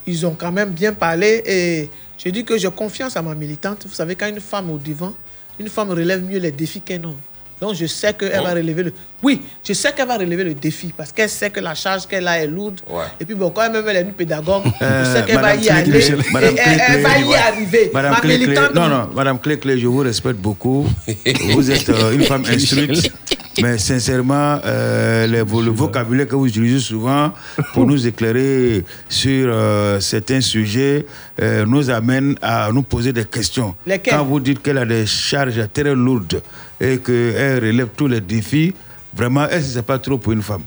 Ils 0.07 0.25
ont 0.25 0.33
quand 0.37 0.51
même 0.51 0.71
bien 0.71 0.93
parlé 0.93 1.43
et 1.45 1.89
je 2.17 2.29
dis 2.31 2.43
que 2.43 2.57
j'ai 2.57 2.71
confiance 2.71 3.15
à 3.15 3.21
ma 3.21 3.35
militante. 3.35 3.85
Vous 3.87 3.93
savez, 3.93 4.15
quand 4.15 4.27
une 4.27 4.39
femme 4.39 4.71
au 4.71 4.79
devant, 4.79 5.13
une 5.59 5.69
femme 5.69 5.91
relève 5.91 6.23
mieux 6.23 6.39
les 6.39 6.51
défis 6.51 6.81
qu'un 6.81 7.03
homme. 7.03 7.17
Donc 7.61 7.75
je 7.75 7.85
sais 7.85 8.13
qu'elle 8.13 8.33
Oh. 8.39 8.43
va 8.43 8.51
relever 8.55 8.83
le. 8.83 8.93
Oui, 9.23 9.39
je 9.63 9.73
sais 9.73 9.91
qu'elle 9.93 10.07
va 10.07 10.17
relever 10.17 10.43
le 10.43 10.53
défi 10.55 10.91
parce 10.97 11.11
qu'elle 11.11 11.29
sait 11.29 11.51
que 11.51 11.59
la 11.59 11.75
charge 11.75 12.07
qu'elle 12.07 12.27
a 12.27 12.39
est 12.43 12.47
lourde. 12.47 12.81
Et 13.19 13.25
puis 13.25 13.35
bon, 13.35 13.51
quand 13.51 13.69
même 13.71 13.85
elle 13.87 13.97
est 13.97 14.01
une 14.01 14.13
pédagogue, 14.13 14.63
je 14.65 14.83
Euh, 14.85 15.13
sais 15.15 15.23
qu'elle 15.25 15.39
va 15.39 15.55
y 15.55 15.69
aller. 15.69 15.91
Michel- 15.91 16.19
et 16.27 16.31
Madame 16.33 16.55
elle, 16.57 16.81
elle 16.87 16.93
Clé- 16.95 17.01
va 17.03 17.19
y 17.19 17.35
arriver. 17.35 17.91
Madame 17.93 18.11
ma 18.13 18.19
Clé- 18.19 18.47
non, 18.73 18.87
non, 18.89 19.09
Madame 19.15 19.39
Clé, 19.39 19.59
je 19.77 19.85
vous 19.87 19.99
respecte 19.99 20.39
beaucoup. 20.39 20.87
vous 21.53 21.69
êtes 21.71 21.89
euh, 21.89 22.13
une 22.13 22.23
femme 22.23 22.43
instruite. 22.49 23.11
Mais 23.61 23.77
sincèrement, 23.77 24.59
euh, 24.65 25.27
le, 25.27 25.41
vo- 25.43 25.61
le 25.61 25.71
vocabulaire 25.71 26.25
que 26.27 26.35
vous 26.35 26.47
utilisez 26.47 26.79
souvent 26.79 27.33
pour 27.73 27.85
nous 27.85 28.07
éclairer 28.07 28.83
sur 29.09 29.49
euh, 29.51 29.99
certains 29.99 30.39
sujets 30.39 31.05
euh, 31.41 31.65
nous 31.67 31.89
amène 31.89 32.35
à 32.41 32.69
nous 32.71 32.81
poser 32.81 33.11
des 33.11 33.25
questions. 33.25 33.75
Lesquelles? 33.85 34.15
Quand 34.15 34.23
vous 34.25 34.39
dites 34.39 34.61
qu'elle 34.63 34.77
a 34.79 34.85
des 34.85 35.05
charges 35.05 35.61
très 35.73 35.93
lourdes 35.93 36.41
et 36.81 36.97
qu'elle 36.97 37.63
relève 37.63 37.89
tous 37.95 38.07
les 38.07 38.19
défis, 38.19 38.73
vraiment, 39.13 39.47
est-ce 39.47 39.67
que 39.67 39.71
ce 39.71 39.75
n'est 39.77 39.83
pas 39.83 39.99
trop 39.99 40.17
pour 40.17 40.31
une 40.33 40.41
femme 40.41 40.63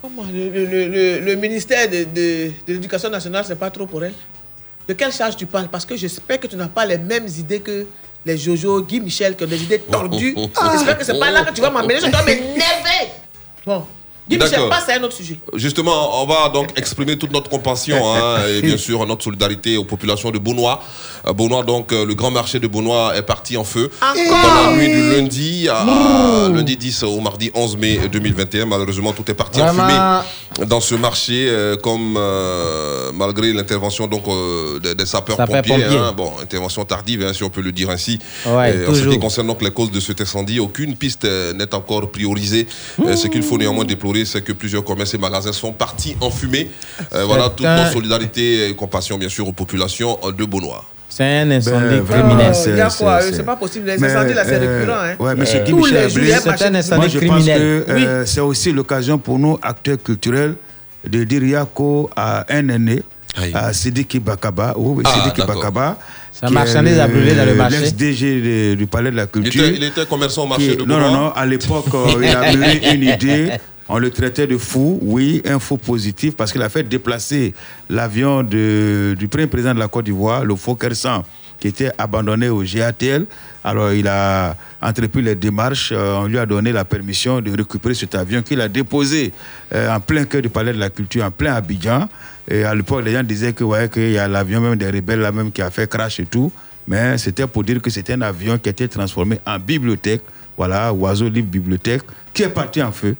Comment 0.00 0.22
le, 0.32 0.48
le- 0.50 0.66
le- 0.66 0.88
le- 0.88 1.18
le 1.20 1.34
ministère 1.36 1.88
de, 1.88 2.04
de- 2.04 2.52
de 2.66 2.72
l'Éducation 2.74 3.10
nationale, 3.10 3.44
c'est 3.46 3.58
pas 3.58 3.70
trop 3.70 3.86
pour 3.86 4.04
elle? 4.04 4.14
De 4.86 4.92
quelle 4.94 5.10
charge 5.12 5.36
tu 5.36 5.46
parles? 5.46 5.68
Parce 5.68 5.84
que 5.86 5.96
j'espère 5.96 6.38
que 6.38 6.46
tu 6.46 6.56
n'as 6.56 6.68
pas 6.68 6.84
les 6.86 6.98
mêmes 6.98 7.26
idées 7.26 7.60
que 7.60 7.86
les 8.24 8.36
Jojo, 8.38 8.82
Guy 8.82 9.00
Michel, 9.00 9.34
qui 9.34 9.44
ont 9.44 9.46
des 9.46 9.62
idées 9.62 9.78
tordues. 9.80 10.34
J'espère 10.72 10.98
que 10.98 11.04
c'est 11.04 11.18
pas 11.18 11.30
là 11.30 11.44
que 11.44 11.52
tu 11.54 11.60
vas 11.62 11.70
m'amener. 11.70 11.96
Je 12.00 12.10
dois 12.10 12.22
m'énerver. 12.22 13.10
Bon. 13.66 13.84
Guy 14.28 14.38
Michel, 14.38 14.68
passe 14.70 14.88
à 14.88 14.94
un 14.98 15.02
autre 15.02 15.14
sujet. 15.14 15.38
Justement, 15.54 16.22
on 16.22 16.26
va 16.26 16.48
donc 16.48 16.70
exprimer 16.78 17.18
toute 17.18 17.32
notre 17.32 17.50
compassion 17.50 17.96
hein, 18.14 18.38
et 18.48 18.62
bien 18.62 18.78
sûr 18.78 19.04
notre 19.06 19.24
solidarité 19.24 19.76
aux 19.76 19.84
populations 19.84 20.30
de 20.30 20.38
Beaunois. 20.38 20.82
Euh, 21.26 21.32
Beaunois, 21.34 21.62
donc 21.62 21.92
euh, 21.92 22.06
le 22.06 22.14
grand 22.14 22.30
marché 22.30 22.58
de 22.58 22.66
Beaunois 22.66 23.16
est 23.16 23.22
parti 23.22 23.56
en 23.56 23.64
feu 23.64 23.90
dans 24.00 24.70
la 24.70 24.76
nuit 24.76 24.88
du 24.88 25.10
lundi 25.10 25.68
à, 25.68 25.80
à 25.80 26.48
lundi 26.48 26.76
10 26.76 27.02
au 27.02 27.20
mardi 27.20 27.50
11 27.54 27.76
mai 27.76 28.00
2021. 28.10 28.66
Malheureusement, 28.66 29.12
tout 29.12 29.30
est 29.30 29.34
parti 29.34 29.60
en 29.60 29.68
fumée 29.72 30.22
dans 30.66 30.80
ce 30.80 30.94
marché, 30.94 31.46
euh, 31.48 31.76
comme 31.76 32.16
euh, 32.16 33.10
malgré 33.12 33.52
l'intervention 33.52 34.06
donc 34.06 34.26
euh, 34.28 34.78
des, 34.78 34.94
des 34.94 35.06
sapeurs-pompiers. 35.06 35.84
Hein. 35.84 36.14
bon, 36.16 36.32
intervention 36.42 36.84
tardive, 36.84 37.24
hein, 37.24 37.32
si 37.32 37.42
on 37.42 37.50
peut 37.50 37.60
le 37.60 37.72
dire 37.72 37.90
ainsi. 37.90 38.18
Ouais, 38.46 38.86
en 38.88 38.94
ce 38.94 39.08
qui 39.08 39.18
concerne 39.18 39.46
donc 39.46 39.62
les 39.62 39.70
causes 39.70 39.90
de 39.90 40.00
cet 40.00 40.20
incendie, 40.20 40.60
aucune 40.60 40.96
piste 40.96 41.24
n'est 41.24 41.74
encore 41.74 42.10
priorisée. 42.10 42.66
Euh, 43.04 43.16
ce 43.16 43.28
qu'il 43.28 43.42
faut 43.42 43.58
néanmoins 43.58 43.84
déplorer, 43.84 44.13
c'est 44.24 44.42
que 44.42 44.52
plusieurs 44.52 44.84
commerces 44.84 45.14
et 45.14 45.18
magasins 45.18 45.52
sont 45.52 45.72
partis 45.72 46.16
en 46.20 46.30
fumée. 46.30 46.70
Euh, 47.12 47.24
voilà, 47.24 47.48
toute 47.48 47.66
un- 47.66 47.76
notre 47.78 47.92
solidarité 47.92 48.68
et 48.68 48.74
compassion, 48.76 49.18
bien 49.18 49.28
sûr, 49.28 49.48
aux 49.48 49.52
populations 49.52 50.18
euh, 50.24 50.30
de 50.32 50.44
Beaunois. 50.44 50.84
C'est 51.08 51.24
un 51.24 51.50
incendie 51.50 51.78
Ben, 51.88 52.00
vraiment, 52.00 52.28
criminel. 52.36 52.80
a 52.80 52.88
quoi 52.90 53.20
c'est- 53.22 53.42
pas 53.44 53.56
possible. 53.56 53.86
Les 53.86 53.98
Mais, 53.98 54.10
incendies, 54.14 54.34
là, 54.34 54.44
c'est 54.44 54.54
euh, 54.60 54.78
récurrent. 54.80 54.98
Hein. 55.00 55.16
Ouais, 55.18 56.08
juillet, 56.10 56.36
c'est 56.42 56.62
un 56.64 56.74
incendie 56.74 56.96
Moi, 57.00 57.08
je 57.08 57.18
pense 57.18 57.28
criminel. 57.44 57.84
que 57.86 57.90
euh, 57.92 58.26
c'est 58.26 58.40
aussi 58.40 58.72
l'occasion 58.72 59.18
pour 59.18 59.38
nous, 59.38 59.58
acteurs 59.62 59.98
culturels, 60.02 60.54
de 61.08 61.24
dire 61.24 61.44
Yako 61.44 62.10
à 62.16 62.44
un 62.52 62.68
aîné, 62.68 63.02
à 63.52 63.72
Sidiki 63.72 64.18
Bakaba, 64.18 64.74
ou 64.76 65.00
Ah, 65.04 65.12
Sidiki. 65.14 65.42
Bakaba. 65.46 65.98
Est 66.42 66.50
marchandise 66.50 66.98
à 66.98 67.06
brûler 67.06 67.34
dans 67.34 67.44
le 67.46 67.54
marché. 67.54 67.78
L'ex-DG 67.78 68.74
du 68.76 68.86
Palais 68.88 69.10
de 69.12 69.16
la 69.16 69.22
Il 69.22 69.28
Culture. 69.28 69.64
était, 69.66 69.76
il 69.76 69.84
était 69.84 70.04
commerçant 70.06 70.42
au 70.44 70.46
marché 70.48 70.70
qui- 70.70 70.76
de 70.78 70.82
non, 70.84 70.96
Beaunois. 70.96 71.10
non, 71.10 71.20
non, 71.26 71.30
à 71.32 71.46
l'époque, 71.46 71.86
euh, 71.94 72.06
il 72.22 72.28
a 72.28 72.52
mené 72.56 72.92
une 72.94 73.02
idée. 73.04 73.50
On 73.88 73.98
le 73.98 74.10
traitait 74.10 74.46
de 74.46 74.56
fou, 74.56 74.98
oui, 75.02 75.42
un 75.44 75.58
faux 75.58 75.76
positif, 75.76 76.34
parce 76.36 76.52
qu'il 76.52 76.62
a 76.62 76.68
fait 76.70 76.82
déplacer 76.84 77.54
l'avion 77.90 78.42
du 78.42 79.28
premier 79.30 79.46
président 79.46 79.74
de 79.74 79.78
la 79.78 79.88
Côte 79.88 80.06
d'Ivoire, 80.06 80.44
le 80.44 80.56
Fokker 80.56 80.94
100, 80.94 81.22
qui 81.60 81.68
était 81.68 81.90
abandonné 81.98 82.48
au 82.48 82.62
GATL. 82.62 83.26
Alors, 83.62 83.92
il 83.92 84.08
a 84.08 84.56
entrepris 84.80 85.22
les 85.22 85.34
démarches. 85.34 85.90
euh, 85.92 86.16
on 86.16 86.26
lui 86.26 86.38
a 86.38 86.46
donné 86.46 86.72
la 86.72 86.84
permission 86.84 87.40
de 87.40 87.50
récupérer 87.50 87.94
cet 87.94 88.14
avion 88.14 88.42
qu'il 88.42 88.60
a 88.60 88.68
déposé 88.68 89.32
euh, 89.74 89.94
en 89.94 90.00
plein 90.00 90.24
cœur 90.24 90.42
du 90.42 90.48
Palais 90.48 90.72
de 90.72 90.78
la 90.78 90.90
Culture, 90.90 91.24
en 91.24 91.30
plein 91.30 91.54
Abidjan. 91.54 92.08
Et 92.50 92.64
à 92.64 92.74
l'époque, 92.74 93.04
les 93.04 93.12
gens 93.12 93.22
disaient 93.22 93.52
que, 93.52 93.64
ouais, 93.64 93.88
qu'il 93.88 94.12
y 94.12 94.18
a 94.18 94.28
l'avion 94.28 94.60
même 94.60 94.76
des 94.76 94.90
rebelles 94.90 95.20
là 95.20 95.32
même 95.32 95.50
qui 95.52 95.62
a 95.62 95.70
fait 95.70 95.88
crash 95.88 96.20
et 96.20 96.26
tout. 96.26 96.52
Mais 96.86 97.16
c'était 97.16 97.46
pour 97.46 97.64
dire 97.64 97.80
que 97.80 97.88
c'était 97.88 98.12
un 98.14 98.20
avion 98.22 98.58
qui 98.58 98.68
a 98.68 98.72
été 98.72 98.88
transformé 98.88 99.40
en 99.46 99.58
bibliothèque. 99.58 100.22
Voilà, 100.56 100.92
oiseau 100.92 101.28
livre 101.28 101.48
bibliothèque, 101.48 102.02
qui 102.32 102.42
est 102.42 102.48
parti 102.48 102.82
en 102.82 102.92
feu. 102.92 103.16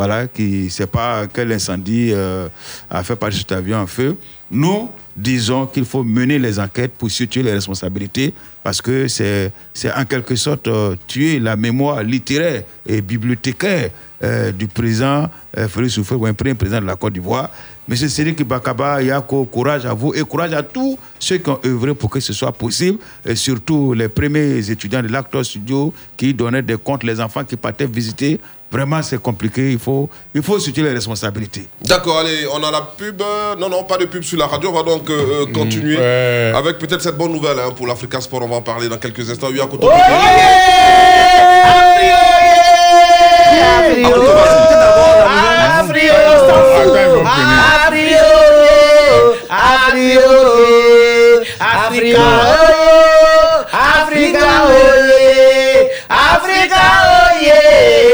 Voilà, 0.00 0.28
qui 0.28 0.62
ne 0.64 0.68
sait 0.70 0.86
pas 0.86 1.26
quel 1.26 1.52
incendie 1.52 2.08
euh, 2.14 2.48
a 2.88 3.02
fait 3.02 3.16
partir 3.16 3.40
cet 3.40 3.52
avion 3.52 3.76
en 3.76 3.86
feu. 3.86 4.16
Nous 4.50 4.88
disons 5.14 5.66
qu'il 5.66 5.84
faut 5.84 6.02
mener 6.02 6.38
les 6.38 6.58
enquêtes 6.58 6.92
pour 6.92 7.10
situer 7.10 7.42
les 7.42 7.52
responsabilités 7.52 8.32
parce 8.62 8.80
que 8.80 9.08
c'est 9.08 9.52
c'est 9.74 9.92
en 9.92 10.06
quelque 10.06 10.36
sorte 10.36 10.68
euh, 10.68 10.96
tuer 11.06 11.38
la 11.38 11.54
mémoire 11.54 12.02
littéraire 12.02 12.62
et 12.86 13.02
bibliothécaire 13.02 13.90
euh, 14.22 14.52
du 14.52 14.68
président 14.68 15.30
euh, 15.56 15.68
Félix 15.68 15.98
Houphouët, 15.98 16.34
premier 16.34 16.54
président 16.54 16.80
de 16.80 16.86
la 16.86 16.96
Côte 16.96 17.12
d'Ivoire. 17.12 17.50
Monsieur 17.88 18.08
Sédik 18.08 18.46
Bakaba, 18.46 19.02
Yako, 19.02 19.46
courage 19.46 19.84
à 19.84 19.94
vous 19.94 20.14
et 20.14 20.20
courage 20.20 20.52
à 20.52 20.62
tous 20.62 20.98
ceux 21.18 21.38
qui 21.38 21.48
ont 21.50 21.58
œuvré 21.64 21.94
pour 21.94 22.08
que 22.10 22.20
ce 22.20 22.32
soit 22.32 22.52
possible, 22.52 22.98
et 23.26 23.34
surtout 23.34 23.94
les 23.94 24.08
premiers 24.08 24.70
étudiants 24.70 25.02
de 25.02 25.08
l'Actor 25.08 25.44
Studio 25.44 25.92
qui 26.16 26.32
donnaient 26.34 26.62
des 26.62 26.76
comptes, 26.76 27.02
les 27.02 27.20
enfants 27.20 27.44
qui 27.44 27.56
partaient 27.56 27.86
visiter. 27.86 28.38
Vraiment, 28.70 29.02
c'est 29.02 29.20
compliqué. 29.20 29.72
Il 29.72 29.78
faut, 29.78 30.08
il 30.34 30.42
faut 30.42 30.58
situer 30.60 30.84
les 30.84 30.92
responsabilités. 30.92 31.66
D'accord, 31.82 32.18
allez, 32.20 32.46
on 32.52 32.62
a 32.62 32.70
la 32.70 32.82
pub. 32.82 33.20
Non, 33.58 33.68
non, 33.68 33.82
pas 33.84 33.96
de 33.98 34.04
pub 34.04 34.22
sur 34.22 34.38
la 34.38 34.46
radio. 34.46 34.70
On 34.70 34.72
va 34.72 34.82
donc 34.82 35.10
euh, 35.10 35.42
euh, 35.42 35.52
continuer 35.52 35.96
avec 36.54 36.78
peut-être 36.78 37.02
cette 37.02 37.16
bonne 37.16 37.32
nouvelle 37.32 37.58
hein, 37.58 37.72
pour 37.76 37.86
l'Africa 37.86 38.20
Sport. 38.20 38.42
On 38.42 38.48
va 38.48 38.56
en 38.56 38.62
parler 38.62 38.88
dans 38.88 38.98
quelques 38.98 39.28
instants. 39.28 39.48
Oui, 39.50 39.60
à 39.60 39.66
côté. 39.66 39.86
Africa, 51.60 52.18
oye, 52.56 52.90
Africa, 53.70 54.48
oye, 54.68 55.88
Africa, 56.08 56.59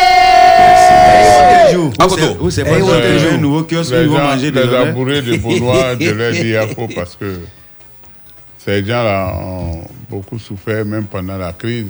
Où 2.41 2.51
c'est 2.51 2.67
un 2.69 3.39
nouveau 3.39 3.63
kiosque 3.65 3.93
Les 3.93 4.03
ils 4.03 4.09
vont 4.09 4.17
gens, 4.17 4.25
manger 4.25 4.51
les 4.51 4.67
des 4.67 4.75
abourés 4.75 5.23
de 5.23 5.37
Benoît 5.37 5.97
de 5.97 6.11
leur 6.11 6.33
diapo 6.43 6.89
parce 6.95 7.17
que 7.17 7.39
ces 8.59 8.85
gens-là 8.85 9.33
ont 9.37 9.85
beaucoup 10.09 10.39
souffert, 10.39 10.85
même 10.85 11.05
pendant 11.05 11.37
la 11.37 11.53
crise, 11.53 11.87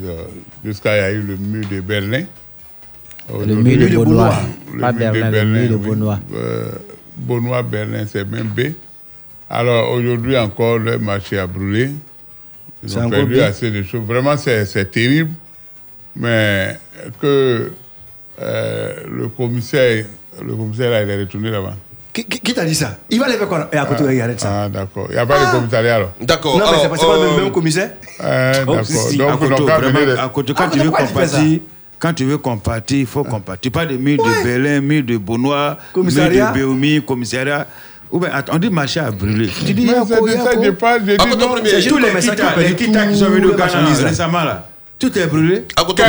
jusqu'à 0.65 0.97
il 0.97 1.01
y 1.01 1.05
a 1.05 1.11
eu 1.13 1.21
le 1.23 1.37
mur 1.37 1.65
de 1.71 1.81
Berlin. 1.81 2.25
Le 3.31 3.55
mur 3.55 3.79
de 3.79 3.97
Benoît. 3.97 4.35
Le 4.73 4.81
Pas 4.81 4.93
mur 4.93 5.13
de 5.13 5.21
Berlin, 5.21 5.43
le 5.43 5.45
mur 5.45 5.71
de. 5.71 5.77
Benoît. 5.77 6.19
Euh, 6.35 6.69
Benoît, 7.17 7.63
Berlin, 7.63 8.05
c'est 8.11 8.29
même 8.29 8.49
B. 8.49 8.73
Alors 9.49 9.93
aujourd'hui 9.93 10.37
encore, 10.37 10.79
le 10.79 10.99
marché 10.99 11.39
a 11.39 11.47
brûlé. 11.47 11.91
Ils 12.87 12.99
ont 12.99 13.09
perdu 13.11 13.41
assez 13.41 13.71
de 13.71 13.83
choses. 13.83 14.03
Vraiment, 14.07 14.37
c'est 14.37 14.65
c'est 14.67 14.91
terrible. 14.91 15.31
Mais 16.17 16.77
que 17.21 17.73
euh, 18.41 18.95
le 19.11 19.29
commissaire, 19.29 20.05
le 20.45 20.55
commissaire 20.55 20.91
là, 20.91 21.03
il 21.03 21.11
est 21.11 21.21
retourné 21.21 21.51
là-bas. 21.51 21.75
Qui, 22.13 22.25
qui- 22.27 22.39
qui 22.39 22.55
t'a 22.55 22.65
dit 22.65 22.75
ça? 22.77 22.99
Il 23.11 23.19
va 23.19 23.27
aller 23.27 23.35
faire 23.37 23.49
quoi 23.49 23.69
Et 23.73 23.77
à 23.77 23.85
côté, 23.87 24.05
il 24.09 24.21
arrête 24.21 24.41
ça. 24.41 24.65
Ah, 24.65 24.69
d'accord. 24.69 25.07
Il 25.09 25.15
n'y 25.15 25.19
a 25.19 25.27
pas 25.27 25.47
de 25.47 25.51
commissariat 25.51 25.97
alors 25.97 26.13
D'accord. 26.21 26.59
Non, 26.59 26.65
mais 26.71 26.79
c'est 26.81 26.89
pas, 26.89 27.17
le 27.17 27.31
même, 27.35 27.43
même 27.45 27.53
commissaire? 27.53 27.91
Euh, 28.23 28.53
d'accord. 28.65 28.85
si, 28.87 29.17
Donc, 29.17 29.31
à 29.31 29.37
côté, 29.37 29.49
donc, 29.57 29.59
quand 29.69 29.77
vraiment, 29.81 29.99
venez 29.99 30.13
de- 30.13 30.17
à 30.19 30.29
côté, 30.29 30.55
quand 30.55 30.65
À 30.65 30.69
tu 30.69 30.79
veux 30.79 30.91
ça 30.93 30.97
compatir, 31.05 31.61
quand 31.99 32.15
tu 32.15 32.25
veux 32.25 32.39
compatir, 32.39 32.99
il 32.99 33.07
faut 33.07 33.25
compatir. 33.25 33.73
Pas 33.73 33.87
de 33.87 33.97
mur 33.97 34.19
de 34.23 34.45
Berlin, 34.45 34.81
mur 34.81 35.03
de 35.03 35.17
Benoît, 35.17 35.77
Commissariat. 35.93 36.45
mur 36.45 36.53
de 36.53 36.59
Béoumi, 36.59 37.03
commissariat. 37.05 37.67
Ou 38.15 38.21
bien, 38.21 38.31
attends, 38.33 38.53
on 38.55 38.59
dit 38.59 38.71
marché 38.71 39.01
à 39.01 39.11
brûler. 39.11 39.49
Tu 39.67 39.75
dis, 39.75 39.91
attends, 39.91 40.07
non. 41.37 41.49
premier. 41.49 41.69
C'est 41.69 41.89
tous 41.89 41.99
les 41.99 42.13
qui 42.77 43.19
sont 43.19 43.29
venus 43.29 43.51
au 43.51 43.57
Ghana 43.57 43.93
récemment 44.05 44.45
là. 44.45 44.69
Tout 44.99 45.19
est 45.19 45.27
brûlé. 45.27 45.65
À 45.77 45.85
côté 45.85 46.03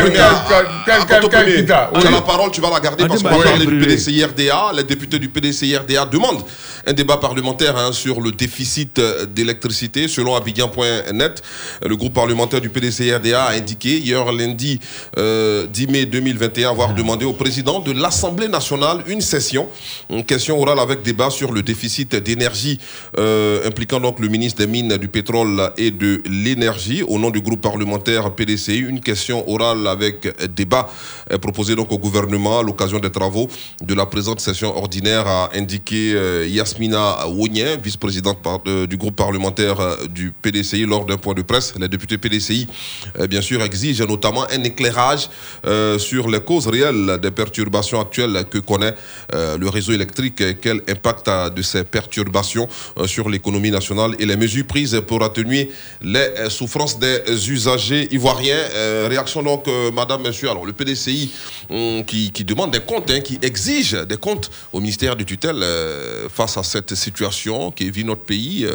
la 2.12 2.22
parole, 2.22 2.52
tu 2.52 2.62
vas 2.62 2.70
la 2.70 2.80
garder 2.80 3.08
parce 3.08 3.24
qu'on 3.24 3.30
va 3.30 3.44
parler 3.44 3.66
du. 3.66 3.80
PDCIRDA. 3.80 4.72
Les 4.76 4.84
députés 4.84 5.20
du 5.20 5.28
PDCIRDA 5.30 6.06
demandent 6.06 6.44
un 6.86 6.94
débat 6.94 7.18
parlementaire 7.18 7.76
hein, 7.78 7.92
sur 7.92 8.22
le 8.22 8.32
déficit 8.32 9.00
euh, 9.00 9.26
d'électricité. 9.26 10.08
Selon 10.08 10.36
Abidjan.net, 10.36 11.42
le 11.84 11.96
groupe 11.96 12.14
parlementaire 12.14 12.62
du 12.62 12.70
PDCIRDA 12.70 13.46
a 13.46 13.52
indiqué 13.54 13.98
hier 13.98 14.32
lundi 14.32 14.80
euh, 15.18 15.66
10 15.68 15.88
mai 15.88 16.06
2021 16.06 16.70
avoir 16.70 16.94
demandé 16.94 17.26
au 17.26 17.34
président 17.34 17.80
de 17.80 17.92
l'Assemblée 17.92 18.48
nationale 18.48 19.00
une 19.08 19.22
session, 19.22 19.68
une 20.10 20.24
question 20.24 20.62
orale 20.62 20.80
avec 20.80 21.02
débat 21.02 21.30
sur 21.30 21.52
le 21.52 21.64
déficit 21.64 22.16
d'énergie 22.16 22.80
euh, 23.18 23.68
impliquant 23.68 24.00
donc 24.00 24.20
le 24.20 24.28
ministre 24.28 24.60
des 24.60 24.68
Mines, 24.68 24.98
du 24.98 25.08
Pétrole 25.08 25.72
et 25.78 25.92
de 25.92 26.22
l'Énergie 26.30 27.04
au 27.04 27.18
nom 27.18 27.30
du 27.32 27.42
groupe 27.42 27.62
parlementaire 27.62 28.32
Une 28.80 29.02
question 29.02 29.48
orale 29.50 29.88
avec 29.88 30.28
débat 30.54 30.90
euh, 31.32 31.38
proposé 31.38 31.76
donc 31.76 31.92
au 31.92 31.98
gouvernement 31.98 32.60
à 32.60 32.64
l'occasion 32.64 33.00
des 33.00 33.12
travaux 33.12 33.48
de 33.82 33.94
la 33.94 34.06
présente 34.06 34.40
session 34.40 34.76
ordinaire 34.78 35.28
a 35.28 35.50
indiqué 35.54 36.14
euh, 36.14 36.48
Yasmina 36.48 37.28
Wonien, 37.28 37.78
vice-présidente 37.82 38.40
euh, 38.68 38.88
du 38.88 38.98
groupe 38.98 39.16
parlementaire 39.16 39.80
euh, 39.80 39.96
du 40.08 40.32
PDCI 40.32 40.86
lors 40.86 41.06
d'un 41.06 41.18
point 41.18 41.34
de 41.34 41.42
presse. 41.42 41.74
Les 41.80 41.88
députés 41.88 42.18
PDCI, 42.18 42.68
bien 43.30 43.42
sûr, 43.42 43.62
exigent 43.62 44.06
notamment 44.06 44.46
un 44.52 44.64
éclairage 44.64 45.30
sur 45.98 46.30
les 46.30 46.40
causes 46.40 46.68
réelles 46.68 47.20
des 47.22 47.32
perturbations 47.32 48.00
actuelles 48.00 48.46
que 48.50 48.58
connaît 48.60 48.94
le 49.34 49.68
réseau 49.68 49.94
électrique, 49.94 50.42
quel 50.62 50.82
impact 50.88 51.30
de 51.56 51.62
ces 51.62 51.84
perturbations 51.84 52.68
sur 53.06 53.30
l'économie 53.30 53.72
nationale 53.72 54.12
et 54.20 54.26
les 54.26 54.36
mesures 54.38 54.66
prises 54.66 55.02
pour 55.08 55.24
atténuer 55.24 55.72
les 56.02 56.50
souffrances 56.50 57.00
des 57.00 57.50
usagers 57.50 58.08
ivoiriens. 58.12 58.65
Euh, 58.74 59.08
réaction 59.10 59.44
donc, 59.44 59.68
euh, 59.68 59.92
madame, 59.92 60.24
monsieur. 60.24 60.50
Alors, 60.50 60.66
le 60.66 60.74
PDCI 60.74 61.32
hum, 61.70 62.06
qui, 62.06 62.32
demande 62.44 62.72
des 62.72 62.80
comptes, 62.80 63.10
hein, 63.12 63.22
qui 63.22 63.40
exige 63.42 63.94
des 63.94 64.18
comptes 64.18 64.50
au 64.74 64.80
ministère 64.80 65.16
du 65.16 65.26
tutelle 65.26 65.62
euh, 65.62 66.30
face 66.30 66.58
à 66.58 66.64
cette 66.64 66.96
situation 66.96 67.72
qui 67.72 67.90
vit 67.90 68.04
notre 68.04 68.24
pays, 68.24 68.68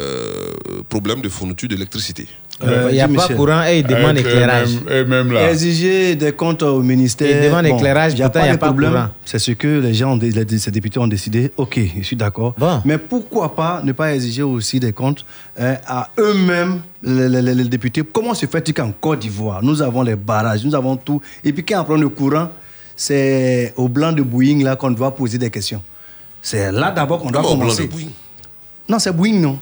problème 0.88 1.20
de 1.20 1.28
fourniture 1.28 1.68
d'électricité. 1.68 2.26
Euh, 2.62 2.88
Il 2.90 2.94
n'y 2.94 3.00
a 3.00 3.06
pas 3.08 3.12
Michel. 3.14 3.36
courant 3.36 3.62
et 3.64 3.78
il 3.78 3.86
demande 3.86 4.18
Et 4.18 4.20
éclairage. 4.20 4.74
même- 4.74 4.94
Et 4.94 5.04
même 5.04 5.32
là. 5.32 5.50
Exiger 5.50 6.14
des 6.14 6.32
comptes 6.32 6.62
au 6.62 6.82
ministère. 6.82 7.42
Il 7.44 7.48
demande 7.48 7.64
éclairage, 7.66 8.12
il 8.12 8.18
y 8.18 8.22
a 8.22 8.28
pas 8.28 8.40
il 8.40 8.46
y 8.46 8.48
a 8.50 8.52
de 8.52 8.58
problème. 8.58 9.08
C'est 9.24 9.38
ce 9.38 9.52
que 9.52 9.80
les 9.80 9.94
gens, 9.94 10.16
les- 10.16 10.58
ces 10.58 10.70
députés 10.70 10.98
ont 10.98 11.06
décidé. 11.06 11.50
Ok, 11.56 11.80
je 11.98 12.02
suis 12.02 12.16
d'accord. 12.16 12.54
Bon. 12.58 12.82
Mais 12.84 12.98
pourquoi 12.98 13.54
pas 13.56 13.80
ne 13.82 13.92
pas 13.92 14.14
exiger 14.14 14.42
aussi 14.42 14.78
des 14.78 14.92
comptes 14.92 15.24
hein, 15.58 15.76
à 15.86 16.10
eux-mêmes, 16.18 16.80
les, 17.02 17.28
les- 17.30 17.40
les- 17.42 17.54
les 17.54 17.64
députés? 17.64 18.02
Comment 18.12 18.34
se 18.34 18.44
fait-il 18.44 18.74
qu'en 18.74 18.92
Côte 18.92 19.20
d'Ivoire, 19.20 19.62
nous 19.62 19.80
avons 19.80 20.02
les 20.02 20.16
barrages, 20.16 20.62
nous 20.64 20.74
avons 20.74 20.96
tout, 20.96 21.20
et 21.42 21.52
puis 21.54 21.64
quand 21.64 21.80
on 21.80 21.84
prend 21.84 21.96
le 21.96 22.08
courant, 22.10 22.48
c'est 22.94 23.72
au 23.78 23.88
blanc 23.88 24.12
de 24.12 24.20
Boeing 24.22 24.62
là 24.62 24.76
qu'on 24.76 24.90
doit 24.90 25.14
poser 25.14 25.38
des 25.38 25.48
questions. 25.48 25.82
C'est 26.42 26.70
là 26.72 26.90
d'abord 26.90 27.20
qu'on 27.20 27.30
doit 27.30 27.40
Comment 27.40 27.54
au 27.54 27.56
blanc 27.56 27.64
commencer. 27.68 27.86
de 27.86 27.90
Boeing 27.92 28.08
Non, 28.88 28.98
c'est 28.98 29.12
Boeing, 29.16 29.40
non 29.40 29.58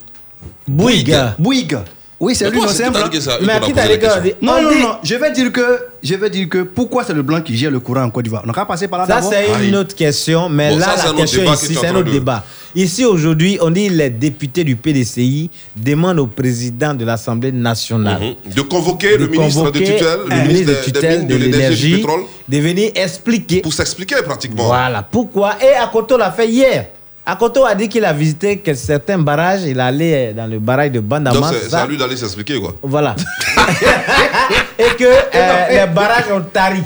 Bouygues. 0.67 1.17
Bouygues. 1.39 1.79
Oui, 2.21 2.35
c'est 2.35 2.51
lui, 2.51 2.61
c'est 2.67 2.75
c'est 2.75 2.85
un 2.85 2.91
t'a 2.91 3.07
blanc. 3.07 3.21
ça, 3.21 3.39
Mais 3.41 3.61
qui 3.61 3.73
que- 3.73 3.97
question. 3.97 4.23
Non, 4.43 4.55
On 4.59 4.63
non, 4.63 4.71
non, 4.81 4.89
je 5.05 5.15
vais 5.15 5.31
dire 5.31 5.53
que, 5.53 5.79
je 6.03 6.15
vais 6.17 6.29
dire 6.31 6.49
que 6.49 6.63
pourquoi 6.65 7.05
c'est 7.05 7.13
le 7.15 7.23
blanc 7.23 7.41
qui 7.41 7.57
gère 7.57 7.71
le 7.71 7.79
courant 7.79 8.03
en 8.03 8.11
Côte 8.11 8.25
d'Ivoire? 8.25 8.43
On 8.45 8.49
n'a 8.49 8.53
qu'à 8.53 8.65
passer 8.67 8.89
par 8.89 8.99
là 9.01 9.07
Ça, 9.07 9.23
c'est 9.23 9.47
une 9.47 9.55
Aïe. 9.55 9.77
autre 9.77 9.95
question, 9.95 10.49
mais 10.49 10.71
Bon, 10.71 10.79
là, 10.79 10.87
ça, 10.87 10.93
c'est 10.97 11.01
un 11.03 11.05
la 11.05 11.11
autre 11.11 11.21
question 11.21 11.53
ici, 11.55 11.75
c'est 11.81 11.87
un 11.87 11.95
autre 11.95 12.07
de- 12.09 12.11
débat. 12.13 12.45
Ici, 12.75 13.05
aujourd'hui, 13.05 13.59
on 13.63 13.71
dit 13.71 13.89
les 13.89 14.11
députés 14.11 14.65
du 14.65 14.75
PDCI 14.75 15.49
demandent 15.77 16.19
au 16.19 16.27
président 16.27 16.93
de 16.93 17.05
l'Assemblée 17.05 17.53
nationale 17.53 18.21
Mhm. 18.21 18.53
De 18.53 18.61
convoquer 18.63 19.17
le 19.17 19.29
ministre 19.29 19.71
de 19.71 19.79
tutelle, 19.79 20.19
le 20.29 20.47
ministre 20.49 20.67
de 20.73 20.85
tutelle 20.85 21.19
mines, 21.21 21.29
de 21.29 21.35
de 21.35 21.39
l'énergie 21.39 21.45
et 21.45 21.51
du 21.51 21.57
l'énergie 21.57 21.97
pétrole, 21.99 22.21
de 22.49 22.59
venir 22.59 22.91
expliquer. 22.97 23.61
pour 23.61 23.73
s'expliquer 23.73 24.17
pratiquement. 24.25 24.65
Voilà, 24.67 25.03
pourquoi? 25.09 25.55
Et 25.63 25.73
Akoto 25.77 26.19
l'a 26.19 26.33
fait 26.33 26.49
hier. 26.49 26.87
Akoto 27.31 27.67
a 27.67 27.75
dit 27.75 27.91
qu'il 27.91 28.07
a 28.07 28.13
visité 28.15 28.57
que 28.59 28.73
certains 28.73 29.19
barrages, 29.19 29.61
il 29.67 29.79
allait 29.79 30.33
dans 30.33 30.47
le 30.47 30.59
barrage 30.59 30.93
de 30.93 31.01
Donc 31.01 31.09
Bandama. 31.09 31.51
c'est 31.53 31.75
à 31.75 31.85
lui 31.87 31.99
d'aller 31.99 32.17
s'expliquer 32.17 32.59
quoi. 32.59 32.75
Voilà. 32.83 33.15
et 34.79 34.97
que 34.97 35.05
euh, 35.05 35.69
les 35.87 35.93
barrages 35.93 36.33
ont 36.33 36.41
tari. 36.41 36.83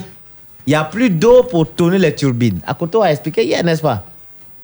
Il 0.66 0.70
n'y 0.70 0.74
a 0.74 0.82
plus 0.82 1.10
d'eau 1.10 1.44
pour 1.44 1.70
tourner 1.70 1.98
les 1.98 2.12
turbines. 2.12 2.58
Akoto 2.66 3.02
a 3.02 3.12
expliqué 3.12 3.44
hier, 3.44 3.62
n'est-ce 3.62 3.82
pas? 3.82 4.02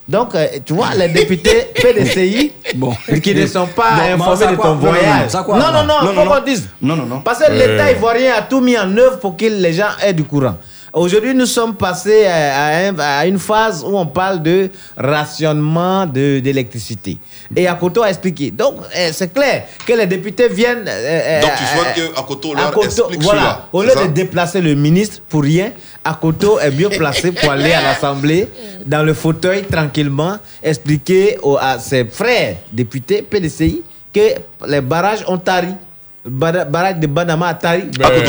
Donc, 0.08 0.34
euh, 0.34 0.46
tu 0.64 0.72
vois, 0.72 0.94
les 0.96 1.08
députés 1.10 1.68
PDCI 1.74 2.52
Bon. 2.74 2.92
qui 3.22 3.34
ne 3.34 3.46
sont 3.46 3.66
pas 3.66 3.90
informés 4.12 4.46
de 4.52 4.56
quoi? 4.56 4.70
ton 4.70 4.74
Non, 4.76 4.80
non, 4.80 4.82
non, 4.82 4.90
voyage. 4.90 5.32
non, 5.34 5.52
non, 5.54 5.84
non, 5.84 6.02
Non, 6.02 6.12
non, 6.12 6.24
non. 6.24 6.42
Non, 6.82 6.96
non, 6.96 7.06
non. 7.06 7.20
Parce 7.20 7.38
que 7.40 7.52
Euh. 7.52 7.54
l'État 7.54 7.92
ivoirien 7.92 8.32
a 8.36 8.42
tout 8.42 8.60
mis 8.60 8.76
en 8.76 8.96
œuvre 8.96 9.18
pour 9.20 9.36
que 9.36 9.44
les 9.44 9.72
gens 9.74 9.90
aient 10.02 10.12
du 10.14 10.24
courant. 10.24 10.56
Aujourd'hui, 10.92 11.34
nous 11.34 11.46
sommes 11.46 11.74
passés 11.74 12.24
à, 12.26 12.66
à 12.66 12.88
un- 12.88 12.98
à 12.98 13.26
une 13.26 13.38
phase 13.38 13.84
où 13.84 13.96
on 13.96 14.06
parle 14.06 14.42
de 14.42 14.70
rationnement 14.96 16.06
de- 16.06 16.40
d'électricité. 16.40 17.18
Et 17.54 17.66
Akoto 17.68 18.02
a 18.02 18.08
expliqué. 18.08 18.50
Donc, 18.50 18.76
euh, 18.96 19.10
c'est 19.12 19.32
clair 19.32 19.64
que 19.86 19.92
les 19.92 20.06
députés 20.06 20.48
viennent. 20.48 20.86
euh, 20.88 21.40
Donc 21.42 21.50
euh, 21.50 21.54
tu 21.58 21.64
souhaites 21.64 21.94
que 22.14 22.18
Akoto 22.20 22.54
leur 22.54 22.68
Akoto, 22.68 22.86
explique 22.86 23.22
voilà. 23.22 23.40
cela. 23.40 23.68
Au 23.72 23.82
lieu 23.82 23.90
ça? 23.90 24.02
de 24.04 24.08
déplacer 24.12 24.60
le 24.60 24.74
ministre 24.74 25.20
pour 25.28 25.42
rien, 25.42 25.72
Akoto 26.04 26.58
est 26.58 26.70
mieux 26.70 26.88
placé 26.88 27.32
pour 27.32 27.50
aller 27.50 27.72
à 27.72 27.82
l'Assemblée, 27.82 28.48
dans 28.86 29.02
le 29.02 29.12
fauteuil, 29.14 29.64
tranquillement, 29.64 30.38
expliquer 30.62 31.38
aux- 31.42 31.58
à 31.58 31.78
ses 31.78 32.04
frères 32.06 32.56
députés 32.72 33.20
PDCI 33.22 33.82
que 34.12 34.20
les 34.66 34.80
barrages 34.80 35.24
ont 35.28 35.38
tari. 35.38 35.68
Barrage 36.24 36.96
de 36.98 37.06
Banama 37.06 37.48
a 37.48 37.54
tari, 37.54 37.82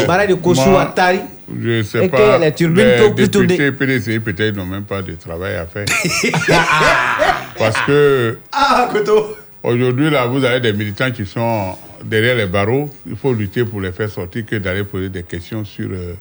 barrage 0.08 0.28
de 0.28 0.36
moi, 0.36 0.82
a 0.82 0.86
tari. 0.88 1.20
Je 1.62 1.70
ne 1.70 1.84
sais 1.84 2.06
Et 2.06 2.10
que 2.10 2.16
pas. 2.16 2.38
les 2.38 2.52
turbines 2.54 2.86
peuvent 2.98 3.16
plus 3.16 3.30
tourner. 3.30 3.48
députés 3.58 3.72
PDCI 3.72 4.20
peut-être 4.20 4.56
n'ont 4.56 4.66
même 4.66 4.84
pas 4.84 5.02
de 5.02 5.14
travail 5.14 5.56
à 5.56 5.66
faire. 5.66 5.86
Parce 7.58 7.82
que 7.86 8.38
Ah, 8.52 8.90
Koto 8.92 9.36
aujourd'hui, 9.64 10.10
là, 10.10 10.26
vous 10.28 10.44
avez 10.46 10.60
des 10.60 10.74
militants 10.74 11.12
qui 11.12 11.26
sont 11.26 11.76
derrière 12.04 12.36
les 12.36 12.46
barreaux. 12.46 12.90
Il 13.08 13.16
faut 13.16 13.34
lutter 13.34 13.66
pour 13.66 13.82
les 13.82 13.92
faire 13.92 14.10
sortir 14.10 14.46
que 14.46 14.56
d'aller 14.58 14.84
poser 14.84 15.10
des 15.10 15.24
questions 15.24 15.66
sur 15.66 15.90
euh, 15.92 16.14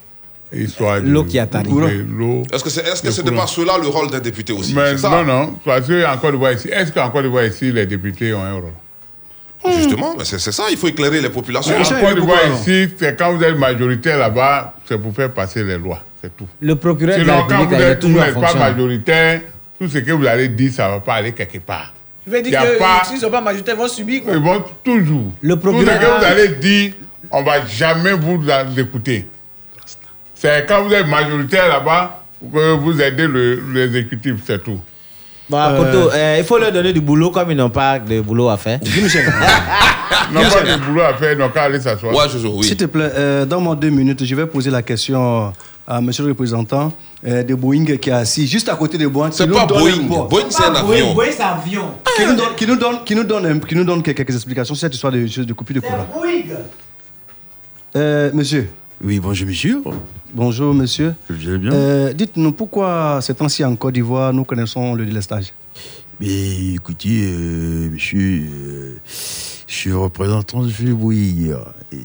l'histoire 0.53 1.01
de 1.01 1.09
L'eau 1.09 1.25
qui 1.25 1.39
a 1.39 1.47
tari. 1.47 1.69
de 1.69 2.05
l'eau. 2.19 2.43
Est-ce 2.53 2.65
que 2.65 2.71
c'est 2.71 2.81
est-ce 2.87 3.03
que 3.03 3.07
Le 3.09 3.13
ce 3.13 3.23
n'est 3.23 3.37
pas 3.37 3.47
cela 3.47 3.79
le 3.81 3.87
rôle 3.87 4.11
d'un 4.11 4.19
député 4.21 4.53
aussi? 4.53 4.75
Mais 4.75 4.93
C'est 4.93 4.99
ça? 4.99 5.11
non, 5.11 5.25
non, 5.25 5.55
parce 5.65 5.87
qu'en 5.87 6.17
Côte 6.21 6.33
d'Ivoire 6.33 6.53
ici, 6.53 6.69
est-ce 6.69 6.91
qu'en 6.91 7.11
Côte 7.11 7.23
d'Ivoire 7.25 7.45
ici, 7.45 7.71
les 7.71 7.87
députés 7.87 8.33
ont 8.35 8.43
un 8.43 8.55
rôle? 8.55 8.73
Justement, 9.77 10.15
mais 10.19 10.25
c'est 10.25 10.39
c'est 10.39 10.53
ça, 10.53 10.65
il 10.71 10.77
faut 10.77 10.89
éclairer 10.89 11.21
les 11.21 11.29
populations. 11.31 11.75
En 11.75 11.83
Côte 11.83 12.15
d'Ivoire 12.15 12.39
ici, 12.61 12.89
c'est 12.99 13.19
quand 13.19 13.33
vous 13.33 13.43
êtes 13.43 13.57
majoritaire 13.57 14.19
là-bas, 14.19 14.75
c'est 14.89 14.99
pour 15.01 15.15
faire 15.15 15.31
passer 15.33 15.63
les 15.65 15.79
lois, 15.79 16.03
c'est 16.23 16.37
tout. 16.37 16.47
Le 16.61 16.75
procureur 16.77 17.19
de 17.19 17.25
la 17.25 17.35
Sinon, 17.35 17.47
quand 17.49 17.59
République 17.59 17.69
vous 17.79 17.83
êtes- 17.85 17.95
vous 18.03 18.09
toujours 18.09 18.23
en 18.23 18.27
n'êtes 18.27 18.35
pas 18.41 18.55
majoritaire, 18.55 19.41
tout 19.81 19.89
ce 19.89 19.99
que 19.99 20.13
vous 20.13 20.27
allez 20.27 20.49
dire, 20.49 20.73
ça 20.73 20.87
ne 20.89 20.93
va 20.95 21.01
pas 21.01 21.15
aller 21.15 21.33
quelque 21.33 21.59
part. 21.59 21.93
Tu 22.25 22.31
veux 22.31 22.39
Y 22.41 22.43
dire 22.51 22.61
a 22.61 22.67
que 22.67 22.79
pas- 22.79 23.03
s'ils 23.05 23.17
ne 23.17 23.21
sont 23.21 23.31
pas 23.31 23.41
majoritaires, 23.41 23.75
ils 23.77 23.81
vont 23.81 23.89
subir 23.89 24.23
quoi 24.25 24.33
Ils 24.35 24.39
vont 24.43 24.65
toujours. 24.85 25.33
Le 25.41 25.55
Tout 25.57 25.61
ce 25.71 25.73
procureur- 25.73 25.99
que 26.01 26.19
vous 26.21 26.25
allez 26.25 26.49
dire, 26.49 26.93
on 27.31 27.41
ne 27.41 27.47
va 27.47 27.65
jamais 27.67 28.13
vous 28.13 28.41
écouter. 28.79 29.27
C'est 30.35 30.67
quand 30.69 30.83
vous 30.85 30.93
êtes 30.93 31.07
majoritaire 31.09 31.69
là-bas 31.69 32.23
que 32.53 32.75
vous 32.77 33.01
aidez 33.01 33.27
le- 33.27 33.61
l'exécutif, 33.73 34.35
c'est 34.47 34.63
tout. 34.63 34.81
Bon, 35.51 35.57
Koto, 35.79 36.11
euh, 36.13 36.37
il 36.39 36.45
faut 36.45 36.59
leur 36.59 36.71
donner 36.73 36.93
du 36.93 37.01
boulot 37.01 37.31
comme 37.31 37.51
ils 37.51 37.57
n'ont 37.57 37.71
pas 37.71 37.99
de 37.99 38.21
boulot 38.21 38.49
à 38.51 38.57
faire. 38.57 38.79
Non, 40.33 40.41
pas 40.43 40.61
de 40.77 40.85
boulot 40.85 41.03
à 41.03 41.15
faire, 41.15 41.37
donc 41.39 41.57
allez 41.57 41.81
s'asseoir. 41.81 42.13
S'il 42.67 42.77
te 42.77 42.85
plaît, 42.85 43.11
euh, 43.15 43.45
dans 43.47 43.61
mon 43.61 43.75
deux 43.75 43.89
minutes, 43.89 44.25
je 44.25 44.35
vais 44.35 44.47
poser 44.47 44.71
la 44.71 44.83
question 44.83 45.53
à 45.87 46.01
monsieur 46.03 46.23
le 46.25 46.31
représentant 46.31 46.93
euh, 47.27 47.43
de 47.43 47.55
Boeing 47.55 47.85
qui 47.97 48.11
est 48.11 48.13
assis 48.13 48.47
juste 48.47 48.69
à 48.69 48.75
côté 48.77 48.99
de 48.99 49.07
Boeing. 49.07 49.31
C'est 49.33 49.47
pas 49.55 49.65
Boeing. 49.81 50.07
Boeing, 50.29 50.45
c'est 50.51 50.65
un 50.65 50.75
avion. 50.75 51.15
Boeing, 51.15 51.27
c'est 51.35 51.43
un 51.43 51.47
avion. 51.59 51.83
Qui 52.15 52.27
nous 52.27 52.35
donne, 52.37 52.55
qui 52.57 52.67
nous 52.67 52.77
donne, 52.77 52.97
qui 53.07 53.15
nous 53.15 53.25
donne, 53.25 53.47
un- 53.47 53.59
qui 53.59 53.75
nous 53.75 53.85
donne 53.85 54.03
quelques, 54.03 54.19
quelques 54.19 54.35
explications 54.35 54.75
sur 54.75 54.81
cette 54.83 54.95
histoire 54.95 55.13
de, 55.15 55.21
de 55.45 55.53
coupure 55.55 55.77
de 55.77 55.81
courant. 55.81 56.07
Euh, 57.97 58.31
monsieur. 58.35 58.69
Oui, 59.03 59.19
bonjour 59.19 59.47
monsieur. 59.49 59.81
Bonjour 60.35 60.75
monsieur. 60.75 61.15
Bien. 61.31 61.73
Euh, 61.73 62.13
Dites-nous 62.13 62.53
pourquoi 62.53 63.21
ces 63.23 63.35
temps-ci 63.35 63.65
en 63.65 63.75
Côte 63.77 63.95
d'Ivoire 63.95 64.33
nous 64.33 64.45
connaissons 64.45 64.95
le 64.95 65.07
délestage? 65.07 65.53
Mais 66.21 66.75
écoutez, 66.75 67.23
euh, 67.25 67.89
monsieur, 67.91 68.43
euh, 68.53 68.97
je 69.69 69.75
suis 69.75 69.93
représentant 69.93 70.63
de 70.63 70.93
Bouygues. 70.93 71.55
Et 71.93 71.97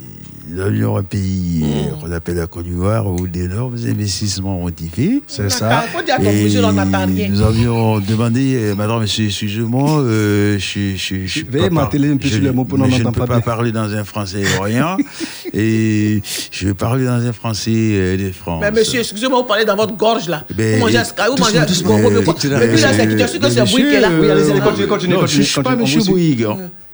Nous 0.49 0.59
avions 0.61 0.97
un 0.97 1.03
pays 1.03 1.63
euh, 1.63 1.91
qu'on 2.01 2.11
appelle 2.11 2.35
la 2.35 2.45
Côte 2.47 2.65
d'Ivoire 2.65 3.07
où 3.07 3.25
d'énormes 3.27 3.75
investissements 3.87 4.61
ont 4.61 4.67
été 4.67 4.85
faits. 4.93 5.23
C'est 5.27 5.49
ça. 5.49 5.85
Rien. 6.19 7.29
nous 7.29 7.41
avions 7.41 7.99
demandé, 7.99 8.55
euh, 8.55 8.75
madame, 8.75 9.01
monsieur, 9.01 9.25
excusez-moi, 9.25 10.01
euh, 10.01 10.59
je, 10.59 10.95
je, 10.97 11.25
je, 11.25 11.43
pas 11.45 11.69
marteler 11.69 12.11
un 12.11 12.17
peu 12.17 12.27
je- 12.27 12.33
sur 12.35 12.43
les 12.43 12.51
mots 12.51 12.65
pour 12.65 12.77
Je 12.77 12.83
ne 12.83 13.03
peux 13.05 13.11
pas 13.11 13.27
pas 13.27 13.33
bien. 13.35 13.41
parler 13.41 13.71
dans 13.71 13.93
un 13.93 14.03
français 14.03 14.43
rien. 14.61 14.97
et 15.53 16.21
je 16.51 16.67
vais 16.67 16.73
parler 16.73 17.05
dans 17.05 17.25
un 17.25 17.31
français 17.33 17.71
euh, 17.73 18.17
de 18.17 18.31
France. 18.33 18.59
Mais 18.61 18.71
monsieur, 18.71 18.99
excusez-moi, 18.99 19.39
vous 19.39 19.47
parlez 19.47 19.63
dans 19.65 19.77
votre 19.77 19.95
gorge 19.95 20.27
là. 20.27 20.43
Ben, 20.53 20.75
vous 20.79 20.85
mangez 20.85 20.97
à 20.97 21.05
Sky, 21.05 21.21
vous 21.29 21.37
mangez 21.41 21.57
à 21.59 21.65
mais 21.65 21.83
quoi 21.83 21.97
Euh, 21.97 22.59
Mais 22.59 22.67
puis 22.67 22.81
là, 22.81 22.93
c'est 22.93 23.07
qui 23.07 23.33
su 23.33 23.39
que 23.39 23.49
c'est 23.49 23.61
Bouygues 23.63 23.89
qui 23.89 23.95
est 23.95 24.01
là 24.01 24.09
Oui, 24.19 24.29
allez-y, 24.29 24.53
non, 24.53 24.59
continue, 24.61 24.87
continue, 24.87 25.13
non, 25.13 25.19
continue, 25.21 25.35
Je 25.43 25.47
ne 25.47 25.53
suis 25.53 25.61
pas 25.61 25.75
monsieur. 25.75 26.01
Bouygues. 26.01 26.47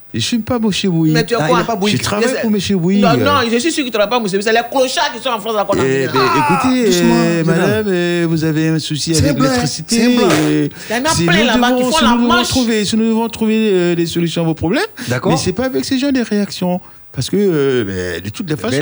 Hein. 0.10 0.12
Je 0.14 0.18
ne 0.18 0.22
suis 0.22 0.40
pas 0.40 0.58
monsieur 0.60 0.90
Bouygues. 0.90 1.14
Mais 1.14 1.24
tu 1.26 1.34
es 1.36 1.38
Ah, 1.40 1.48
quoi 1.48 1.64
pas. 1.64 1.78
Je 1.88 1.98
travaille 1.98 2.42
pour 2.42 2.50
monsieur 2.52 2.78
Bouygues. 2.78 3.02
Non, 3.02 3.16
non, 3.18 3.32
je 3.52 3.58
suis 3.60 3.72
sûr 3.72 3.84
que 3.84 3.90
tu 3.90 3.96
ne 3.98 4.00
travailles 4.00 4.10
pas 4.10 4.20
monsieur. 4.20 4.42
C'est 4.42 4.52
les 4.52 4.60
clochards 4.72 5.12
qui 5.16 5.22
sont 5.22 5.30
en 5.30 5.40
France 5.40 5.56
à 5.58 5.64
Eh 5.64 5.68
Conakry. 5.68 6.08
ben, 6.12 6.20
écoutez, 6.38 6.86
doucement, 6.88 7.14
euh, 7.16 7.44
madame. 7.44 7.86
euh, 7.88 8.26
vous 8.30 8.44
avez 8.44 8.70
un 8.70 8.80
souci 8.80 9.14
C'est 9.14 9.24
avec 9.30 9.40
l'électricité. 9.40 9.96
c'est 10.02 10.16
blanc. 10.16 10.28
euh, 10.32 10.68
Il 10.90 10.96
y 10.96 11.00
en 11.00 11.06
a 11.06 11.10
si 11.10 11.26
plein 11.26 11.44
là-bas 11.46 11.72
qui 11.74 11.84
font 11.84 11.92
si 11.92 12.04
la 12.04 12.10
nous 12.12 12.18
devons 12.24 12.28
manche. 12.34 12.48
trouver, 12.48 12.86
si 12.86 12.98
nous 12.98 13.06
devons 13.06 13.30
trouver 13.30 13.70
euh, 13.72 13.96
des 13.96 14.06
solutions 14.08 14.42
à 14.42 14.46
vos 14.46 14.54
problèmes, 14.56 14.84
D'accord. 15.08 15.32
mais 15.32 15.38
c'est 15.38 15.54
pas 15.54 15.66
avec 15.66 15.86
ces 15.86 15.98
gens 16.00 16.12
des 16.12 16.24
réactions. 16.24 16.82
Parce 17.12 17.30
que, 17.30 17.38
euh, 17.38 17.84
ben, 17.84 18.22
de 18.24 18.30
toutes 18.30 18.50
les 18.50 18.56
façons, 18.56 18.78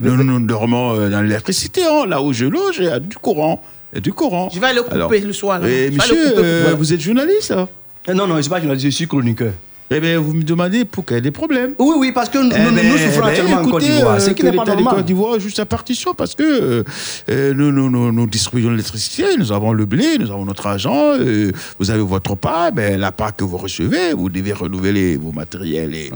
nous, 0.00 0.16
nous, 0.16 0.24
nous 0.24 0.46
dormons 0.46 0.94
euh, 0.94 1.08
dans 1.08 1.22
l'électricité. 1.22 1.82
hein. 1.84 2.06
Là 2.06 2.22
où 2.22 2.32
je 2.32 2.44
loge, 2.44 2.76
il 2.78 2.84
y 2.84 2.88
a 2.88 2.98
du 3.00 3.16
courant. 3.16 3.62
Il 3.92 3.96
y 3.96 3.98
a 3.98 4.00
du 4.00 4.12
courant. 4.12 4.48
Je 4.54 4.60
vais 4.60 4.72
le 4.74 4.82
couper 4.82 4.94
Alors, 4.94 5.10
le 5.10 5.32
soir. 5.32 5.58
là. 5.58 5.66
eh, 5.68 5.88
le 5.88 5.96
monsieur, 5.96 6.14
couper. 6.14 6.34
euh, 6.44 6.60
Voilà. 6.62 6.76
vous 6.76 6.92
êtes 6.92 7.00
journaliste 7.00 7.50
hein 7.52 7.66
Non, 8.08 8.26
non, 8.26 8.34
je 8.34 8.38
ne 8.38 8.42
suis 8.42 8.50
pas 8.50 8.58
journaliste, 8.60 8.86
je 8.86 8.90
suis 8.90 9.06
chroniqueur. 9.08 9.52
Eh 9.92 9.98
bien, 9.98 10.20
vous 10.20 10.34
me 10.34 10.44
demandez 10.44 10.84
pour 10.84 11.04
qu'il 11.04 11.16
y 11.16 11.18
ait 11.18 11.20
des 11.20 11.32
problèmes. 11.32 11.72
Oui, 11.80 11.96
oui, 11.98 12.12
parce 12.12 12.28
que 12.28 12.38
nous, 12.38 12.50
Eh 12.54 12.58
nous, 12.62 12.70
ben, 12.76 12.86
nous 12.86 12.96
souffrons 12.96 13.22
eh 13.26 13.30
actuellement 13.30 13.56
en 13.56 13.64
Côte 13.64 13.82
écoutez, 13.82 13.96
d'Ivoire. 13.96 14.14
euh, 14.14 14.18
Ce 14.20 14.30
qui 14.30 14.44
n'est 14.44 14.52
pas 14.52 14.64
normal. 14.64 14.94
Côte 14.94 15.04
d'Ivoire 15.06 15.40
juste 15.40 15.56
sa 15.56 15.66
partition 15.66 16.14
parce 16.14 16.36
que 16.36 16.44
euh, 16.44 16.84
euh, 17.28 17.52
nous, 17.54 17.72
nous, 17.72 17.90
nous, 17.90 18.12
nous 18.12 18.26
distribuons 18.28 18.70
l'électricité, 18.70 19.24
nous 19.36 19.50
avons 19.50 19.72
le 19.72 19.86
blé, 19.86 20.16
nous 20.20 20.30
avons 20.30 20.44
notre 20.44 20.64
argent, 20.68 21.14
euh, 21.18 21.50
vous 21.80 21.90
avez 21.90 22.02
votre 22.02 22.36
part, 22.36 22.70
ben, 22.70 23.00
la 23.00 23.10
part 23.10 23.34
que 23.34 23.42
vous 23.42 23.56
recevez, 23.56 24.12
vous 24.16 24.28
devez 24.28 24.52
renouveler 24.52 25.16
vos 25.16 25.32
matériels 25.32 25.92
et, 25.92 26.10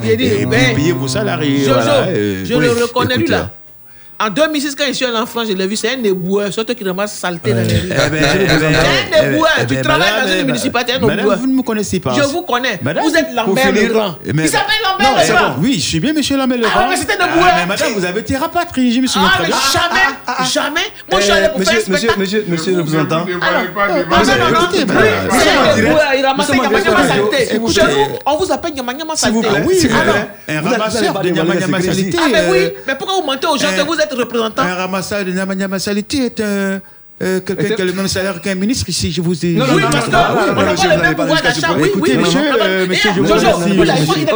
ben, 0.47 0.75
payer 0.77 0.93
vos 0.93 1.09
salariés. 1.09 1.59
Jojo, 1.65 1.73
voilà, 1.75 2.07
euh, 2.11 2.45
je 2.45 2.55
oui, 2.55 2.65
le 2.67 2.85
reconnais 2.85 3.17
lui 3.17 3.27
là. 3.27 3.51
En 4.25 4.31
2006, 4.31 4.75
quand 4.75 4.85
je 4.89 4.93
suis 4.93 5.05
allé 5.05 5.19
en 5.19 5.27
France, 5.27 5.49
je 5.49 5.53
l'ai 5.53 5.67
vu, 5.67 5.77
c'est 5.77 5.91
un 5.91 6.03
éboueur, 6.03 6.51
surtout 6.53 6.75
qui 6.75 6.83
ramasse 6.85 7.15
saleté 7.15 7.53
dans 7.53 7.59
les 7.61 7.75
rues. 7.79 7.91
Eh 7.91 8.11
ben, 8.11 8.11
eh 8.13 8.47
ben, 8.47 8.75
C'est 9.13 9.19
un 9.21 9.31
éboueur. 9.33 9.51
eh 9.61 9.67
Tu 9.67 9.75
ben, 9.75 9.83
travailles 9.83 10.11
madame, 10.13 10.29
dans 10.31 10.39
une 10.41 10.47
municipalité, 10.47 10.93
un 10.95 10.97
éboueur. 10.97 11.39
vous 11.39 11.47
ne 11.47 11.55
me 11.55 11.63
connaissez 11.63 12.01
pas. 12.01 12.15
Je 12.15 12.23
vous 12.23 12.41
connais. 12.43 12.79
Madame, 12.83 13.05
vous 13.05 13.15
êtes 13.15 13.27
Lambert 13.35 13.73
Legrand. 13.73 14.15
Il 14.25 14.49
s'appelle 14.49 14.75
Lambert 14.89 15.23
c'est 15.25 15.33
Legrand? 15.33 15.57
Oui, 15.61 15.75
je 15.75 15.81
suis 15.81 16.01
bien 16.01 16.13
monsieur 16.15 16.39
Lambert 16.39 16.57
Legrand. 16.59 16.71
Ah, 16.75 16.87
mais 16.89 16.97
c'était 16.97 17.21
un 17.21 17.27
Ah, 17.27 17.37
éboueur. 17.37 17.53
mais 17.57 17.67
madame, 17.67 17.93
vous 17.95 18.05
avez 18.05 18.21
été 18.21 18.37
rapatrié, 18.37 18.93
je 18.93 19.01
me 19.01 19.07
souviens 19.07 19.29
Ah, 19.31 19.37
très 19.37 19.43
mais 19.43 19.49
bien. 19.51 19.57
jamais, 19.73 20.49
jamais. 20.51 20.81
Moi, 21.11 21.21
je 21.21 21.25
suis 21.25 21.33
allé 21.33 21.49
pour 21.49 21.63
faire 21.63 21.73
un 21.73 21.77
monsieur, 21.77 21.93
monsieur, 21.93 22.09
spectacle. 22.09 22.21
monsieur, 22.21 22.45
monsieur 22.49 22.73
le 22.73 22.79
représentant. 22.79 23.27
Ah 24.11 24.23
c'est 26.45 27.55
éboueur, 27.57 28.09
on 28.27 28.37
vous 28.37 28.53
appelle 28.53 28.73
Nyama 28.75 28.95
Nyama 28.95 29.17
S'il 29.17 29.33
vous 29.33 29.43
saleté. 29.43 29.63
Oui, 29.67 29.75
s'il 29.77 29.91
vous 29.91 29.97
un- 29.97 30.61
ramasseur 30.61 31.01
de 31.15 31.29
dévoiler 31.29 31.33
Nyama 31.33 31.55
les 31.55 31.61
Nyama 31.61 31.81
secrets 31.81 31.93
ici. 31.95 32.13
saleté. 32.13 32.19
Ah, 32.23 32.29
mais 32.33 32.43
oui, 32.51 32.71
mais 32.87 32.95
pourquoi 32.95 33.17
vous 33.17 33.27
mentez 33.27 33.47
aux 33.47 33.57
gens 33.59 33.69
que 33.77 33.83
vous 33.87 33.95
êtes 33.99 34.13
représentant 34.15 34.63
Un 34.63 34.75
ramassage 34.75 35.25
de 35.27 35.33
Nyama 35.33 35.55
Nyama 35.55 35.79
saleté 35.79 36.27
est 36.27 36.41
un. 36.41 36.81
euh, 37.23 37.41
quelqu'un 37.41 37.75
qui 37.77 37.83
a 37.83 37.85
le 37.85 37.93
même 37.93 38.09
salaire 38.09 38.41
qu'un 38.41 38.55
ministre 38.57 38.89
ici, 38.89 39.13
je 39.13 39.21
vous 39.23 39.45
ai 39.47 39.53
Non, 39.55 39.67
non, 39.67 39.75
Oui, 39.77 39.83
non, 39.83 39.89
parce 39.91 40.07
non, 40.07 40.13
n'a 40.13 40.29
non, 40.29 40.35
pas 40.35 40.47
le 40.97 41.03
même 41.03 41.15
pouvoir 41.15 41.43
d'achat. 41.43 41.73
Oui, 41.77 41.89
Écoutez, 41.89 42.13
oui, 42.17 42.19
monsieur, 42.19 42.41
oui. 42.41 42.59
euh, 42.61 42.87
monsieur, 42.87 43.11
Eh, 43.11 43.15
je 43.15 43.21
vous 43.21 43.27
remercie, 43.29 44.27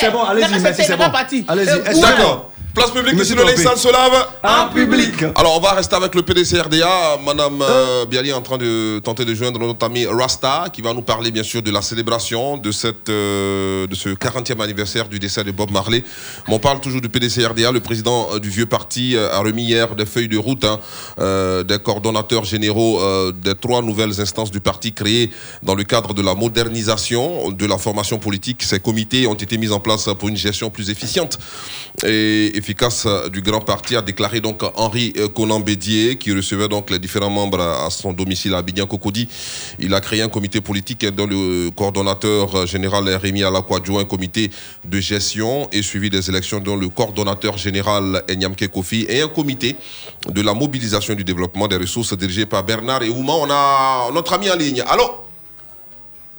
c'est 0.00 0.10
bon, 0.12 0.22
allez-y, 0.22 0.60
merci, 0.62 0.82
c'est 0.84 0.96
bon. 0.96 1.04
Allez-y, 1.48 1.68
Eh. 1.90 2.00
D'accord. 2.00 2.47
Place 2.74 2.90
publique, 2.92 3.14
Monsieur 3.14 3.34
le 3.34 3.44
l'instant 3.44 3.76
se 3.76 3.90
lave. 3.90 4.26
En 4.42 4.72
public. 4.72 5.22
Alors, 5.34 5.56
on 5.56 5.60
va 5.60 5.72
rester 5.72 5.96
avec 5.96 6.14
le 6.14 6.22
PDCRDA. 6.22 7.18
Madame 7.24 7.60
euh, 7.60 8.06
Bialy 8.06 8.30
est 8.30 8.32
en 8.32 8.42
train 8.42 8.58
de 8.58 9.00
tenter 9.00 9.24
de 9.24 9.34
joindre 9.34 9.58
notre 9.58 9.84
ami 9.84 10.06
Rasta, 10.06 10.66
qui 10.72 10.80
va 10.82 10.92
nous 10.94 11.02
parler, 11.02 11.30
bien 11.30 11.42
sûr, 11.42 11.62
de 11.62 11.70
la 11.70 11.82
célébration 11.82 12.56
de, 12.56 12.70
cette, 12.70 13.08
euh, 13.08 13.86
de 13.86 13.94
ce 13.94 14.10
40e 14.10 14.62
anniversaire 14.62 15.08
du 15.08 15.18
décès 15.18 15.42
de 15.44 15.50
Bob 15.50 15.70
Marley. 15.70 16.04
Mais 16.46 16.54
on 16.54 16.58
parle 16.58 16.80
toujours 16.80 17.00
du 17.00 17.08
PDCRDA. 17.08 17.72
Le 17.72 17.80
président 17.80 18.28
euh, 18.32 18.38
du 18.38 18.50
vieux 18.50 18.66
parti 18.66 19.16
euh, 19.16 19.32
a 19.32 19.40
remis 19.40 19.64
hier 19.64 19.94
des 19.94 20.06
feuilles 20.06 20.28
de 20.28 20.38
route 20.38 20.64
hein, 20.64 20.78
euh, 21.18 21.62
des 21.62 21.78
coordonnateurs 21.78 22.44
généraux 22.44 23.00
euh, 23.00 23.32
des 23.32 23.54
trois 23.54 23.82
nouvelles 23.82 24.20
instances 24.20 24.50
du 24.50 24.60
parti 24.60 24.92
créées 24.92 25.30
dans 25.62 25.74
le 25.74 25.84
cadre 25.84 26.14
de 26.14 26.22
la 26.22 26.34
modernisation 26.34 27.50
de 27.50 27.66
la 27.66 27.78
formation 27.78 28.18
politique. 28.18 28.62
Ces 28.62 28.80
comités 28.80 29.26
ont 29.26 29.34
été 29.34 29.58
mis 29.58 29.70
en 29.70 29.80
place 29.80 30.08
pour 30.18 30.28
une 30.28 30.36
gestion 30.36 30.70
plus 30.70 30.90
efficiente 30.90 31.38
et 32.04 32.57
efficace 32.58 33.06
euh, 33.06 33.28
du 33.28 33.40
grand 33.40 33.60
parti, 33.60 33.96
a 33.96 34.02
déclaré 34.02 34.40
donc 34.40 34.62
Henri 34.74 35.12
euh, 35.16 35.28
Conan 35.28 35.60
Bédier, 35.60 36.16
qui 36.18 36.32
recevait 36.32 36.68
donc 36.68 36.90
les 36.90 36.98
différents 36.98 37.30
membres 37.30 37.60
à 37.60 37.88
son 37.90 38.12
domicile 38.12 38.54
à 38.54 38.58
Abidjan 38.58 38.86
Cocody. 38.86 39.28
Il 39.78 39.94
a 39.94 40.00
créé 40.00 40.20
un 40.22 40.28
comité 40.28 40.60
politique 40.60 41.06
dont 41.06 41.26
le 41.26 41.70
coordonnateur 41.70 42.54
euh, 42.54 42.66
général 42.66 43.08
Rémi 43.08 43.42
Alakwadjo, 43.44 43.98
un 43.98 44.04
comité 44.04 44.50
de 44.84 45.00
gestion 45.00 45.68
et 45.72 45.82
suivi 45.82 46.10
des 46.10 46.28
élections 46.28 46.60
dont 46.60 46.76
le 46.76 46.88
coordonnateur 46.88 47.56
général 47.56 48.22
est 48.28 48.36
Nyamke 48.36 48.68
Kofi 48.68 49.06
et 49.08 49.22
un 49.22 49.28
comité 49.28 49.76
de 50.28 50.42
la 50.42 50.52
mobilisation 50.52 51.14
du 51.14 51.24
développement 51.24 51.68
des 51.68 51.76
ressources 51.76 52.16
dirigé 52.16 52.44
par 52.46 52.64
Bernard 52.64 53.02
et 53.02 53.08
Ouma. 53.08 53.32
On 53.34 53.50
a 53.50 54.10
notre 54.12 54.32
ami 54.34 54.50
en 54.50 54.56
ligne. 54.56 54.82
Allô? 54.86 55.04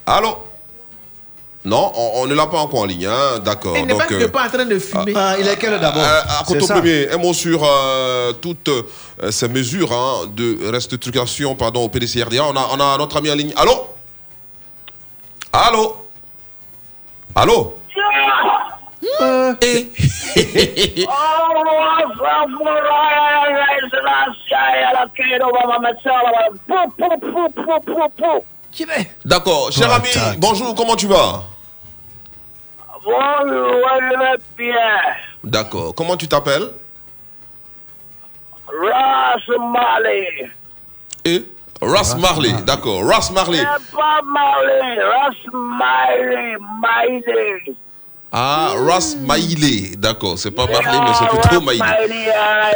Allô? 0.06 0.38
Non, 1.65 1.91
on, 1.94 2.22
on 2.22 2.26
ne 2.26 2.34
l'a 2.34 2.48
pas 2.48 2.60
encore 2.60 2.81
en 2.81 2.86
ligne, 2.86 3.06
hein, 3.06 3.40
d'accord. 3.44 3.76
Il 3.77 3.86
n'est 3.86 3.94
pas, 3.94 4.06
euh, 4.11 4.27
pas 4.30 4.45
en 4.45 4.49
train 4.49 4.65
de 4.65 4.80
fumer. 4.80 5.14
Ah, 5.14 5.36
il 5.38 5.45
est 5.45 5.57
quelle 5.57 5.73
heure 5.73 5.80
d'abord? 5.81 6.02
Euh, 6.02 6.22
à 6.22 6.45
ça. 6.45 6.73
Premier, 6.76 7.11
un 7.11 7.18
mot 7.18 7.34
sur 7.34 7.61
euh, 7.64 8.31
toutes 8.34 8.69
euh, 8.69 8.84
ces 9.30 9.49
mesures 9.49 9.91
hein, 9.91 10.27
de 10.34 10.72
restructuration 10.72 11.56
pardon, 11.56 11.84
au 11.84 11.90
PDCRDA. 11.90 12.45
On 12.45 12.56
a, 12.56 12.69
on 12.72 12.80
a 12.80 12.98
notre 12.98 13.18
ami 13.18 13.30
en 13.30 13.36
ligne. 13.36 13.53
Allô? 13.57 13.88
Allô? 15.52 16.06
Allô? 17.36 17.76
Euh, 19.22 19.53
Qui 28.72 28.86
D'accord, 29.26 29.72
cher 29.72 29.91
ami, 29.91 30.10
bonjour, 30.38 30.76
comment 30.76 30.96
tu 30.96 31.08
vas 31.08 31.44
D'accord, 35.44 35.94
comment 35.96 36.18
tu 36.18 36.28
t'appelles 36.28 36.70
Ras 38.68 39.58
Marley. 39.74 40.52
Et 41.26 41.44
Ras 41.82 42.16
Marley, 42.20 42.54
d'accord, 42.66 43.04
Ras 43.06 43.32
Marley. 43.34 43.58
C'est 43.60 43.96
pas 43.96 44.22
Marley, 44.24 45.02
Ras 45.02 45.52
Marley, 45.52 46.56
Marley. 46.82 47.76
Ah, 48.32 48.74
Ras 48.78 49.16
Maïlé, 49.20 49.96
d'accord, 49.98 50.38
c'est 50.38 50.52
pas 50.52 50.68
Marley, 50.68 51.00
mais 51.04 51.14
c'est 51.16 51.28
plutôt 51.28 51.62
Maïlé. 51.62 51.80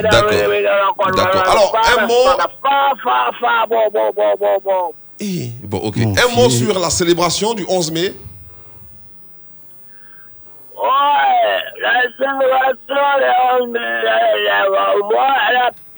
D'accord. 0.02 1.14
D'accord. 1.15 1.44
Alors, 1.48 1.76
un 1.99 2.07
mot. 2.07 2.24
Bon, 5.64 5.78
ok. 5.78 5.98
un 5.98 6.36
mot 6.36 6.50
sur 6.50 6.78
la 6.80 6.90
célébration 6.90 7.54
du 7.54 7.66
11 7.68 7.91
mai. 7.91 8.14
Ouais, 10.76 11.60
la 11.82 12.02
célébration 12.18 13.04
de 13.20 13.64
11 13.64 13.70
mai, 13.72 13.80
moi, 15.10 15.36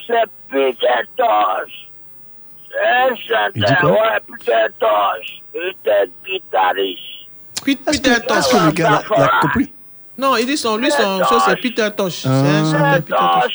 c'est 0.06 0.30
Peter 0.52 1.02
Tosh. 1.18 1.90
C'est 2.70 3.62
ouais, 3.84 4.20
Peter 4.28 4.66
Tosh. 4.80 5.42
Peter 5.54 6.12
guitariste. 6.26 7.02
Peter 7.64 8.22
Tosh. 8.28 8.38
Est-ce 8.38 8.50
que 8.50 8.66
le 8.66 8.72
gars 8.74 9.02
l'a- 9.10 9.18
l'a 9.18 9.32
compris 9.42 9.72
Non, 10.18 10.36
il 10.38 10.46
dit 10.46 10.58
son, 10.58 10.78
lui, 10.78 10.92
son 10.92 11.24
chose, 11.24 11.42
c'est 11.46 11.56
Peter 11.60 11.90
Tosh. 11.96 12.22
C'est 12.24 12.30
Ah. 12.30 12.32
un 12.34 12.72
chanteur 13.02 13.48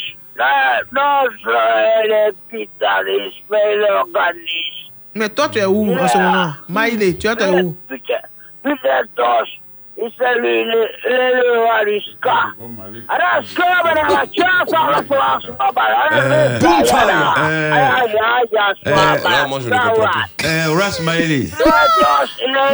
non, 0.93 1.25
c'est 1.45 2.09
le 2.09 2.35
guitariste, 2.51 3.43
mais 3.51 3.77
l'organiste. 3.77 4.80
Mais 5.15 5.29
toi, 5.29 5.49
tu 5.49 5.59
es 5.59 5.65
où 5.65 5.93
en 5.99 6.09
ce 6.09 6.19
moment? 6.19 6.53
Maïlé, 6.69 7.17
tu 7.17 7.27
es 7.27 7.31
où? 7.63 7.77
Putain, 7.89 8.15
putain. 8.63 9.45
Il 10.03 10.11
s'allume 10.17 10.69
le, 10.69 10.89
le, 11.05 11.43
le 11.43 11.61
roi 11.61 11.85
du 11.85 12.01
ska. 12.01 12.33
Alors, 13.07 13.45
ska, 13.45 13.65
madame, 13.85 14.27
tu 14.33 14.41
as 14.41 14.65
par 14.71 14.91
la 14.91 15.03
France, 15.03 15.45
papa. 15.59 15.83
Euh, 16.13 16.59
Boum, 16.59 16.85
ça, 16.87 16.99
Aïe, 17.01 17.11
euh, 17.11 17.73
aïe, 17.75 17.83
aïe, 18.03 18.59
aïe, 18.59 18.75
Euh, 18.87 18.91
là, 19.29 19.47
moi, 19.47 19.59
je 19.61 19.69
ne 19.69 19.75
comprends 19.77 20.07
plus. 20.39 20.47
Eh, 20.49 20.65
Ras 20.75 21.01
Maïli. 21.03 21.53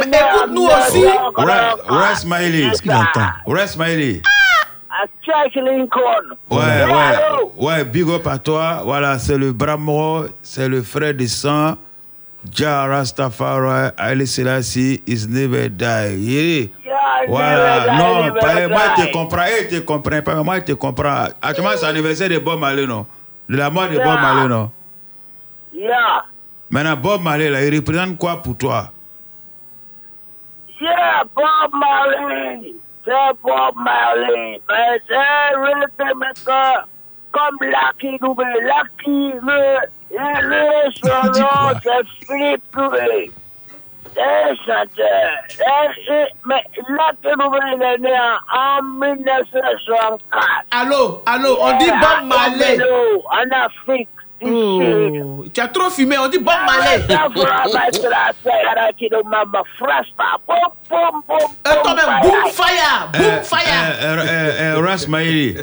Mais 0.09 0.17
écoute-nous 0.17 0.67
aussi. 0.67 1.05
Ra- 1.35 1.75
Ras 1.85 2.23
Maïli. 2.25 2.61
Est-ce 2.61 2.81
qu'il 2.81 2.91
entend 2.93 3.27
Ras 3.45 3.75
Maïli. 3.77 4.21
À 4.89 5.03
Jack 5.25 5.53
Lincoln. 5.55 6.37
Ouais, 6.49 6.57
ouais, 6.85 7.51
ouais, 7.57 7.83
big 7.83 8.09
up 8.09 8.25
à 8.25 8.37
toi. 8.37 8.81
Voilà, 8.85 9.19
c'est 9.19 9.37
le 9.37 9.51
Bramoro, 9.51 10.27
c'est 10.41 10.69
le 10.69 10.81
frère 10.81 11.13
de 11.13 11.25
sang. 11.25 11.75
Jah 12.45 12.85
Rastafari, 12.87 13.91
Haile 13.97 14.25
Selassie 14.25 15.01
is 15.05 15.27
never 15.27 15.69
die. 15.69 16.15
Yeah. 16.15 16.67
Voilà, 17.27 17.79
never 17.79 17.89
die, 17.89 17.97
non, 17.97 18.23
never 18.23 18.39
pas, 18.39 18.67
moi 18.69 18.79
je 18.95 19.01
die. 19.01 19.07
te 19.07 19.11
comprends, 19.11 19.45
eh, 19.47 19.63
je 19.69 19.79
te 19.79 19.85
comprends 19.85 20.21
pas, 20.23 20.43
moi 20.43 20.55
je 20.59 20.63
te 20.65 20.71
comprends. 20.73 21.27
Actuellement, 21.41 21.71
c'est 21.75 21.85
l'anniversaire 21.85 22.29
de 22.29 22.37
Bob 22.39 22.59
Marley, 22.59 22.85
non? 22.87 23.05
De 23.49 23.57
la 23.57 23.69
mort 23.69 23.89
de 23.89 23.95
Bob 23.97 24.05
Yeah. 24.05 24.21
Marley, 24.21 24.47
non? 24.47 24.71
Yeah, 25.73 26.23
Maintenant, 26.69 26.97
Bob 26.97 27.21
Marley, 27.21 27.49
là, 27.49 27.63
il 27.65 27.75
représente 27.75 28.17
quoi 28.17 28.41
pour 28.41 28.55
toi? 28.57 28.91
Yeah, 30.81 31.23
Bob 31.35 31.71
Marley. 31.73 32.73
C'est 33.03 33.11
Bob 33.41 33.75
Marley. 33.77 34.61
Mais 34.67 35.01
c'est 35.07 35.55
le 35.55 35.87
comme 37.31 37.57
Lucky 37.61 38.17
Dubé. 38.19 38.43
Lucky, 38.61 39.33
le, 39.41 39.79
le, 40.11 40.91
son 40.91 41.39
nom, 41.41 41.79
c'est 41.83 42.25
Philippe 42.25 42.63
Dubé. 42.75 43.31
C'est 44.13 44.55
chanteur. 44.65 45.31
Et- 45.59 46.11
et- 46.11 46.33
Mais 46.45 46.63
né 47.99 48.15
en, 48.17 48.79
en 48.79 48.81
1964. 48.83 50.65
Allô, 50.71 51.21
allô, 51.25 51.57
on 51.59 51.77
dit 51.77 51.85
Bob. 51.91 52.29
En 53.29 53.65
Afrique. 53.65 54.09
Oh, 54.43 55.45
tu 55.53 55.59
as 55.61 55.67
trop 55.67 55.89
fumé, 55.89 56.15
on 56.19 56.27
dit 56.27 56.37
Bob 56.37 56.53
Marley. 56.65 57.01
Et 61.65 61.81
toi-même, 61.81 62.21
boom 62.21 62.51
fire, 62.51 63.09
boom 63.13 63.21
Euh, 63.21 63.41
fire. 63.41 63.95
euh, 64.01 64.75
euh, 64.77 64.81
Ras 64.85 65.05
Maïli, 65.07 65.55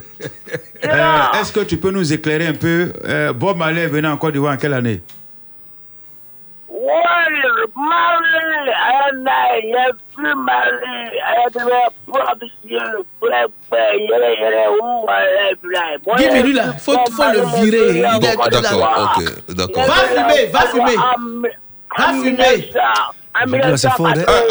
est-ce 0.82 1.52
que 1.52 1.60
tu 1.60 1.76
peux 1.76 1.90
nous 1.90 2.12
éclairer 2.12 2.48
un 2.48 2.55
peu? 2.55 2.92
Euh, 3.05 3.32
Bob 3.32 3.56
Marley 3.56 3.82
est 3.82 3.86
venu 3.88 4.09
en 4.09 4.16
Côte 4.16 4.32
d'Ivoire 4.32 4.55
en 4.55 4.56
quelle 4.56 4.74
année? 4.74 5.02
Warrior, 6.85 7.56
Marley, 7.77 8.73
and 8.93 9.27
I 9.28 9.62
have 9.74 9.98
I 11.66 11.89
promise 12.06 12.52
you, 12.65 13.06
mais 16.32 16.43
lui, 16.43 16.52
là, 16.52 16.73
faut- 16.78 16.93
faut 17.11 17.23
le 17.32 17.40
virer. 17.65 18.01
D'accord, 18.51 19.12
ok, 19.16 19.55
d'accord. 19.56 19.85
Va 19.86 19.94
fumer, 19.94 20.47
va 20.52 20.61
fumer. 20.66 20.97
Va 21.98 22.12
fumer. 22.23 22.70
Là, 23.59 23.77
c'est 23.77 23.90
fort, 23.90 24.06
hein. 24.09 24.12
Euh. 24.28 24.48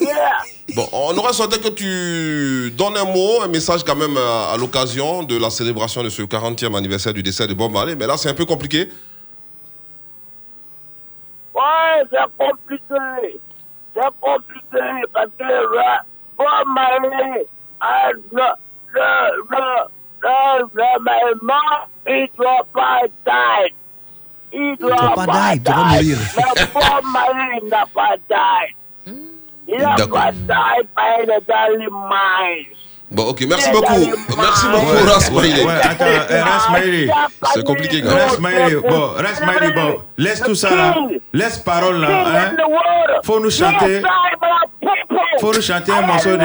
Yeah. 0.00 0.42
Bon, 0.76 0.86
on 0.92 1.16
aurait 1.16 1.32
souhaité 1.32 1.58
que 1.58 1.68
tu 1.68 2.70
donnes 2.76 2.96
un 2.96 3.04
mot, 3.04 3.42
un 3.42 3.48
message 3.48 3.82
quand 3.84 3.96
même 3.96 4.16
à, 4.16 4.52
à 4.52 4.56
l'occasion 4.56 5.22
de 5.22 5.36
la 5.38 5.50
célébration 5.50 6.02
de 6.02 6.08
ce 6.10 6.22
40e 6.22 6.74
anniversaire 6.76 7.12
du 7.14 7.22
décès 7.22 7.46
de 7.46 7.54
Bob 7.54 7.72
Marley, 7.72 7.96
mais 7.96 8.06
là 8.06 8.16
c'est 8.16 8.28
un 8.28 8.34
peu 8.34 8.44
compliqué. 8.44 8.88
Ouais, 11.60 12.04
c'est 12.10 12.30
compliqué. 12.38 13.38
C'est 13.94 14.20
compliqué 14.20 15.02
parce 15.12 15.28
que 15.38 15.44
le 15.44 15.68
Bob 16.38 16.66
Marley, 16.74 17.46
ah, 17.80 18.10
le, 18.32 18.42
le, 18.94 19.08
le, 19.50 19.60
le, 20.22 20.68
le, 20.74 20.88
le, 21.42 22.20
il 22.22 22.28
doit 22.36 22.66
pas 22.72 23.00
die. 23.26 23.74
Il 24.52 24.76
doit, 24.78 24.96
doit 24.96 25.24
pas 25.26 25.54
il 25.54 25.62
doit 25.62 25.74
mourir. 25.76 26.18
Le 26.36 26.66
Bob 26.72 27.04
Marley 27.12 27.60
n'a 27.68 27.84
pas 27.94 28.16
die. 28.16 28.74
Il 29.68 29.78
n'a 29.78 29.94
pas 29.96 30.32
mais 30.96 31.24
il 31.24 31.30
est 31.30 31.46
dans 31.46 31.78
les 31.78 31.90
mines. 31.90 32.79
Bon, 33.10 33.24
ok, 33.24 33.40
merci 33.48 33.70
beaucoup. 33.72 34.06
Merci 34.36 34.66
beaucoup, 34.70 35.06
Ras 35.06 35.30
Maïlé. 35.32 35.64
Ouais, 35.64 35.72
attends, 35.82 36.04
euh, 36.04 36.44
Ras 36.44 36.70
Maïli. 36.70 37.10
C'est 37.52 37.64
compliqué 37.64 38.02
quand 38.02 38.14
même. 38.14 38.28
Ras 38.28 38.38
Maïli, 38.38 38.76
bon, 38.76 39.08
Ras 39.16 39.40
Maïli, 39.44 39.72
bon, 39.72 40.00
laisse 40.16 40.40
tout 40.40 40.54
ça 40.54 40.74
là, 40.74 40.94
laisse 41.32 41.58
parole 41.58 41.96
là, 42.00 42.08
hein. 42.52 42.56
Faut 43.24 43.40
nous 43.40 43.50
chanter, 43.50 44.02
faut 45.40 45.52
nous 45.52 45.60
chanter 45.60 45.92
un 45.92 46.02
morceau 46.02 46.36
de. 46.36 46.44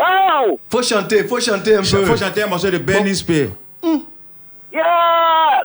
Oh, 0.00 0.58
Faut 0.70 0.82
chanter, 0.82 1.24
faut 1.24 1.40
chanter 1.40 1.74
un 1.74 1.82
peu. 1.82 2.04
Faut 2.04 2.16
chanter 2.16 2.42
un 2.44 2.46
morceau 2.46 2.70
de 2.70 2.78
Benny 2.78 3.16
Spee. 3.16 3.50
yeah. 4.72 5.64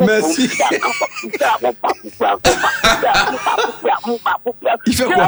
Merci. 0.00 0.48
Il 4.86 4.94
fait 4.94 5.04
quoi 5.04 5.26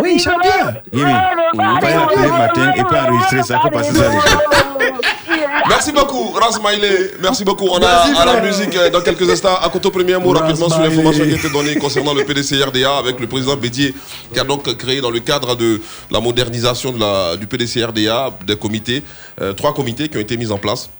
Oui, 0.00 0.12
il 0.14 0.20
chante 0.20 0.42
bien. 0.42 0.74
Yémi, 0.92 1.12
il 1.54 1.58
va 1.58 1.90
y 1.90 1.94
appeler 1.94 2.28
matin 2.28 2.72
et 2.76 2.84
puis 2.84 2.98
enregistrer 2.98 3.42
ça, 3.42 3.60
faut 3.60 3.70
passer 3.70 3.94
ça. 3.94 4.10
Merci 5.68 5.92
beaucoup, 5.92 6.30
Ras 6.32 6.58
Maïlé. 6.62 7.12
Merci 7.20 7.44
beaucoup. 7.44 7.66
On 7.70 7.82
a 7.82 7.86
à 7.86 8.24
la 8.24 8.40
musique 8.40 8.74
euh, 8.76 8.90
dans 8.90 9.00
quelques 9.00 9.28
instants. 9.28 9.56
À 9.62 9.68
côté 9.68 9.90
premier 9.90 10.16
mot 10.16 10.30
rapidement 10.30 10.68
sur 10.68 10.80
l'information 10.80 11.24
qui 11.24 11.32
a 11.32 11.36
été 11.36 11.48
concernant 11.78 12.14
le 12.14 12.24
PDCRDA 12.24 12.96
avec 12.96 13.20
le 13.20 13.26
président 13.26 13.56
Bédier 13.56 13.94
qui 14.32 14.38
a 14.40 14.44
donc 14.44 14.74
créé 14.76 15.00
dans 15.00 15.10
le 15.10 15.20
cadre 15.20 15.54
de 15.56 15.80
la 16.10 16.20
modernisation 16.20 16.92
de 16.92 16.98
la, 17.00 17.36
du 17.36 17.46
PDCRDA 17.46 18.38
des 18.46 18.56
comités, 18.56 19.02
euh, 19.40 19.52
trois 19.52 19.74
comités 19.74 20.08
qui 20.08 20.16
ont 20.16 20.20
été 20.20 20.36
mis 20.36 20.50
en 20.50 20.58
place. 20.58 20.90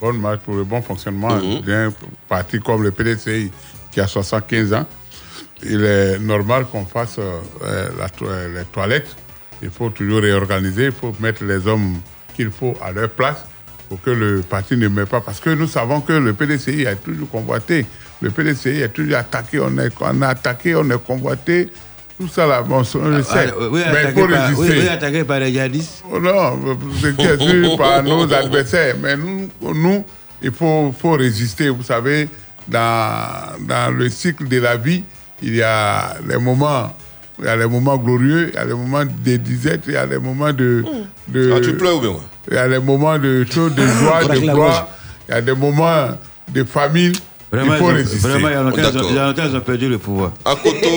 bonne 0.00 0.18
marche, 0.18 0.40
pour 0.40 0.54
le 0.54 0.64
bon 0.64 0.82
fonctionnement 0.82 1.36
d'un 1.60 1.92
parti 2.28 2.60
comme 2.60 2.82
le 2.82 2.90
PDCI 2.90 3.50
qui 3.90 4.00
a 4.00 4.06
75 4.06 4.72
ans, 4.74 4.86
il 5.62 5.82
est 5.84 6.18
normal 6.18 6.66
qu'on 6.66 6.84
fasse 6.84 7.16
euh, 7.18 7.88
la 7.98 8.08
to- 8.08 8.26
euh, 8.26 8.58
les 8.58 8.64
toilettes. 8.66 9.16
Il 9.62 9.70
faut 9.70 9.88
toujours 9.90 10.20
réorganiser, 10.20 10.86
il 10.86 10.92
faut 10.92 11.14
mettre 11.20 11.44
les 11.44 11.66
hommes 11.66 11.96
qu'il 12.36 12.50
faut 12.50 12.74
à 12.82 12.90
leur 12.92 13.08
place 13.08 13.44
pour 13.88 14.00
que 14.02 14.10
le 14.10 14.42
parti 14.42 14.76
ne 14.76 14.88
meure 14.88 15.06
pas. 15.06 15.20
Parce 15.20 15.40
que 15.40 15.50
nous 15.50 15.68
savons 15.68 16.00
que 16.00 16.12
le 16.12 16.34
PDCI 16.34 16.86
a 16.86 16.96
toujours 16.96 17.30
convoité. 17.30 17.86
Le 18.24 18.30
PDCI 18.30 18.82
a 18.84 18.88
toujours 18.88 19.16
attaqué, 19.18 19.60
on, 19.60 19.76
est, 19.76 19.90
on 20.00 20.22
a 20.22 20.28
attaqué, 20.28 20.74
on 20.74 20.88
est 20.88 21.04
convoité. 21.04 21.68
Tout 22.18 22.26
ça 22.26 22.46
là, 22.46 22.62
bon, 22.62 22.82
on 22.94 23.08
le 23.08 23.22
sait. 23.22 23.50
Ah, 23.50 23.68
oui, 23.70 23.82
Mais 23.92 24.04
il 24.04 24.14
faut 24.14 24.26
par, 24.26 24.28
oui, 24.28 24.34
résister. 24.34 24.80
oui, 24.80 24.88
attaqué 24.88 25.24
par 25.24 25.40
les 25.40 25.52
djihadistes. 25.52 26.04
Oh 26.10 26.18
Non, 26.18 26.58
c'est 27.02 27.14
bien 27.14 27.38
sûr 27.38 27.76
par 27.76 28.02
nos 28.04 28.32
adversaires. 28.32 28.94
Mais 29.02 29.14
nous, 29.14 29.50
nous 29.60 30.04
il 30.40 30.52
faut, 30.52 30.94
faut 30.98 31.10
résister. 31.12 31.68
Vous 31.68 31.82
savez, 31.82 32.30
dans, 32.66 33.58
dans 33.60 33.94
le 33.94 34.08
cycle 34.08 34.48
de 34.48 34.58
la 34.58 34.78
vie, 34.78 35.04
il 35.42 35.56
y 35.56 35.62
a 35.62 36.14
les 36.26 36.38
moments, 36.38 36.96
il 37.38 37.44
y 37.44 37.48
a 37.48 37.56
les 37.56 37.66
moments 37.66 37.98
glorieux, 37.98 38.48
il 38.48 38.54
y 38.54 38.56
a 38.58 38.64
les 38.64 38.72
moments 38.72 39.04
de 39.04 39.36
disette, 39.36 39.82
il 39.86 39.92
y 39.92 39.96
a 39.98 40.06
les 40.06 40.18
moments 40.18 40.52
de. 40.52 40.82
de 41.28 41.52
Ah, 41.54 41.60
tu 41.60 41.74
pleures 41.76 41.96
ou 41.98 42.00
bien 42.00 42.12
Il 42.48 42.54
y 42.54 42.56
a 42.56 42.68
les 42.68 42.78
moments 42.78 43.18
de 43.18 43.44
choses, 43.50 43.74
de 43.74 43.86
joie, 43.86 44.24
de 44.34 44.38
gloire. 44.40 44.88
Il 45.28 45.34
y 45.34 45.34
a 45.34 45.42
des 45.42 45.54
moments 45.54 46.08
de 46.50 46.64
famine. 46.64 47.12
Vraiment, 47.54 47.74
ils 47.76 47.82
ont- 47.82 47.86
résister. 47.94 48.28
vraiment, 48.28 48.48
il 48.48 48.52
y 48.52 48.56
y 49.14 49.18
a 49.18 49.34
ils 49.48 49.56
ont 49.56 49.60
perdu 49.60 49.88
le 49.88 49.98
pouvoir. 49.98 50.32
Akoto 50.44 50.88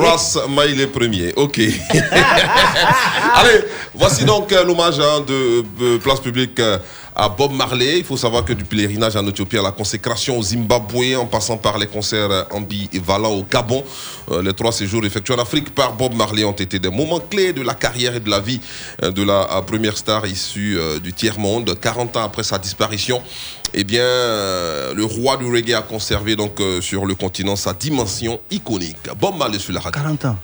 Ras 0.00 0.38
Maïlé 0.48 0.86
premier. 0.86 1.32
Ok. 1.36 1.58
Allez, 3.34 3.60
voici 3.94 4.24
donc 4.24 4.50
l'hommage 4.64 4.98
hein, 5.00 5.22
de 5.26 5.64
euh, 5.82 5.98
Place 5.98 6.20
Publique 6.20 6.58
euh, 6.60 6.78
à 7.18 7.28
Bob 7.28 7.52
Marley. 7.52 7.98
Il 7.98 8.04
faut 8.04 8.16
savoir 8.16 8.44
que 8.44 8.52
du 8.52 8.64
pèlerinage 8.64 9.16
en 9.16 9.26
Éthiopie 9.26 9.58
à 9.58 9.62
la 9.62 9.72
consécration 9.72 10.38
au 10.38 10.42
Zimbabwe, 10.42 11.16
en 11.18 11.26
passant 11.26 11.58
par 11.58 11.76
les 11.76 11.88
concerts 11.88 12.46
ambivalents 12.52 13.32
au 13.32 13.42
Gabon, 13.42 13.84
euh, 14.30 14.40
les 14.40 14.54
trois 14.54 14.70
séjours 14.70 15.04
effectués 15.04 15.34
en 15.34 15.38
Afrique 15.38 15.74
par 15.74 15.94
Bob 15.94 16.14
Marley 16.14 16.44
ont 16.44 16.52
été 16.52 16.78
des 16.78 16.90
moments 16.90 17.18
clés 17.18 17.52
de 17.52 17.62
la 17.62 17.74
carrière 17.74 18.14
et 18.14 18.20
de 18.20 18.30
la 18.30 18.38
vie 18.38 18.60
euh, 19.02 19.10
de 19.10 19.22
la 19.24 19.52
euh, 19.52 19.60
première 19.62 19.96
star 19.96 20.26
issue 20.26 20.78
du 21.02 21.12
tiers-monde. 21.12 21.78
40 21.80 22.16
ans 22.16 22.24
après 22.24 22.44
sa 22.44 22.58
disparition, 22.58 23.20
eh 23.74 23.82
bien, 23.82 24.04
le 24.04 25.04
roi 25.04 25.36
du 25.36 25.46
reggae 25.46 25.74
a 25.74 25.82
conservé 25.82 26.36
donc 26.36 26.62
sur 26.80 27.04
le 27.04 27.16
continent 27.16 27.56
sa 27.56 27.72
dimension 27.72 28.40
iconique. 28.50 28.96
Bob 29.20 29.36
Marley 29.36 29.58
sur 29.58 29.72
la 29.72 29.80
radio. 29.80 30.00
40 30.00 30.24
ans. 30.26 30.36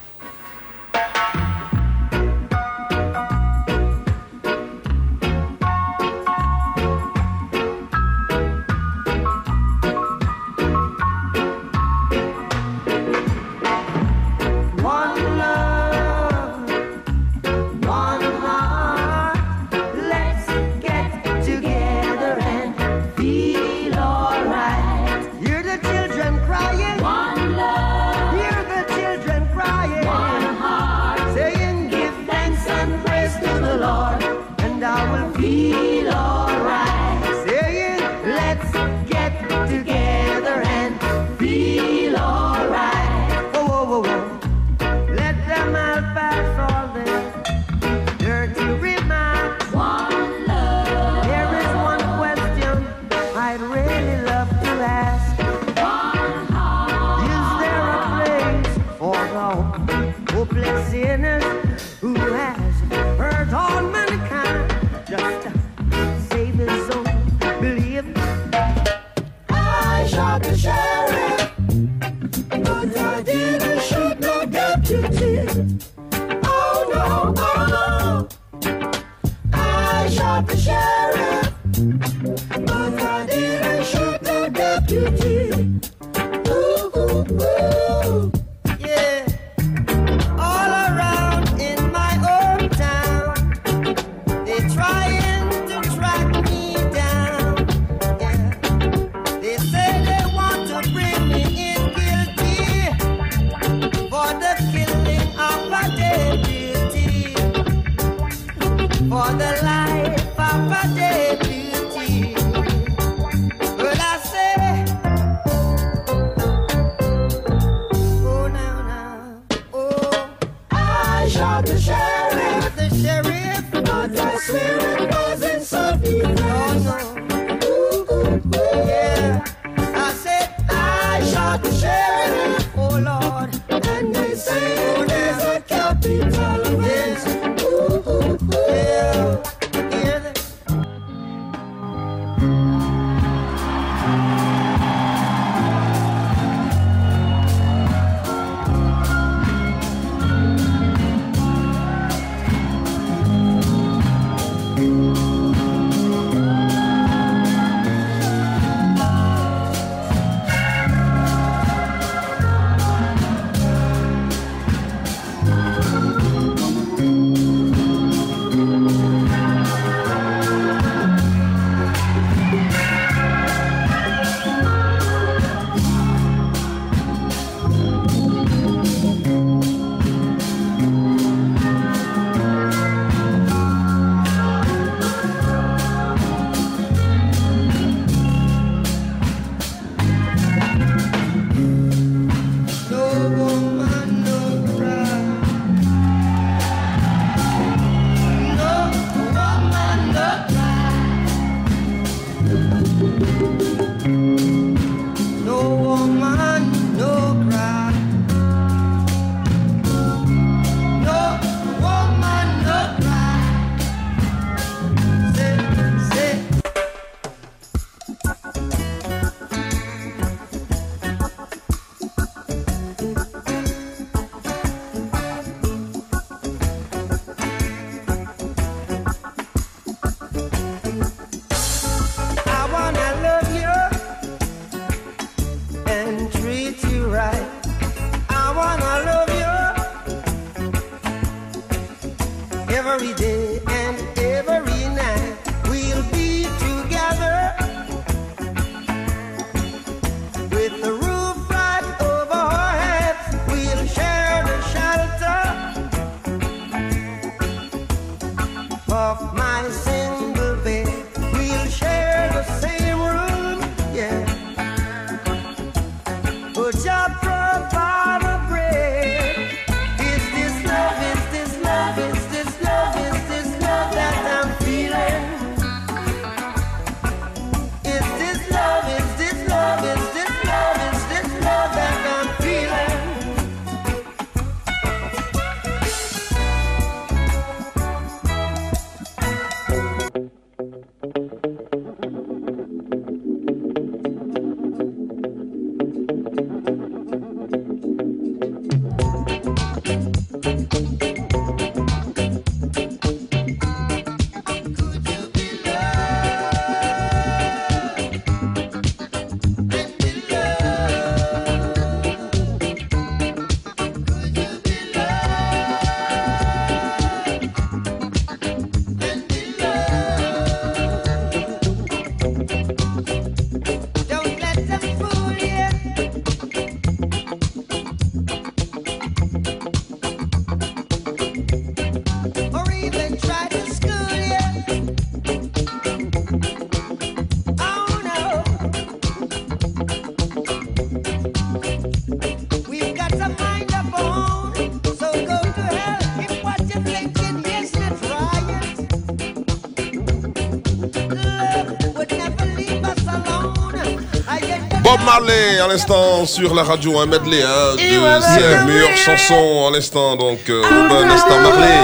Marley 355.04 355.60
à 355.60 355.68
l'instant 355.68 356.24
sur 356.26 356.54
la 356.54 356.62
radio, 356.62 356.98
un 356.98 357.06
medley 357.06 357.42
hein, 357.42 357.76
de 357.76 357.98
voilà, 357.98 358.20
ses 358.20 358.64
meilleures 358.64 358.96
chansons 358.96 359.68
à 359.68 359.70
l'instant, 359.70 360.16
donc 360.16 360.38
euh, 360.48 360.62
Urban 360.62 361.04
Marley. 361.06 361.78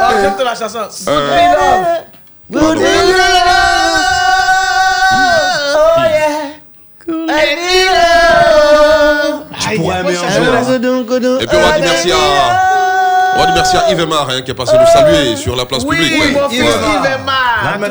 Ah, 0.00 0.12
euh, 0.14 0.44
la 0.44 0.54
chanson. 0.54 0.78
Euh, 1.08 1.96
Good 2.50 2.78
Oh 2.78 2.80
yeah. 5.98 6.40
Hein. 11.26 11.40
Et 11.40 11.46
puis 11.46 11.56
on 11.56 11.60
va 11.60 11.72
dire 11.72 11.80
merci 11.80 12.12
à... 12.12 12.16
On 13.34 13.38
va 13.38 13.46
dire 13.46 13.54
merci 13.54 13.76
à 13.76 13.90
Yves 13.90 14.06
Mar, 14.06 14.28
qui 14.44 14.50
est 14.50 14.54
passé 14.54 14.76
nous 14.78 14.86
saluer 14.86 15.36
sur 15.36 15.56
la 15.56 15.64
place 15.64 15.84
publique. 15.84 16.12
Ouais. 16.12 16.34
Yves, 16.50 16.64
Yves 16.64 17.24
Mar. 17.24 17.49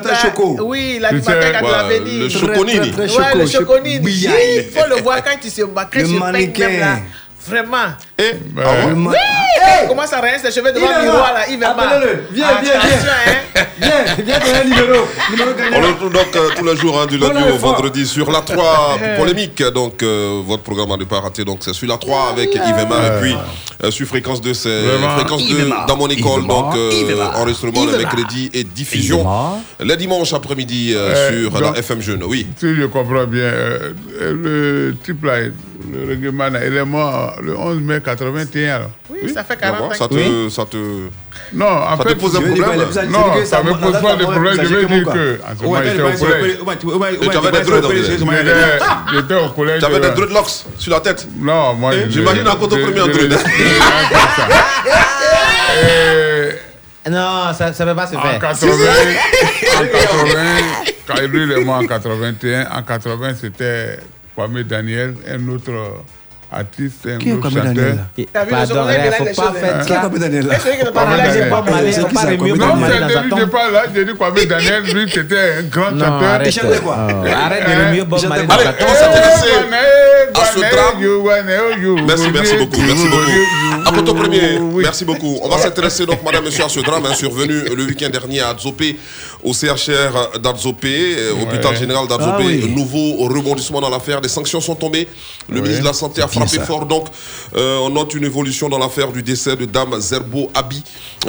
Cas, 0.10 0.16
Choco. 0.16 0.58
Oui, 0.62 1.00
l'animateur 1.02 1.52
quand 1.54 1.66
tu 1.66 1.72
l'avais 1.72 2.00
dit. 2.00 2.20
le 2.20 2.30
Choconini. 2.30 2.92
Ouais, 2.92 3.36
le 3.36 3.48
Choco, 3.48 3.48
Choconini. 3.48 4.22
Choco. 4.22 4.36
Il 4.56 4.64
faut 4.64 4.90
le 4.96 5.02
voir 5.02 5.24
quand 5.24 5.38
il 5.44 5.52
se 5.52 5.62
mannequin. 5.64 6.68
même 6.68 6.80
là. 6.80 6.98
Vraiment. 7.48 7.78
Et, 8.18 8.34
Ben, 8.34 8.64
ah? 8.66 8.86
Oui, 8.94 9.16
hey, 9.56 9.88
comment 9.88 10.06
ça 10.08 10.20
reste 10.20 10.46
ses 10.46 10.52
cheveux 10.52 10.72
devant 10.72 10.88
le 10.88 11.04
miroir 11.04 11.34
là, 11.34 11.50
Emar. 11.50 11.72
Appelez-le. 11.80 12.24
Viens, 12.32 12.48
viens, 12.62 12.74
Attention, 12.74 13.12
hein. 13.28 13.34
Viens, 13.80 14.24
viens 14.26 14.40
donner 14.40 14.58
un 14.60 14.64
numéro. 14.64 15.06
On 15.74 15.80
le 15.82 15.88
retrouve 15.88 16.14
donc 16.14 16.36
euh, 16.36 16.50
tous 16.56 16.66
les 16.66 16.76
jours, 16.76 17.00
hein, 17.02 17.06
du 17.08 17.18
lundi 17.18 17.42
au 17.44 17.48
le 17.48 17.52
vendredi, 17.54 18.06
sur 18.06 18.30
la 18.32 18.42
3 18.42 18.98
polémique. 19.18 19.62
Donc, 19.64 20.04
euh, 20.04 20.42
votre 20.46 20.64
programme 20.64 20.92
à 20.92 20.98
ne 20.98 21.06
pas 21.06 21.20
rater. 21.20 21.44
Donc, 21.46 21.60
c'est 21.62 21.74
sur 21.74 21.88
la 21.88 21.98
3 21.98 22.30
avec 22.32 22.54
Yves 22.54 22.62
Emar. 22.80 23.06
Et 23.18 23.22
puis, 23.22 23.36
euh, 23.84 23.92
sur 23.92 24.06
fréquence 24.08 24.42
2, 24.42 24.54
c'est 24.54 24.82
fréquence 25.16 25.42
Yves 25.44 25.58
2 25.58 25.66
Emar. 25.66 25.86
dans 25.86 25.98
mon 25.98 26.08
école. 26.10 26.46
Donc, 26.46 26.76
euh, 26.76 26.92
enregistrement 27.36 27.86
le 27.86 27.98
mercredi 27.98 28.50
et 28.54 28.64
diffusion 28.64 29.26
les 29.80 29.98
dimanches 29.98 30.34
après-midi 30.34 30.96
sur 31.32 31.52
donc- 31.52 31.74
la 31.76 31.80
FM 31.80 32.02
Jeune. 32.02 32.24
Oui. 32.24 32.48
Si 32.60 32.76
je 32.76 32.86
comprends 32.86 33.26
bien, 33.26 33.42
euh, 33.44 33.94
le 34.20 34.96
type 35.04 35.24
là, 35.24 35.40
le 35.40 36.08
règlement, 36.08 36.48
il 36.48 36.76
est 36.78 36.86
mort 36.86 37.36
le 37.42 37.58
11 37.58 37.80
mai 37.82 38.02
81. 38.04 38.76
alors. 38.76 38.90
Oui, 39.10 39.20
ça 39.40 39.44
fait 39.46 39.56
Tu 39.56 39.62
vas 39.62 39.68
40 39.72 39.80
voir, 39.80 39.92
ans. 39.92 39.94
ça 39.98 40.08
te, 40.08 40.50
ça 40.50 40.66
te, 40.66 40.78
Non, 41.54 41.66
en 41.66 41.98
ça 41.98 42.04
fait, 42.04 42.10
te 42.16 42.20
pose 42.20 42.36
un 42.36 42.42
problème. 42.42 42.70
il 43.04 43.10
non, 43.10 43.46
ça 43.46 43.64
me 43.64 43.74
pose 43.74 44.02
pas 44.02 44.16
de 44.16 44.24
problème. 44.24 44.56
Je 44.62 44.68
veux 44.76 44.86
dire 44.86 45.04
que, 45.06 45.40
en 45.64 45.66
Ouais, 45.68 45.80
j'étais 45.86 46.02
au 46.02 46.12
collège. 46.12 46.60
Avais 47.36 47.52
des 47.52 48.44
dirait. 48.44 48.80
J'étais- 49.14 49.36
au 49.36 49.50
collège. 49.50 49.80
Tu 49.80 49.86
avais 49.86 50.00
des 50.00 50.08
euh, 50.08 50.14
dreadlocks 50.14 50.66
sur 50.78 50.92
la 50.92 51.00
tête. 51.00 51.28
Non, 51.40 51.74
moi. 51.74 51.92
J'imagine 52.10 52.48
un 52.48 52.56
coton 52.56 52.76
je- 52.78 52.82
premier 52.84 53.02
en 53.02 53.08
dread. 53.08 53.38
Non, 57.10 57.54
ça 57.58 57.70
ne 57.70 57.74
peut 57.90 57.96
pas 57.96 58.08
se 58.08 58.16
En 58.16 58.22
faire. 58.22 58.40
80, 58.40 58.74
en 59.78 59.86
80, 59.86 60.40
quand 61.08 61.22
lui 61.28 61.54
est 61.54 61.64
mort 61.64 61.78
en 61.78 61.88
81, 61.88 62.68
en 62.72 62.84
80, 62.84 63.34
c'était 63.40 64.00
Kwame 64.36 64.62
Daniel, 64.64 65.16
un 65.28 65.48
autre 65.50 65.72
artiste, 66.52 67.06
un 67.08 67.18
Qui 67.18 67.30
est 67.30 67.34
chanteur. 67.42 67.64
Daniel? 67.64 68.00
Le 68.18 68.26
Pardon, 68.26 68.66
secondaire, 68.66 69.00
il 69.00 69.06
il 69.06 69.08
a 69.08 69.12
faut 69.12 69.24
des 69.26 69.34
pas 69.34 69.52
faire 69.54 69.76
hein. 69.76 69.86
Qui 69.86 69.94
est 69.94 69.96
Kwame 69.98 70.18
Daniel? 70.20 70.46
Et 70.52 70.60
celui 70.60 70.78
qui 70.78 70.84
ne 70.86 70.90
Kwame 70.90 70.94
parle 70.94 71.18
pas, 71.18 71.34
c'est 71.34 71.50
pas. 71.50 71.64
Il 71.86 71.94
C'est 71.94 72.02
pas 72.02 72.22
ça, 72.22 72.32
Non, 72.32 72.76
c'est 72.88 73.40
je 73.40 73.46
parle 73.46 73.74
là, 73.74 73.84
j'ai 73.94 74.06
dit 74.06 74.14
Kwame 74.16 74.36
Daniel, 74.48 74.84
lui, 74.84 75.12
c'était 75.12 75.36
un 75.60 75.62
grand 75.64 75.92
Non, 75.92 76.06
chanteur. 76.06 76.24
arrête. 76.24 76.52
chantait 76.54 76.80
quoi? 76.80 76.98
Oh, 77.10 77.28
Arrête 77.28 77.64
de 77.66 77.86
remuer 77.86 78.04
Bob 78.04 78.26
Marley 78.28 78.46
Allez, 78.50 78.70
on 78.80 78.86
Eh, 80.34 80.38
à 80.40 80.46
ce 80.46 80.60
drame. 80.60 82.06
Merci, 82.08 82.30
merci 82.34 82.56
beaucoup, 82.58 82.82
merci 82.82 83.08
beaucoup. 83.08 83.88
À 83.88 83.92
Poto 83.92 84.14
Premier, 84.14 84.60
merci 84.84 85.06
beaucoup. 85.06 85.40
On 85.44 85.50
va 85.50 85.58
s'intéresser 85.58 86.06
donc, 86.06 86.24
madame, 86.24 86.46
monsieur, 86.46 86.64
à 86.66 86.70
ce 86.70 86.80
drame 86.80 87.06
hein, 87.06 87.14
survenu 87.14 87.54
le 87.76 87.84
week-end 87.86 88.10
dernier 88.10 88.42
à 88.42 88.50
Adzopé, 88.50 88.98
au 89.44 89.54
CHR 89.54 90.40
d'Adzopé, 90.40 91.16
euh, 91.18 91.32
hôpital 91.42 91.76
général 91.76 92.08
d'Adzopé. 92.08 92.34
Ah 92.40 92.46
oui. 92.46 92.74
Nouveau 92.76 93.28
rebondissement 93.28 93.82
dans 93.82 93.90
l'affaire. 93.90 94.22
Des 94.22 94.28
sanctions 94.30 94.62
sont 94.62 94.76
tombées. 94.76 95.08
Le 95.50 95.56
Oui. 95.56 95.62
ministre 95.62 95.82
de 95.84 95.88
la 95.88 95.94
Santé 95.94 96.22
a 96.22 96.28
frappé 96.48 96.58
ça. 96.58 96.64
fort. 96.66 96.86
Donc, 96.86 97.08
euh, 97.56 97.78
on 97.80 97.90
note 97.90 98.14
une 98.14 98.26
évolution 98.26 98.70
dans 98.70 98.78
l'affaire 98.80 99.12
du 99.12 99.22
décès 99.24 99.56
de 99.56 99.66
Dame 99.66 100.00
Zerbo 100.00 100.50
Abi 100.54 100.84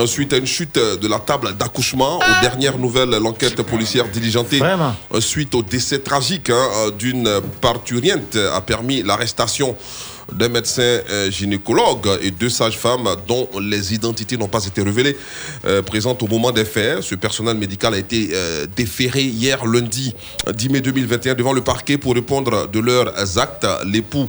suite 0.06 0.32
à 0.32 0.36
une 0.36 0.46
chute 0.46 0.76
de 0.78 1.08
la 1.08 1.18
table 1.18 1.56
d'accouchement. 1.56 2.18
Aux 2.18 2.40
dernières 2.42 2.78
nouvelles, 2.78 3.10
l'enquête 3.10 3.60
policière 3.62 4.08
diligentée 4.08 4.58
Vraiment. 4.58 4.94
euh, 5.14 5.20
suite 5.20 5.54
au 5.54 5.62
décès 5.62 5.98
tragique 5.98 6.50
hein, 6.50 6.68
euh, 6.86 6.90
d'une 6.90 7.28
parturiente 7.60 8.36
a 8.36 8.60
permis 8.60 9.02
l'arrestation 9.02 9.76
d'un 10.32 10.48
médecin 10.48 10.82
euh, 10.82 11.30
gynécologue 11.30 12.08
et 12.22 12.30
deux 12.30 12.48
sages-femmes 12.48 13.08
dont 13.26 13.48
les 13.60 13.94
identités 13.94 14.36
n'ont 14.36 14.48
pas 14.48 14.64
été 14.64 14.82
révélées 14.82 15.16
euh, 15.64 15.82
présentes 15.82 16.22
au 16.22 16.26
moment 16.26 16.50
des 16.50 16.64
faits. 16.64 17.02
Ce 17.02 17.14
personnel 17.14 17.56
médical 17.56 17.94
a 17.94 17.98
été 17.98 18.30
euh, 18.32 18.66
déféré 18.76 19.22
hier 19.22 19.64
lundi 19.66 20.14
10 20.52 20.68
mai 20.68 20.80
2021 20.80 21.34
devant 21.34 21.52
le 21.52 21.60
parquet 21.60 21.98
pour 21.98 22.14
répondre 22.14 22.68
de 22.68 22.80
leurs 22.80 23.38
actes. 23.38 23.66
L'époux 23.84 24.28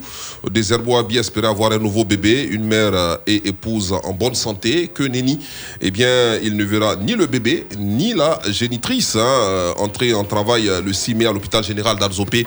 des 0.49 0.73
Herboabi 0.73 1.18
espérait 1.18 1.48
avoir 1.48 1.72
un 1.72 1.78
nouveau 1.78 2.06
bébé, 2.06 2.44
une 2.44 2.65
mère 2.65 3.19
et 3.28 3.48
épouse 3.48 3.94
en 4.03 4.14
bonne 4.14 4.36
santé. 4.36 4.90
Que 4.94 5.03
nenni, 5.03 5.40
eh 5.82 5.91
bien, 5.91 6.38
il 6.41 6.56
ne 6.56 6.64
verra 6.64 6.95
ni 6.95 7.14
le 7.14 7.28
bébé 7.28 7.65
ni 7.78 8.14
la 8.14 8.40
génitrice. 8.49 9.15
hein, 9.15 9.73
entrée 9.78 10.14
en 10.14 10.23
travail 10.23 10.69
le 10.84 10.94
6 10.94 11.15
mai 11.15 11.26
à 11.26 11.34
l'hôpital 11.34 11.64
général 11.64 11.98
d'Arzopé. 11.98 12.45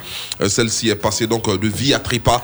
Celle-ci 0.48 0.88
est 0.90 0.94
passée 0.94 1.26
donc 1.26 1.48
de 1.60 1.68
vie 1.68 1.94
à 1.94 1.98
trépas 1.98 2.42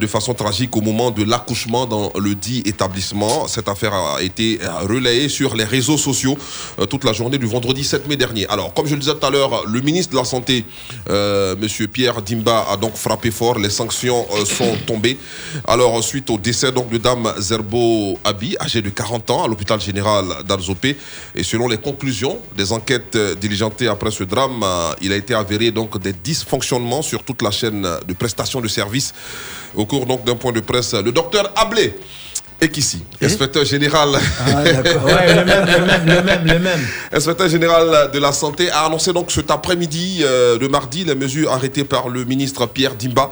de 0.00 0.06
façon 0.06 0.34
au 0.72 0.80
moment 0.80 1.10
de 1.10 1.22
l'accouchement 1.22 1.86
dans 1.86 2.12
le 2.18 2.34
dit 2.34 2.62
établissement. 2.64 3.46
Cette 3.46 3.68
affaire 3.68 3.94
a 3.94 4.22
été 4.22 4.58
relayée 4.82 5.28
sur 5.28 5.54
les 5.54 5.64
réseaux 5.64 5.96
sociaux 5.96 6.36
euh, 6.78 6.86
toute 6.86 7.04
la 7.04 7.12
journée 7.12 7.38
du 7.38 7.46
vendredi 7.46 7.84
7 7.84 8.08
mai 8.08 8.16
dernier. 8.16 8.46
Alors, 8.48 8.74
comme 8.74 8.86
je 8.86 8.94
le 8.94 9.00
disais 9.00 9.14
tout 9.14 9.24
à 9.24 9.30
l'heure, 9.30 9.64
le 9.66 9.80
ministre 9.80 10.12
de 10.12 10.18
la 10.18 10.24
Santé, 10.24 10.64
euh, 11.08 11.54
Monsieur 11.56 11.86
Pierre 11.86 12.20
Dimba, 12.20 12.66
a 12.68 12.76
donc 12.76 12.94
frappé 12.94 13.30
fort. 13.30 13.58
Les 13.58 13.70
sanctions 13.70 14.26
euh, 14.34 14.44
sont 14.44 14.76
tombées. 14.86 15.18
Alors, 15.66 16.02
suite 16.02 16.28
au 16.30 16.38
décès 16.38 16.72
donc 16.72 16.90
de 16.90 16.98
Dame 16.98 17.32
Zerbo 17.38 18.18
Abi, 18.24 18.56
âgée 18.60 18.82
de 18.82 18.90
40 18.90 19.30
ans, 19.30 19.44
à 19.44 19.48
l'hôpital 19.48 19.80
général 19.80 20.24
d'Arzopé, 20.48 20.96
et 21.34 21.44
selon 21.44 21.68
les 21.68 21.78
conclusions 21.78 22.38
des 22.56 22.72
enquêtes 22.72 23.16
diligentées 23.40 23.86
après 23.86 24.10
ce 24.10 24.24
drame, 24.24 24.64
il 25.00 25.12
a 25.12 25.16
été 25.16 25.32
avéré 25.32 25.70
donc 25.70 25.98
des 25.98 26.12
dysfonctionnements 26.12 27.02
sur 27.02 27.22
toute 27.22 27.42
la 27.42 27.52
chaîne 27.52 27.82
de 28.06 28.14
prestation 28.14 28.60
de 28.60 28.68
services. 28.68 29.14
Au 29.74 29.86
cours 29.86 30.06
donc 30.06 30.24
d'un 30.24 30.36
point 30.36 30.52
de 30.52 30.60
presse, 30.60 30.94
le 30.94 31.12
docteur 31.12 31.52
Ablé 31.56 31.94
est 32.60 32.76
ici, 32.76 33.02
inspecteur 33.22 33.64
général. 33.64 34.10
Ouais, 34.46 35.34
le 35.34 35.44
même, 35.44 35.66
le 35.66 35.86
même, 35.86 36.06
le 36.06 36.22
même, 36.22 36.44
le 36.44 36.58
même. 36.58 36.80
Inspecteur 37.12 37.48
général 37.48 38.10
de 38.12 38.18
la 38.18 38.32
Santé 38.32 38.70
a 38.70 38.84
annoncé 38.84 39.12
donc 39.12 39.30
cet 39.30 39.50
après-midi, 39.50 40.20
euh, 40.22 40.58
le 40.58 40.68
mardi, 40.68 41.04
les 41.04 41.14
mesures 41.14 41.52
arrêtées 41.52 41.84
par 41.84 42.08
le 42.08 42.24
ministre 42.24 42.66
Pierre 42.66 42.94
Dimba. 42.94 43.30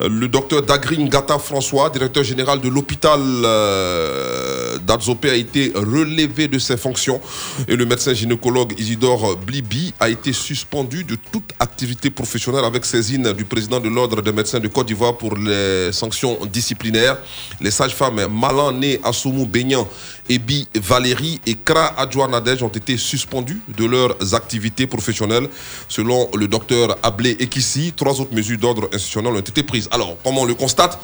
Euh, 0.00 0.08
Le 0.08 0.28
docteur 0.28 0.62
Dagrin 0.62 1.06
Gata 1.06 1.38
François, 1.38 1.90
directeur 1.90 2.24
général 2.24 2.60
de 2.60 2.68
l'hôpital 2.68 3.20
euh, 3.20 4.78
d'Adzopé, 4.78 5.30
a 5.30 5.34
été 5.34 5.72
relevé 5.74 6.48
de 6.48 6.58
ses 6.58 6.76
fonctions. 6.76 7.20
Et 7.68 7.76
le 7.76 7.86
médecin 7.86 8.14
gynécologue 8.14 8.74
Isidore 8.78 9.36
Blibi 9.36 9.92
a 10.00 10.08
été 10.08 10.32
suspendu 10.32 11.04
de 11.04 11.16
toute 11.32 11.50
activité 11.58 12.10
professionnelle 12.10 12.64
avec 12.64 12.84
saisine 12.84 13.32
du 13.32 13.44
président 13.44 13.80
de 13.80 13.88
l'Ordre 13.88 14.22
des 14.22 14.32
médecins 14.32 14.60
de 14.60 14.68
Côte 14.68 14.86
d'Ivoire 14.86 15.16
pour 15.16 15.36
les 15.36 15.92
sanctions 15.92 16.38
disciplinaires. 16.46 17.18
Les 17.60 17.70
sages-femmes 17.70 18.26
Malan 18.28 18.72
Né 18.72 19.00
Assoumou 19.04 19.46
Beignan, 19.46 19.88
Ebi 20.28 20.66
Valérie 20.74 21.40
et 21.46 21.54
Kra 21.54 21.98
Adjoua 21.98 22.28
Nadej 22.28 22.62
ont 22.62 22.68
été 22.68 22.96
suspendus 22.96 23.60
de 23.76 23.84
leurs 23.84 24.34
activités 24.34 24.86
professionnelles. 24.86 25.48
Selon 25.88 26.28
le 26.34 26.48
docteur 26.48 26.96
Ablé 27.02 27.36
Ekissi, 27.40 27.92
trois 27.94 28.20
autres 28.20 28.34
mesures 28.34 28.58
d'ordre 28.58 28.88
institutionnel 28.92 29.34
ont 29.34 29.40
été 29.40 29.62
prises. 29.62 29.88
Alors, 29.90 30.16
comme 30.22 30.38
on 30.38 30.44
le 30.44 30.54
constate, 30.54 30.98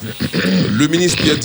le 0.70 0.86
ministre 0.88 1.22
Pierre 1.22 1.38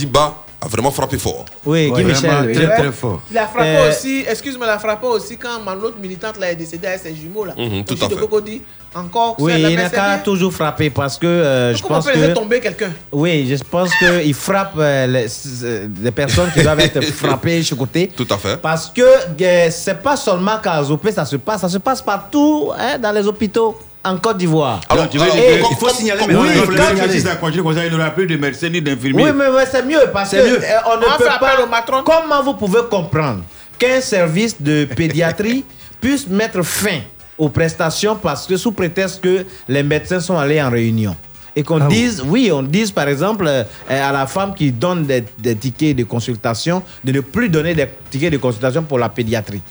a 0.66 0.68
vraiment 0.68 0.92
frappé 0.92 1.18
fort. 1.18 1.46
Oui, 1.66 1.92
Guy 1.92 2.04
Michel. 2.04 2.52
très, 2.54 2.84
je- 2.86 2.92
fort. 2.92 3.22
Il 3.32 3.38
a 3.38 3.48
frappé 3.48 3.68
Euh, 3.68 3.90
aussi, 3.90 4.26
excuse-moi, 4.28 4.66
il 4.68 4.72
a 4.72 4.80
frappé 4.80 5.06
aussi 5.08 5.38
quand 5.38 5.62
ma 5.64 5.74
autre 5.76 5.98
militante 6.02 6.40
là 6.40 6.52
est 6.52 6.56
décédée 6.56 6.88
avec 6.88 7.00
ses 7.02 7.16
jumeaux 7.16 7.46
là. 7.46 7.54
Mhm, 7.58 7.84
tout 7.84 7.96
à 8.02 8.08
de 8.08 8.14
fait. 8.16 8.20
Cocody. 8.20 8.62
Encore, 8.98 9.36
Oui, 9.40 9.52
il 9.58 9.76
n'a 9.76 9.90
qu'à 9.90 10.20
toujours 10.20 10.54
frapper 10.54 10.90
parce 10.90 11.18
que 11.18 11.28
euh, 11.28 11.76
je 11.76 11.84
pense 11.84 12.06
peut 12.06 12.14
laisser 12.14 12.30
que. 12.30 12.34
tomber 12.34 12.62
quelqu'un? 12.62 12.94
Oui, 13.12 13.46
je 13.46 13.62
pense 13.62 13.90
qu'il 13.98 14.34
frappe 14.34 14.72
euh, 14.78 15.06
les, 15.06 15.88
des 15.90 16.12
personnes 16.12 16.50
qui 16.54 16.62
doivent 16.64 16.80
être 16.80 17.02
frappées, 17.14 17.62
chocotées. 17.62 18.08
Tout 18.16 18.28
à 18.30 18.38
fait. 18.38 18.56
Parce 18.56 18.90
que 18.90 19.02
euh, 19.02 19.68
c'est 19.70 20.02
pas 20.02 20.16
seulement 20.16 20.60
qu'à 20.64 20.82
Zopé 20.82 21.12
ça 21.12 21.26
se 21.26 21.36
passe, 21.36 21.60
ça 21.60 21.68
se 21.68 21.78
passe 21.78 22.02
partout 22.02 22.72
hein, 22.80 22.98
dans 22.98 23.12
les 23.12 23.28
hôpitaux 23.28 23.78
en 24.06 24.18
Côte 24.18 24.38
d'Ivoire. 24.38 24.82
Alors, 24.90 25.10
tu 25.10 25.18
veux 25.18 25.26
comme- 25.28 25.38
il 25.40 25.60
faut 25.78 25.86
comme- 25.88 25.96
signaler 25.96 26.22
maintenant, 26.22 26.42
oui, 26.44 26.50
il 26.56 26.62
faut 26.62 26.72
signaler. 26.72 27.12
Si 27.14 27.22
ça 27.22 27.36
continue 27.36 27.64
comme 27.64 27.74
ça, 27.76 27.86
il 27.86 27.90
n'y 27.92 27.96
aura 27.96 28.12
plus 28.12 28.28
de 28.28 28.38
médecins 28.38 28.70
ni 28.70 28.82
d'infirmiers. 28.82 29.24
Oui, 29.24 29.30
mais, 29.36 29.46
mais 29.52 29.66
c'est 29.70 29.84
mieux 29.84 30.00
parce 30.14 30.32
que 30.32 30.36
mieux. 30.38 30.60
euh, 30.64 30.68
on 30.88 31.00
ne 31.00 31.06
On 31.06 31.10
va 31.10 31.18
peut 31.18 31.26
pas. 31.40 31.64
au 31.64 31.68
matron. 31.68 32.04
Comment 32.06 32.44
vous 32.44 32.54
pouvez 32.54 32.82
comprendre 32.90 33.42
qu'un 33.80 34.00
service 34.02 34.62
de 34.62 34.86
pédiatrie 34.86 35.64
puisse 36.02 36.28
mettre 36.28 36.62
fin 36.64 37.00
aux 37.38 37.50
prestations 37.50 38.16
parce 38.16 38.46
que 38.48 38.56
sous 38.58 38.72
prétexte 38.72 39.22
que 39.22 39.46
les 39.68 39.84
médecins 39.84 40.20
sont 40.20 40.38
allés 40.38 40.62
en 40.62 40.70
réunion 40.70 41.16
et 41.56 41.64
qu'on 41.64 41.82
Ah 41.82 41.88
oui. 41.90 41.96
dise, 41.96 42.24
oui, 42.26 42.50
on 42.54 42.62
dise 42.64 42.92
par 42.92 43.08
exemple 43.10 43.46
euh, 43.48 43.64
à 43.90 44.12
la 44.12 44.26
femme 44.28 44.54
qui 44.54 44.72
donne 44.72 45.06
des, 45.06 45.24
des 45.40 45.56
tickets 45.56 45.96
de 45.98 46.04
consultation 46.04 46.84
de 47.04 47.12
ne 47.12 47.20
plus 47.22 47.50
donner 47.50 47.74
des 47.74 47.88
tickets 48.10 48.32
de 48.32 48.38
consultation 48.38 48.84
pour 48.84 49.00
la 49.00 49.10
pédiatrie. 49.10 49.62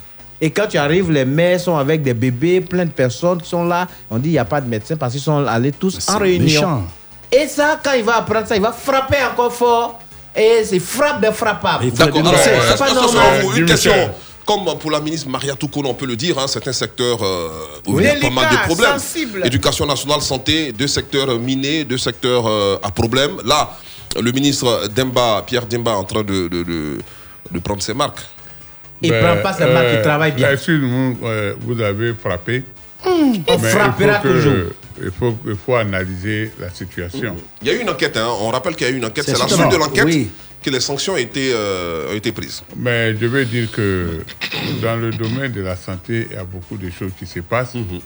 Et 0.41 0.51
quand 0.51 0.67
tu 0.67 0.77
arrives, 0.79 1.11
les 1.11 1.25
mères 1.25 1.61
sont 1.61 1.77
avec 1.77 2.03
des 2.03 2.15
bébés, 2.15 2.61
plein 2.61 2.85
de 2.85 2.91
personnes 2.91 3.41
qui 3.41 3.49
sont 3.49 3.65
là. 3.65 3.87
On 4.11 4.19
dit 4.19 4.31
il 4.31 4.33
n'y 4.33 4.39
a 4.39 4.45
pas 4.45 4.61
de 4.61 4.69
médecin 4.69 4.97
parce 4.97 5.13
qu'ils 5.13 5.23
sont 5.23 5.47
allés 5.47 5.73
tous 5.73 5.99
en 6.09 6.19
réunion. 6.19 6.45
méchant. 6.45 6.83
Et 7.33 7.49
ça, 7.49 7.81
quand 7.83 7.93
il 7.93 8.05
va 8.05 8.17
apprendre 8.19 8.47
ça, 8.47 8.57
il 8.57 8.63
va 8.63 8.73
frapper 8.73 9.19
encore 9.33 9.53
fort. 9.53 10.01
Et 10.37 10.65
c'est 10.65 10.81
frappe 10.81 11.21
de 11.25 11.31
frappable. 11.31 11.85
Il 11.85 11.91
faut 11.93 11.97
D'accord. 11.97 12.27
euh, 12.27 12.33
C'est 12.43 12.51
est-ce 12.57 12.79
pas 12.79 12.89
que 12.91 12.95
normal. 12.95 13.59
une 13.59 13.67
question, 13.67 13.93
comme 14.45 14.65
pour 14.81 14.91
la 14.91 15.01
ministre 15.01 15.29
Maria 15.29 15.55
Toukoun, 15.55 15.87
on 15.87 15.95
peut 15.95 16.07
le 16.07 16.17
dire, 16.17 16.37
hein, 16.39 16.47
c'est 16.49 16.67
un 16.67 16.73
secteur 16.73 17.23
euh, 17.23 17.49
où 17.87 18.01
il 18.01 18.07
y 18.07 18.09
a 18.09 18.17
pas 18.17 18.31
mal 18.31 18.51
de 18.51 18.57
problèmes. 18.67 18.99
sensible. 18.99 19.43
Éducation 19.47 19.87
nationale, 19.87 20.21
santé, 20.21 20.73
deux 20.73 20.89
secteurs 20.89 21.39
minés, 21.39 21.85
deux 21.85 21.99
secteurs 21.99 22.47
euh, 22.49 22.77
à 22.83 22.91
problème. 22.91 23.37
Là, 23.45 23.77
le 24.21 24.31
ministre 24.33 24.89
Demba, 24.95 25.43
Pierre 25.47 25.67
Demba, 25.67 25.93
est 25.93 25.95
en 25.95 26.05
train 26.05 26.23
de, 26.25 26.49
de- 26.49 26.63
de- 26.65 26.99
de 27.51 27.59
prendre 27.61 27.83
ses 27.83 27.95
marques. 27.95 28.21
Il 29.03 29.11
Ben, 29.11 29.23
prend 29.23 29.43
pas 29.43 29.57
il 29.59 29.65
euh, 29.65 30.03
travaille 30.03 30.33
bien. 30.33 30.51
Excuse-moi, 30.53 31.15
euh, 31.25 31.55
vous 31.61 31.81
avez 31.81 32.15
frappé. 32.15 32.63
on 33.05 33.33
il 33.35 33.59
frappera 33.59 34.19
que- 34.19 34.29
toujours. 34.29 34.55
Il 35.03 35.11
faut, 35.11 35.37
il 35.47 35.57
faut 35.57 35.75
analyser 35.75 36.53
la 36.61 36.71
situation. 36.71 37.35
Il 37.61 37.67
y 37.69 37.71
a 37.73 37.75
eu 37.75 37.81
une 37.81 37.91
enquête, 37.91 38.17
hein. 38.17 38.29
on 38.41 38.49
rappelle 38.51 38.77
qu'il 38.77 38.87
y 38.87 38.91
a 38.91 38.93
eu 38.93 38.97
une 38.97 39.05
enquête. 39.05 39.25
C'est 39.25 39.37
la 39.39 39.49
suite 39.49 39.69
de 39.71 39.77
l'enquête 39.77 40.05
oui. 40.05 40.31
que 40.63 40.71
les 40.71 40.79
sanctions 40.79 41.15
ont 41.15 41.17
été, 41.17 41.51
euh, 41.53 42.13
ont 42.13 42.15
été 42.15 42.31
prises. 42.31 42.63
Mais 42.77 43.15
je 43.21 43.27
veux 43.27 43.45
dire 43.45 43.71
que 43.73 44.21
dans 44.81 44.95
le 44.95 45.11
domaine 45.11 45.51
de 45.51 45.63
la 45.63 45.75
santé, 45.75 46.29
il 46.31 46.37
y 46.37 46.39
a 46.39 46.45
beaucoup 46.45 46.77
de 46.77 46.89
choses 46.91 47.11
qui 47.19 47.27
se 47.27 47.41
passent. 47.41 47.75
Mhm. 47.75 47.99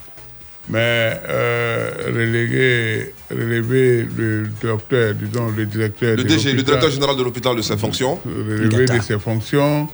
Mais 0.71 1.13
euh, 1.29 1.91
reléguer, 2.07 3.13
relever 3.31 4.07
le 4.17 4.49
docteur, 4.61 5.15
disons 5.15 5.51
le 5.55 5.67
directeur 5.67 6.17
Le 6.17 6.25
de 6.25 6.29
DG, 6.29 6.53
le 6.53 6.63
directeur 6.63 6.91
général 6.91 7.17
de 7.17 7.23
l'hôpital 7.23 7.55
de 7.57 7.63
ses 7.63 7.77
fonctions. 7.77 8.19
relever 8.25 8.85
de 8.87 9.01
ses 9.01 9.19
fonctions, 9.19 9.89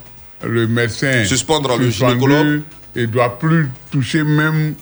le 0.46 0.66
médecin 0.66 1.24
Suspendre 1.24 1.76
le 1.76 1.90
gynécologue. 1.90 2.62
Il 2.96 3.02
ne 3.02 3.06
doit 3.06 3.38
plus 3.38 3.68
toucher 3.90 4.22
même 4.22 4.74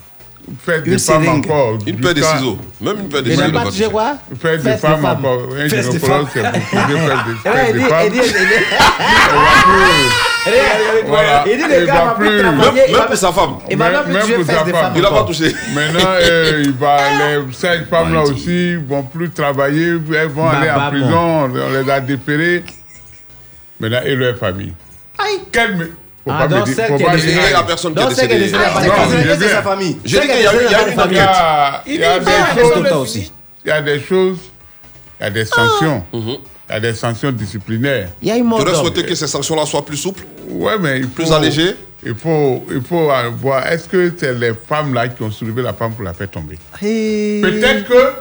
faire 0.64 0.82
Une 0.84 0.93
des 0.93 0.98
femmes 0.98 1.28
encore. 1.28 1.78
Une 1.86 1.97
paire 2.01 2.14
de 2.14 2.22
ciseaux. 2.22 2.59
Même 2.80 2.97
une 3.01 3.09
paire 3.09 3.22
de 3.22 3.30
ciseaux, 3.30 3.51
n'a 3.51 3.64
toucher. 3.64 3.89
quoi 3.90 4.18
Faire 4.40 4.59
des 4.60 4.76
femmes 4.76 5.05
encore. 5.05 5.48
Un 5.59 5.68
gynécologue, 5.68 6.26
c'est 6.32 6.43
beaucoup 6.43 6.89
de 6.89 6.93
il 7.72 7.76
dit- 7.76 7.89
femmes. 7.89 8.12
Voilà. 11.06 11.44
Il 11.47 11.68
les 11.68 11.86
gars 11.86 12.14
plus 12.18 12.43
va- 12.43 13.02
pour 13.06 13.16
sa 13.16 13.32
femme. 13.32 13.55
Il 13.70 13.76
va 13.76 13.90
même 13.90 14.05
plus 14.05 14.14
toucher 14.20 14.34
pour 14.34 14.44
sa 14.47 14.64
femme. 14.64 14.93
Il 14.97 15.05
a 15.06 15.10
pas 15.10 15.24
touché. 15.24 15.55
Maintenant, 15.74 16.01
euh, 16.20 16.62
il 16.64 16.72
va, 16.72 16.97
les 17.18 17.52
cinq 17.52 17.89
femmes-là 17.89 18.22
aussi 18.22 18.74
vont 18.76 19.02
plus 19.05 19.30
travailler, 19.30 19.89
elles 20.14 20.28
vont 20.28 20.48
aller 20.48 20.66
Baba, 20.66 20.86
en 20.86 20.90
prison, 20.90 21.44
on 21.55 21.82
les 21.82 21.90
a 21.90 22.01
dépérées. 22.01 22.64
Maintenant, 23.80 24.01
et 24.05 24.14
leur 24.16 24.36
famille? 24.36 24.72
Quel 25.51 25.77
me- 25.77 25.85
faut 25.86 26.31
Ah, 26.31 26.39
pas 26.39 26.49
donc 26.49 26.69
celle 26.69 26.97
qui 26.97 27.03
est 27.03 27.11
décédée. 27.11 27.40
la 27.53 27.62
personne 27.65 27.94
qui 27.94 28.01
est 28.01 28.03
Donc, 28.05 28.12
celle 28.12 28.28
qui 28.28 28.35
est 28.35 28.39
décédée. 28.39 28.59
Ah, 28.65 28.81
bien- 28.81 29.49
sa 29.49 29.62
famille. 29.62 29.97
J'ai 30.05 30.20
dit 30.20 30.27
qu'il 30.28 30.40
y 30.43 30.47
a 30.47 30.53
une 30.89 30.94
va 30.94 31.82
Il 31.86 31.94
y 32.01 32.05
a, 32.05 32.20
des 32.20 32.31
choses, 32.31 33.31
il 33.65 33.69
y 33.69 33.73
a 33.73 33.81
des 33.81 34.01
choses, 34.01 34.39
il 35.20 35.24
y 35.24 35.27
a 35.27 35.31
des 35.31 35.44
sanctions, 35.44 36.05
Mhm. 36.12 36.36
il 36.69 36.73
y 36.73 36.77
a 36.77 36.81
des 36.81 36.94
sanctions 36.94 37.32
disciplinaires. 37.32 38.09
Il 38.23 38.28
y 38.28 38.31
a 38.31 38.36
une 38.36 38.44
mort 38.44 38.59
Tu 38.61 38.65
aurais 38.65 38.73
d'homme. 38.73 38.82
souhaité 38.82 39.05
que 39.05 39.15
ces 39.15 39.27
sanctions-là 39.27 39.66
soient 39.66 39.85
plus 39.85 39.97
souples 39.97 40.23
Ouais, 40.49 40.78
mais 40.81 40.99
il 40.99 41.05
faut, 41.05 41.11
Plus 41.11 41.32
allégées 41.32 41.77
Il 42.05 42.16
faut, 42.16 42.65
il 42.69 42.82
faut 42.82 43.11
euh, 43.12 43.31
voir, 43.40 43.65
est-ce 43.69 43.89
que 43.89 44.12
c'est 44.19 44.35
les 44.35 44.53
femmes 44.69 44.93
là 44.93 45.07
qui 45.07 45.23
ont 45.23 45.31
soulevé 45.31 45.62
la 45.62 45.73
femme 45.73 45.93
pour 45.93 46.03
la 46.05 46.12
faire 46.12 46.28
tomber 46.28 46.59
Peut-être 46.81 47.89
que 47.89 48.12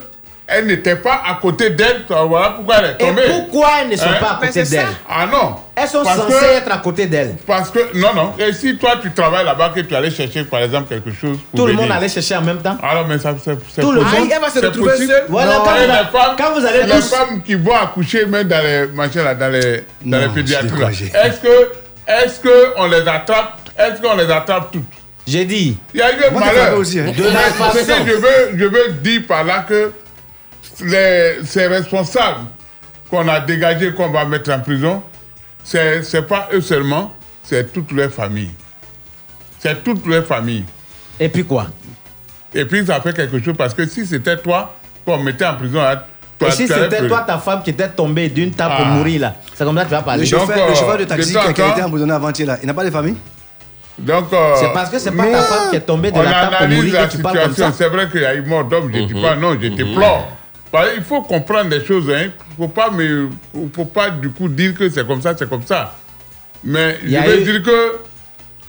elle 0.52 0.68
n'était 0.68 0.96
pas 0.96 1.22
à 1.28 1.36
côté 1.42 1.70
d'elle, 1.72 2.04
voilà 2.10 2.50
pourquoi 2.56 2.76
elle 2.80 2.86
est 2.86 2.96
Et 3.04 3.08
tombée. 3.08 3.22
pourquoi 3.28 3.70
elles 3.82 3.90
ne 3.90 3.96
sont 3.96 4.06
Hein? 4.06 4.18
pas 4.20 4.32
à 4.42 4.46
côté 4.46 4.64
d'elle? 4.64 4.86
Ah 5.10 5.26
non 5.26 5.56
Elles 5.76 5.88
sont 5.88 6.04
Parce 6.04 6.18
censées 6.18 6.34
que- 6.40 6.58
être 6.58 6.72
à 6.72 6.78
côté 6.78 7.06
d'elle. 7.08 7.36
Parce 7.48 7.70
que, 7.72 7.80
non, 7.98 8.14
non, 8.14 8.34
et 8.38 8.54
si 8.54 8.78
toi 8.78 8.96
tu 9.02 9.12
travailles 9.12 9.46
là-bas, 9.46 9.72
que 9.74 9.80
tu 9.80 9.96
allais 9.96 10.12
chercher 10.12 10.44
par 10.44 10.62
exemple 10.62 10.90
quelque 10.90 11.12
chose 11.16 11.38
pour 11.50 11.60
Tout 11.62 11.68
le 11.68 11.74
monde 11.74 11.92
allait 11.92 12.10
chercher 12.10 12.36
en 12.36 12.42
même 12.42 12.62
temps? 12.62 12.78
Alors, 12.84 13.08
mais 13.08 13.18
ça, 13.20 13.34
c'est 13.44 13.56
Tout 13.82 13.92
le 13.92 14.02
possible. 14.02 14.20
monde? 14.22 14.30
Ah, 14.32 14.36
elle 14.36 14.42
va 14.42 14.50
se 14.50 14.60
retrouver 14.66 14.98
seule? 14.98 15.24
Voilà, 15.30 15.54
Non, 15.58 15.64
quand 15.64 15.76
et 15.76 15.86
vous 15.86 15.92
a- 15.92 15.98
les 16.04 16.08
femmes, 16.10 16.36
quand 16.38 16.60
vous 16.60 16.66
allez 16.66 16.84
les 16.84 16.92
tous- 16.92 17.10
femmes 17.16 17.42
qui 17.44 17.56
vont 17.56 17.76
accoucher 17.76 18.26
même 18.26 18.48
dans 18.48 18.64
les 18.64 18.88
machins 18.88 19.24
là, 19.24 19.34
dans 19.36 19.50
les, 19.52 19.78
dans 20.06 20.18
Non, 20.18 20.20
les 20.20 20.30
pédiatries 20.30 20.68
est-ce 21.14 21.40
que, 21.40 21.72
est-ce 22.08 22.40
que 22.40 22.74
on 22.78 22.88
les 22.88 23.08
attrape, 23.08 23.58
est-ce 23.80 24.02
qu'on 24.02 24.16
les 24.18 24.30
attrape 24.32 24.72
toutes? 24.72 24.84
J'ai 25.28 25.46
dit. 25.46 25.78
Il 25.94 26.00
y 26.00 26.04
a 26.04 26.12
eu 26.12 26.24
un 26.26 26.32
malheur. 26.40 26.78
aussi, 26.78 27.00
hein. 27.00 27.14
De 27.16 27.24
la 27.24 27.30
Ce 27.46 27.54
façon. 27.54 28.04
que 28.04 28.10
je 28.10 28.16
veux, 28.16 28.58
je 28.58 28.66
veux 28.66 28.90
dire 29.02 29.22
par 29.28 29.44
là 29.44 29.64
que 29.70 29.92
les, 30.84 31.38
ces 31.46 31.68
responsables 31.68 32.46
qu'on 33.10 33.28
a 33.28 33.40
dégagés, 33.40 33.94
qu'on 33.94 34.10
va 34.10 34.26
mettre 34.26 34.52
en 34.52 34.60
prison, 34.60 35.04
c'est 35.64 36.04
c'est 36.04 36.24
pas 36.24 36.50
eux 36.54 36.62
seulement, 36.62 37.14
c'est 37.44 37.72
toute 37.74 37.92
leur 37.92 38.12
famille. 38.12 38.52
C'est 39.60 39.84
toute 39.84 40.06
leur 40.08 40.26
famille. 40.26 40.66
Et 41.20 41.30
puis 41.30 41.44
quoi? 41.44 41.68
Et 42.54 42.66
puis 42.66 42.86
ça 42.86 43.00
fait 43.02 43.14
quelque 43.14 43.40
chose 43.44 43.56
parce 43.58 43.74
que 43.74 43.86
si 43.86 44.06
c'était 44.06 44.38
toi 44.38 44.74
qu'on 45.06 45.18
mettait 45.20 45.46
en 45.46 45.56
prison, 45.56 45.82
là, 45.82 46.06
toi, 46.40 46.50
Et 46.50 46.52
si 46.52 46.68
c'était 46.68 47.08
toi, 47.08 47.24
ta 47.28 47.38
femme, 47.38 47.62
qui 47.62 47.70
était 47.70 47.88
tombée 47.90 48.28
d'une 48.30 48.52
table 48.52 48.76
pour 48.76 48.86
Ah. 48.88 48.90
mourir 48.90 49.22
là, 49.22 49.36
c'est 49.54 49.64
comme 49.64 49.78
ça 49.78 49.84
que 49.84 49.90
tu 49.90 49.94
vas 49.94 50.00
Le 50.00 50.06
parler. 50.06 50.30
Donc, 50.30 50.40
chauffeur, 50.40 50.56
le 50.56 50.72
euh, 50.72 50.76
chauffeur 50.76 50.98
de 50.98 51.04
taxi 51.04 51.32
qui 51.34 51.38
a, 51.38 51.50
été 51.52 51.62
abandonné 51.82 52.14
avant-hier 52.14 52.48
là, 52.48 52.58
il 52.62 52.66
n'a 52.66 52.74
pas 52.74 52.84
de 52.84 52.90
famille? 52.90 53.16
Donc, 54.00 54.34
euh, 54.34 54.56
C'est 54.60 54.74
parce 54.74 54.90
que 54.90 54.98
c'est 54.98 55.12
pas 55.12 55.24
nous, 55.26 55.32
ta 55.32 55.42
femme 55.44 55.70
qui 55.70 55.76
est 55.76 55.82
tombée 55.82 56.12
de 56.12 56.20
la 56.20 56.32
table 56.32 56.56
pour 56.58 56.68
mourir 56.70 56.94
la 56.94 57.06
que 57.08 57.12
tu 57.12 57.18
parles 57.22 57.40
comme 57.44 57.56
ça. 57.56 57.72
C'est 57.78 57.88
vrai 57.90 58.10
qu'il 58.10 58.22
y 58.22 58.26
a 58.26 58.34
eu 58.34 58.42
mort 58.44 58.64
d'homme, 58.66 58.90
je 58.92 58.98
ne 58.98 59.04
Mhm. 59.04 59.14
dis 59.14 59.22
pas 59.22 59.36
non, 59.36 59.54
je 59.62 59.68
déplore. 59.68 60.28
Parce 60.72 60.94
qu'il 60.94 61.04
faut 61.04 61.22
comprendre 61.22 61.70
les 61.70 61.84
choses. 61.84 62.06
Il 62.08 62.26
ne 62.28 62.32
faut 62.58 62.68
pas, 62.70 62.90
faut 63.76 63.86
pas 63.86 64.10
du 64.10 64.30
coup 64.30 64.48
dire 64.48 64.74
que 64.74 64.90
c'est 64.90 65.06
comme 65.06 65.22
ça, 65.22 65.36
c'est 65.38 65.50
comme 65.50 65.66
ça. 65.66 65.96
Mais 66.64 66.98
Il 67.04 67.10
je 67.12 67.20
veux 67.30 67.42
eu- 67.42 67.44
dire 67.44 67.64
que 67.64 68.00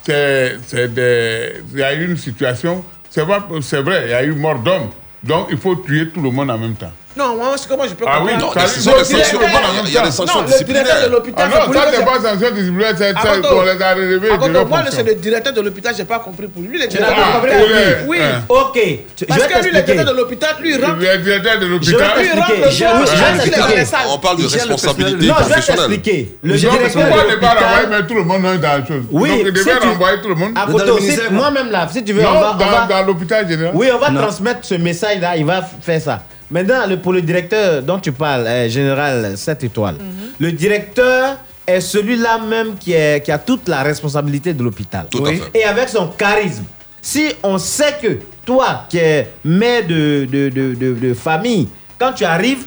c'est, 0.04 0.92
des- 0.92 1.52
il 1.72 1.78
y 1.78 1.82
a 1.82 1.94
eu 1.94 2.06
une 2.10 2.16
situation, 2.16 2.84
c'est 3.08 3.22
vrai, 3.24 4.02
il 4.06 4.10
y 4.10 4.14
a 4.14 4.24
eu 4.24 4.32
mort 4.32 4.58
d'homme. 4.58 4.88
Donc 5.22 5.48
il 5.50 5.56
faut 5.58 5.76
tuer 5.76 6.08
tout 6.08 6.20
le 6.20 6.30
monde 6.30 6.50
en 6.50 6.58
même 6.58 6.74
temps. 6.74 6.90
Non, 7.14 7.36
moi, 7.36 7.52
c'est 7.56 7.68
comment 7.68 7.84
je 7.86 7.92
peux 7.94 8.04
Ah 8.08 8.20
oui, 8.24 8.32
comprendre. 8.32 8.66
ce 8.66 8.76
il 8.78 8.82
sanctions. 8.82 9.18
y 9.18 9.96
a- 9.98 10.02
des 10.02 10.10
sanctions 10.10 10.40
Non, 10.40 10.46
le 10.46 10.46
directeur 10.46 10.46
de 10.46 10.50
disciplinaires. 10.52 11.10
l'hôpital, 11.10 11.44
Ah 11.44 11.48
non, 11.66 11.72
ça 11.72 11.90
que 11.90 12.04
pas 12.04 12.28
sanction 12.30 12.50
disciplinaire, 12.54 12.94
c'est, 12.96 13.12
Ah, 13.14 13.20
c'est- 13.22 13.28
pardon. 13.42 13.48
on 13.52 13.62
les 13.62 13.82
a 13.82 13.88
Ah, 14.32 14.64
moi, 14.64 14.78
c'est 14.90 15.02
le 15.02 15.14
directeur 15.16 15.52
de 15.52 15.60
l'hôpital, 15.60 15.94
j'ai 15.94 16.04
pas 16.04 16.18
compris 16.20 16.46
pour 16.48 16.62
lui. 16.62 16.68
Lui, 16.70 16.78
le 16.78 16.84
n'as 16.84 16.90
directeur 16.90 17.16
pas 17.16 17.28
de 17.28 17.32
compris 17.32 17.50
l'hôpital. 17.58 18.04
Oui. 18.08 18.18
Hein. 18.22 18.42
Ok, 18.48 18.78
Parce 19.28 19.42
que 19.46 19.62
lui, 19.62 19.70
le 19.72 19.82
directeur 19.82 20.04
de 20.06 20.12
l'hôpital, 20.18 20.50
lui, 20.60 20.70
il 20.74 20.84
rentre. 20.84 20.96
Le 20.98 21.18
directeur 21.18 21.58
de 21.60 21.66
l'hôpital. 21.66 22.12
Lui, 22.16 22.26
il 22.32 22.40
rentre. 22.40 24.04
On 24.08 24.18
parle 24.18 24.36
de 24.38 24.42
responsabilité 24.46 25.12
Non, 25.12 25.18
je 25.20 25.26
vais 25.26 25.32
professionnelle. 25.32 25.76
t'expliquer. 25.86 26.36
Le 26.42 26.54
directeur 26.56 27.02
pourquoi 27.02 27.22
de 27.24 27.28
ne 27.30 27.36
pas 27.36 27.48
renvoyer 27.48 27.64
l'hôpital. 27.82 27.86
mais 27.90 28.06
tout 28.06 28.14
le 28.14 28.24
monde 28.24 28.42
dans 28.42 28.68
la 28.68 28.86
chose? 28.86 29.02
Oui, 29.10 29.28
Donc, 29.28 29.38
il 29.46 29.52
devait 29.52 29.74
renvoyer 29.74 30.20
tout 30.22 30.28
le 30.28 30.34
monde. 30.34 30.52
Moi-même 31.30 31.70
là, 31.70 31.88
si 31.92 32.02
tu 32.04 32.12
veux, 32.12 32.22
non, 32.22 32.28
on 32.30 32.40
va. 32.40 32.56
on 32.58 32.88
dans, 32.88 33.02
l'hôpital 33.06 33.48
général. 33.48 33.72
Oui, 33.74 33.88
on 33.94 33.98
va 33.98 34.10
Non. 34.10 34.22
transmettre 34.22 34.60
ce 34.62 34.74
message-là, 34.74 35.36
il 35.36 35.44
va 35.44 35.62
faire 35.82 36.00
ça. 36.00 36.22
Maintenant, 36.52 36.86
le, 36.86 36.98
pour 36.98 37.12
le 37.14 37.22
directeur 37.22 37.82
dont 37.82 37.98
tu 37.98 38.12
parles, 38.12 38.46
euh, 38.46 38.68
général 38.68 39.36
7 39.36 39.64
étoiles, 39.64 39.96
le 40.38 40.52
directeur 40.52 41.38
est 41.66 41.80
celui-là 41.80 42.38
même 42.38 42.74
qui, 42.78 42.92
est, 42.92 43.24
qui 43.24 43.32
a 43.32 43.38
toute 43.38 43.68
la 43.68 43.82
responsabilité 43.82 44.52
de 44.52 44.62
l'hôpital. 44.62 45.06
Tout 45.10 45.24
à 45.24 45.30
Oui. 45.30 45.38
fait. 45.52 45.58
Et 45.60 45.64
avec 45.64 45.88
son 45.88 46.08
charisme. 46.08 46.64
Si 47.00 47.28
on 47.42 47.56
sait 47.58 47.96
que 48.00 48.18
toi, 48.44 48.84
qui 48.88 48.98
es 48.98 49.28
mère 49.44 49.86
de, 49.86 50.26
de, 50.30 50.48
de, 50.50 50.74
de- 50.74 50.94
de 50.94 51.14
famille, 51.14 51.68
quand 51.98 52.12
tu 52.12 52.24
arrives, 52.24 52.66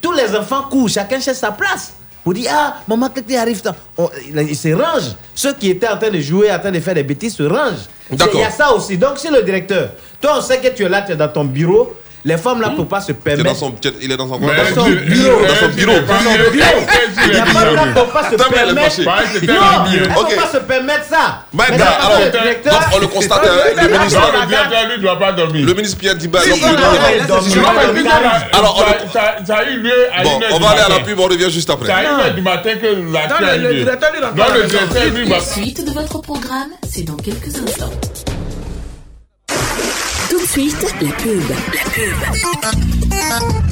tous 0.00 0.12
les 0.12 0.34
enfants 0.34 0.62
courent, 0.70 0.88
chacun 0.88 1.20
cherche 1.20 1.36
sa 1.38 1.52
place. 1.52 1.92
Pour 2.24 2.34
dire, 2.34 2.50
ah, 2.52 2.76
maman, 2.88 3.08
quand 3.14 3.22
tu 3.26 3.36
arrives, 3.36 3.60
on- 3.96 4.10
ils 4.36 4.56
se 4.56 4.68
rangent. 4.72 5.14
Ceux 5.34 5.52
qui 5.54 5.70
étaient 5.70 5.88
en 5.88 5.96
train 5.98 6.10
de 6.10 6.20
jouer, 6.20 6.50
en 6.52 6.58
train 6.58 6.70
de 6.72 6.80
faire 6.80 6.94
des 6.94 7.02
bêtises, 7.02 7.34
se 7.34 7.42
rangent. 7.42 7.86
Il 8.10 8.18
y 8.38 8.42
a 8.42 8.50
ça 8.50 8.72
aussi. 8.72 8.96
Donc, 8.96 9.18
si 9.18 9.28
le 9.30 9.42
directeur, 9.42 9.90
toi, 10.20 10.34
on 10.38 10.40
sait 10.40 10.58
que 10.58 10.68
tu 10.68 10.84
es 10.84 10.88
là, 10.88 11.02
tu 11.02 11.12
es 11.12 11.16
dans 11.16 11.28
ton 11.28 11.44
bureau, 11.44 11.94
les 12.24 12.36
femmes 12.36 12.60
là 12.60 12.70
ne 12.70 12.76
peuvent 12.76 12.86
pas 12.86 13.00
se 13.00 13.12
Il 13.12 13.16
est 13.30 13.36
dans 13.36 13.42
permettre. 13.44 13.56
son, 13.56 13.74
il 14.00 14.12
est 14.12 14.16
dans 14.16 14.28
son 14.28 14.38
bureau. 14.38 14.52
Dans 14.52 14.74
son 14.74 14.88
bureau. 14.90 15.40
Dans 15.46 15.54
son 15.54 15.68
bureau. 15.68 15.94
pas 16.02 16.18
de 17.64 17.74
là 17.74 17.82
tu- 17.86 17.92
pour 17.94 18.06
pas 18.12 18.24
se 18.30 18.36
permettre. 18.36 19.04
Bah, 19.04 19.16
Non, 19.42 19.54
elles 19.92 20.00
ne 20.00 20.06
peuvent 20.14 20.36
pas 20.36 20.52
se 20.52 20.58
permettre 20.58 21.04
ça. 21.08 21.44
On 22.94 22.98
le 22.98 23.06
constate, 23.06 23.40
hein, 23.44 23.82
le 23.82 23.88
ministre, 23.98 24.20
lui, 24.88 24.96
ne 24.96 25.02
doit 25.02 25.18
pas 25.18 25.32
dormir. 25.32 25.66
le 25.66 25.74
ministre 25.74 25.98
Pierre 25.98 26.16
Diba, 26.16 26.40
Alors, 28.52 28.76
on 28.76 28.80
ça- 28.80 28.86
le- 29.04 29.10
ça- 29.12 29.36
ça 29.46 29.54
a 29.56 29.64
eu 29.64 29.78
lieu 29.80 29.92
à 30.14 30.22
Bon, 30.22 30.36
une 30.36 30.42
heure 30.44 30.50
on 30.52 30.56
du 30.58 30.62
va 30.64 30.70
aller 30.70 30.80
à 30.80 30.88
la 30.88 31.00
pub, 31.00 31.18
on 31.20 31.24
revient 31.24 31.50
juste 31.50 31.70
après. 31.70 31.92
Du 32.34 32.42
matin 32.42 32.70
que 32.80 32.86
le- 32.86 33.74
directeur, 33.74 34.10
lui, 35.14 35.24
va... 35.28 35.36
La 35.36 35.40
suite 35.42 35.84
de 35.86 35.92
votre 35.92 36.20
programme, 36.20 36.70
c'est 36.88 37.02
dans 37.04 37.16
quelques 37.16 37.56
instants. 37.56 37.90
Tout 40.28 40.40
de 40.40 40.46
suite, 40.46 40.76
la 41.00 41.10
pub. 41.12 41.42
La 41.48 41.84
pub. 41.90 43.68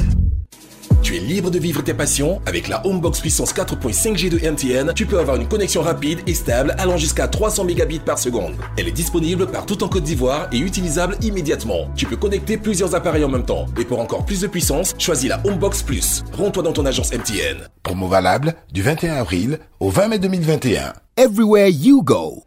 Tu 1.03 1.15
es 1.15 1.19
libre 1.19 1.51
de 1.51 1.59
vivre 1.59 1.83
tes 1.83 1.93
passions 1.93 2.41
avec 2.45 2.67
la 2.67 2.85
Homebox 2.85 3.19
puissance 3.19 3.53
4.5G 3.53 4.29
de 4.29 4.37
MTN. 4.49 4.93
Tu 4.93 5.05
peux 5.05 5.19
avoir 5.19 5.37
une 5.37 5.47
connexion 5.47 5.81
rapide 5.81 6.19
et 6.27 6.33
stable 6.33 6.75
allant 6.77 6.97
jusqu'à 6.97 7.27
300 7.27 7.63
mégabits 7.63 7.99
par 7.99 8.19
seconde. 8.19 8.55
Elle 8.77 8.87
est 8.87 8.91
disponible 8.91 9.47
partout 9.47 9.83
en 9.83 9.87
Côte 9.87 10.03
d'Ivoire 10.03 10.47
et 10.51 10.57
utilisable 10.57 11.15
immédiatement. 11.21 11.89
Tu 11.95 12.05
peux 12.05 12.17
connecter 12.17 12.57
plusieurs 12.57 12.95
appareils 12.95 13.23
en 13.23 13.29
même 13.29 13.45
temps. 13.45 13.67
Et 13.79 13.85
pour 13.85 13.99
encore 13.99 14.25
plus 14.25 14.41
de 14.41 14.47
puissance, 14.47 14.95
choisis 14.97 15.29
la 15.29 15.39
Homebox 15.45 15.83
Plus. 15.83 16.23
Rends-toi 16.33 16.63
dans 16.63 16.73
ton 16.73 16.85
agence 16.85 17.13
MTN. 17.13 17.69
Promo 17.83 18.07
valable 18.07 18.55
du 18.73 18.81
21 18.81 19.15
avril 19.15 19.59
au 19.79 19.89
20 19.89 20.07
mai 20.07 20.19
2021. 20.19 20.93
Everywhere 21.17 21.69
you 21.69 22.01
go. 22.03 22.43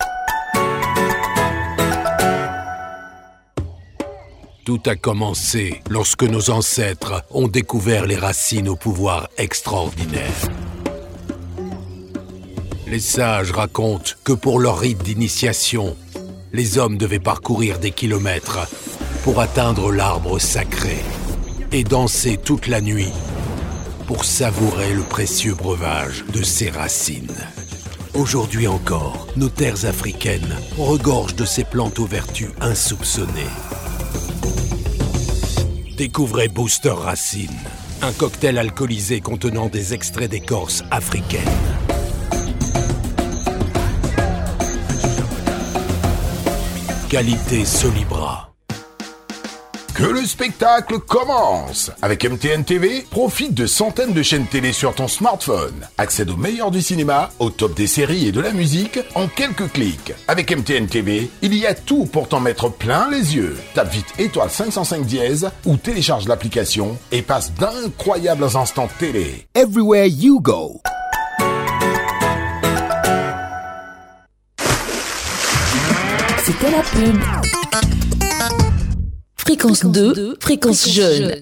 Tout 4.71 4.89
a 4.89 4.95
commencé 4.95 5.83
lorsque 5.91 6.23
nos 6.23 6.51
ancêtres 6.51 7.25
ont 7.33 7.49
découvert 7.49 8.07
les 8.07 8.15
racines 8.15 8.69
au 8.69 8.77
pouvoir 8.77 9.29
extraordinaire. 9.37 10.31
Les 12.87 13.01
sages 13.01 13.51
racontent 13.51 14.13
que 14.23 14.33
pour 14.33 14.61
leur 14.61 14.79
rite 14.79 15.03
d'initiation, 15.03 15.97
les 16.53 16.79
hommes 16.79 16.99
devaient 16.99 17.19
parcourir 17.19 17.81
des 17.81 17.91
kilomètres 17.91 18.61
pour 19.25 19.41
atteindre 19.41 19.91
l'arbre 19.91 20.39
sacré 20.39 20.99
et 21.73 21.83
danser 21.83 22.37
toute 22.37 22.69
la 22.69 22.81
nuit 22.81 23.13
pour 24.07 24.25
savourer 24.25 24.95
le 24.95 25.03
précieux 25.03 25.57
breuvage 25.57 26.25
de 26.33 26.45
ses 26.45 26.71
racines. 26.71 27.35
Aujourd'hui 28.15 28.69
encore, 28.69 29.27
nos 29.35 29.49
terres 29.49 29.85
africaines 29.85 30.55
regorgent 30.79 31.35
de 31.35 31.45
ces 31.45 31.65
plantes 31.65 31.99
aux 31.99 32.07
vertus 32.07 32.51
insoupçonnées. 32.61 33.51
Découvrez 35.97 36.49
Booster 36.49 36.95
Racine, 36.97 37.59
un 38.03 38.13
cocktail 38.13 38.59
alcoolisé 38.59 39.21
contenant 39.21 39.69
des 39.69 39.93
extraits 39.93 40.31
d'écorce 40.31 40.83
africaine. 40.91 41.41
Qualité 47.11 47.65
Solibra. 47.65 48.50
Que 50.01 50.07
le 50.07 50.25
spectacle 50.25 50.99
commence 50.99 51.91
Avec 52.01 52.25
MTN 52.25 52.65
TV, 52.65 53.05
profite 53.11 53.53
de 53.53 53.67
centaines 53.67 54.15
de 54.15 54.23
chaînes 54.23 54.47
télé 54.47 54.73
sur 54.73 54.95
ton 54.95 55.09
smartphone. 55.09 55.87
Accède 55.99 56.31
au 56.31 56.39
meilleur 56.39 56.71
du 56.71 56.81
cinéma, 56.81 57.29
au 57.39 57.51
top 57.51 57.75
des 57.75 57.87
séries 57.87 58.27
et 58.27 58.33
de 58.33 58.41
la 58.41 58.53
musique 58.53 58.99
en 59.15 59.29
quelques 59.29 59.71
clics. 59.71 60.15
Avec 60.27 60.57
MTN 60.57 60.87
TV, 60.87 61.31
il 61.43 61.55
y 61.55 61.67
a 61.67 61.75
tout 61.75 62.07
pour 62.07 62.29
t'en 62.29 62.41
mettre 62.41 62.73
plein 62.73 63.11
les 63.11 63.37
yeux. 63.37 63.59
Tape 63.75 63.93
vite 63.93 64.15
étoile 64.19 64.49
505 64.49 65.05
dièse 65.05 65.51
ou 65.67 65.77
télécharge 65.77 66.27
l'application 66.27 66.97
et 67.13 67.21
passe 67.21 67.53
d'incroyables 67.53 68.57
instants 68.57 68.89
télé. 68.99 69.49
Everywhere 69.55 70.07
you 70.07 70.41
go. 70.41 70.81
C'était 76.43 76.71
la 76.71 76.83
pub. 76.85 78.10
Fréquence 79.45 79.85
2, 79.85 80.37
fréquence 80.41 80.89
jeune. 80.89 81.41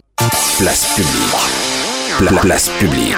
Place 0.58 0.86
publique. 0.94 2.18
Pla- 2.18 2.40
place 2.40 2.68
publique. 2.78 3.16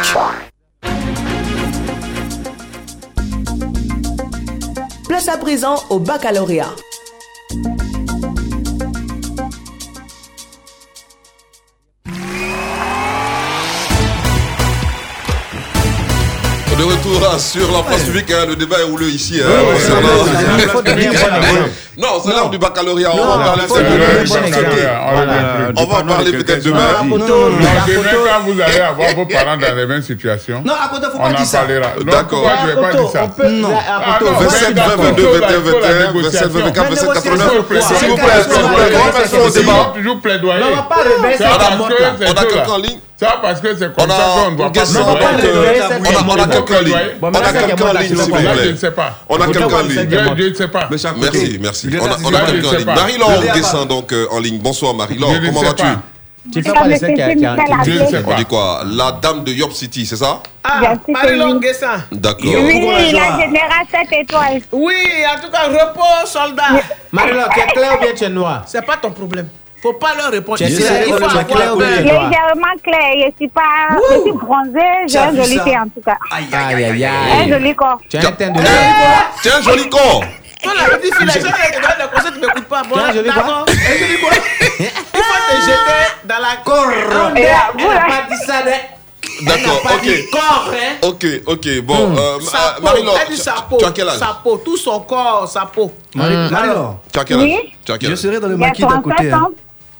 Place 5.09 5.29
à 5.29 5.37
présent 5.37 5.77
au 5.91 5.99
baccalauréat. 5.99 6.75
De 16.81 16.85
retour 16.87 17.21
hein, 17.31 17.39
sur 17.39 17.71
la 17.73 17.83
place 17.83 18.05
publique, 18.05 18.31
hein, 18.31 18.47
le 18.49 18.57
débat 18.57 18.77
est 18.81 18.85
houleux 18.91 19.11
ici. 19.11 19.39
hein. 19.45 19.49
Non, 21.99 22.09
c'est 22.25 22.31
l'heure 22.31 22.49
du 22.49 22.57
baccalauréat. 22.57 23.11
On 23.13 23.17
Non, 23.19 23.27
va 23.37 23.45
parler. 23.45 23.63
On 25.77 25.85
va 25.85 26.03
parler 26.03 26.33
peut-être 26.33 26.65
demain. 26.65 26.79
Non, 27.05 27.19
demain, 27.19 27.69
quand 27.87 28.41
vous 28.47 28.59
allez 28.63 28.81
avoir 28.81 29.15
vos 29.15 29.27
parents 29.27 29.59
dans 29.59 29.75
les 29.77 29.85
mêmes 29.87 30.01
situations, 30.01 30.63
Non, 30.65 30.73
à 30.73 30.89
côté, 30.89 31.05
faut 31.13 31.19
on 31.19 31.21
pas 31.21 31.29
en 31.29 31.33
dire 31.35 31.45
ça. 31.45 31.67
D'accord. 31.67 32.29
pourquoi 32.31 32.53
je 32.63 32.67
vais 32.71 32.81
pas 32.81 32.93
dire 32.93 33.11
ça 33.13 33.29
Non. 33.47 33.69
Ah 33.87 34.19
non, 34.25 34.33
27, 34.41 34.75
mais 34.75 34.81
20, 34.81 34.97
dans 34.97 35.03
22, 35.03 35.23
ce 35.23 35.27
21, 35.29 35.41
show-là, 35.41 35.49
il 35.51 35.71
faut 35.71 35.81
la 35.81 35.89
21, 35.93 36.07
négociation. 36.07 36.49
27, 36.49 36.65
24, 36.65 36.89
27, 36.89 37.09
Mais 37.09 37.15
89. 37.15 37.53
négociation, 37.53 37.97
S'il 37.99 38.09
vous 38.09 38.17
plaît, 38.17 38.25
s'il 38.49 38.63
vous 38.63 38.69
plaît, 38.69 38.85
on 38.97 39.05
va 39.05 39.93
toujours- 39.93 40.21
plaidoyer. 40.21 40.63
On 40.65 42.31
a 42.31 42.45
quelqu'un 42.47 42.73
en 42.73 42.79
ligne 42.79 42.99
C'est 43.21 43.27
parce 43.43 43.61
que 43.61 43.77
c'est 43.77 43.87
On 43.87 43.91
comme 44.01 44.09
ça 44.11 44.33
qu'on 44.35 44.53
doit 44.53 44.67
pas 44.73 44.81
question, 44.81 45.01
on 45.03 45.13
va 45.13 45.15
pas 45.17 45.27
on 45.27 45.27
a- 45.27 46.01
on 46.01 46.05
a 46.17 46.19
amende. 46.21 46.51
quelqu'un 46.51 46.79
en 46.79 46.81
ligne. 46.81 46.95
Bon, 47.21 47.29
On 47.29 47.35
a 47.35 47.41
quelqu'un 47.53 47.67
ligne, 47.67 47.77
bon, 47.77 47.87
s'il 48.01 48.17
vous 48.17 48.31
Là, 48.33 48.41
je 48.55 48.61
plaît. 48.63 48.73
ne 48.73 48.77
sais 48.77 48.91
pas. 48.93 49.19
On 49.29 49.37
a 49.41 49.47
quelqu'un 49.47 49.67
en 49.77 49.83
ligne. 49.83 50.11
Là, 50.11 50.35
je 50.39 50.43
ne 50.45 50.55
sais 50.55 50.69
pas. 50.69 50.81
À. 50.81 50.89
Merci, 50.91 51.59
merci. 51.61 51.89
On 52.01 52.33
a, 52.33 52.39
à 52.39 52.47
quelqu'un 52.47 52.69
en 52.69 52.73
ligne. 52.73 52.85
Marie-Laure 52.87 53.43
Guessin, 53.55 53.85
donc 53.85 54.13
euh, 54.15 54.27
en 54.31 54.39
ligne. 54.39 54.59
Bonsoir 54.59 54.95
Marie-Laure, 54.95 55.35
comment 55.45 55.61
vas-tu? 55.61 55.85
Tu 56.51 56.63
fais 56.63 56.73
pas 56.73 56.87
les 56.89 56.99
qui 56.99 57.21
a- 57.45 57.57
On 57.59 58.23
pas. 58.23 58.35
dit 58.37 58.45
quoi? 58.47 58.83
La 58.91 59.13
dame 59.21 59.45
de 59.45 59.53
Yop 59.53 59.75
City, 59.75 60.07
c'est 60.07 60.17
ça? 60.17 60.41
Ah, 60.65 60.95
Marie-Longue 61.07 61.61
Guessin. 61.61 62.03
D'accord. 62.11 62.41
Oui, 62.47 63.13
la 63.13 63.39
générale 63.39 63.87
7 63.91 64.09
étoiles. 64.23 64.63
Oui, 64.73 64.95
en 65.31 65.39
tout 65.39 65.51
cas, 65.53 65.65
repos, 65.69 66.27
soldat. 66.27 66.81
Marie-Laure, 67.13 67.49
tu 67.53 67.61
es 67.61 67.67
clair 67.67 67.99
ou 67.99 68.03
bien 68.03 68.15
tu 68.17 68.25
es 68.25 68.31
noir 68.31 68.63
C'est 68.67 68.85
pas 68.87 68.97
ton 68.97 69.11
problème. 69.11 69.49
Faut 69.83 69.95
pas 69.95 70.15
leur 70.15 70.31
répondre. 70.31 70.59
Tu 70.59 70.65
es 70.65 70.71
Il 70.71 70.77
clair 70.77 71.03
faut 71.05 71.17
tu 71.19 71.25
avoir 71.25 71.47
clair 71.47 71.73
tu 71.73 71.79
peur. 71.79 71.79
noir 71.79 71.91
Légèrement 72.01 72.77
clair, 72.83 73.13
je 73.17 73.37
suis 73.37 73.49
pas. 73.49 73.63
Je 74.11 74.21
suis 74.21 74.33
bronzée, 74.33 74.79
j'ai 75.07 75.13
Tu 75.13 75.17
as 75.17 75.29
un 75.29 75.35
joli 75.37 75.59
pied 75.61 75.79
en 75.79 75.85
tout 75.89 76.01
cas. 76.05 76.19
Aïe, 76.31 76.47
Aïe, 76.53 76.85
aïe, 76.85 77.05
Un 77.07 77.41
aïe. 77.41 77.49
joli 77.49 77.75
corps. 77.75 77.99
Tu 78.09 78.17
as 78.19 78.21
un 78.21 78.33
teint 78.33 78.51
de 78.51 78.61
lait. 78.61 78.69
Tiens, 79.43 79.53
un 79.59 79.63
joli 79.63 79.89
corps 79.89 80.25
Toi, 80.63 80.73
la 80.77 80.97
petite 80.99 81.15
fille, 81.15 81.27
te 81.27 81.39
donne 81.41 81.51
le 81.99 82.15
conseil, 82.15 82.33
tu 82.35 82.41
m'écoutes 82.41 82.65
pas. 82.65 82.83
Bon, 82.83 82.97
je 83.15 83.21
l'ai 83.21 83.29
d'abord, 83.29 83.65
un 83.69 83.99
joli 83.99 84.21
quoi 84.21 84.31
Il 84.81 84.87
faut 84.87 85.57
te 85.57 85.61
jeter 85.63 86.25
dans 86.25 86.39
la 86.39 86.57
Corps. 86.65 86.87
Là, 86.87 87.33
Elle 87.35 87.83
vous, 87.83 87.89
n'a 87.89 88.01
pas 88.01 88.27
dit 88.31 88.37
ça, 88.47 88.63
D'accord, 89.43 89.81
ok. 89.95 90.03
dit 90.03 90.31
corps, 90.31 90.71
hein. 90.75 90.97
Ok, 91.03 91.27
ok. 91.47 91.81
Bon, 91.83 92.15
euh, 92.17 92.41
Sa 92.41 92.59
euh, 92.59 92.75
peau, 92.77 92.83
Marie-Laure, 92.83 93.19
tu, 93.27 93.35
tu 93.79 93.85
as 93.87 93.91
quel 93.93 94.09
âge? 94.09 94.19
Sa 94.19 94.39
peau, 94.45 94.59
tout 94.59 94.77
son 94.77 95.01
corps, 95.01 95.49
sa 95.49 95.65
peau. 95.67 95.91
Marie-Laure, 96.15 96.99
Tu 97.13 97.19
as 97.19 97.25
quel 97.25 97.39
âge? 97.39 97.45
Oui. 97.45 97.75
Tu 97.85 97.93
as 97.93 97.99
quel 97.99 98.09
je 98.11 98.13
âge? 98.15 98.19
serai 98.21 98.41
dans 98.41 98.49
le 98.49 98.57
maquis 98.57 98.83
d'à 98.83 98.99
côté. 99.03 99.31
37 99.31 99.33
hein. 99.33 99.49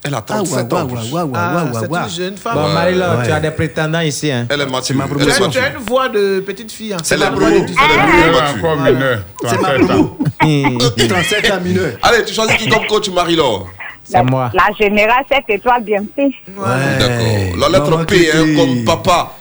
Elle 0.03 0.15
a 0.15 0.19
Ah, 0.19 0.23
37 0.23 0.73
ouais, 0.73 0.79
ans. 0.79 0.87
ouais, 0.87 0.93
ouais, 0.93 1.23
ouais, 1.23 1.31
Ah, 1.35 1.55
ouais, 1.57 1.63
ouais, 1.63 1.69
c'est 1.81 1.89
ouais. 1.89 1.99
une 2.01 2.09
jeune 2.09 2.37
femme. 2.39 2.55
Bon, 2.55 2.69
Marie-Laure, 2.71 3.19
Ouais. 3.19 3.27
tu 3.27 3.33
as 3.33 3.41
des 3.41 3.51
prétendants 3.51 4.01
ici. 4.01 4.31
Hein. 4.33 4.47
Elle 4.49 4.63
est 4.63 4.67
mature. 4.67 4.97
ma 4.97 5.05
Elle 5.05 5.11
Tu 5.11 5.23
est 5.29 5.31
as, 5.31 5.35
tu 5.37 5.43
mature. 5.43 5.63
as 5.63 5.69
une 5.69 5.77
voix 5.85 6.09
de 6.09 6.41
petite 6.41 6.73
fille. 6.73 6.93
Hein. 6.95 6.97
Elle 7.11 7.17
est 7.17 7.21
la 7.21 7.31
de- 7.31 7.43
Elle 7.43 7.53
est 7.53 7.57
Elle 7.59 7.61
est 7.61 8.33
mature. 8.41 8.57
encore 8.59 8.77
mineure. 8.79 9.19
C'est 9.45 9.61
ma 9.61 9.69
37 9.69 9.91
ans. 9.91 10.17
promo. 10.39 10.79
37 11.09 11.51
ans 11.53 11.61
mineur. 11.63 11.93
Allez, 12.03 12.25
tu 12.25 12.33
choisis 12.35 12.57
qui 12.57 12.69
comme 12.69 12.87
coach, 12.87 13.09
Marie-Laure 13.11 13.69
C'est 14.03 14.23
moi. 14.23 14.51
La 14.55 14.69
générale 14.79 15.25
7 15.31 15.45
étoiles, 15.49 15.85
bien 15.85 16.03
fait. 16.17 16.31
D'accord. 16.49 17.59
La 17.61 17.69
lettre 17.69 18.05
P, 18.07 18.31
hein, 18.33 18.57
comme 18.57 18.85
papa. 18.85 19.33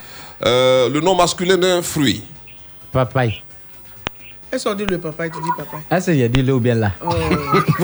Euh, 0.45 0.90
le 0.90 0.99
nom 0.99 1.15
masculin 1.15 1.57
d'un 1.57 1.81
fruit. 1.81 2.23
Papaye. 2.91 3.41
Est-ce 4.52 4.68
qu'on 4.68 4.74
dit 4.76 4.86
le 4.86 4.98
papa 4.98 5.28
et 5.28 5.30
tu 5.30 5.38
dis 5.42 5.50
papa? 5.56 5.78
Ah, 5.92 6.02
c'est, 6.02 6.18
il 6.18 6.24
a 6.24 6.28
dit 6.28 6.42
là 6.42 6.56
ou 6.56 6.60
bien 6.60 6.74
là. 6.76 6.92
Oh. 7.06 7.10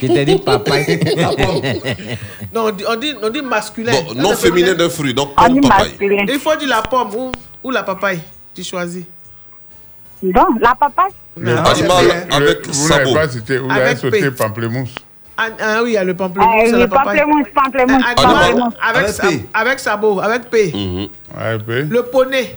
Je 0.00 0.06
t'ai 0.06 0.24
dit 0.24 0.38
papaye. 0.38 1.00
Non, 2.54 2.66
on 2.66 2.70
dit, 2.70 2.84
on 2.88 2.96
dit, 2.96 3.14
on 3.22 3.28
dit 3.30 3.42
masculin. 3.42 3.92
Bon, 3.92 4.14
nom 4.14 4.34
féminin 4.34 4.74
d'un 4.74 4.88
fruit, 4.90 5.12
donc 5.14 5.30
On 5.38 5.48
dit 5.52 5.60
papaye. 5.60 5.88
masculin. 5.90 6.24
Il 6.28 6.38
faut 6.38 6.54
dire 6.56 6.68
la 6.68 6.82
pomme 6.82 7.14
ou, 7.14 7.32
ou 7.62 7.70
la 7.70 7.82
papaye. 7.82 8.20
Tu 8.54 8.62
choisis. 8.64 9.04
Bon, 10.22 10.44
la 10.60 10.74
papa. 10.74 11.08
Le 11.36 11.56
Ah, 11.56 11.70
animal 11.70 12.04
Le- 12.06 12.34
avec 12.34 12.66
Vous 12.68 12.88
n'avez 12.88 13.04
sabot. 13.04 13.14
pas 13.14 13.28
cité, 13.28 13.58
vous 13.58 13.70
avez 13.70 13.80
Avec 13.82 13.98
sauté 13.98 14.20
P. 14.20 14.30
pamplemousse. 14.32 14.94
Ah, 15.36 15.46
ah 15.60 15.80
oui, 15.82 15.90
il 15.90 15.92
y 15.94 15.96
a 15.96 16.04
le 16.04 16.14
pamplemousse, 16.14 16.48
Euh, 16.54 16.62
c'est 16.66 16.72
le 16.72 16.78
la 16.78 16.88
papaye. 16.88 17.20
pamplemousse, 17.20 17.48
pamplemousse, 17.54 18.04
pamplemousse. 18.14 18.74
avec, 18.82 18.96
Avec 19.02 19.08
sa- 19.08 19.28
P. 19.28 19.44
avec 19.54 19.78
sabot, 19.80 20.20
avec 20.20 20.50
P. 20.50 20.72
Mhm. 20.74 21.08
Ouais, 21.36 21.58
P. 21.66 21.82
Le 21.90 22.02
poney. 22.04 22.56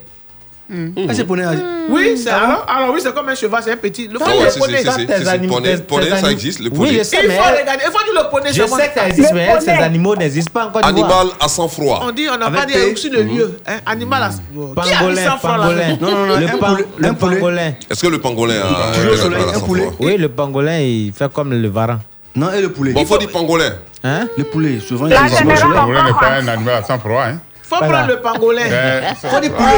Ah, 0.67 1.13
c'est 1.13 1.23
poney. 1.25 1.43
Oui, 1.89 2.17
c'est 2.17 2.29
alors, 2.31 2.65
alors 2.67 2.91
oui, 2.93 2.99
c'est 3.03 3.13
comme 3.13 3.29
un 3.29 3.35
cheval, 3.35 3.61
c'est 3.63 3.71
un 3.73 3.77
petit. 3.77 4.07
Le 4.07 4.17
Ah 4.19 4.25
poney, 4.25 4.49
c'est 4.49 5.87
poney. 5.87 6.09
ça 6.19 6.31
existe, 6.31 6.59
le 6.59 6.69
Oui, 6.71 6.77
poney. 6.77 6.97
je 6.97 7.03
sais, 7.03 7.17
Il 7.21 7.27
mais 7.29 7.35
faut 7.37 7.43
regarder, 7.43 7.83
il 7.85 7.91
faut 7.91 8.03
dire 8.03 8.23
le 8.23 8.29
poney. 8.31 8.49
je 8.51 8.63
sais 8.65 8.87
que 8.89 8.99
ça 8.99 9.07
existe, 9.07 9.33
mais 9.33 9.47
elle, 9.53 9.61
ces 9.61 9.69
animaux 9.69 10.15
n'existent 10.15 10.51
pas 10.51 10.65
en 10.65 10.71
Côte 10.71 10.83
d'Ivoire. 10.93 11.19
Animal 11.19 11.35
à 11.39 11.47
sang-froid. 11.47 11.99
On 12.03 12.11
dit, 12.11 12.27
on 12.33 12.37
n'a 12.37 12.49
pas 12.49 12.65
dit 12.65 12.73
aussi 12.91 13.09
le 13.09 13.21
lieu. 13.21 13.59
Hein, 13.67 13.77
animal 13.85 14.23
à. 14.23 14.29
Qui 14.29 14.91
a 14.91 15.01
mis 15.03 15.15
Pangolin, 15.15 15.23
100 15.29 15.37
francs 15.37 15.57
là? 15.59 15.65
pangolin. 15.67 15.97
Non, 16.01 16.11
non, 16.11 16.25
non, 16.27 16.75
Le 16.97 17.13
pangolin. 17.13 17.73
Est-ce 17.89 18.01
que 18.01 18.07
le 18.07 18.19
pangolin 18.19 18.55
a 18.61 19.55
un 19.55 19.59
poulet. 19.59 19.89
Oui, 19.99 20.17
le 20.17 20.29
pangolin, 20.29 20.79
il 20.79 21.13
fait 21.13 21.31
comme 21.31 21.53
le 21.53 21.67
varan. 21.69 21.99
Non, 22.35 22.51
et 22.51 22.61
le 22.61 22.69
poulet. 22.69 22.91
Bon, 22.91 23.05
faut 23.05 23.17
dire 23.17 23.29
pangolin. 23.29 23.71
Hein? 24.03 24.27
Le 24.37 24.43
poulet, 24.43 24.79
souvent, 24.79 25.05
disent 25.07 25.15
générale 25.37 25.45
moi, 25.45 25.55
Le 25.55 25.85
poulet 25.85 26.03
n'est 26.03 26.19
pas 26.19 26.31
un 26.41 26.47
animal 26.47 26.75
à 26.75 26.83
sang 26.83 26.99
froid. 26.99 27.23
Hein. 27.23 27.39
Faut 27.67 27.77
Voilà. 27.77 27.93
prendre 27.93 28.07
le 28.13 28.21
pangolin. 28.21 28.61
Euh, 28.69 29.01
Faut 29.21 29.39
des 29.39 29.49
poulets. 29.49 29.69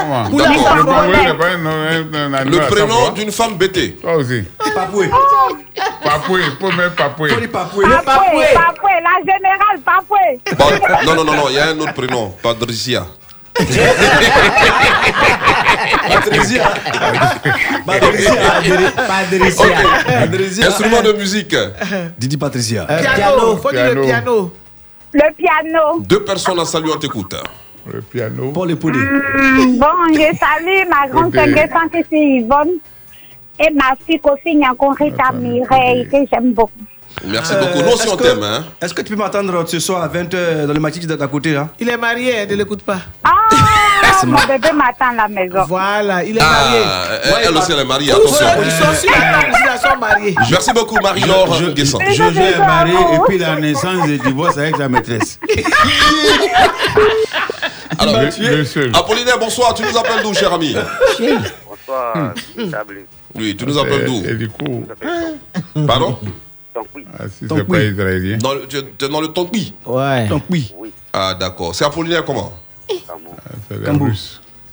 Comment 0.00 0.24
Poulet 0.30 0.44
sans 0.44 0.74
Le 0.74 0.82
froid. 0.82 0.94
pangolin 0.94 1.22
n'est 1.24 1.34
pas 1.34 1.46
un, 1.46 1.66
un, 1.66 2.14
un 2.14 2.34
animal 2.34 2.48
Le 2.48 2.58
à 2.58 2.62
sang 2.64 2.70
prénom 2.74 3.10
d'une 3.10 3.30
femme 3.32 3.54
bêtée. 3.56 3.92
Toi 4.02 4.16
aussi. 4.16 4.42
Papoué. 4.74 5.08
Papoué, 6.02 6.40
mettre 6.76 6.94
papoué. 6.96 7.28
Papoué, 7.48 7.84
papoué, 7.94 8.92
la 9.02 9.20
générale, 9.20 9.78
papoué. 9.84 10.40
Bon, 10.58 10.70
non, 11.06 11.14
non, 11.14 11.24
non, 11.24 11.34
non, 11.36 11.48
il 11.48 11.54
y 11.54 11.58
a 11.58 11.66
un 11.68 11.78
autre 11.78 11.94
prénom, 11.94 12.34
Patricia. 12.42 13.06
Patricia. 16.08 16.72
Patricia. 17.86 18.34
Padricia. 19.06 20.66
Instrument 20.68 21.02
de 21.02 21.12
musique. 21.12 21.56
Didi 22.18 22.36
Patricia. 22.36 22.86
Euh, 22.88 23.00
Piano, 23.00 23.16
piano. 23.16 23.56
faut 23.56 23.70
dire 23.72 23.94
le 23.94 24.02
piano. 24.02 24.52
Le 25.12 25.32
piano. 25.36 26.00
Deux 26.00 26.22
personnes 26.24 26.58
à 26.60 26.64
saluer, 26.64 26.90
on 26.94 26.98
t'écoute. 26.98 27.34
Le 27.90 28.00
piano. 28.02 28.50
Paul 28.52 28.70
et 28.70 28.76
Poulet. 28.76 28.98
Hmm, 28.98 29.78
bon, 29.78 29.86
je 30.12 30.36
salue 30.36 30.88
ma 30.88 31.08
grande 31.08 31.32
sœur 31.34 31.46
qui 31.46 32.04
c'est 32.10 32.18
Yvonne. 32.18 32.72
Et 33.60 33.70
ma 33.72 33.94
fille 34.06 34.20
Kofi 34.20 34.54
Nyankon 34.54 34.90
Rita 34.90 35.32
Mireille, 35.32 36.06
que 36.08 36.18
j'aime 36.30 36.52
beaucoup. 36.52 36.70
Merci 37.26 37.54
Euh, 37.54 37.60
beaucoup. 37.60 37.78
Nous 37.82 37.88
aussi, 37.92 38.04
est-ce 38.04 38.12
on 38.12 38.16
que- 38.16 38.22
t'aime. 38.22 38.42
Hein. 38.44 38.64
Est-ce 38.80 38.94
que 38.94 39.02
tu 39.02 39.12
peux 39.14 39.18
m'attendre 39.18 39.66
ce 39.66 39.80
soir 39.80 40.02
à 40.02 40.08
20h 40.08 40.66
dans 40.66 40.72
le 40.74 40.78
maquis 40.78 41.04
d'à 41.04 41.26
côté 41.26 41.52
là 41.54 41.68
Il 41.80 41.88
est 41.88 41.96
marié, 41.96 42.46
ne 42.46 42.54
l'écoute 42.54 42.82
pas. 42.82 42.98
Ah, 43.24 43.30
mon 44.26 44.36
bébé 44.46 44.68
m'attend 44.74 45.10
à 45.12 45.14
la 45.14 45.28
maison. 45.28 45.64
Voilà, 45.68 46.24
il 46.24 46.36
est 46.36 46.40
marié. 46.40 46.80
Ah, 46.84 47.04
elle, 47.24 47.32
elle 47.48 47.56
aussi, 47.56 47.72
elle 47.72 47.78
est 47.80 47.84
mariée. 47.84 48.12
Attention. 48.12 48.46
qui 48.62 48.70
sont 48.70 48.94
sur 48.94 49.10
la 49.10 49.20
table 49.40 49.52
ici, 49.52 49.62
là, 49.64 49.78
sont 49.78 49.96
mariés. 49.98 50.34
Merci 50.50 50.72
beaucoup, 50.72 50.96
Marie-Laure 51.02 51.54
Je- 51.54 51.64
je- 51.66 51.70
Guesson. 51.70 51.98
Jojo 52.10 52.40
est 52.40 52.58
marié 52.58 52.94
et 52.94 53.18
puis 53.26 53.38
la 53.38 53.56
naissance 53.56 54.08
et 54.08 54.18
divorce 54.18 54.58
avec 54.58 54.76
sa 54.76 54.88
maîtresse. 54.88 55.38
Alors. 57.98 58.20
Apollinaire, 58.94 59.38
bonsoir. 59.38 59.74
Tu 59.74 59.82
nous 59.82 59.96
appelles 59.98 60.22
d'où, 60.22 60.32
cher 60.34 60.52
ami? 60.52 60.74
Bonsoir, 61.18 62.34
Tablé. 62.70 63.06
Oui, 63.34 63.56
tu 63.56 63.66
nous 63.66 63.78
appelles 63.78 64.04
d'où? 64.04 64.22
Et 64.28 64.34
du 64.34 64.48
coup, 64.48 64.84
Pardon? 65.86 66.18
Ah, 67.18 67.24
si 67.28 67.46
c'est 67.48 67.64
pas 67.64 67.80
israélien. 67.80 68.36
Dans 68.38 68.54
le, 68.54 68.66
tu 68.68 68.76
es 68.76 69.08
dans 69.08 69.20
le 69.20 69.28
Tonkwi 69.28 69.74
Ouais. 69.84 70.28
Tonkwi. 70.28 70.72
Ah, 71.12 71.34
d'accord. 71.34 71.74
C'est 71.74 71.84
Apollinaire 71.84 72.24
comment? 72.24 72.52
Cambou. 73.84 74.10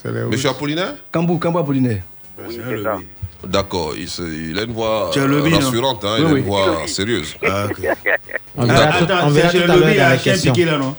Les 0.05 0.23
Monsieur. 0.25 0.49
Apollinaire 0.49 0.93
Cambou, 1.11 1.37
Cambou 1.37 1.59
Apollinaire. 1.59 2.01
Oui, 2.39 2.59
c'est 2.69 2.83
ça. 2.83 2.97
D'accord, 3.43 3.93
il, 3.95 4.57
a 4.57 4.63
une 4.63 4.71
voix 4.73 5.11
euh, 5.15 5.49
rassurante, 5.55 6.03
hein, 6.03 6.15
Oui, 6.17 6.21
il 6.21 6.25
a 6.25 6.33
oui. 6.33 6.39
une 6.39 6.45
voix 6.45 6.87
sérieuse. 6.87 7.35
Ah. 7.45 7.67
On 8.57 8.65
verra, 8.65 8.99
tout, 8.99 9.05
on 9.23 9.29
verra 9.29 9.49
tout 9.51 9.57
à 9.57 9.67
l'heure 9.67 9.79
dans 9.79 10.11
les 10.13 10.17
questions. 10.23 10.53
là, 10.55 10.77
non 10.77 10.95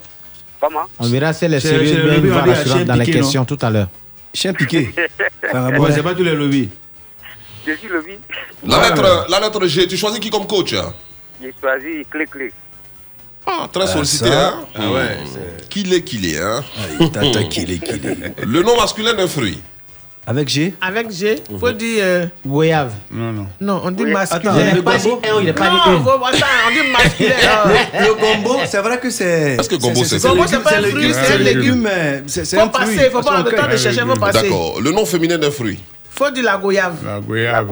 Comment 0.61 0.81
On 0.99 1.09
verra 1.09 1.33
si 1.33 1.45
elle 1.47 1.55
est 1.55 1.61
C'est- 1.61 1.69
sérieuse 1.69 2.19
une 2.19 2.29
voix 2.31 2.43
rassurante 2.43 2.85
dans 2.85 2.97
non 2.97 3.05
questions 3.05 3.45
tout 3.45 3.59
à 3.63 3.71
l'heure. 3.71 3.89
Chien 4.35 4.53
piqué. 4.53 4.91
Ouais, 4.95 5.93
c'est 5.93 6.03
pas 6.03 6.15
tous 6.15 6.23
les 6.23 6.35
lobbies. 6.35 6.69
Je 7.67 7.73
suis 7.73 7.89
vie. 7.89 8.19
La 8.65 8.89
lettre, 8.89 9.27
la 9.29 9.41
lettre 9.41 9.67
G, 9.67 9.89
tu 9.89 9.97
choisis 9.97 10.21
qui 10.21 10.31
comme 10.31 10.47
coach 10.47 10.75
hein 10.75 10.93
J'ai 11.43 11.53
choisi 11.61 12.05
clé-clé. 12.11 12.53
Ah, 13.47 13.69
très 13.73 13.85
Ah, 13.85 13.87
sollicité, 13.87 14.31
hein 14.33 14.55
Ah 14.75 14.91
ouais, 14.91 15.17
Hmm. 15.17 15.69
Qu'il 15.71 15.93
est, 15.93 16.03
qu'il 16.03 16.27
est, 16.27 16.39
hein 16.41 16.65
tata, 17.13 17.45
qu'il 17.45 17.71
est, 17.71 17.79
qu'il 17.79 18.07
est. 18.07 18.35
Le 18.47 18.63
nom 18.63 18.77
masculin 18.77 19.13
d'un 19.15 19.27
fruit. 19.29 19.61
Avec 20.29 20.49
G 20.49 20.75
Avec 20.81 21.11
G, 21.13 21.37
faut 21.61 21.71
dire. 21.71 22.03
euh, 22.03 22.27
Goyave. 22.45 22.93
Non, 23.13 23.33
non. 23.33 23.47
non, 23.61 23.81
on 23.85 23.91
dit 23.93 24.05
masculin. 24.07 24.53
Attends, 24.55 24.61
Il 24.61 24.71
le 24.71 24.77
n'a 24.79 24.83
pas 24.83 24.97
dit 24.99 25.09
gombo 25.09 25.21
un, 25.23 25.41
il 25.41 25.47
n'a 25.47 25.53
pas 25.53 25.69
dit 25.69 25.77
non, 25.77 26.25
attends, 26.25 26.47
on 26.67 26.71
dit 26.73 26.91
masculin. 26.91 27.35
euh, 27.95 28.01
Le 28.01 28.15
gombo, 28.15 28.57
c'est 28.67 28.79
vrai 28.79 28.99
que 28.99 29.11
c'est. 29.11 29.57
Est-ce 29.61 29.69
que 29.69 29.77
gombo, 29.77 30.03
c'est 30.03 30.21
Gombo, 30.21 30.37
fruit 30.43 30.49
c'est 30.49 30.63
pas 30.65 30.79
un 30.79 30.83
fruit, 30.83 31.13
c'est 31.15 31.35
un 31.35 31.39
légume. 31.39 31.83
mais 31.83 32.23
C'est 32.27 32.59
un 32.59 32.69
fruit. 32.69 32.71
passer, 32.97 33.11
faut 33.11 33.21
pas 33.21 33.43
le 33.43 33.51
temps 33.53 33.69
de 33.71 33.77
chercher, 33.77 34.01
faut 34.01 34.17
passer. 34.17 34.43
D'accord. 34.43 34.81
Le 34.81 34.91
nom 34.91 35.07
féminin 35.07 35.39
d'un 35.39 35.51
fruit. 35.53 35.79
Faut 36.11 36.31
dire 36.31 36.43
la 36.45 36.57
goyave. 36.57 36.97
La 37.05 37.21
goyave. 37.21 37.69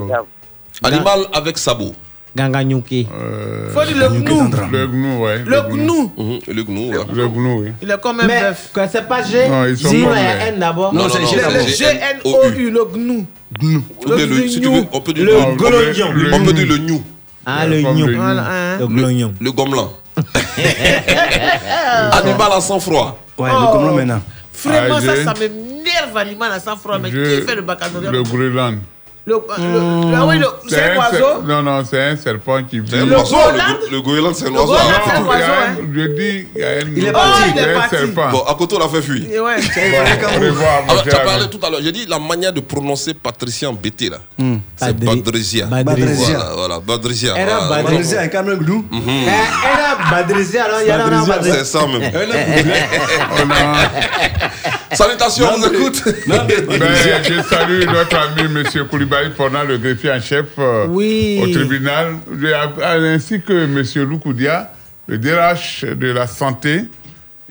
Animal 0.85 1.21
avec 1.33 1.59
sabot. 1.59 1.95
Ganganyuki. 2.37 3.07
Euh, 3.15 3.71
Faut 3.73 3.85
dire 3.85 3.97
le 3.97 4.09
gnou. 4.21 4.51
Le 4.73 4.87
gnou, 4.89 5.23
ouais. 5.25 5.39
Le 5.47 5.61
gnou. 5.71 6.13
Mhm, 6.17 6.39
Le 6.49 6.63
gnou, 6.65 6.91
ouais. 6.91 7.05
Le 7.15 7.29
gnou, 7.29 7.61
oui. 7.63 7.73
Il 7.81 7.91
est 7.91 8.01
comme 8.01 8.19
un 8.21 8.27
Mais 8.27 8.41
bœuf. 8.41 8.71
quand 8.73 8.89
c'est 8.91 9.07
pas 9.07 9.23
G, 9.23 9.49
Non, 9.49 9.67
ils 9.67 9.77
sont 9.79 9.89
a 10.11 10.47
N 10.49 10.59
d'abord. 10.59 10.93
Non, 10.93 11.05
Non, 11.05 11.09
c'est 11.11 11.25
G. 11.27 11.37
Le 11.37 11.61
G-N-O-U, 11.67 12.71
le 12.71 12.85
gnou. 12.87 13.27
Ou 13.63 14.15
bien 14.17 14.27
le- 14.27 14.49
si 14.49 14.61
tu 14.61 14.69
veux, 14.69 14.85
on 14.93 15.01
peut 15.01 15.13
dire 15.13 15.25
Le 15.25 15.33
le- 15.33 15.57
glognon. 15.57 16.09
On 16.33 16.45
peut 16.45 16.53
dire 16.53 16.67
le 16.67 16.79
gnou. 16.79 17.03
Ah, 17.47 17.67
le 17.67 17.81
gnou. 17.83 18.07
le 18.07 18.17
Voilà, 18.17 18.43
hein. 18.51 18.79
Le 18.81 18.87
glognon. 18.89 19.33
Le 19.41 19.53
gomelan. 19.53 19.93
Animal 22.13 22.51
à 22.57 22.61
sang-froid. 22.61 23.19
Ouais, 23.39 23.51
Oh. 23.53 23.61
le 23.61 23.67
gommelon 23.73 23.95
maintenant. 23.97 24.23
Vraiment, 24.65 24.97
Ah, 24.99 25.01
ça, 25.01 25.15
G. 25.17 25.25
ça 25.25 25.35
m'énerve, 25.35 26.17
animal 26.17 26.53
à 26.53 26.61
sang-froid. 26.61 26.99
Mais 26.99 27.11
qui 27.11 27.43
fait 27.47 27.55
le 27.57 27.63
baccalauréat? 27.63 28.11
Le 28.11 28.23
Groenland. 28.23 28.79
Le, 29.27 29.37
le- 29.37 29.41
le- 30.11 30.17
ah 30.17 30.27
oui, 30.27 30.39
le- 30.39 30.47
c'est 30.69 30.83
un 30.83 30.93
un 30.93 30.97
oiseau. 30.99 31.43
Non, 31.47 31.63
non, 31.63 31.83
c'est 31.89 32.03
un 32.11 32.15
serpent 32.17 32.63
qui 32.63 32.79
vit. 32.81 32.89
C'est 32.91 32.99
un 32.99 33.07
Le 33.07 33.17
oiseau. 33.17 33.37
Le, 33.55 33.59
le 33.97 34.01
goéland, 34.03 34.35
c'est 34.35 34.49
un 34.49 34.51
Le 34.51 34.57
oiseau. 34.61 34.75
Groenland, 34.75 34.93
hein. 34.95 35.01
c'est 35.07 35.17
un 35.17 35.25
oiseau, 35.25 35.45
un- 35.45 35.73
hein. 35.73 35.77
Je 35.95 36.01
dis, 36.09 36.47
il 36.55 36.61
y 36.61 36.65
a 36.65 36.81
une. 36.83 36.97
Il 36.99 37.05
est 37.07 37.09
un 37.09 37.13
parti. 37.13 37.43
il 37.57 37.63
est 37.63 37.73
parti. 37.73 37.97
serpent. 37.97 38.31
Bon, 38.31 38.43
à 38.47 38.55
côté, 38.55 38.77
on 38.77 38.81
l'a 38.81 38.89
fait 38.89 39.01
fuir. 39.01 39.23
Ouais. 39.43 39.57
Revoir, 39.57 40.83
Ah, 40.89 40.93
tu 41.03 41.11
as 41.11 41.21
parlé 41.21 41.49
tout 41.49 41.59
à 41.67 41.71
l'heure. 41.71 41.81
J'ai 41.83 41.93
dit 41.93 42.05
la 42.07 42.19
manière 42.19 42.53
de 42.53 42.61
prononcer 42.61 43.15
Patricia 43.15 43.71
embêté 43.71 44.11
là. 44.11 44.19
C'est 44.77 44.93
Badri- 44.95 45.23
Badrizia. 45.23 45.65
Badrizia. 45.67 46.39
Voilà, 46.57 46.81
Badrizia. 46.81 47.35
Era 47.39 47.67
Badrizé, 47.69 48.19
un 48.19 48.29
cameron 48.29 48.59
gnou. 48.59 48.85
Mhm. 48.91 49.03
Eh, 49.09 49.27
Era 49.29 49.97
Badrizé, 50.11 50.59
alors 50.59 50.81
il 50.83 50.89
y 50.89 50.91
a 50.91 50.99
là, 50.99 51.05
on 51.11 51.23
a 51.23 51.27
Badrizé. 51.27 51.59
C'est 51.61 51.65
ça 51.65 51.87
même. 51.87 52.03
Salutations, 54.93 55.49
on 55.57 55.63
écoute. 55.73 56.03
Ben, 56.29 56.47
je 56.49 57.43
salue 57.43 57.85
notre 57.85 58.17
ami 58.17 58.43
M. 58.43 58.63
Koulibaly 58.89 59.14
pendant 59.37 59.65
le 59.65 59.79
greffier 59.79 60.13
en 60.13 60.21
chef 60.21 60.47
euh, 60.59 60.87
Oui. 60.89 61.41
au 61.43 61.47
tribunal, 61.53 62.17
ainsi 62.83 63.41
que 63.41 63.53
M. 63.65 64.09
Loukoudia, 64.09 64.73
le 65.07 65.19
DRH 65.19 65.85
de 65.85 66.09
la 66.13 66.27
santé, 66.27 66.85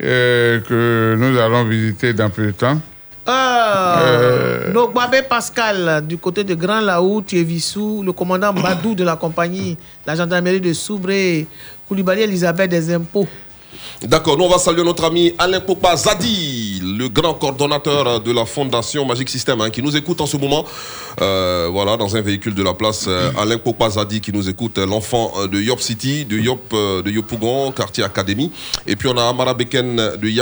euh, 0.02 0.60
que 0.62 1.16
nous 1.18 1.38
allons 1.40 1.66
visiter 1.66 2.14
dans 2.14 2.30
peu 2.30 2.48
de 2.48 2.52
temps. 2.52 2.80
Euh, 3.28 4.72
Nogbabé 4.74 5.22
Pascal, 5.22 6.06
du 6.06 6.18
côté 6.18 6.44
de 6.44 6.56
Grand 6.56 6.82
Laou, 6.82 7.22
Thievissou, 7.22 8.04
le 8.04 8.12
commandant 8.12 8.52
Badou 8.54 8.96
de 8.96 9.04
la 9.04 9.16
compagnie, 9.16 9.78
la 10.06 10.16
gendarmerie 10.16 10.60
de 10.60 10.74
Soubré, 10.74 11.48
Koulibaly 11.88 12.24
Elisabeth 12.24 12.70
des 12.70 12.94
impôts. 12.94 13.28
D'accord, 14.02 14.38
nous 14.38 14.46
on 14.46 14.50
va 14.50 14.58
saluer 14.58 14.84
notre 14.84 15.04
ami 15.06 15.34
Alain 15.38 15.60
Popa 15.60 15.96
Zadi, 15.96 16.82
le 16.84 17.08
grand 17.10 17.34
coordonnateur 17.34 18.22
de 18.22 18.32
la 18.32 18.46
fondation 18.46 19.06
Magic 19.06 19.30
System, 19.30 19.62
hein, 19.62 19.70
qui 19.70 19.82
nous 19.82 19.96
écoute 19.96 20.20
en 20.22 20.26
ce 20.26 20.38
moment. 20.38 20.66
Euh, 21.22 21.70
voilà, 21.72 21.96
dans 21.98 22.16
un 22.16 22.22
véhicule 22.22 22.56
de 22.56 22.64
la 22.64 22.74
place, 22.74 23.06
euh, 23.08 23.32
Alain 23.38 23.58
Popa 23.58 23.90
Zadi 23.90 24.20
qui 24.22 24.32
nous 24.32 24.50
écoute, 24.50 24.78
euh, 24.78 24.86
l'enfant 24.86 25.34
de 25.52 25.60
Yop 25.60 25.80
City, 25.80 26.26
de 26.26 26.38
Yop, 26.38 26.74
euh, 26.74 27.02
de 27.02 27.12
Yopougon, 27.12 27.72
quartier 27.72 28.04
Académie. 28.04 28.52
Et 28.88 28.96
puis 28.96 29.08
on 29.08 29.18
a 29.18 29.24
Amara 29.30 29.54
Beken 29.54 29.96
de 29.96 30.34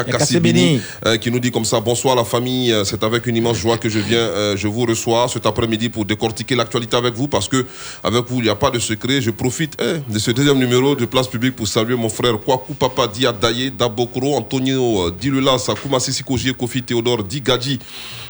euh, 1.05 1.17
qui 1.17 1.31
nous 1.31 1.39
dit 1.39 1.51
comme 1.51 1.65
ça 1.65 1.79
bonsoir 1.79 2.15
la 2.15 2.23
famille, 2.23 2.73
c'est 2.85 3.03
avec 3.03 3.27
une 3.27 3.35
immense 3.35 3.57
joie 3.57 3.77
que 3.77 3.89
je 3.89 3.99
viens, 3.99 4.55
je 4.55 4.67
vous 4.67 4.85
reçois 4.85 5.27
cet 5.27 5.45
après-midi 5.45 5.89
pour 5.89 6.05
décortiquer 6.05 6.55
l'actualité 6.55 6.97
avec 6.97 7.13
vous 7.13 7.27
parce 7.27 7.47
que 7.47 7.65
avec 8.03 8.25
vous 8.27 8.39
il 8.39 8.43
n'y 8.43 8.49
a 8.49 8.55
pas 8.55 8.69
de 8.71 8.79
secret. 8.79 9.21
Je 9.21 9.31
profite 9.31 9.77
eh, 9.81 10.11
de 10.11 10.19
ce 10.19 10.31
deuxième 10.31 10.57
numéro 10.57 10.95
de 10.95 11.05
Place 11.05 11.27
Publique 11.27 11.55
pour 11.55 11.67
saluer 11.67 11.95
mon 11.95 12.09
frère 12.09 12.39
Kwaku 12.39 12.73
Papa 12.73 13.07
Dia 13.21 13.31
Daye, 13.31 13.69
Dabokro, 13.69 14.35
Antonio 14.35 15.05
euh, 15.05 15.11
Dilula, 15.11 15.59
Sakuma 15.59 15.99
Sissikoji, 15.99 16.55
Kofi 16.55 16.81
Théodore 16.81 17.23
Digadji 17.23 17.77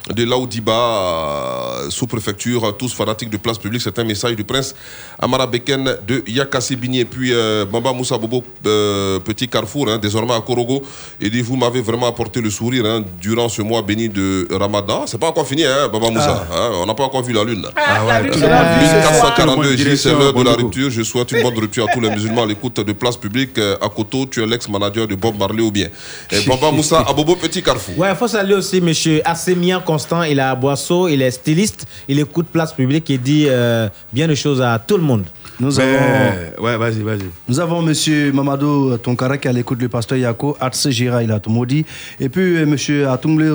de 0.09 0.23
Laoudiba, 0.25 0.71
euh, 0.73 1.89
sous-préfecture, 1.89 2.65
euh, 2.65 2.71
tous 2.71 2.93
fanatiques 2.93 3.29
de 3.29 3.37
Place 3.37 3.57
Publique. 3.57 3.81
C'est 3.81 3.97
un 3.99 4.03
message 4.03 4.35
du 4.35 4.43
prince 4.43 4.73
Amara 5.19 5.45
Beken 5.45 5.97
de 6.07 6.23
Yakasebini 6.27 7.01
et 7.01 7.05
puis 7.05 7.31
euh, 7.33 7.65
Bamba 7.65 7.93
Moussa 7.93 8.17
Bobo, 8.17 8.43
euh, 8.65 9.19
petit 9.19 9.47
carrefour, 9.47 9.89
hein, 9.89 9.99
désormais 9.99 10.33
à 10.33 10.41
Korogo. 10.41 10.81
Il 11.19 11.29
dit 11.29 11.41
Vous 11.41 11.55
m'avez 11.55 11.81
vraiment 11.81 12.07
apporté 12.07 12.41
le 12.41 12.49
sourire 12.49 12.85
hein, 12.85 13.03
durant 13.21 13.47
ce 13.47 13.61
mois 13.61 13.81
béni 13.83 14.09
de 14.09 14.47
Ramadan. 14.51 15.05
C'est 15.05 15.19
pas 15.19 15.27
encore 15.27 15.47
fini, 15.47 15.63
hein, 15.65 15.87
Baba 15.91 16.09
Moussa. 16.09 16.47
hein, 16.51 16.71
on 16.81 16.85
n'a 16.85 16.93
pas 16.95 17.03
encore 17.03 17.21
vu 17.23 17.33
la 17.33 17.43
lune. 17.43 17.65
Ah, 17.75 17.99
Euh, 18.01 18.27
la 18.27 18.33
soir. 18.33 18.79
1442, 18.81 19.73
ici, 19.75 19.97
c'est 19.97 20.09
l'heure 20.13 20.33
de 20.33 20.43
la 20.43 20.53
rupture. 20.53 20.89
Je 20.89 21.03
souhaite 21.03 21.31
une 21.31 21.43
bonne 21.43 21.57
rupture 21.59 21.85
à 21.87 21.93
tous 21.93 22.01
les 22.01 22.09
musulmans 22.15 22.43
à 22.43 22.45
l'écoute 22.47 22.79
de 22.79 22.91
Place 22.93 23.17
Publique. 23.17 23.57
Euh, 23.57 23.77
À 23.81 23.89
Koto, 23.89 24.25
tu 24.25 24.41
es 24.41 24.45
l'ex-manager 24.47 25.07
de 25.07 25.15
Bob 25.15 25.37
Marley 25.37 25.61
ou 25.61 25.71
bien? 25.71 25.87
Et 26.31 26.41
Baba 26.47 26.71
Moussa 26.71 27.01
Abobo, 27.07 27.35
petit 27.35 27.61
carrefour. 27.61 27.97
Ouais, 27.99 28.09
il 28.09 28.15
faut 28.15 28.27
saluer 28.27 28.55
aussi 28.55 28.77
M. 28.77 28.91
Assemien 29.25 29.79
Constant. 29.91 30.23
Il 30.23 30.39
est 30.39 30.41
à 30.41 30.55
Boisseau, 30.55 31.09
il 31.09 31.21
est 31.21 31.31
styliste, 31.31 31.85
il 32.07 32.17
écoute 32.17 32.47
Place 32.49 32.71
Publique 32.71 33.09
et 33.09 33.17
dit 33.17 33.45
euh, 33.49 33.89
bien 34.13 34.25
de 34.25 34.35
choses 34.35 34.61
à 34.61 34.79
tout 34.79 34.95
le 34.95 35.03
monde. 35.03 35.25
Nous 35.59 35.77
avons, 35.81 36.63
ouais, 36.63 36.77
vas-y, 36.77 37.01
vas-y. 37.01 37.25
nous 37.49 37.59
avons 37.59 37.81
Monsieur 37.81 38.31
Mamadou 38.31 38.97
Tonkara 38.99 39.37
qui 39.37 39.47
est 39.47 39.51
à 39.51 39.53
l'écoute 39.53 39.81
le 39.81 39.89
pasteur 39.89 40.17
Yako, 40.17 40.55
Artse 40.61 40.89
Gira, 40.91 41.21
il 41.23 41.31
a 41.31 41.39
tout 41.41 41.49
maudit. 41.49 41.85
Et 42.21 42.29
puis 42.29 42.55
euh, 42.57 42.65
Monsieur 42.65 43.09
Atumble 43.09 43.51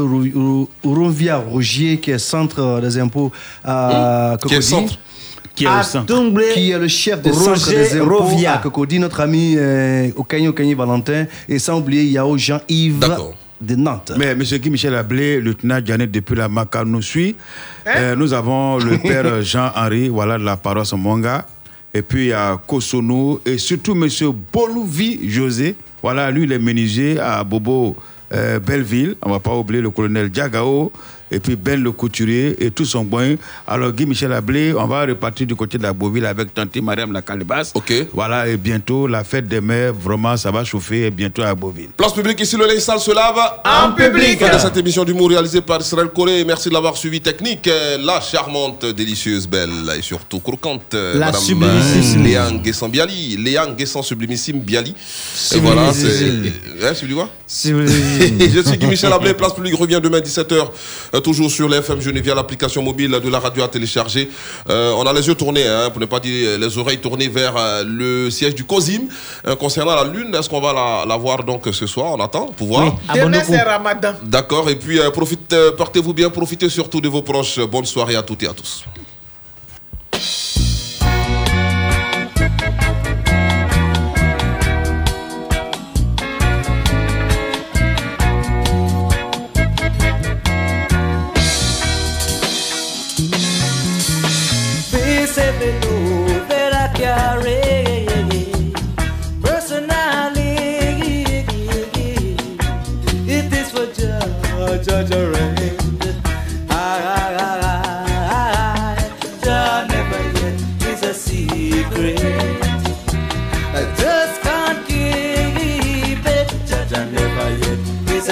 Rouronvia 0.85 1.39
Rogier 1.39 1.99
qui 2.01 2.11
est 2.11 2.19
centre 2.19 2.81
des 2.83 2.99
impôts 2.99 3.33
à 3.65 4.37
Qui 4.43 4.49
est 4.49 4.59
Cocody. 4.59 4.63
centre? 4.67 4.99
Qui 5.55 5.65
est 5.65 5.83
centre? 5.85 6.13
Atumble 6.13 6.45
qui 6.53 6.71
est 6.71 6.79
le 6.79 6.89
chef 6.89 7.23
des 7.23 7.31
Roger 7.31 7.45
centres 7.57 7.71
des 7.71 7.99
impôts 7.99 8.19
Rovia. 8.19 8.55
à 8.57 8.59
Cocody, 8.59 8.99
notre 8.99 9.21
ami 9.21 9.55
euh, 9.57 10.11
Okani 10.17 10.75
Valentin. 10.75 11.25
Et 11.49 11.59
sans 11.59 11.79
oublier 11.79 12.05
Yao 12.05 12.37
Jean-Yves 12.37 12.99
D'accord. 12.99 13.35
De 13.61 13.75
Nantes. 13.77 14.13
Mais 14.19 14.29
M. 14.33 14.43
Guy 14.43 14.71
Michel 14.71 14.95
Ablé, 14.95 15.41
lieutenant 15.41 15.81
Janet 15.85 16.11
depuis 16.11 16.35
la 16.35 16.49
Maca 16.49 16.85
nous 16.85 17.03
suit. 17.03 17.37
Euh, 17.87 18.15
nous 18.17 18.33
avons 18.33 18.79
le 18.79 18.99
père 19.03 19.43
Jean-Henri, 19.43 20.09
voilà, 20.09 20.39
de 20.39 20.45
la 20.45 20.57
paroisse 20.57 20.93
Monga. 20.93 21.47
Et 21.95 22.03
puis 22.03 22.25
il 22.25 22.29
y 22.29 22.33
a 22.33 22.61
Kosono 22.67 23.41
et 23.47 23.59
surtout 23.59 23.93
M. 23.93 24.09
Bolouvi 24.53 25.31
José. 25.31 25.77
Voilà, 26.03 26.31
lui, 26.31 26.45
il 26.45 26.53
est 26.53 26.59
menuisier 26.59 27.19
à 27.19 27.43
Bobo 27.43 27.97
euh, 28.33 28.59
Belleville. 28.61 29.17
On 29.23 29.29
ne 29.29 29.35
va 29.35 29.41
pas 29.41 29.55
oublier 29.55 29.81
le 29.81 29.91
colonel 29.91 30.29
Diagao. 30.29 30.93
Et 31.31 31.41
puis 31.41 31.57
Ben 31.57 31.83
le 31.83 31.93
couturier 31.93 32.57
et 32.65 32.71
tout 32.71 32.85
son 32.85 33.03
boin. 33.05 33.35
Alors 33.67 33.93
Guy 33.93 34.07
Michel 34.07 34.33
Ablé, 34.33 34.73
on 34.75 34.87
va 34.87 35.05
repartir 35.07 35.47
du 35.47 35.55
côté 35.57 35.77
de 35.79 35.83
la 35.83 35.93
Beauville 35.93 36.25
avec 36.27 36.55
Tante 36.55 36.77
Mariam 36.77 37.13
la 37.13 37.23
Calebasse. 37.23 37.73
Ok. 37.75 37.93
Voilà, 38.13 38.47
et 38.49 38.57
bientôt, 38.57 39.07
la 39.07 39.25
fête 39.25 39.49
des 39.49 39.61
mères, 39.61 39.93
vraiment, 39.93 40.37
ça 40.37 40.51
va 40.51 40.63
chauffer 40.65 41.07
et 41.07 41.11
bientôt 41.11 41.43
à 41.43 41.55
Beauville. 41.55 41.89
Place 41.97 42.13
publique, 42.13 42.41
ici 42.41 42.57
le 42.57 42.67
linge 42.67 42.79
sale 42.79 43.01
se 43.01 43.11
lave 43.13 43.37
En 43.65 43.93
public. 43.93 44.39
Fin 44.39 44.55
de 44.55 44.61
cette 44.61 44.77
émission 44.77 45.05
d'humour 45.05 45.29
réalisée 45.31 45.61
par 45.61 45.81
Israël 45.81 46.09
Corée. 46.15 46.45
Merci 46.45 46.69
de 46.69 46.75
l'avoir 46.75 46.97
suivi 46.97 47.21
technique. 47.21 47.69
La 48.01 48.21
charmante, 48.21 48.85
délicieuse, 48.87 49.49
belle 49.49 49.71
et 49.99 50.03
surtout 50.03 50.41
croquante. 50.41 50.95
La 50.95 51.27
Madame 51.27 51.41
sublimissime. 51.43 52.21
euh, 52.21 52.25
Léa 52.25 52.51
Nguessan 52.51 52.89
Biali. 52.89 53.37
Léa 53.37 53.67
Nguessan 53.67 54.03
sublimissime 54.03 54.61
Biali. 54.61 54.95
Et 55.55 55.59
voilà, 55.59 55.93
c'est. 55.93 56.31
Hein, 56.83 56.93
tu 56.99 57.07
dis 57.07 57.15
quoi? 57.15 57.29
Si 57.49 57.71
vous- 57.73 57.87
Je 57.87 58.63
suis 58.67 58.77
Guy 58.77 58.87
Michel 58.87 59.13
Ablé, 59.13 59.33
Place 59.33 59.55
Publique 59.55 59.77
revient 59.79 60.01
demain 60.03 60.19
17h, 60.19 60.69
euh, 61.15 61.21
toujours 61.21 61.49
sur 61.51 61.69
l'FM 61.69 62.01
Genève, 62.01 62.27
l'application 62.35 62.83
mobile 62.83 63.11
de 63.23 63.29
la 63.31 63.39
radio 63.39 63.63
à 63.63 63.69
télécharger. 63.69 64.29
Euh, 64.69 64.93
on 64.97 65.07
a 65.07 65.13
les 65.13 65.27
yeux 65.29 65.35
tournés, 65.37 65.67
hein, 65.67 65.91
pour 65.91 66.01
ne 66.01 66.07
pas 66.07 66.19
dire 66.19 66.59
les 66.59 66.79
oreilles 66.79 66.99
tournées 66.99 67.29
vers 67.29 67.55
euh, 67.57 67.85
le 67.87 68.31
siège 68.31 68.55
du 68.57 68.65
COSIM. 68.65 69.03
Euh, 69.47 69.55
concernant 69.55 69.95
la 69.95 70.05
Lune, 70.05 70.35
est-ce 70.35 70.49
qu'on 70.49 70.61
va 70.61 70.73
la, 70.73 71.05
la 71.07 71.17
voir 71.17 71.45
donc 71.45 71.69
ce 71.73 71.87
soir? 71.87 72.13
On 72.13 72.21
attend 72.25 72.47
pour 72.47 72.67
voir. 72.67 72.97
Demain, 73.15 73.43
c'est 73.47 73.63
Ramadan. 73.63 74.15
D'accord, 74.25 74.69
et 74.69 74.77
puis 74.77 74.99
euh, 74.99 75.11
profite, 75.11 75.53
euh, 75.53 75.71
portez-vous 75.71 76.15
bien, 76.15 76.31
profitez 76.31 76.69
surtout 76.69 77.01
de 77.01 77.09
vos 77.09 77.23
proches. 77.23 77.61
Bonne 77.61 77.85
soirée 77.87 78.17
à 78.17 78.23
toutes 78.23 78.43
et 78.43 78.49
à 78.49 78.53
tous. 78.55 78.85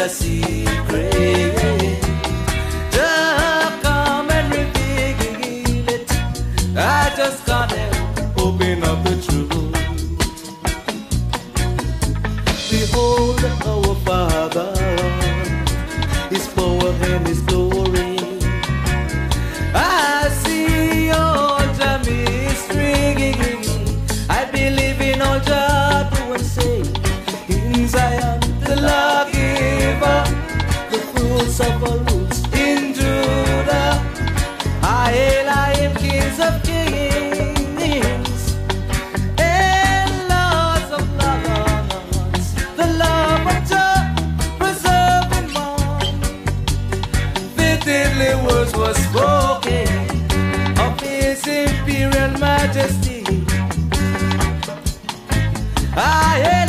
Secret. 0.09 1.99
Jah 2.91 3.79
come 3.83 4.31
and 4.31 4.53
reveal 4.53 5.89
it. 5.89 6.11
I 6.77 7.13
just 7.17 7.47
up 8.85 9.03
the 9.05 9.17
truth. 9.27 9.51
Behold 12.71 13.45
our 13.71 13.95
Father, 14.05 14.73
His 16.29 16.47
power 16.49 16.93
and 17.13 17.27
His 17.27 17.44
fruits 31.55 31.61
of 31.61 31.83
our 31.85 31.99
roots 31.99 32.41
in 32.53 32.95
Judah. 32.95 34.03
I 34.83 35.11
hail, 35.13 35.49
I 35.49 35.73
am 35.79 35.95
kings 35.97 36.39
of 36.41 36.63
kings 36.63 38.57
and 39.39 40.11
lords 40.33 40.91
of 40.99 41.05
lords. 41.21 42.55
The 42.77 42.87
love 42.99 43.47
of 43.47 43.69
Jah 43.69 44.15
preserving 44.59 45.53
man. 45.53 46.21
Vividly 47.57 48.35
words 48.47 48.75
were 48.77 48.95
spoken 48.95 49.89
of 50.79 51.01
His 51.01 51.47
imperial 51.47 52.39
majesty. 52.39 53.25
I 55.97 56.64